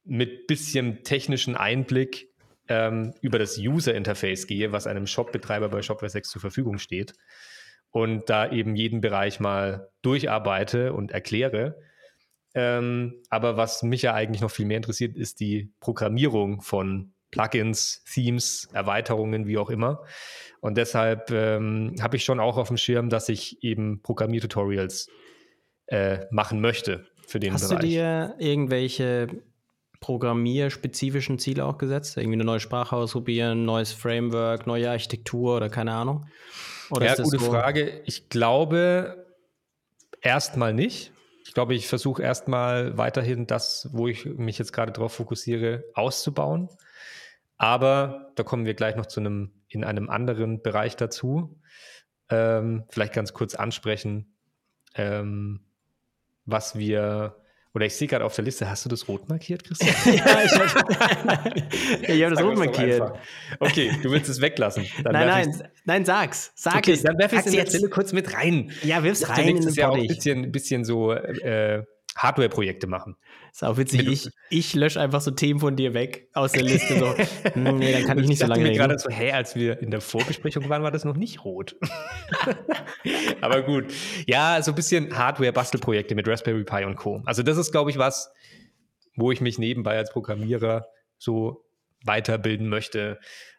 mit 0.04 0.46
bisschen 0.46 1.02
technischen 1.02 1.56
Einblick 1.56 2.31
ähm, 2.72 3.12
über 3.20 3.38
das 3.38 3.58
User-Interface 3.58 4.46
gehe, 4.46 4.72
was 4.72 4.86
einem 4.86 5.06
Shop-Betreiber 5.06 5.68
bei 5.68 5.82
Shopware 5.82 6.08
6 6.08 6.30
zur 6.30 6.40
Verfügung 6.40 6.78
steht 6.78 7.12
und 7.90 8.30
da 8.30 8.50
eben 8.50 8.74
jeden 8.76 9.02
Bereich 9.02 9.40
mal 9.40 9.90
durcharbeite 10.00 10.94
und 10.94 11.10
erkläre. 11.10 11.78
Ähm, 12.54 13.20
aber 13.28 13.58
was 13.58 13.82
mich 13.82 14.00
ja 14.00 14.14
eigentlich 14.14 14.40
noch 14.40 14.50
viel 14.50 14.64
mehr 14.64 14.78
interessiert, 14.78 15.16
ist 15.16 15.40
die 15.40 15.70
Programmierung 15.80 16.62
von 16.62 17.12
Plugins, 17.30 18.04
Themes, 18.10 18.70
Erweiterungen, 18.72 19.46
wie 19.46 19.58
auch 19.58 19.68
immer. 19.68 20.04
Und 20.60 20.78
deshalb 20.78 21.30
ähm, 21.30 21.94
habe 22.00 22.16
ich 22.16 22.24
schon 22.24 22.40
auch 22.40 22.56
auf 22.56 22.68
dem 22.68 22.78
Schirm, 22.78 23.10
dass 23.10 23.28
ich 23.28 23.62
eben 23.62 24.00
Programmiertutorials 24.00 25.10
äh, 25.88 26.20
machen 26.30 26.62
möchte 26.62 27.06
für 27.26 27.38
den 27.38 27.52
Hast 27.52 27.68
Bereich. 27.68 27.74
Hast 27.74 27.82
du 27.82 27.88
dir 27.88 28.34
irgendwelche 28.38 29.42
programmierspezifischen 30.02 31.38
Ziele 31.38 31.64
auch 31.64 31.78
gesetzt? 31.78 32.18
Irgendwie 32.18 32.36
eine 32.36 32.44
neue 32.44 32.60
Sprache 32.60 32.94
ausprobieren, 32.94 33.64
neues 33.64 33.92
Framework, 33.92 34.66
neue 34.66 34.90
Architektur 34.90 35.56
oder 35.56 35.70
keine 35.70 35.92
Ahnung? 35.92 36.26
Oder 36.90 37.06
ja, 37.06 37.14
gute 37.14 37.38
so? 37.38 37.50
Frage. 37.50 38.02
Ich 38.04 38.28
glaube 38.28 39.24
erstmal 40.20 40.74
nicht. 40.74 41.12
Ich 41.46 41.54
glaube, 41.54 41.74
ich 41.74 41.88
versuche 41.88 42.22
erstmal 42.22 42.98
weiterhin 42.98 43.46
das, 43.46 43.88
wo 43.92 44.08
ich 44.08 44.26
mich 44.26 44.58
jetzt 44.58 44.72
gerade 44.72 44.92
drauf 44.92 45.14
fokussiere, 45.14 45.84
auszubauen. 45.94 46.68
Aber 47.56 48.32
da 48.34 48.42
kommen 48.42 48.66
wir 48.66 48.74
gleich 48.74 48.96
noch 48.96 49.06
zu 49.06 49.20
einem, 49.20 49.52
in 49.68 49.84
einem 49.84 50.10
anderen 50.10 50.62
Bereich 50.62 50.96
dazu. 50.96 51.60
Ähm, 52.28 52.84
vielleicht 52.88 53.12
ganz 53.12 53.32
kurz 53.32 53.54
ansprechen, 53.54 54.34
ähm, 54.94 55.60
was 56.44 56.76
wir 56.76 57.36
Oder 57.74 57.86
ich 57.86 57.94
sehe 57.94 58.06
gerade 58.06 58.24
auf 58.24 58.34
der 58.34 58.44
Liste, 58.44 58.68
hast 58.68 58.84
du 58.84 58.90
das 58.90 59.08
rot 59.08 59.30
markiert, 59.30 59.64
Christian? 59.64 59.94
ja, 60.04 60.44
ich 60.44 60.52
habe 60.52 60.66
hab 62.24 62.30
das 62.30 62.42
rot 62.42 62.58
markiert. 62.58 63.12
Okay, 63.60 63.92
du 64.02 64.10
willst 64.10 64.28
es 64.28 64.42
weglassen. 64.42 64.86
Dann 65.02 65.14
nein, 65.14 65.26
nein, 65.26 65.68
nein, 65.84 66.04
sag's. 66.04 66.52
Sag 66.54 66.76
okay, 66.76 66.92
es. 66.92 67.02
Dann 67.02 67.16
werf 67.18 67.32
ich 67.32 67.38
es 67.38 67.54
jetzt 67.54 67.70
Stelle 67.70 67.88
kurz 67.88 68.12
mit 68.12 68.34
rein. 68.34 68.70
Ja, 68.82 69.02
wirf's 69.02 69.26
rein 69.26 69.48
in 69.48 69.60
den 69.62 69.74
ja 69.74 69.88
auch 69.88 69.96
ein 69.96 70.06
bisschen, 70.06 70.52
bisschen 70.52 70.84
so 70.84 71.12
äh, 71.12 71.84
Hardware-Projekte 72.16 72.86
machen. 72.86 73.16
Ist 73.52 73.64
auch 73.64 73.76
witzig. 73.76 74.06
Ich, 74.06 74.30
ich 74.50 74.74
lösche 74.74 75.00
einfach 75.00 75.20
so 75.20 75.30
Themen 75.30 75.60
von 75.60 75.76
dir 75.76 75.94
weg 75.94 76.28
aus 76.34 76.52
der 76.52 76.62
Liste. 76.62 76.98
So. 76.98 77.14
Hm, 77.52 77.78
nee, 77.78 77.92
dann 77.92 78.04
kann 78.04 78.18
ich 78.18 78.28
nicht 78.28 78.38
so 78.38 78.46
lange 78.46 78.62
reden. 78.64 78.72
Ich 78.72 78.78
gerade 78.78 78.98
so, 78.98 79.10
hey, 79.10 79.32
als 79.32 79.54
wir 79.54 79.80
in 79.80 79.90
der 79.90 80.00
Vorbesprechung 80.00 80.68
waren, 80.68 80.82
war 80.82 80.90
das 80.90 81.04
noch 81.04 81.16
nicht 81.16 81.44
rot. 81.44 81.76
Aber 83.40 83.62
gut. 83.62 83.92
Ja, 84.26 84.60
so 84.62 84.72
ein 84.72 84.74
bisschen 84.74 85.16
Hardware-Bastelprojekte 85.16 86.14
mit 86.14 86.28
Raspberry 86.28 86.64
Pi 86.64 86.84
und 86.84 86.96
Co. 86.96 87.22
Also 87.24 87.42
das 87.42 87.58
ist, 87.58 87.72
glaube 87.72 87.90
ich, 87.90 87.98
was, 87.98 88.32
wo 89.16 89.32
ich 89.32 89.40
mich 89.40 89.58
nebenbei 89.58 89.96
als 89.96 90.12
Programmierer 90.12 90.86
so 91.18 91.64
weiterbilden 92.04 92.68
möchte. 92.68 93.18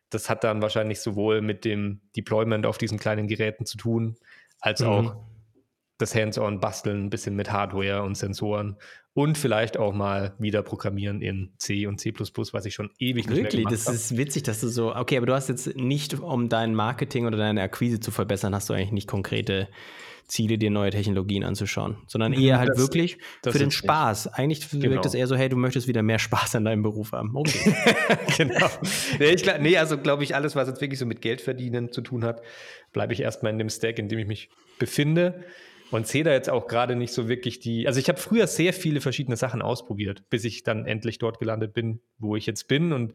Das 0.09 0.29
hat 0.29 0.43
dann 0.43 0.61
wahrscheinlich 0.61 0.99
sowohl 1.01 1.41
mit 1.41 1.65
dem 1.65 2.01
Deployment 2.15 2.65
auf 2.65 2.77
diesen 2.77 2.99
kleinen 2.99 3.27
Geräten 3.27 3.65
zu 3.65 3.77
tun, 3.77 4.15
als 4.59 4.81
mhm. 4.81 4.87
auch 4.87 5.15
das 6.03 6.15
Hands-on-Basteln, 6.15 7.05
ein 7.05 7.09
bisschen 7.09 7.35
mit 7.35 7.51
Hardware 7.51 8.03
und 8.03 8.15
Sensoren 8.15 8.77
und 9.13 9.37
vielleicht 9.37 9.77
auch 9.77 9.93
mal 9.93 10.33
wieder 10.39 10.63
programmieren 10.63 11.21
in 11.21 11.53
C 11.57 11.85
und 11.85 11.99
C++, 11.99 12.13
was 12.13 12.65
ich 12.65 12.73
schon 12.73 12.89
ewig 12.97 13.29
nicht 13.29 13.43
Wirklich, 13.43 13.67
das 13.69 13.85
habe. 13.85 13.95
ist 13.95 14.17
witzig, 14.17 14.43
dass 14.43 14.61
du 14.61 14.67
so, 14.67 14.95
okay, 14.95 15.17
aber 15.17 15.27
du 15.27 15.33
hast 15.33 15.49
jetzt 15.49 15.75
nicht, 15.75 16.19
um 16.19 16.49
dein 16.49 16.73
Marketing 16.73 17.27
oder 17.27 17.37
deine 17.37 17.61
Akquise 17.61 17.99
zu 17.99 18.11
verbessern, 18.11 18.55
hast 18.55 18.69
du 18.69 18.73
eigentlich 18.73 18.91
nicht 18.91 19.07
konkrete 19.07 19.67
Ziele, 20.27 20.57
dir 20.57 20.71
neue 20.71 20.89
Technologien 20.89 21.43
anzuschauen, 21.43 21.97
sondern 22.07 22.31
mhm, 22.31 22.39
eher 22.39 22.57
halt 22.57 22.69
das, 22.69 22.79
wirklich 22.79 23.17
das 23.43 23.51
für 23.53 23.59
den 23.59 23.71
Spaß. 23.71 24.25
Nicht. 24.25 24.39
Eigentlich 24.39 24.69
genau. 24.71 24.89
wirkt 24.91 25.05
es 25.05 25.13
eher 25.13 25.27
so, 25.27 25.35
hey, 25.35 25.49
du 25.49 25.57
möchtest 25.57 25.87
wieder 25.87 26.01
mehr 26.01 26.17
Spaß 26.17 26.55
an 26.55 26.65
deinem 26.65 26.81
Beruf 26.81 27.11
haben. 27.11 27.35
Okay. 27.35 27.75
genau. 28.37 28.67
Nee, 29.19 29.31
ich, 29.31 29.45
nee 29.59 29.77
also 29.77 29.97
glaube 29.97 30.23
ich, 30.23 30.33
alles, 30.33 30.55
was 30.55 30.67
jetzt 30.67 30.81
wirklich 30.81 30.99
so 30.99 31.05
mit 31.05 31.21
Geld 31.21 31.41
verdienen 31.41 31.91
zu 31.91 32.01
tun 32.01 32.23
hat, 32.23 32.41
bleibe 32.93 33.13
ich 33.13 33.19
erstmal 33.19 33.51
in 33.51 33.59
dem 33.59 33.69
Stack, 33.69 33.99
in 33.99 34.07
dem 34.07 34.17
ich 34.17 34.27
mich 34.27 34.49
befinde 34.79 35.43
und 35.91 36.07
sehe 36.07 36.23
da 36.23 36.31
jetzt 36.31 36.49
auch 36.49 36.67
gerade 36.67 36.95
nicht 36.95 37.13
so 37.13 37.27
wirklich 37.27 37.59
die. 37.59 37.87
Also 37.87 37.99
ich 37.99 38.09
habe 38.09 38.19
früher 38.19 38.47
sehr 38.47 38.73
viele 38.73 39.01
verschiedene 39.01 39.37
Sachen 39.37 39.61
ausprobiert, 39.61 40.23
bis 40.29 40.43
ich 40.43 40.63
dann 40.63 40.85
endlich 40.85 41.19
dort 41.19 41.39
gelandet 41.39 41.73
bin, 41.73 42.01
wo 42.17 42.35
ich 42.35 42.45
jetzt 42.45 42.67
bin. 42.67 42.93
Und 42.93 43.13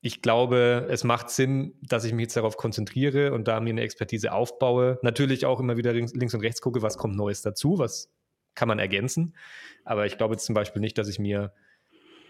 ich 0.00 0.20
glaube, 0.20 0.88
es 0.90 1.04
macht 1.04 1.30
Sinn, 1.30 1.74
dass 1.82 2.04
ich 2.04 2.12
mich 2.12 2.24
jetzt 2.24 2.36
darauf 2.36 2.56
konzentriere 2.56 3.32
und 3.32 3.46
da 3.46 3.60
mir 3.60 3.70
eine 3.70 3.82
Expertise 3.82 4.32
aufbaue. 4.32 4.98
Natürlich 5.02 5.46
auch 5.46 5.60
immer 5.60 5.76
wieder 5.76 5.92
links 5.92 6.34
und 6.34 6.40
rechts 6.40 6.60
gucke, 6.60 6.82
was 6.82 6.98
kommt 6.98 7.16
Neues 7.16 7.42
dazu, 7.42 7.78
was 7.78 8.10
kann 8.54 8.68
man 8.68 8.80
ergänzen. 8.80 9.36
Aber 9.84 10.06
ich 10.06 10.18
glaube 10.18 10.34
jetzt 10.34 10.44
zum 10.44 10.54
Beispiel 10.54 10.80
nicht, 10.80 10.98
dass 10.98 11.08
ich 11.08 11.18
mir 11.18 11.52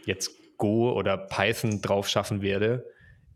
jetzt 0.04 0.32
Go 0.58 0.92
oder 0.92 1.16
Python 1.16 1.80
drauf 1.80 2.08
schaffen 2.08 2.42
werde, 2.42 2.86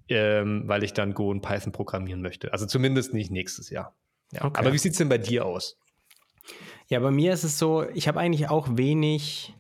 ähm, 0.09 0.65
weil 0.67 0.85
ich 0.85 0.93
dann 0.93 1.15
Go 1.15 1.31
und 1.31 1.41
Python 1.41 1.73
programmieren 1.73 2.21
möchte. 2.21 2.53
Also 2.53 2.67
zumindest 2.67 3.15
nicht 3.15 3.31
nächstes 3.31 3.71
Jahr. 3.71 3.97
Ja. 4.33 4.45
Okay. 4.45 4.59
Aber 4.59 4.73
wie 4.73 4.79
sieht 4.79 4.93
es 4.93 4.99
denn 4.99 5.09
bei 5.09 5.19
dir 5.19 5.47
aus? 5.47 5.79
Ja, 6.89 7.01
bei 7.01 7.11
mir 7.11 7.33
ist 7.33 7.45
es 7.45 7.59
so, 7.59 7.85
ich 7.95 8.09
habe 8.09 8.21
eigentlich 8.21 8.49
auch 8.49 8.69
wenig 8.73 9.55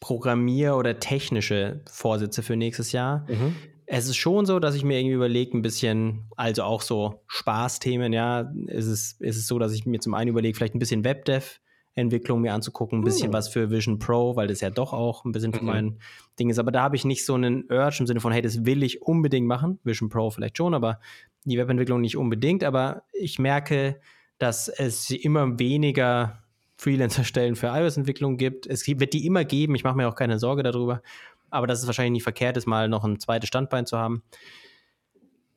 Programmier- 0.00 0.76
oder 0.76 0.98
technische 0.98 1.82
Vorsätze 1.90 2.42
für 2.42 2.56
nächstes 2.56 2.92
Jahr. 2.92 3.26
Mhm. 3.28 3.56
Es 3.86 4.06
ist 4.06 4.16
schon 4.16 4.46
so, 4.46 4.60
dass 4.60 4.76
ich 4.76 4.84
mir 4.84 4.98
irgendwie 4.98 5.16
überlege, 5.16 5.56
ein 5.56 5.62
bisschen, 5.62 6.30
also 6.36 6.62
auch 6.62 6.80
so 6.80 7.22
Spaßthemen, 7.26 8.12
ja, 8.12 8.52
ist 8.66 8.86
es, 8.86 9.12
ist 9.18 9.36
es 9.36 9.46
so, 9.48 9.58
dass 9.58 9.72
ich 9.72 9.84
mir 9.84 9.98
zum 9.98 10.14
einen 10.14 10.30
überlege, 10.30 10.56
vielleicht 10.56 10.76
ein 10.76 10.78
bisschen 10.78 11.04
Webdev 11.04 11.60
Entwicklung 11.94 12.40
mir 12.40 12.54
anzugucken, 12.54 13.00
ein 13.00 13.04
bisschen 13.04 13.30
oh. 13.30 13.32
was 13.32 13.48
für 13.48 13.70
Vision 13.70 13.98
Pro, 13.98 14.36
weil 14.36 14.46
das 14.46 14.60
ja 14.60 14.70
doch 14.70 14.92
auch 14.92 15.24
ein 15.24 15.32
bisschen 15.32 15.52
für 15.52 15.60
mhm. 15.60 15.66
mein 15.66 15.98
Ding 16.38 16.50
ist. 16.50 16.58
Aber 16.58 16.70
da 16.70 16.82
habe 16.82 16.96
ich 16.96 17.04
nicht 17.04 17.24
so 17.24 17.34
einen 17.34 17.64
Urge 17.70 17.96
im 18.00 18.06
Sinne 18.06 18.20
von, 18.20 18.32
hey, 18.32 18.42
das 18.42 18.64
will 18.64 18.82
ich 18.82 19.02
unbedingt 19.02 19.46
machen. 19.46 19.80
Vision 19.82 20.08
Pro 20.08 20.30
vielleicht 20.30 20.56
schon, 20.56 20.74
aber 20.74 21.00
die 21.44 21.58
Webentwicklung 21.58 22.00
nicht 22.00 22.16
unbedingt. 22.16 22.62
Aber 22.62 23.02
ich 23.12 23.38
merke, 23.38 24.00
dass 24.40 24.68
es 24.68 25.10
immer 25.10 25.58
weniger 25.58 26.42
Freelancer-Stellen 26.78 27.56
für 27.56 27.68
iOS-Entwicklung 27.68 28.38
gibt. 28.38 28.66
Es 28.66 28.86
wird 28.88 29.12
die 29.12 29.26
immer 29.26 29.44
geben, 29.44 29.74
ich 29.74 29.84
mache 29.84 29.96
mir 29.96 30.08
auch 30.08 30.14
keine 30.14 30.38
Sorge 30.38 30.62
darüber. 30.62 31.02
Aber 31.50 31.66
dass 31.66 31.80
es 31.80 31.86
wahrscheinlich 31.86 32.12
nicht 32.12 32.22
verkehrt 32.22 32.56
ist, 32.56 32.66
mal 32.66 32.88
noch 32.88 33.04
ein 33.04 33.20
zweites 33.20 33.48
Standbein 33.48 33.84
zu 33.84 33.98
haben. 33.98 34.22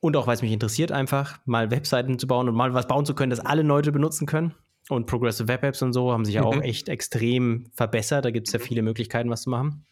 Und 0.02 0.18
auch, 0.18 0.28
weil 0.28 0.36
es 0.36 0.42
mich 0.42 0.52
interessiert, 0.52 0.92
einfach 0.92 1.40
mal 1.46 1.72
Webseiten 1.72 2.20
zu 2.20 2.28
bauen 2.28 2.50
und 2.50 2.56
mal 2.56 2.74
was 2.74 2.88
bauen 2.88 3.06
zu 3.06 3.16
können, 3.16 3.30
das 3.30 3.40
alle 3.40 3.62
Leute 3.62 3.94
benutzen 3.94 4.28
können. 4.28 4.54
Und 4.90 5.06
Progressive 5.06 5.48
Web 5.48 5.64
Apps 5.64 5.82
und 5.82 5.94
so 5.94 6.12
haben 6.12 6.26
sich 6.26 6.36
ja 6.36 6.42
mhm. 6.42 6.48
auch 6.48 6.62
echt 6.62 6.90
extrem 6.90 7.68
verbessert. 7.74 8.26
Da 8.26 8.32
gibt 8.32 8.50
es 8.50 8.54
ja 8.54 8.60
viele 8.60 8.82
Möglichkeiten, 8.82 9.30
was 9.30 9.44
zu 9.44 9.50
machen. 9.50 9.86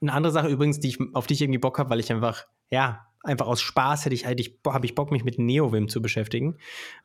Eine 0.00 0.12
andere 0.12 0.32
Sache 0.32 0.46
übrigens, 0.46 0.78
die 0.78 0.90
ich, 0.90 0.98
auf 1.12 1.26
die 1.26 1.34
ich 1.34 1.42
irgendwie 1.42 1.58
Bock 1.58 1.80
habe, 1.80 1.90
weil 1.90 1.98
ich 1.98 2.12
einfach, 2.12 2.46
ja, 2.70 3.04
einfach 3.22 3.46
aus 3.46 3.60
Spaß 3.60 4.04
hätte 4.04 4.14
ich, 4.14 4.26
hätte 4.26 4.40
ich, 4.40 4.58
habe 4.66 4.86
ich 4.86 4.94
Bock, 4.94 5.10
mich 5.12 5.24
mit 5.24 5.38
NeoVim 5.38 5.88
zu 5.88 6.02
beschäftigen. 6.02 6.56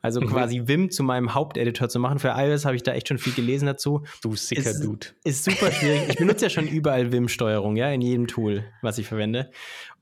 Also 0.02 0.20
mhm. 0.20 0.26
quasi 0.26 0.62
Vim 0.66 0.90
zu 0.90 1.02
meinem 1.02 1.34
Haupteditor 1.34 1.88
zu 1.88 1.98
machen. 1.98 2.18
Für 2.18 2.34
iOS 2.36 2.64
habe 2.64 2.76
ich 2.76 2.82
da 2.82 2.92
echt 2.92 3.08
schon 3.08 3.18
viel 3.18 3.32
gelesen 3.32 3.66
dazu. 3.66 4.04
Du 4.22 4.34
sicker 4.34 4.70
ist, 4.70 4.84
Dude. 4.84 5.06
Ist 5.24 5.44
super 5.44 5.70
schwierig. 5.70 6.08
ich 6.08 6.16
benutze 6.16 6.46
ja 6.46 6.50
schon 6.50 6.66
überall 6.68 7.12
Vim-Steuerung, 7.12 7.76
ja, 7.76 7.90
in 7.90 8.00
jedem 8.00 8.26
Tool, 8.26 8.64
was 8.82 8.98
ich 8.98 9.06
verwende. 9.06 9.50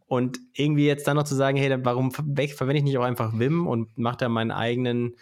Und 0.09 0.39
irgendwie 0.55 0.87
jetzt 0.87 1.09
dann 1.09 1.17
noch 1.17 1.25
zu 1.25 1.35
sagen, 1.35 1.57
hey, 1.57 1.77
warum 1.83 2.13
verwende 2.13 2.77
ich 2.77 2.85
nicht 2.85 2.97
auch 2.97 3.05
einfach 3.05 3.39
Vim 3.39 3.67
und 3.67 3.99
mache 3.99 4.19
da 4.19 4.29
meinen 4.29 4.53
eigenen 4.53 5.17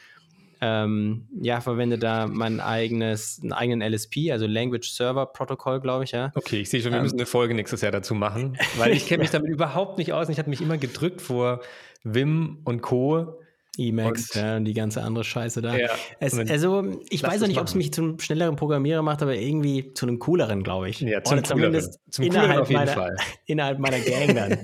ähm, 0.67 1.29
ja, 1.43 1.61
verwende 1.61 1.99
da 1.99 2.27
mein 2.27 2.59
eigenes, 2.59 3.39
einen 3.43 3.53
eigenen 3.53 3.93
LSP, 3.93 4.31
also 4.33 4.47
Language 4.47 4.89
Server 4.91 5.27
Protocol, 5.27 5.79
glaube 5.79 6.05
ich, 6.05 6.13
ja. 6.13 6.33
Okay, 6.35 6.61
ich 6.61 6.71
sehe 6.71 6.81
schon, 6.81 6.93
wir 6.93 6.99
ähm, 6.99 7.03
müssen 7.03 7.19
eine 7.19 7.27
Folge 7.27 7.53
nächstes 7.53 7.83
Jahr 7.83 7.93
dazu 7.93 8.15
machen, 8.15 8.57
weil 8.79 8.95
ich 8.95 9.07
kenne 9.07 9.23
mich 9.23 9.31
damit 9.31 9.51
überhaupt 9.51 9.99
nicht 9.99 10.15
aus. 10.15 10.31
Ich 10.31 10.39
habe 10.39 10.49
mich 10.49 10.63
immer 10.63 10.79
gedrückt 10.79 11.21
vor 11.21 11.61
Vim 12.03 12.61
und 12.65 12.81
Co. 12.81 13.39
Emacs, 13.77 14.35
ja, 14.35 14.57
und 14.57 14.65
die 14.65 14.73
ganze 14.73 15.03
andere 15.03 15.25
Scheiße 15.25 15.61
da. 15.61 15.77
Ja, 15.77 15.89
es, 16.21 16.39
also, 16.39 17.03
ich 17.11 17.23
weiß 17.25 17.43
auch 17.43 17.49
nicht, 17.49 17.59
ob 17.59 17.67
es 17.67 17.75
mich 17.75 17.93
zum 17.93 18.21
schnelleren 18.21 18.55
Programmierer 18.55 19.03
macht, 19.03 19.21
aber 19.21 19.35
irgendwie 19.35 19.93
zu 19.95 20.07
einem 20.07 20.21
cooleren, 20.21 20.63
glaube 20.63 20.89
ich. 20.89 21.01
Ja, 21.01 21.25
zum 21.25 21.39
Oder 21.39 21.45
zumindest 21.45 21.99
zum 22.09 22.25
innerhalb, 22.25 22.61
auf 22.61 22.69
jeden 22.71 22.81
meiner, 22.81 22.93
Fall. 22.93 23.17
innerhalb 23.47 23.81
meiner 23.81 23.99
Gang 23.99 24.35
dann. 24.35 24.59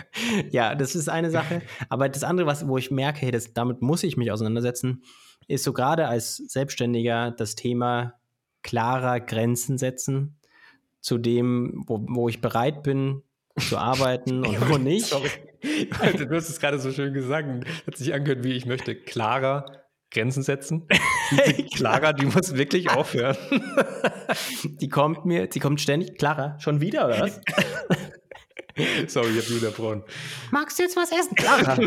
ja, 0.52 0.76
das 0.76 0.94
ist 0.94 1.08
eine 1.08 1.30
Sache. 1.30 1.62
Aber 1.88 2.08
das 2.08 2.22
andere, 2.22 2.46
was, 2.46 2.68
wo 2.68 2.78
ich 2.78 2.92
merke, 2.92 3.20
hey, 3.22 3.32
das, 3.32 3.52
damit 3.52 3.82
muss 3.82 4.04
ich 4.04 4.16
mich 4.16 4.30
auseinandersetzen, 4.30 5.02
ist 5.48 5.64
so 5.64 5.72
gerade 5.72 6.08
als 6.08 6.36
Selbstständiger 6.36 7.30
das 7.30 7.54
Thema 7.54 8.14
klarer 8.62 9.20
Grenzen 9.20 9.78
setzen 9.78 10.36
zu 11.00 11.18
dem, 11.18 11.84
wo, 11.86 12.04
wo 12.08 12.28
ich 12.28 12.40
bereit 12.40 12.82
bin 12.82 13.22
zu 13.58 13.76
arbeiten 13.76 14.46
und 14.46 14.70
wo 14.70 14.78
nicht. 14.78 15.06
Sorry. 15.06 15.28
Also, 16.00 16.24
du 16.24 16.34
hast 16.34 16.48
es 16.48 16.58
gerade 16.58 16.80
so 16.80 16.90
schön 16.90 17.14
gesagt. 17.14 17.46
Hat 17.86 17.96
sich 17.96 18.12
angehört, 18.12 18.42
wie 18.42 18.50
ich 18.50 18.66
möchte 18.66 18.96
klarer 18.96 19.84
Grenzen 20.10 20.42
setzen. 20.42 20.88
Clara, 21.74 22.12
die 22.12 22.26
muss 22.26 22.56
wirklich 22.56 22.90
aufhören. 22.90 23.36
Die 24.80 24.88
kommt 24.88 25.24
mir, 25.24 25.46
die 25.46 25.60
kommt 25.60 25.80
ständig. 25.80 26.18
Clara, 26.18 26.58
schon 26.58 26.80
wieder, 26.80 27.06
oder 27.06 27.20
was? 27.20 27.40
Sorry, 29.06 29.38
ich 29.38 29.44
hab 29.44 29.50
wieder 29.50 29.70
Braun. 29.70 30.02
Magst 30.50 30.80
du 30.80 30.82
jetzt 30.82 30.96
was 30.96 31.12
essen, 31.12 31.36
Clara? 31.36 31.78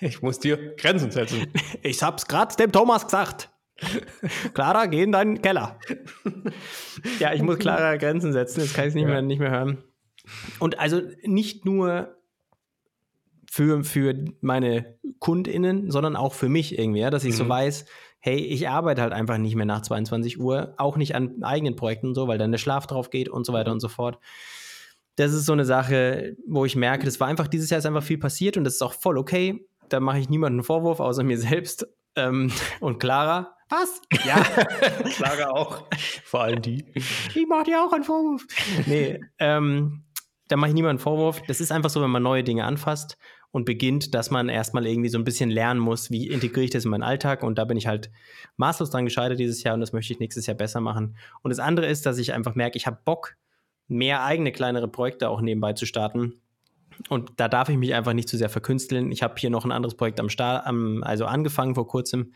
Ich 0.00 0.22
muss 0.22 0.38
dir 0.38 0.74
Grenzen 0.76 1.10
setzen. 1.10 1.52
Ich 1.82 2.02
hab's 2.02 2.26
gerade 2.26 2.56
dem 2.56 2.72
Thomas 2.72 3.04
gesagt. 3.04 3.50
Clara, 4.54 4.86
geh 4.86 5.02
in 5.02 5.12
deinen 5.12 5.42
Keller. 5.42 5.78
ja, 7.20 7.32
ich 7.34 7.42
muss 7.42 7.58
Clara 7.58 7.96
Grenzen 7.96 8.32
setzen, 8.32 8.60
jetzt 8.60 8.74
kann 8.74 8.84
ich 8.84 8.88
es 8.88 8.94
nicht, 8.94 9.04
ja. 9.04 9.10
mehr, 9.10 9.22
nicht 9.22 9.38
mehr 9.38 9.50
hören. 9.50 9.84
Und 10.58 10.78
also 10.78 11.02
nicht 11.22 11.64
nur 11.64 12.16
für, 13.50 13.84
für 13.84 14.14
meine 14.40 14.98
KundInnen, 15.18 15.90
sondern 15.90 16.16
auch 16.16 16.34
für 16.34 16.48
mich 16.48 16.78
irgendwie, 16.78 17.00
ja, 17.00 17.10
dass 17.10 17.24
ich 17.24 17.32
mhm. 17.32 17.36
so 17.36 17.48
weiß, 17.48 17.86
hey, 18.18 18.38
ich 18.38 18.68
arbeite 18.68 19.02
halt 19.02 19.12
einfach 19.12 19.38
nicht 19.38 19.54
mehr 19.54 19.66
nach 19.66 19.82
22 19.82 20.40
Uhr, 20.40 20.74
auch 20.78 20.96
nicht 20.96 21.14
an 21.14 21.42
eigenen 21.42 21.76
Projekten 21.76 22.08
und 22.08 22.14
so, 22.14 22.28
weil 22.28 22.38
dann 22.38 22.50
der 22.50 22.58
Schlaf 22.58 22.86
drauf 22.86 23.10
geht 23.10 23.28
und 23.28 23.46
so 23.46 23.52
weiter 23.52 23.72
und 23.72 23.80
so 23.80 23.88
fort 23.88 24.18
das 25.16 25.32
ist 25.32 25.46
so 25.46 25.52
eine 25.52 25.64
Sache, 25.64 26.36
wo 26.46 26.64
ich 26.64 26.76
merke, 26.76 27.04
das 27.04 27.18
war 27.20 27.28
einfach, 27.28 27.48
dieses 27.48 27.70
Jahr 27.70 27.78
ist 27.78 27.86
einfach 27.86 28.02
viel 28.02 28.18
passiert 28.18 28.56
und 28.56 28.64
das 28.64 28.74
ist 28.74 28.82
auch 28.82 28.94
voll 28.94 29.18
okay. 29.18 29.66
Da 29.88 30.00
mache 30.00 30.18
ich 30.18 30.28
niemanden 30.28 30.58
einen 30.58 30.64
Vorwurf, 30.64 31.00
außer 31.00 31.22
mir 31.22 31.38
selbst. 31.38 31.86
Ähm, 32.16 32.52
und 32.80 32.98
Clara, 32.98 33.56
was? 33.68 34.00
Ja, 34.24 34.36
Clara 35.16 35.50
auch. 35.50 35.84
Vor 36.24 36.42
allem 36.42 36.62
die. 36.62 36.84
Ich 36.94 37.46
mache 37.48 37.64
dir 37.64 37.82
auch 37.82 37.92
einen 37.92 38.04
Vorwurf. 38.04 38.46
Nee, 38.86 39.20
ähm, 39.38 40.04
da 40.48 40.56
mache 40.56 40.68
ich 40.68 40.74
niemanden 40.74 40.98
einen 40.98 41.02
Vorwurf. 41.02 41.42
Das 41.46 41.60
ist 41.60 41.72
einfach 41.72 41.90
so, 41.90 42.00
wenn 42.02 42.10
man 42.10 42.22
neue 42.22 42.44
Dinge 42.44 42.64
anfasst 42.64 43.16
und 43.50 43.64
beginnt, 43.64 44.14
dass 44.14 44.30
man 44.30 44.48
erstmal 44.48 44.86
irgendwie 44.86 45.08
so 45.08 45.18
ein 45.18 45.24
bisschen 45.24 45.50
lernen 45.50 45.80
muss, 45.80 46.10
wie 46.10 46.28
integriere 46.28 46.64
ich 46.64 46.70
das 46.70 46.84
in 46.84 46.90
meinen 46.90 47.02
Alltag. 47.02 47.42
Und 47.42 47.58
da 47.58 47.64
bin 47.64 47.76
ich 47.76 47.86
halt 47.86 48.10
maßlos 48.56 48.90
dran 48.90 49.04
gescheitert 49.04 49.40
dieses 49.40 49.62
Jahr 49.62 49.74
und 49.74 49.80
das 49.80 49.92
möchte 49.92 50.12
ich 50.12 50.20
nächstes 50.20 50.46
Jahr 50.46 50.56
besser 50.56 50.80
machen. 50.80 51.16
Und 51.42 51.50
das 51.50 51.58
andere 51.58 51.86
ist, 51.86 52.06
dass 52.06 52.18
ich 52.18 52.32
einfach 52.32 52.54
merke, 52.54 52.76
ich 52.76 52.86
habe 52.86 53.00
Bock, 53.04 53.36
mehr 53.88 54.24
eigene 54.24 54.52
kleinere 54.52 54.88
Projekte 54.88 55.28
auch 55.28 55.40
nebenbei 55.40 55.72
zu 55.72 55.86
starten. 55.86 56.40
Und 57.08 57.32
da 57.36 57.48
darf 57.48 57.68
ich 57.68 57.76
mich 57.76 57.94
einfach 57.94 58.14
nicht 58.14 58.28
zu 58.28 58.36
sehr 58.36 58.48
verkünsteln. 58.48 59.12
Ich 59.12 59.22
habe 59.22 59.34
hier 59.36 59.50
noch 59.50 59.64
ein 59.64 59.72
anderes 59.72 59.96
Projekt 59.96 60.18
am 60.20 60.28
Start, 60.28 60.66
am, 60.66 61.02
also 61.02 61.26
angefangen 61.26 61.74
vor 61.74 61.86
kurzem. 61.86 62.32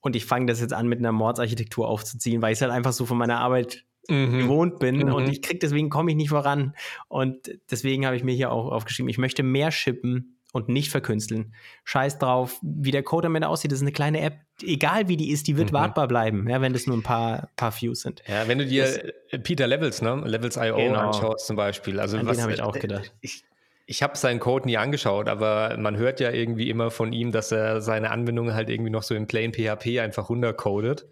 und 0.00 0.14
ich 0.16 0.26
fange 0.26 0.46
das 0.46 0.60
jetzt 0.60 0.74
an, 0.74 0.86
mit 0.86 0.98
einer 0.98 1.12
Mordsarchitektur 1.12 1.88
aufzuziehen, 1.88 2.42
weil 2.42 2.52
ich 2.52 2.58
es 2.58 2.62
halt 2.62 2.72
einfach 2.72 2.92
so 2.92 3.06
von 3.06 3.16
meiner 3.16 3.40
Arbeit 3.40 3.84
mhm. 4.08 4.38
gewohnt 4.40 4.78
bin 4.78 4.98
mhm. 4.98 5.14
und 5.14 5.28
ich 5.28 5.40
krieg 5.42 5.60
deswegen 5.60 5.90
komme 5.90 6.10
ich 6.10 6.16
nicht 6.16 6.28
voran. 6.28 6.74
Und 7.08 7.58
deswegen 7.70 8.06
habe 8.06 8.16
ich 8.16 8.22
mir 8.22 8.34
hier 8.34 8.52
auch 8.52 8.70
aufgeschrieben, 8.70 9.08
ich 9.08 9.18
möchte 9.18 9.42
mehr 9.42 9.70
shippen 9.70 10.38
und 10.52 10.68
nicht 10.68 10.90
verkünsteln. 10.90 11.54
Scheiß 11.84 12.18
drauf, 12.18 12.60
wie 12.62 12.90
der 12.90 13.02
Code 13.02 13.26
am 13.26 13.34
Ende 13.34 13.48
aussieht. 13.48 13.72
Das 13.72 13.78
ist 13.78 13.82
eine 13.82 13.92
kleine 13.92 14.20
App, 14.20 14.43
egal 14.62 15.08
wie 15.08 15.16
die 15.16 15.30
ist, 15.30 15.46
die 15.46 15.56
wird 15.56 15.70
mhm. 15.70 15.76
wartbar 15.76 16.08
bleiben, 16.08 16.48
ja, 16.48 16.60
wenn 16.60 16.72
das 16.72 16.86
nur 16.86 16.96
ein 16.96 17.02
paar, 17.02 17.48
paar 17.56 17.72
Views 17.72 18.00
sind. 18.00 18.22
Ja, 18.26 18.46
wenn 18.48 18.58
du 18.58 18.66
dir 18.66 18.84
das, 18.84 19.42
Peter 19.42 19.66
Levels, 19.66 20.02
ne, 20.02 20.22
Levels.io 20.24 20.76
genau. 20.76 20.98
anschaust 20.98 21.46
zum 21.46 21.56
Beispiel. 21.56 22.00
Also 22.00 22.18
An 22.18 22.26
was 22.26 22.40
habe 22.40 22.52
ich 22.52 22.62
auch 22.62 22.78
gedacht. 22.78 23.12
Ich, 23.20 23.44
ich 23.86 24.02
habe 24.02 24.16
seinen 24.16 24.40
Code 24.40 24.66
nie 24.66 24.76
angeschaut, 24.76 25.28
aber 25.28 25.76
man 25.78 25.96
hört 25.96 26.20
ja 26.20 26.30
irgendwie 26.30 26.70
immer 26.70 26.90
von 26.90 27.12
ihm, 27.12 27.32
dass 27.32 27.52
er 27.52 27.80
seine 27.80 28.10
Anwendungen 28.10 28.54
halt 28.54 28.70
irgendwie 28.70 28.90
noch 28.90 29.02
so 29.02 29.14
in 29.14 29.26
Plain 29.26 29.52
PHP 29.52 30.00
einfach 30.00 30.28
runtercodet 30.28 31.06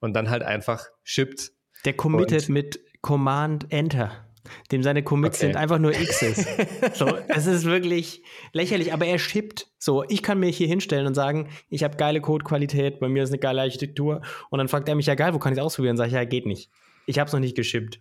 und 0.00 0.14
dann 0.14 0.30
halt 0.30 0.42
einfach 0.42 0.86
shippt. 1.04 1.52
Der 1.84 1.94
committet 1.94 2.48
und 2.48 2.54
mit 2.54 2.80
Command 3.02 3.66
Enter. 3.70 4.25
Dem 4.72 4.82
seine 4.82 5.02
Commits 5.02 5.38
okay. 5.38 5.46
sind 5.46 5.56
einfach 5.56 5.78
nur 5.78 5.92
X's. 5.92 6.46
so, 6.94 7.16
es 7.28 7.46
ist 7.46 7.64
wirklich 7.64 8.22
lächerlich, 8.52 8.92
aber 8.92 9.06
er 9.06 9.18
shippt. 9.18 9.68
So, 9.78 10.04
ich 10.08 10.22
kann 10.22 10.40
mir 10.40 10.48
hier 10.48 10.66
hinstellen 10.66 11.06
und 11.06 11.14
sagen, 11.14 11.48
ich 11.68 11.84
habe 11.84 11.96
geile 11.96 12.20
Codequalität, 12.20 13.00
bei 13.00 13.08
mir 13.08 13.22
ist 13.22 13.30
eine 13.30 13.38
geile 13.38 13.62
Architektur. 13.62 14.22
Und 14.50 14.58
dann 14.58 14.68
fragt 14.68 14.88
er 14.88 14.94
mich 14.94 15.06
ja 15.06 15.14
geil, 15.14 15.34
wo 15.34 15.38
kann 15.38 15.52
ich 15.52 15.58
es 15.58 15.64
ausprobieren? 15.64 15.96
Sag 15.96 16.08
ich, 16.08 16.14
ja, 16.14 16.24
geht 16.24 16.46
nicht. 16.46 16.70
Ich 17.06 17.18
habe 17.18 17.28
es 17.28 17.32
noch 17.32 17.40
nicht 17.40 17.56
geschippt. 17.56 18.00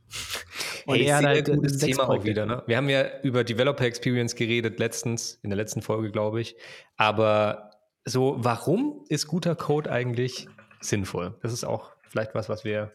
Und 0.87 0.95
hey, 0.95 1.05
er 1.05 1.17
hat 1.17 1.25
halt 1.25 1.45
gutes 1.45 1.77
Thema 1.77 2.09
auch 2.09 2.23
wieder. 2.23 2.45
Ne? 2.45 2.63
Wir 2.67 2.77
haben 2.77 2.89
ja 2.89 3.05
über 3.21 3.43
Developer 3.43 3.85
Experience 3.85 4.35
geredet 4.35 4.79
letztens, 4.79 5.39
in 5.43 5.49
der 5.49 5.57
letzten 5.57 5.81
Folge, 5.81 6.11
glaube 6.11 6.41
ich. 6.41 6.55
Aber 6.97 7.71
so, 8.03 8.35
warum 8.37 9.03
ist 9.09 9.27
guter 9.27 9.55
Code 9.55 9.91
eigentlich 9.91 10.47
sinnvoll? 10.81 11.37
Das 11.41 11.53
ist 11.53 11.63
auch 11.63 11.91
vielleicht 12.09 12.35
was, 12.35 12.49
was 12.49 12.63
wir 12.63 12.93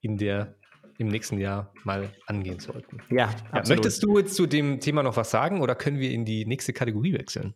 in 0.00 0.18
der 0.18 0.54
im 0.98 1.08
nächsten 1.08 1.38
Jahr 1.38 1.72
mal 1.84 2.10
angehen 2.26 2.58
sollten. 2.60 2.98
Ja, 3.10 3.30
ja 3.54 3.62
Möchtest 3.68 4.02
du 4.02 4.18
jetzt 4.18 4.34
zu 4.34 4.46
dem 4.46 4.80
Thema 4.80 5.02
noch 5.02 5.16
was 5.16 5.30
sagen 5.30 5.60
oder 5.60 5.74
können 5.74 5.98
wir 5.98 6.10
in 6.10 6.24
die 6.24 6.46
nächste 6.46 6.72
Kategorie 6.72 7.14
wechseln? 7.14 7.54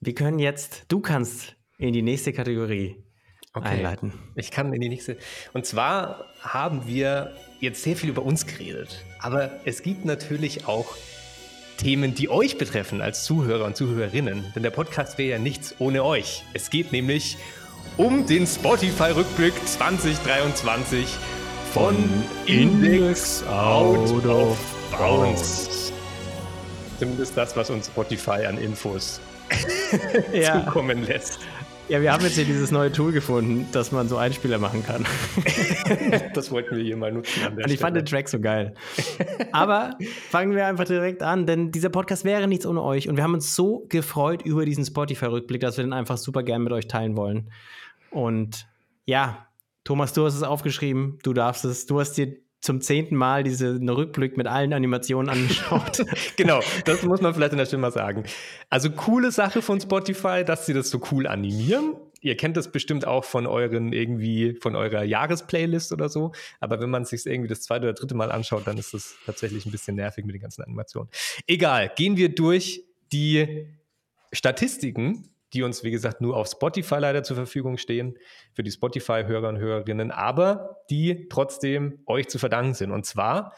Wir 0.00 0.14
können 0.14 0.38
jetzt, 0.38 0.84
du 0.88 1.00
kannst 1.00 1.56
in 1.78 1.92
die 1.92 2.02
nächste 2.02 2.32
Kategorie 2.32 3.04
okay. 3.52 3.68
einleiten. 3.68 4.12
Ich 4.36 4.50
kann 4.50 4.72
in 4.72 4.80
die 4.80 4.88
nächste. 4.88 5.16
Und 5.52 5.66
zwar 5.66 6.26
haben 6.40 6.86
wir 6.86 7.36
jetzt 7.60 7.82
sehr 7.82 7.96
viel 7.96 8.10
über 8.10 8.22
uns 8.22 8.46
geredet, 8.46 9.04
aber 9.18 9.60
es 9.64 9.82
gibt 9.82 10.04
natürlich 10.04 10.66
auch 10.66 10.96
Themen, 11.78 12.14
die 12.14 12.28
euch 12.28 12.58
betreffen 12.58 13.00
als 13.00 13.24
Zuhörer 13.24 13.64
und 13.64 13.76
Zuhörerinnen. 13.76 14.52
Denn 14.54 14.62
der 14.62 14.70
Podcast 14.70 15.16
wäre 15.16 15.30
ja 15.30 15.38
nichts 15.38 15.76
ohne 15.78 16.04
euch. 16.04 16.42
Es 16.52 16.70
geht 16.70 16.92
nämlich 16.92 17.38
um 17.96 18.26
den 18.26 18.46
Spotify-Rückblick 18.46 19.54
2023 19.66 21.08
von 21.72 21.94
Index 22.46 23.44
Out 23.46 24.24
of 24.24 24.58
Bounds. 24.90 25.92
Zumindest 26.98 27.36
das, 27.36 27.56
was 27.56 27.70
uns 27.70 27.86
Spotify 27.86 28.46
an 28.46 28.58
Infos 28.58 29.20
ja. 30.32 30.64
zukommen 30.64 31.04
lässt. 31.04 31.40
Ja, 31.88 32.02
wir 32.02 32.12
haben 32.12 32.22
jetzt 32.22 32.34
hier 32.34 32.44
dieses 32.44 32.70
neue 32.70 32.92
Tool 32.92 33.12
gefunden, 33.12 33.66
dass 33.72 33.92
man 33.92 34.08
so 34.08 34.18
Einspieler 34.18 34.58
machen 34.58 34.84
kann. 34.84 35.06
das 36.34 36.50
wollten 36.50 36.76
wir 36.76 36.84
hier 36.84 36.96
mal 36.96 37.12
nutzen. 37.12 37.46
Und 37.46 37.58
ich 37.58 37.64
Stelle. 37.64 37.78
fand 37.78 37.96
den 37.96 38.04
Track 38.04 38.28
so 38.28 38.40
geil. 38.40 38.74
Aber 39.52 39.96
fangen 40.28 40.54
wir 40.54 40.66
einfach 40.66 40.84
direkt 40.84 41.22
an, 41.22 41.46
denn 41.46 41.70
dieser 41.70 41.88
Podcast 41.88 42.24
wäre 42.24 42.46
nichts 42.46 42.66
ohne 42.66 42.82
euch. 42.82 43.08
Und 43.08 43.16
wir 43.16 43.24
haben 43.24 43.34
uns 43.34 43.54
so 43.54 43.86
gefreut 43.88 44.42
über 44.42 44.66
diesen 44.66 44.84
Spotify-Rückblick, 44.84 45.60
dass 45.60 45.78
wir 45.78 45.84
den 45.84 45.94
einfach 45.94 46.18
super 46.18 46.42
gern 46.42 46.62
mit 46.62 46.72
euch 46.72 46.88
teilen 46.88 47.16
wollen. 47.16 47.50
Und 48.10 48.66
ja, 49.06 49.47
Thomas, 49.88 50.12
du 50.12 50.26
hast 50.26 50.34
es 50.34 50.42
aufgeschrieben, 50.42 51.18
du 51.22 51.32
darfst 51.32 51.64
es, 51.64 51.86
du 51.86 51.98
hast 51.98 52.12
dir 52.12 52.36
zum 52.60 52.82
zehnten 52.82 53.16
Mal 53.16 53.42
diesen 53.42 53.88
Rückblick 53.88 54.36
mit 54.36 54.46
allen 54.46 54.74
Animationen 54.74 55.30
angeschaut. 55.30 56.04
genau, 56.36 56.60
das 56.84 57.04
muss 57.04 57.22
man 57.22 57.32
vielleicht 57.32 57.52
in 57.52 57.58
der 57.58 57.64
Stimme 57.64 57.80
mal 57.80 57.90
sagen. 57.90 58.24
Also 58.68 58.90
coole 58.90 59.30
Sache 59.30 59.62
von 59.62 59.80
Spotify, 59.80 60.44
dass 60.44 60.66
sie 60.66 60.74
das 60.74 60.90
so 60.90 61.00
cool 61.10 61.26
animieren. 61.26 61.94
Ihr 62.20 62.36
kennt 62.36 62.58
das 62.58 62.70
bestimmt 62.70 63.06
auch 63.06 63.24
von 63.24 63.46
euren 63.46 63.94
irgendwie, 63.94 64.58
von 64.60 64.76
eurer 64.76 65.04
Jahresplaylist 65.04 65.90
oder 65.90 66.10
so. 66.10 66.32
Aber 66.60 66.82
wenn 66.82 66.90
man 66.90 67.04
es 67.04 67.08
sich 67.08 67.24
irgendwie 67.24 67.48
das 67.48 67.62
zweite 67.62 67.84
oder 67.86 67.94
dritte 67.94 68.14
Mal 68.14 68.30
anschaut, 68.30 68.66
dann 68.66 68.76
ist 68.76 68.92
das 68.92 69.16
tatsächlich 69.24 69.64
ein 69.64 69.72
bisschen 69.72 69.96
nervig 69.96 70.26
mit 70.26 70.34
den 70.34 70.42
ganzen 70.42 70.64
Animationen. 70.64 71.08
Egal, 71.46 71.90
gehen 71.96 72.18
wir 72.18 72.28
durch 72.28 72.84
die 73.10 73.64
Statistiken 74.34 75.30
die 75.52 75.62
uns, 75.62 75.82
wie 75.82 75.90
gesagt, 75.90 76.20
nur 76.20 76.36
auf 76.36 76.48
Spotify 76.48 76.96
leider 76.96 77.22
zur 77.22 77.36
Verfügung 77.36 77.78
stehen, 77.78 78.18
für 78.52 78.62
die 78.62 78.70
Spotify-Hörer 78.70 79.48
und 79.48 79.58
Hörerinnen, 79.58 80.10
aber 80.10 80.82
die 80.90 81.28
trotzdem 81.28 82.00
euch 82.06 82.28
zu 82.28 82.38
verdanken 82.38 82.74
sind. 82.74 82.90
Und 82.90 83.06
zwar 83.06 83.54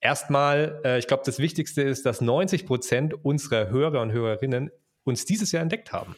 erstmal, 0.00 0.80
äh, 0.84 0.98
ich 0.98 1.06
glaube, 1.06 1.22
das 1.24 1.38
Wichtigste 1.38 1.82
ist, 1.82 2.06
dass 2.06 2.20
90 2.20 2.66
Prozent 2.66 3.24
unserer 3.24 3.70
Hörer 3.70 4.00
und 4.00 4.12
Hörerinnen 4.12 4.70
uns 5.04 5.24
dieses 5.24 5.52
Jahr 5.52 5.62
entdeckt 5.62 5.92
haben. 5.92 6.16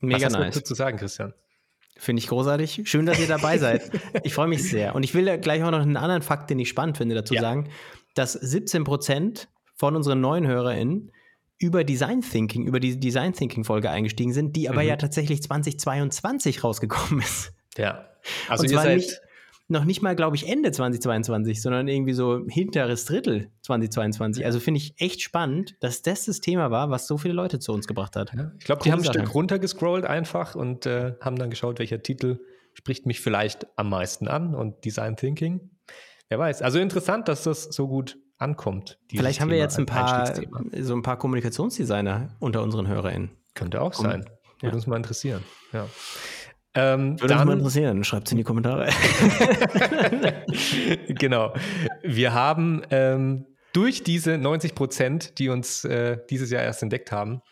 Mega 0.00 0.26
Was 0.26 0.34
hast 0.34 0.38
nice. 0.38 0.64
zu 0.64 0.74
sagen, 0.74 0.98
Christian? 0.98 1.34
Finde 1.96 2.20
ich 2.22 2.28
großartig. 2.28 2.82
Schön, 2.84 3.06
dass 3.06 3.18
ihr 3.18 3.26
dabei 3.26 3.58
seid. 3.58 3.90
Ich 4.22 4.32
freue 4.32 4.46
mich 4.46 4.68
sehr. 4.68 4.94
Und 4.94 5.02
ich 5.02 5.14
will 5.14 5.38
gleich 5.38 5.62
auch 5.64 5.70
noch 5.70 5.80
einen 5.80 5.96
anderen 5.96 6.22
Fakt, 6.22 6.48
den 6.50 6.58
ich 6.58 6.68
spannend 6.68 6.96
finde, 6.96 7.14
dazu 7.14 7.34
ja. 7.34 7.40
sagen, 7.40 7.70
dass 8.14 8.32
17 8.32 8.84
Prozent 8.84 9.48
von 9.74 9.96
unseren 9.96 10.20
neuen 10.20 10.46
HörerInnen 10.46 11.12
über 11.58 11.84
Design 11.84 12.22
Thinking, 12.22 12.66
über 12.66 12.80
die 12.80 12.98
Design 12.98 13.32
Thinking 13.32 13.64
Folge 13.64 13.90
eingestiegen 13.90 14.32
sind, 14.32 14.54
die 14.56 14.68
aber 14.68 14.82
mhm. 14.82 14.88
ja 14.88 14.96
tatsächlich 14.96 15.42
2022 15.42 16.62
rausgekommen 16.62 17.20
ist. 17.20 17.52
Ja. 17.76 18.08
Also 18.48 18.62
Und 18.62 18.70
zwar 18.70 18.86
nicht, 18.86 19.20
noch 19.68 19.84
nicht 19.84 20.00
mal, 20.00 20.16
glaube 20.16 20.36
ich, 20.36 20.48
Ende 20.48 20.72
2022, 20.72 21.60
sondern 21.60 21.88
irgendwie 21.88 22.14
so 22.14 22.46
hinteres 22.48 23.04
Drittel 23.04 23.50
2022. 23.62 24.44
Also 24.44 24.60
finde 24.60 24.78
ich 24.78 24.94
echt 24.98 25.20
spannend, 25.20 25.76
dass 25.80 26.02
das 26.02 26.24
das 26.24 26.40
Thema 26.40 26.70
war, 26.70 26.90
was 26.90 27.06
so 27.06 27.18
viele 27.18 27.34
Leute 27.34 27.58
zu 27.58 27.72
uns 27.72 27.86
gebracht 27.86 28.16
hat. 28.16 28.32
Ja, 28.34 28.52
ich 28.58 28.64
glaube, 28.64 28.82
die 28.82 28.92
haben 28.92 29.00
ein 29.00 29.04
Stück 29.04 29.34
runtergescrollt 29.34 30.04
einfach 30.04 30.54
und 30.54 30.86
äh, 30.86 31.14
haben 31.20 31.36
dann 31.36 31.50
geschaut, 31.50 31.78
welcher 31.78 32.02
Titel 32.02 32.40
spricht 32.72 33.06
mich 33.06 33.20
vielleicht 33.20 33.66
am 33.76 33.90
meisten 33.90 34.28
an 34.28 34.54
und 34.54 34.84
Design 34.84 35.16
Thinking. 35.16 35.70
Wer 36.28 36.38
weiß. 36.38 36.62
Also 36.62 36.78
interessant, 36.78 37.28
dass 37.28 37.42
das 37.42 37.64
so 37.64 37.88
gut 37.88 38.18
ankommt. 38.38 38.98
Vielleicht 39.10 39.40
haben 39.40 39.48
Thema 39.48 39.56
wir 39.56 39.62
jetzt 39.62 39.78
ein 39.78 39.86
paar, 39.86 40.32
so 40.80 40.94
ein 40.94 41.02
paar 41.02 41.18
Kommunikationsdesigner 41.18 42.36
unter 42.38 42.62
unseren 42.62 42.88
HörerInnen. 42.88 43.30
Könnte 43.54 43.80
auch 43.80 43.94
sein. 43.94 44.24
Würde 44.60 44.68
ja. 44.68 44.72
uns 44.74 44.86
mal 44.86 44.96
interessieren. 44.96 45.42
Ja. 45.72 45.86
Ähm, 46.74 47.20
Würde 47.20 47.28
dann, 47.28 47.38
uns 47.38 47.46
mal 47.46 47.52
interessieren, 47.54 48.04
schreibt 48.04 48.28
es 48.28 48.32
in 48.32 48.38
die 48.38 48.44
Kommentare. 48.44 48.88
genau. 51.08 51.54
Wir 52.02 52.34
haben 52.34 52.82
ähm, 52.90 53.46
durch 53.72 54.02
diese 54.04 54.38
90 54.38 54.74
Prozent, 54.74 55.38
die 55.38 55.48
uns 55.48 55.84
äh, 55.84 56.18
dieses 56.30 56.50
Jahr 56.50 56.62
erst 56.62 56.82
entdeckt 56.82 57.10
haben, 57.10 57.42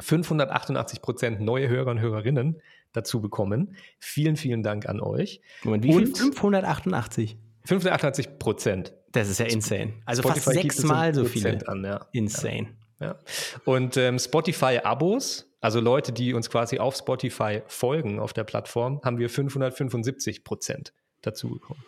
588 0.00 1.02
Prozent 1.02 1.40
neue 1.40 1.68
Hörer 1.68 1.90
und 1.90 2.00
Hörerinnen 2.00 2.60
dazu 2.92 3.20
bekommen. 3.20 3.76
Vielen, 3.98 4.36
vielen 4.36 4.62
Dank 4.62 4.86
an 4.88 5.00
euch. 5.00 5.40
Moment, 5.62 5.84
wie 5.84 5.92
viel? 5.92 6.06
588. 6.14 7.38
588 7.64 8.38
Prozent. 8.38 8.94
Das 9.14 9.28
ist 9.28 9.38
ja 9.38 9.46
insane. 9.46 9.94
Also 10.04 10.22
Spotify 10.22 10.40
fast 10.40 10.56
sechsmal 10.56 11.14
so 11.14 11.24
viele. 11.24 11.66
An, 11.68 11.84
ja. 11.84 12.06
Insane. 12.12 12.76
Ja. 13.00 13.06
ja. 13.06 13.18
Und 13.64 13.96
ähm, 13.96 14.18
Spotify-Abos, 14.18 15.56
also 15.60 15.80
Leute, 15.80 16.12
die 16.12 16.34
uns 16.34 16.50
quasi 16.50 16.80
auf 16.80 16.96
Spotify 16.96 17.62
folgen 17.68 18.18
auf 18.18 18.32
der 18.32 18.42
Plattform, 18.42 19.00
haben 19.04 19.18
wir 19.18 19.30
575 19.30 20.42
Prozent 20.42 20.92
dazu 21.22 21.48
bekommen. 21.48 21.82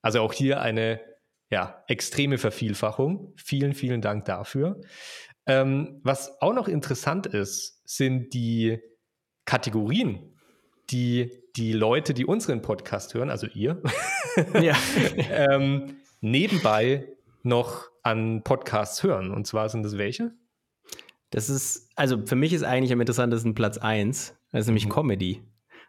Also 0.00 0.20
auch 0.20 0.32
hier 0.32 0.62
eine 0.62 1.00
ja, 1.50 1.82
extreme 1.88 2.38
Vervielfachung. 2.38 3.34
Vielen, 3.36 3.74
vielen 3.74 4.00
Dank 4.00 4.24
dafür. 4.26 4.80
Ähm, 5.46 6.00
was 6.04 6.40
auch 6.40 6.54
noch 6.54 6.68
interessant 6.68 7.26
ist, 7.26 7.82
sind 7.84 8.32
die 8.32 8.78
Kategorien, 9.44 10.36
die 10.90 11.40
die 11.56 11.72
Leute, 11.72 12.14
die 12.14 12.24
unseren 12.24 12.62
Podcast 12.62 13.14
hören, 13.14 13.28
also 13.28 13.48
ihr, 13.48 13.82
ja. 14.62 14.76
ähm, 15.32 15.99
nebenbei 16.20 17.08
noch 17.42 17.90
an 18.02 18.42
Podcasts 18.42 19.02
hören. 19.02 19.30
Und 19.30 19.46
zwar 19.46 19.68
sind 19.68 19.82
das 19.82 19.98
welche? 19.98 20.32
Das 21.30 21.48
ist, 21.48 21.88
also 21.96 22.26
für 22.26 22.36
mich 22.36 22.52
ist 22.52 22.64
eigentlich 22.64 22.92
am 22.92 23.00
interessantesten 23.00 23.54
Platz 23.54 23.78
1, 23.78 24.34
das 24.52 24.62
ist 24.62 24.66
nämlich 24.66 24.86
mhm. 24.86 24.90
Comedy. 24.90 25.42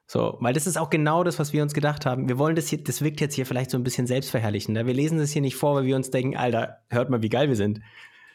So, 0.05 0.37
weil 0.41 0.53
das 0.53 0.67
ist 0.67 0.77
auch 0.77 0.89
genau 0.89 1.23
das, 1.23 1.39
was 1.39 1.53
wir 1.53 1.63
uns 1.63 1.73
gedacht 1.73 2.05
haben. 2.05 2.27
Wir 2.27 2.37
wollen 2.37 2.55
das 2.55 2.67
hier, 2.67 2.83
das 2.83 3.01
wirkt 3.01 3.21
jetzt 3.21 3.33
hier 3.33 3.45
vielleicht 3.45 3.71
so 3.71 3.77
ein 3.77 3.83
bisschen 3.83 4.07
selbstverherrlichender. 4.07 4.85
Wir 4.85 4.93
lesen 4.93 5.17
das 5.17 5.31
hier 5.31 5.41
nicht 5.41 5.55
vor, 5.55 5.75
weil 5.75 5.85
wir 5.85 5.95
uns 5.95 6.11
denken, 6.11 6.35
Alter, 6.35 6.79
hört 6.89 7.09
mal, 7.09 7.21
wie 7.21 7.29
geil 7.29 7.47
wir 7.47 7.55
sind. 7.55 7.79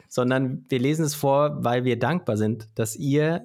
Sondern 0.09 0.65
wir 0.69 0.79
lesen 0.79 1.05
es 1.05 1.15
vor, 1.15 1.62
weil 1.62 1.85
wir 1.85 1.99
dankbar 1.99 2.39
sind, 2.39 2.69
dass 2.77 2.97
ihr 2.97 3.45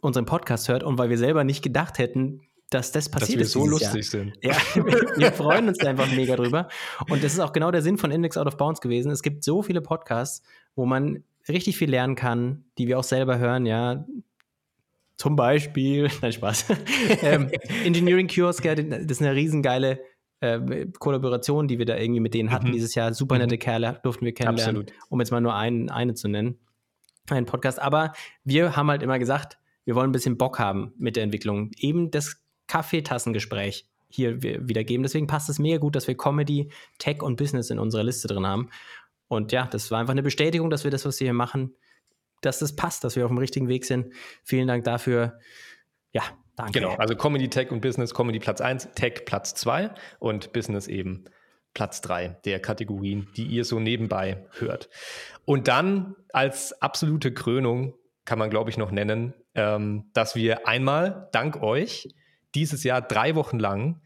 unseren 0.00 0.24
Podcast 0.24 0.68
hört 0.68 0.82
und 0.82 0.98
weil 0.98 1.10
wir 1.10 1.18
selber 1.18 1.44
nicht 1.44 1.62
gedacht 1.62 1.98
hätten, 1.98 2.40
dass 2.70 2.92
das 2.92 3.08
passiert 3.08 3.28
dass 3.28 3.36
wir 3.38 3.42
ist. 3.42 3.52
so 3.52 3.66
lustig 3.66 3.92
Jahr. 3.92 4.02
sind. 4.02 4.38
Ja, 4.42 4.52
wir 5.16 5.32
freuen 5.32 5.68
uns 5.68 5.80
einfach 5.80 6.10
mega 6.12 6.36
drüber. 6.36 6.68
Und 7.08 7.22
das 7.22 7.32
ist 7.32 7.40
auch 7.40 7.52
genau 7.52 7.70
der 7.70 7.82
Sinn 7.82 7.98
von 7.98 8.10
Index 8.12 8.36
Out 8.36 8.46
of 8.46 8.56
Bounds 8.56 8.80
gewesen. 8.80 9.10
Es 9.10 9.22
gibt 9.22 9.44
so 9.44 9.62
viele 9.62 9.80
Podcasts, 9.80 10.42
wo 10.76 10.86
man 10.86 11.24
richtig 11.48 11.76
viel 11.76 11.90
lernen 11.90 12.14
kann, 12.14 12.64
die 12.78 12.86
wir 12.86 12.98
auch 12.98 13.04
selber 13.04 13.38
hören, 13.38 13.66
ja. 13.66 14.06
Zum 15.16 15.36
Beispiel, 15.36 16.08
nein, 16.22 16.32
Spaß. 16.32 16.66
ähm, 17.22 17.50
Engineering 17.84 18.28
Kiosk, 18.28 18.62
das 18.62 18.78
ist 18.78 19.20
eine 19.20 19.34
riesengeile 19.34 20.00
äh, 20.40 20.86
Kollaboration, 20.98 21.66
die 21.66 21.78
wir 21.78 21.86
da 21.86 21.96
irgendwie 21.96 22.20
mit 22.20 22.34
denen 22.34 22.52
hatten 22.52 22.68
mhm. 22.68 22.72
dieses 22.72 22.94
Jahr. 22.94 23.12
Super 23.12 23.36
nette 23.38 23.56
mhm. 23.56 23.58
Kerle 23.58 24.00
durften 24.04 24.24
wir 24.24 24.32
kennenlernen, 24.32 24.82
Absolut. 24.82 24.92
um 25.08 25.20
jetzt 25.20 25.32
mal 25.32 25.40
nur 25.40 25.54
ein, 25.54 25.90
eine 25.90 26.14
zu 26.14 26.28
nennen. 26.28 26.58
Ein 27.28 27.46
Podcast. 27.46 27.80
Aber 27.80 28.12
wir 28.44 28.76
haben 28.76 28.88
halt 28.88 29.02
immer 29.02 29.18
gesagt, 29.18 29.58
wir 29.84 29.94
wollen 29.94 30.10
ein 30.10 30.12
bisschen 30.12 30.38
Bock 30.38 30.58
haben 30.58 30.94
mit 30.98 31.16
der 31.16 31.24
Entwicklung. 31.24 31.70
Eben 31.78 32.10
das 32.10 32.42
Kaffeetassengespräch 32.70 33.84
hier 34.08 34.42
wiedergeben. 34.42 35.02
Deswegen 35.02 35.26
passt 35.26 35.50
es 35.50 35.58
mega 35.58 35.78
gut, 35.78 35.96
dass 35.96 36.06
wir 36.06 36.16
Comedy, 36.16 36.70
Tech 36.98 37.20
und 37.20 37.36
Business 37.36 37.70
in 37.70 37.80
unserer 37.80 38.04
Liste 38.04 38.28
drin 38.28 38.46
haben. 38.46 38.70
Und 39.26 39.50
ja, 39.50 39.66
das 39.66 39.90
war 39.90 39.98
einfach 39.98 40.12
eine 40.12 40.22
Bestätigung, 40.22 40.70
dass 40.70 40.84
wir 40.84 40.92
das, 40.92 41.04
was 41.04 41.18
wir 41.18 41.26
hier 41.26 41.34
machen, 41.34 41.74
dass 42.42 42.60
das 42.60 42.76
passt, 42.76 43.02
dass 43.02 43.16
wir 43.16 43.24
auf 43.24 43.30
dem 43.30 43.38
richtigen 43.38 43.66
Weg 43.66 43.84
sind. 43.84 44.12
Vielen 44.44 44.68
Dank 44.68 44.84
dafür. 44.84 45.40
Ja, 46.12 46.22
danke. 46.54 46.72
Genau, 46.74 46.94
also 46.94 47.16
Comedy, 47.16 47.48
Tech 47.48 47.72
und 47.72 47.80
Business, 47.80 48.14
Comedy 48.14 48.38
Platz 48.38 48.60
1, 48.60 48.90
Tech 48.94 49.24
Platz 49.24 49.54
2 49.54 49.90
und 50.20 50.52
Business 50.52 50.86
eben 50.86 51.24
Platz 51.74 52.00
3 52.02 52.40
der 52.44 52.60
Kategorien, 52.60 53.26
die 53.36 53.46
ihr 53.46 53.64
so 53.64 53.80
nebenbei 53.80 54.46
hört. 54.58 54.88
Und 55.44 55.66
dann 55.66 56.14
als 56.32 56.80
absolute 56.80 57.34
Krönung 57.34 57.94
kann 58.24 58.38
man, 58.38 58.48
glaube 58.48 58.70
ich, 58.70 58.78
noch 58.78 58.92
nennen, 58.92 59.34
ähm, 59.56 60.10
dass 60.12 60.36
wir 60.36 60.68
einmal 60.68 61.28
dank 61.32 61.62
euch 61.62 62.08
dieses 62.54 62.84
Jahr 62.84 63.02
drei 63.02 63.34
Wochen 63.34 63.58
lang 63.58 64.00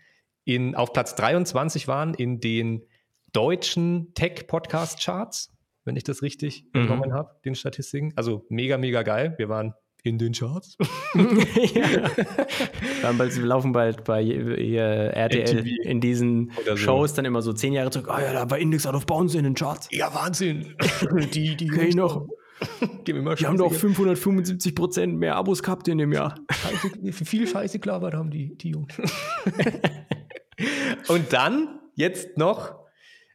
in, 0.44 0.74
auf 0.74 0.92
Platz 0.92 1.14
23 1.14 1.88
waren 1.88 2.14
in 2.14 2.40
den 2.40 2.84
deutschen 3.32 4.12
Tech-Podcast-Charts, 4.14 5.52
wenn 5.84 5.96
ich 5.96 6.04
das 6.04 6.22
richtig 6.22 6.66
mhm. 6.72 6.82
entnommen 6.82 7.12
habe, 7.12 7.30
den 7.44 7.54
Statistiken. 7.54 8.12
Also 8.16 8.46
mega, 8.48 8.78
mega 8.78 9.02
geil. 9.02 9.34
Wir 9.38 9.48
waren 9.48 9.74
in 10.04 10.18
den 10.18 10.32
Charts. 10.34 10.76
ja. 11.14 13.12
bald, 13.12 13.34
wir 13.34 13.44
laufen 13.44 13.72
bald 13.72 14.04
bei 14.04 14.22
RTL 14.22 15.62
MTV 15.62 15.66
in 15.82 16.00
diesen 16.00 16.52
so. 16.66 16.76
Shows 16.76 17.14
dann 17.14 17.24
immer 17.24 17.40
so 17.40 17.54
zehn 17.54 17.72
Jahre 17.72 17.90
zurück. 17.90 18.08
Ah 18.10 18.18
oh 18.18 18.22
ja, 18.22 18.32
da 18.34 18.50
war 18.50 18.58
Index 18.58 18.86
Out 18.86 18.94
of 18.94 19.06
Bounds 19.06 19.34
in 19.34 19.44
den 19.44 19.54
Charts. 19.54 19.88
Ja, 19.90 20.14
Wahnsinn. 20.14 20.76
die, 21.32 21.56
die, 21.56 21.70
okay, 21.72 21.90
noch. 21.94 22.28
Die 23.06 23.14
haben 23.14 23.58
doch 23.58 23.72
575 23.72 24.74
Prozent 24.74 25.18
mehr 25.18 25.36
Abos 25.36 25.62
gehabt 25.62 25.88
in 25.88 25.98
dem 25.98 26.12
Jahr. 26.12 26.34
Scheiße, 26.50 27.24
viel 27.24 27.46
Scheiße 27.46 27.78
gelabert 27.78 28.14
haben 28.14 28.30
die, 28.30 28.56
die 28.56 28.70
Jungs. 28.70 28.94
Und 31.08 31.32
dann, 31.32 31.80
jetzt 31.94 32.38
noch, 32.38 32.78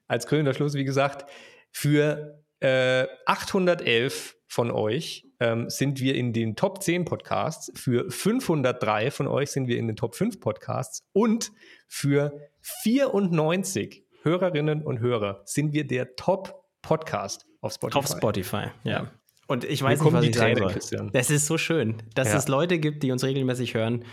als 0.08 0.26
krönender 0.26 0.54
Schluss, 0.54 0.74
wie 0.74 0.86
gesagt, 0.86 1.30
für 1.72 2.44
äh, 2.60 3.06
811 3.26 4.36
von 4.48 4.72
euch 4.72 5.28
ähm, 5.40 5.70
sind 5.70 6.02
wir 6.02 6.16
in 6.16 6.34
den 6.34 6.56
Top 6.56 6.82
10 6.82 7.06
Podcasts, 7.06 7.72
für 7.76 8.10
503 8.10 9.12
von 9.12 9.28
euch 9.28 9.52
sind 9.52 9.68
wir 9.68 9.78
in 9.78 9.88
den 9.88 9.96
Top 9.96 10.16
5 10.16 10.40
Podcasts 10.40 11.08
und 11.14 11.52
für 11.88 12.50
94 12.62 14.04
Hörerinnen 14.24 14.84
und 14.84 15.00
Hörer 15.00 15.42
sind 15.46 15.74
wir 15.74 15.86
der 15.86 16.16
Top 16.16 16.66
Podcast 16.82 17.49
auf 17.62 17.74
Spotify. 17.74 17.98
Auf 17.98 18.08
Spotify, 18.08 18.66
ja. 18.84 19.12
Und 19.48 19.64
ich 19.64 19.82
weiß 19.82 20.02
nicht, 20.02 20.14
was 20.14 20.26
ich 20.26 20.36
sagen 20.36 20.56
soll. 20.58 20.72
Christian. 20.72 21.10
Das 21.12 21.32
ist 21.32 21.48
so 21.48 21.58
schön, 21.58 22.04
dass 22.14 22.30
ja. 22.30 22.38
es 22.38 22.48
Leute 22.48 22.78
gibt, 22.78 23.02
die 23.02 23.12
uns 23.12 23.24
regelmäßig 23.24 23.74
hören. 23.74 24.06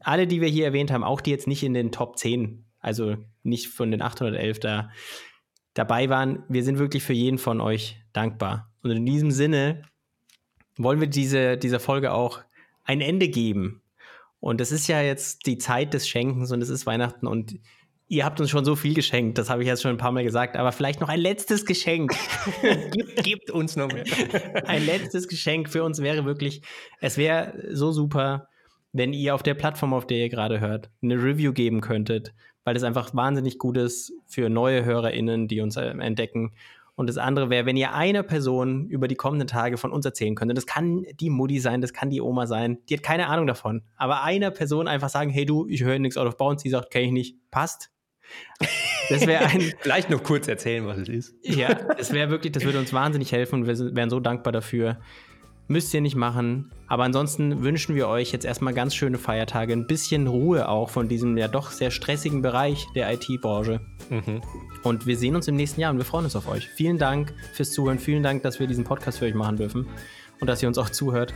Alle, 0.00 0.26
die 0.26 0.40
wir 0.40 0.48
hier 0.48 0.64
erwähnt 0.64 0.90
haben, 0.90 1.04
auch 1.04 1.20
die 1.20 1.30
jetzt 1.30 1.46
nicht 1.46 1.62
in 1.62 1.74
den 1.74 1.92
Top 1.92 2.18
10, 2.18 2.64
also 2.80 3.16
nicht 3.42 3.68
von 3.68 3.90
den 3.90 4.02
811 4.02 4.58
da 4.58 4.90
dabei 5.74 6.08
waren. 6.08 6.42
Wir 6.48 6.64
sind 6.64 6.78
wirklich 6.78 7.04
für 7.04 7.12
jeden 7.12 7.38
von 7.38 7.60
euch 7.60 8.00
dankbar. 8.12 8.72
Und 8.82 8.90
in 8.90 9.06
diesem 9.06 9.30
Sinne 9.30 9.82
wollen 10.76 11.00
wir 11.00 11.06
diese, 11.06 11.56
dieser 11.56 11.78
Folge 11.78 12.12
auch 12.12 12.40
ein 12.84 13.00
Ende 13.00 13.28
geben. 13.28 13.82
Und 14.40 14.60
es 14.60 14.72
ist 14.72 14.88
ja 14.88 15.02
jetzt 15.02 15.46
die 15.46 15.58
Zeit 15.58 15.94
des 15.94 16.08
Schenkens 16.08 16.50
und 16.50 16.62
es 16.62 16.70
ist 16.70 16.86
Weihnachten 16.86 17.26
und 17.26 17.60
Ihr 18.12 18.24
habt 18.24 18.40
uns 18.40 18.50
schon 18.50 18.64
so 18.64 18.74
viel 18.74 18.92
geschenkt, 18.92 19.38
das 19.38 19.50
habe 19.50 19.62
ich 19.62 19.68
jetzt 19.68 19.82
schon 19.82 19.92
ein 19.92 19.96
paar 19.96 20.10
Mal 20.10 20.24
gesagt, 20.24 20.56
aber 20.56 20.72
vielleicht 20.72 21.00
noch 21.00 21.08
ein 21.08 21.20
letztes 21.20 21.64
Geschenk. 21.64 22.12
gibt, 22.90 23.22
gibt 23.22 23.50
uns 23.52 23.76
noch 23.76 23.86
mehr. 23.92 24.02
ein 24.66 24.84
letztes 24.84 25.28
Geschenk 25.28 25.68
für 25.68 25.84
uns 25.84 26.02
wäre 26.02 26.24
wirklich, 26.24 26.62
es 27.00 27.16
wäre 27.16 27.54
so 27.70 27.92
super, 27.92 28.48
wenn 28.92 29.12
ihr 29.12 29.32
auf 29.32 29.44
der 29.44 29.54
Plattform, 29.54 29.94
auf 29.94 30.08
der 30.08 30.18
ihr 30.18 30.28
gerade 30.28 30.58
hört, 30.58 30.90
eine 31.00 31.22
Review 31.22 31.52
geben 31.52 31.80
könntet, 31.80 32.34
weil 32.64 32.74
es 32.74 32.82
einfach 32.82 33.14
wahnsinnig 33.14 33.58
gut 33.58 33.76
ist 33.76 34.12
für 34.26 34.48
neue 34.48 34.84
HörerInnen, 34.84 35.46
die 35.46 35.60
uns 35.60 35.76
äh, 35.76 35.90
entdecken. 35.90 36.52
Und 36.96 37.06
das 37.06 37.16
andere 37.16 37.48
wäre, 37.48 37.64
wenn 37.64 37.76
ihr 37.76 37.94
einer 37.94 38.24
Person 38.24 38.88
über 38.88 39.06
die 39.06 39.14
kommenden 39.14 39.46
Tage 39.46 39.76
von 39.76 39.92
uns 39.92 40.04
erzählen 40.04 40.34
könntet. 40.34 40.58
Das 40.58 40.66
kann 40.66 41.06
die 41.20 41.30
Mutti 41.30 41.60
sein, 41.60 41.80
das 41.80 41.92
kann 41.92 42.10
die 42.10 42.20
Oma 42.20 42.48
sein. 42.48 42.78
Die 42.88 42.96
hat 42.96 43.04
keine 43.04 43.28
Ahnung 43.28 43.46
davon. 43.46 43.82
Aber 43.96 44.24
einer 44.24 44.50
Person 44.50 44.88
einfach 44.88 45.10
sagen, 45.10 45.30
hey 45.30 45.46
du, 45.46 45.68
ich 45.68 45.84
höre 45.84 46.00
nichts 46.00 46.16
out 46.16 46.26
of 46.26 46.36
bounds. 46.36 46.64
Die 46.64 46.70
sagt, 46.70 46.90
kenne 46.90 47.06
ich 47.06 47.12
nicht. 47.12 47.36
Passt. 47.52 47.92
Das 49.08 49.26
wäre 49.26 49.46
ein. 49.46 49.60
Vielleicht 49.80 50.10
noch 50.10 50.22
kurz 50.22 50.48
erzählen, 50.48 50.86
was 50.86 50.98
es 50.98 51.08
ist. 51.08 51.34
Ja, 51.42 51.74
das 51.74 52.12
wäre 52.12 52.30
wirklich, 52.30 52.52
das 52.52 52.64
würde 52.64 52.78
uns 52.78 52.92
wahnsinnig 52.92 53.32
helfen 53.32 53.60
und 53.60 53.66
wir 53.66 53.94
wären 53.94 54.10
so 54.10 54.20
dankbar 54.20 54.52
dafür. 54.52 54.98
Müsst 55.68 55.94
ihr 55.94 56.00
nicht 56.00 56.16
machen. 56.16 56.72
Aber 56.88 57.04
ansonsten 57.04 57.62
wünschen 57.62 57.94
wir 57.94 58.08
euch 58.08 58.32
jetzt 58.32 58.44
erstmal 58.44 58.74
ganz 58.74 58.92
schöne 58.92 59.18
Feiertage, 59.18 59.72
ein 59.72 59.86
bisschen 59.86 60.26
Ruhe 60.26 60.68
auch 60.68 60.90
von 60.90 61.08
diesem 61.08 61.36
ja 61.38 61.46
doch 61.46 61.70
sehr 61.70 61.92
stressigen 61.92 62.42
Bereich 62.42 62.86
der 62.96 63.12
IT-Branche. 63.12 63.80
Mhm. 64.10 64.40
Und 64.82 65.06
wir 65.06 65.16
sehen 65.16 65.36
uns 65.36 65.46
im 65.46 65.54
nächsten 65.54 65.80
Jahr 65.80 65.92
und 65.92 65.98
wir 65.98 66.04
freuen 66.04 66.24
uns 66.24 66.34
auf 66.34 66.48
euch. 66.48 66.68
Vielen 66.68 66.98
Dank 66.98 67.32
fürs 67.52 67.70
Zuhören. 67.70 68.00
Vielen 68.00 68.24
Dank, 68.24 68.42
dass 68.42 68.58
wir 68.58 68.66
diesen 68.66 68.82
Podcast 68.82 69.20
für 69.20 69.26
euch 69.26 69.34
machen 69.34 69.58
dürfen 69.58 69.86
und 70.40 70.48
dass 70.48 70.60
ihr 70.60 70.68
uns 70.68 70.78
auch 70.78 70.90
zuhört. 70.90 71.32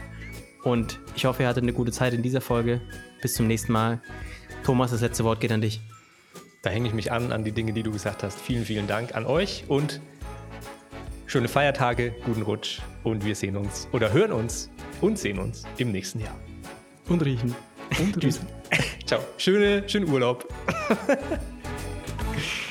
Und 0.65 0.99
ich 1.15 1.27
hoffe, 1.27 1.45
ihr 1.45 1.49
hattet 1.49 1.63
eine 1.63 1.73
gute 1.73 1.93
Zeit 1.93 2.13
in 2.15 2.23
dieser 2.23 2.41
Folge. 2.41 2.81
Bis 3.23 3.35
zum 3.35 3.47
nächsten 3.47 3.73
Mal. 3.73 4.01
Thomas, 4.65 4.91
das 4.91 5.03
letzte 5.03 5.23
Wort 5.23 5.41
geht 5.41 5.53
an 5.53 5.61
dich. 5.61 5.81
Da 6.65 6.71
hänge 6.71 6.89
ich 6.89 6.95
mich 6.95 7.13
an, 7.13 7.31
an 7.31 7.45
die 7.45 7.53
Dinge, 7.53 7.75
die 7.75 7.83
du 7.83 7.93
gesagt 7.93 8.23
hast. 8.23 8.41
Vielen, 8.41 8.65
vielen 8.65 8.87
Dank 8.87 9.15
an 9.15 9.27
euch 9.27 9.65
und 9.69 10.01
schöne 11.27 11.47
Feiertage, 11.47 12.15
guten 12.25 12.41
Rutsch 12.41 12.81
und 13.03 13.23
wir 13.23 13.35
sehen 13.35 13.59
uns 13.59 13.87
oder 13.93 14.15
hören 14.15 14.33
uns 14.33 14.71
und 15.03 15.19
sehen 15.19 15.39
uns 15.39 15.65
im 15.77 15.93
nächsten 15.93 16.21
Jahr. 16.21 16.35
Und 17.07 17.23
riechen. 17.23 17.55
Und 18.01 18.17
riechen. 18.25 18.47
Ciao. 19.05 19.21
Schöne, 19.37 19.87
schönen 19.87 20.09
Urlaub. 20.09 20.49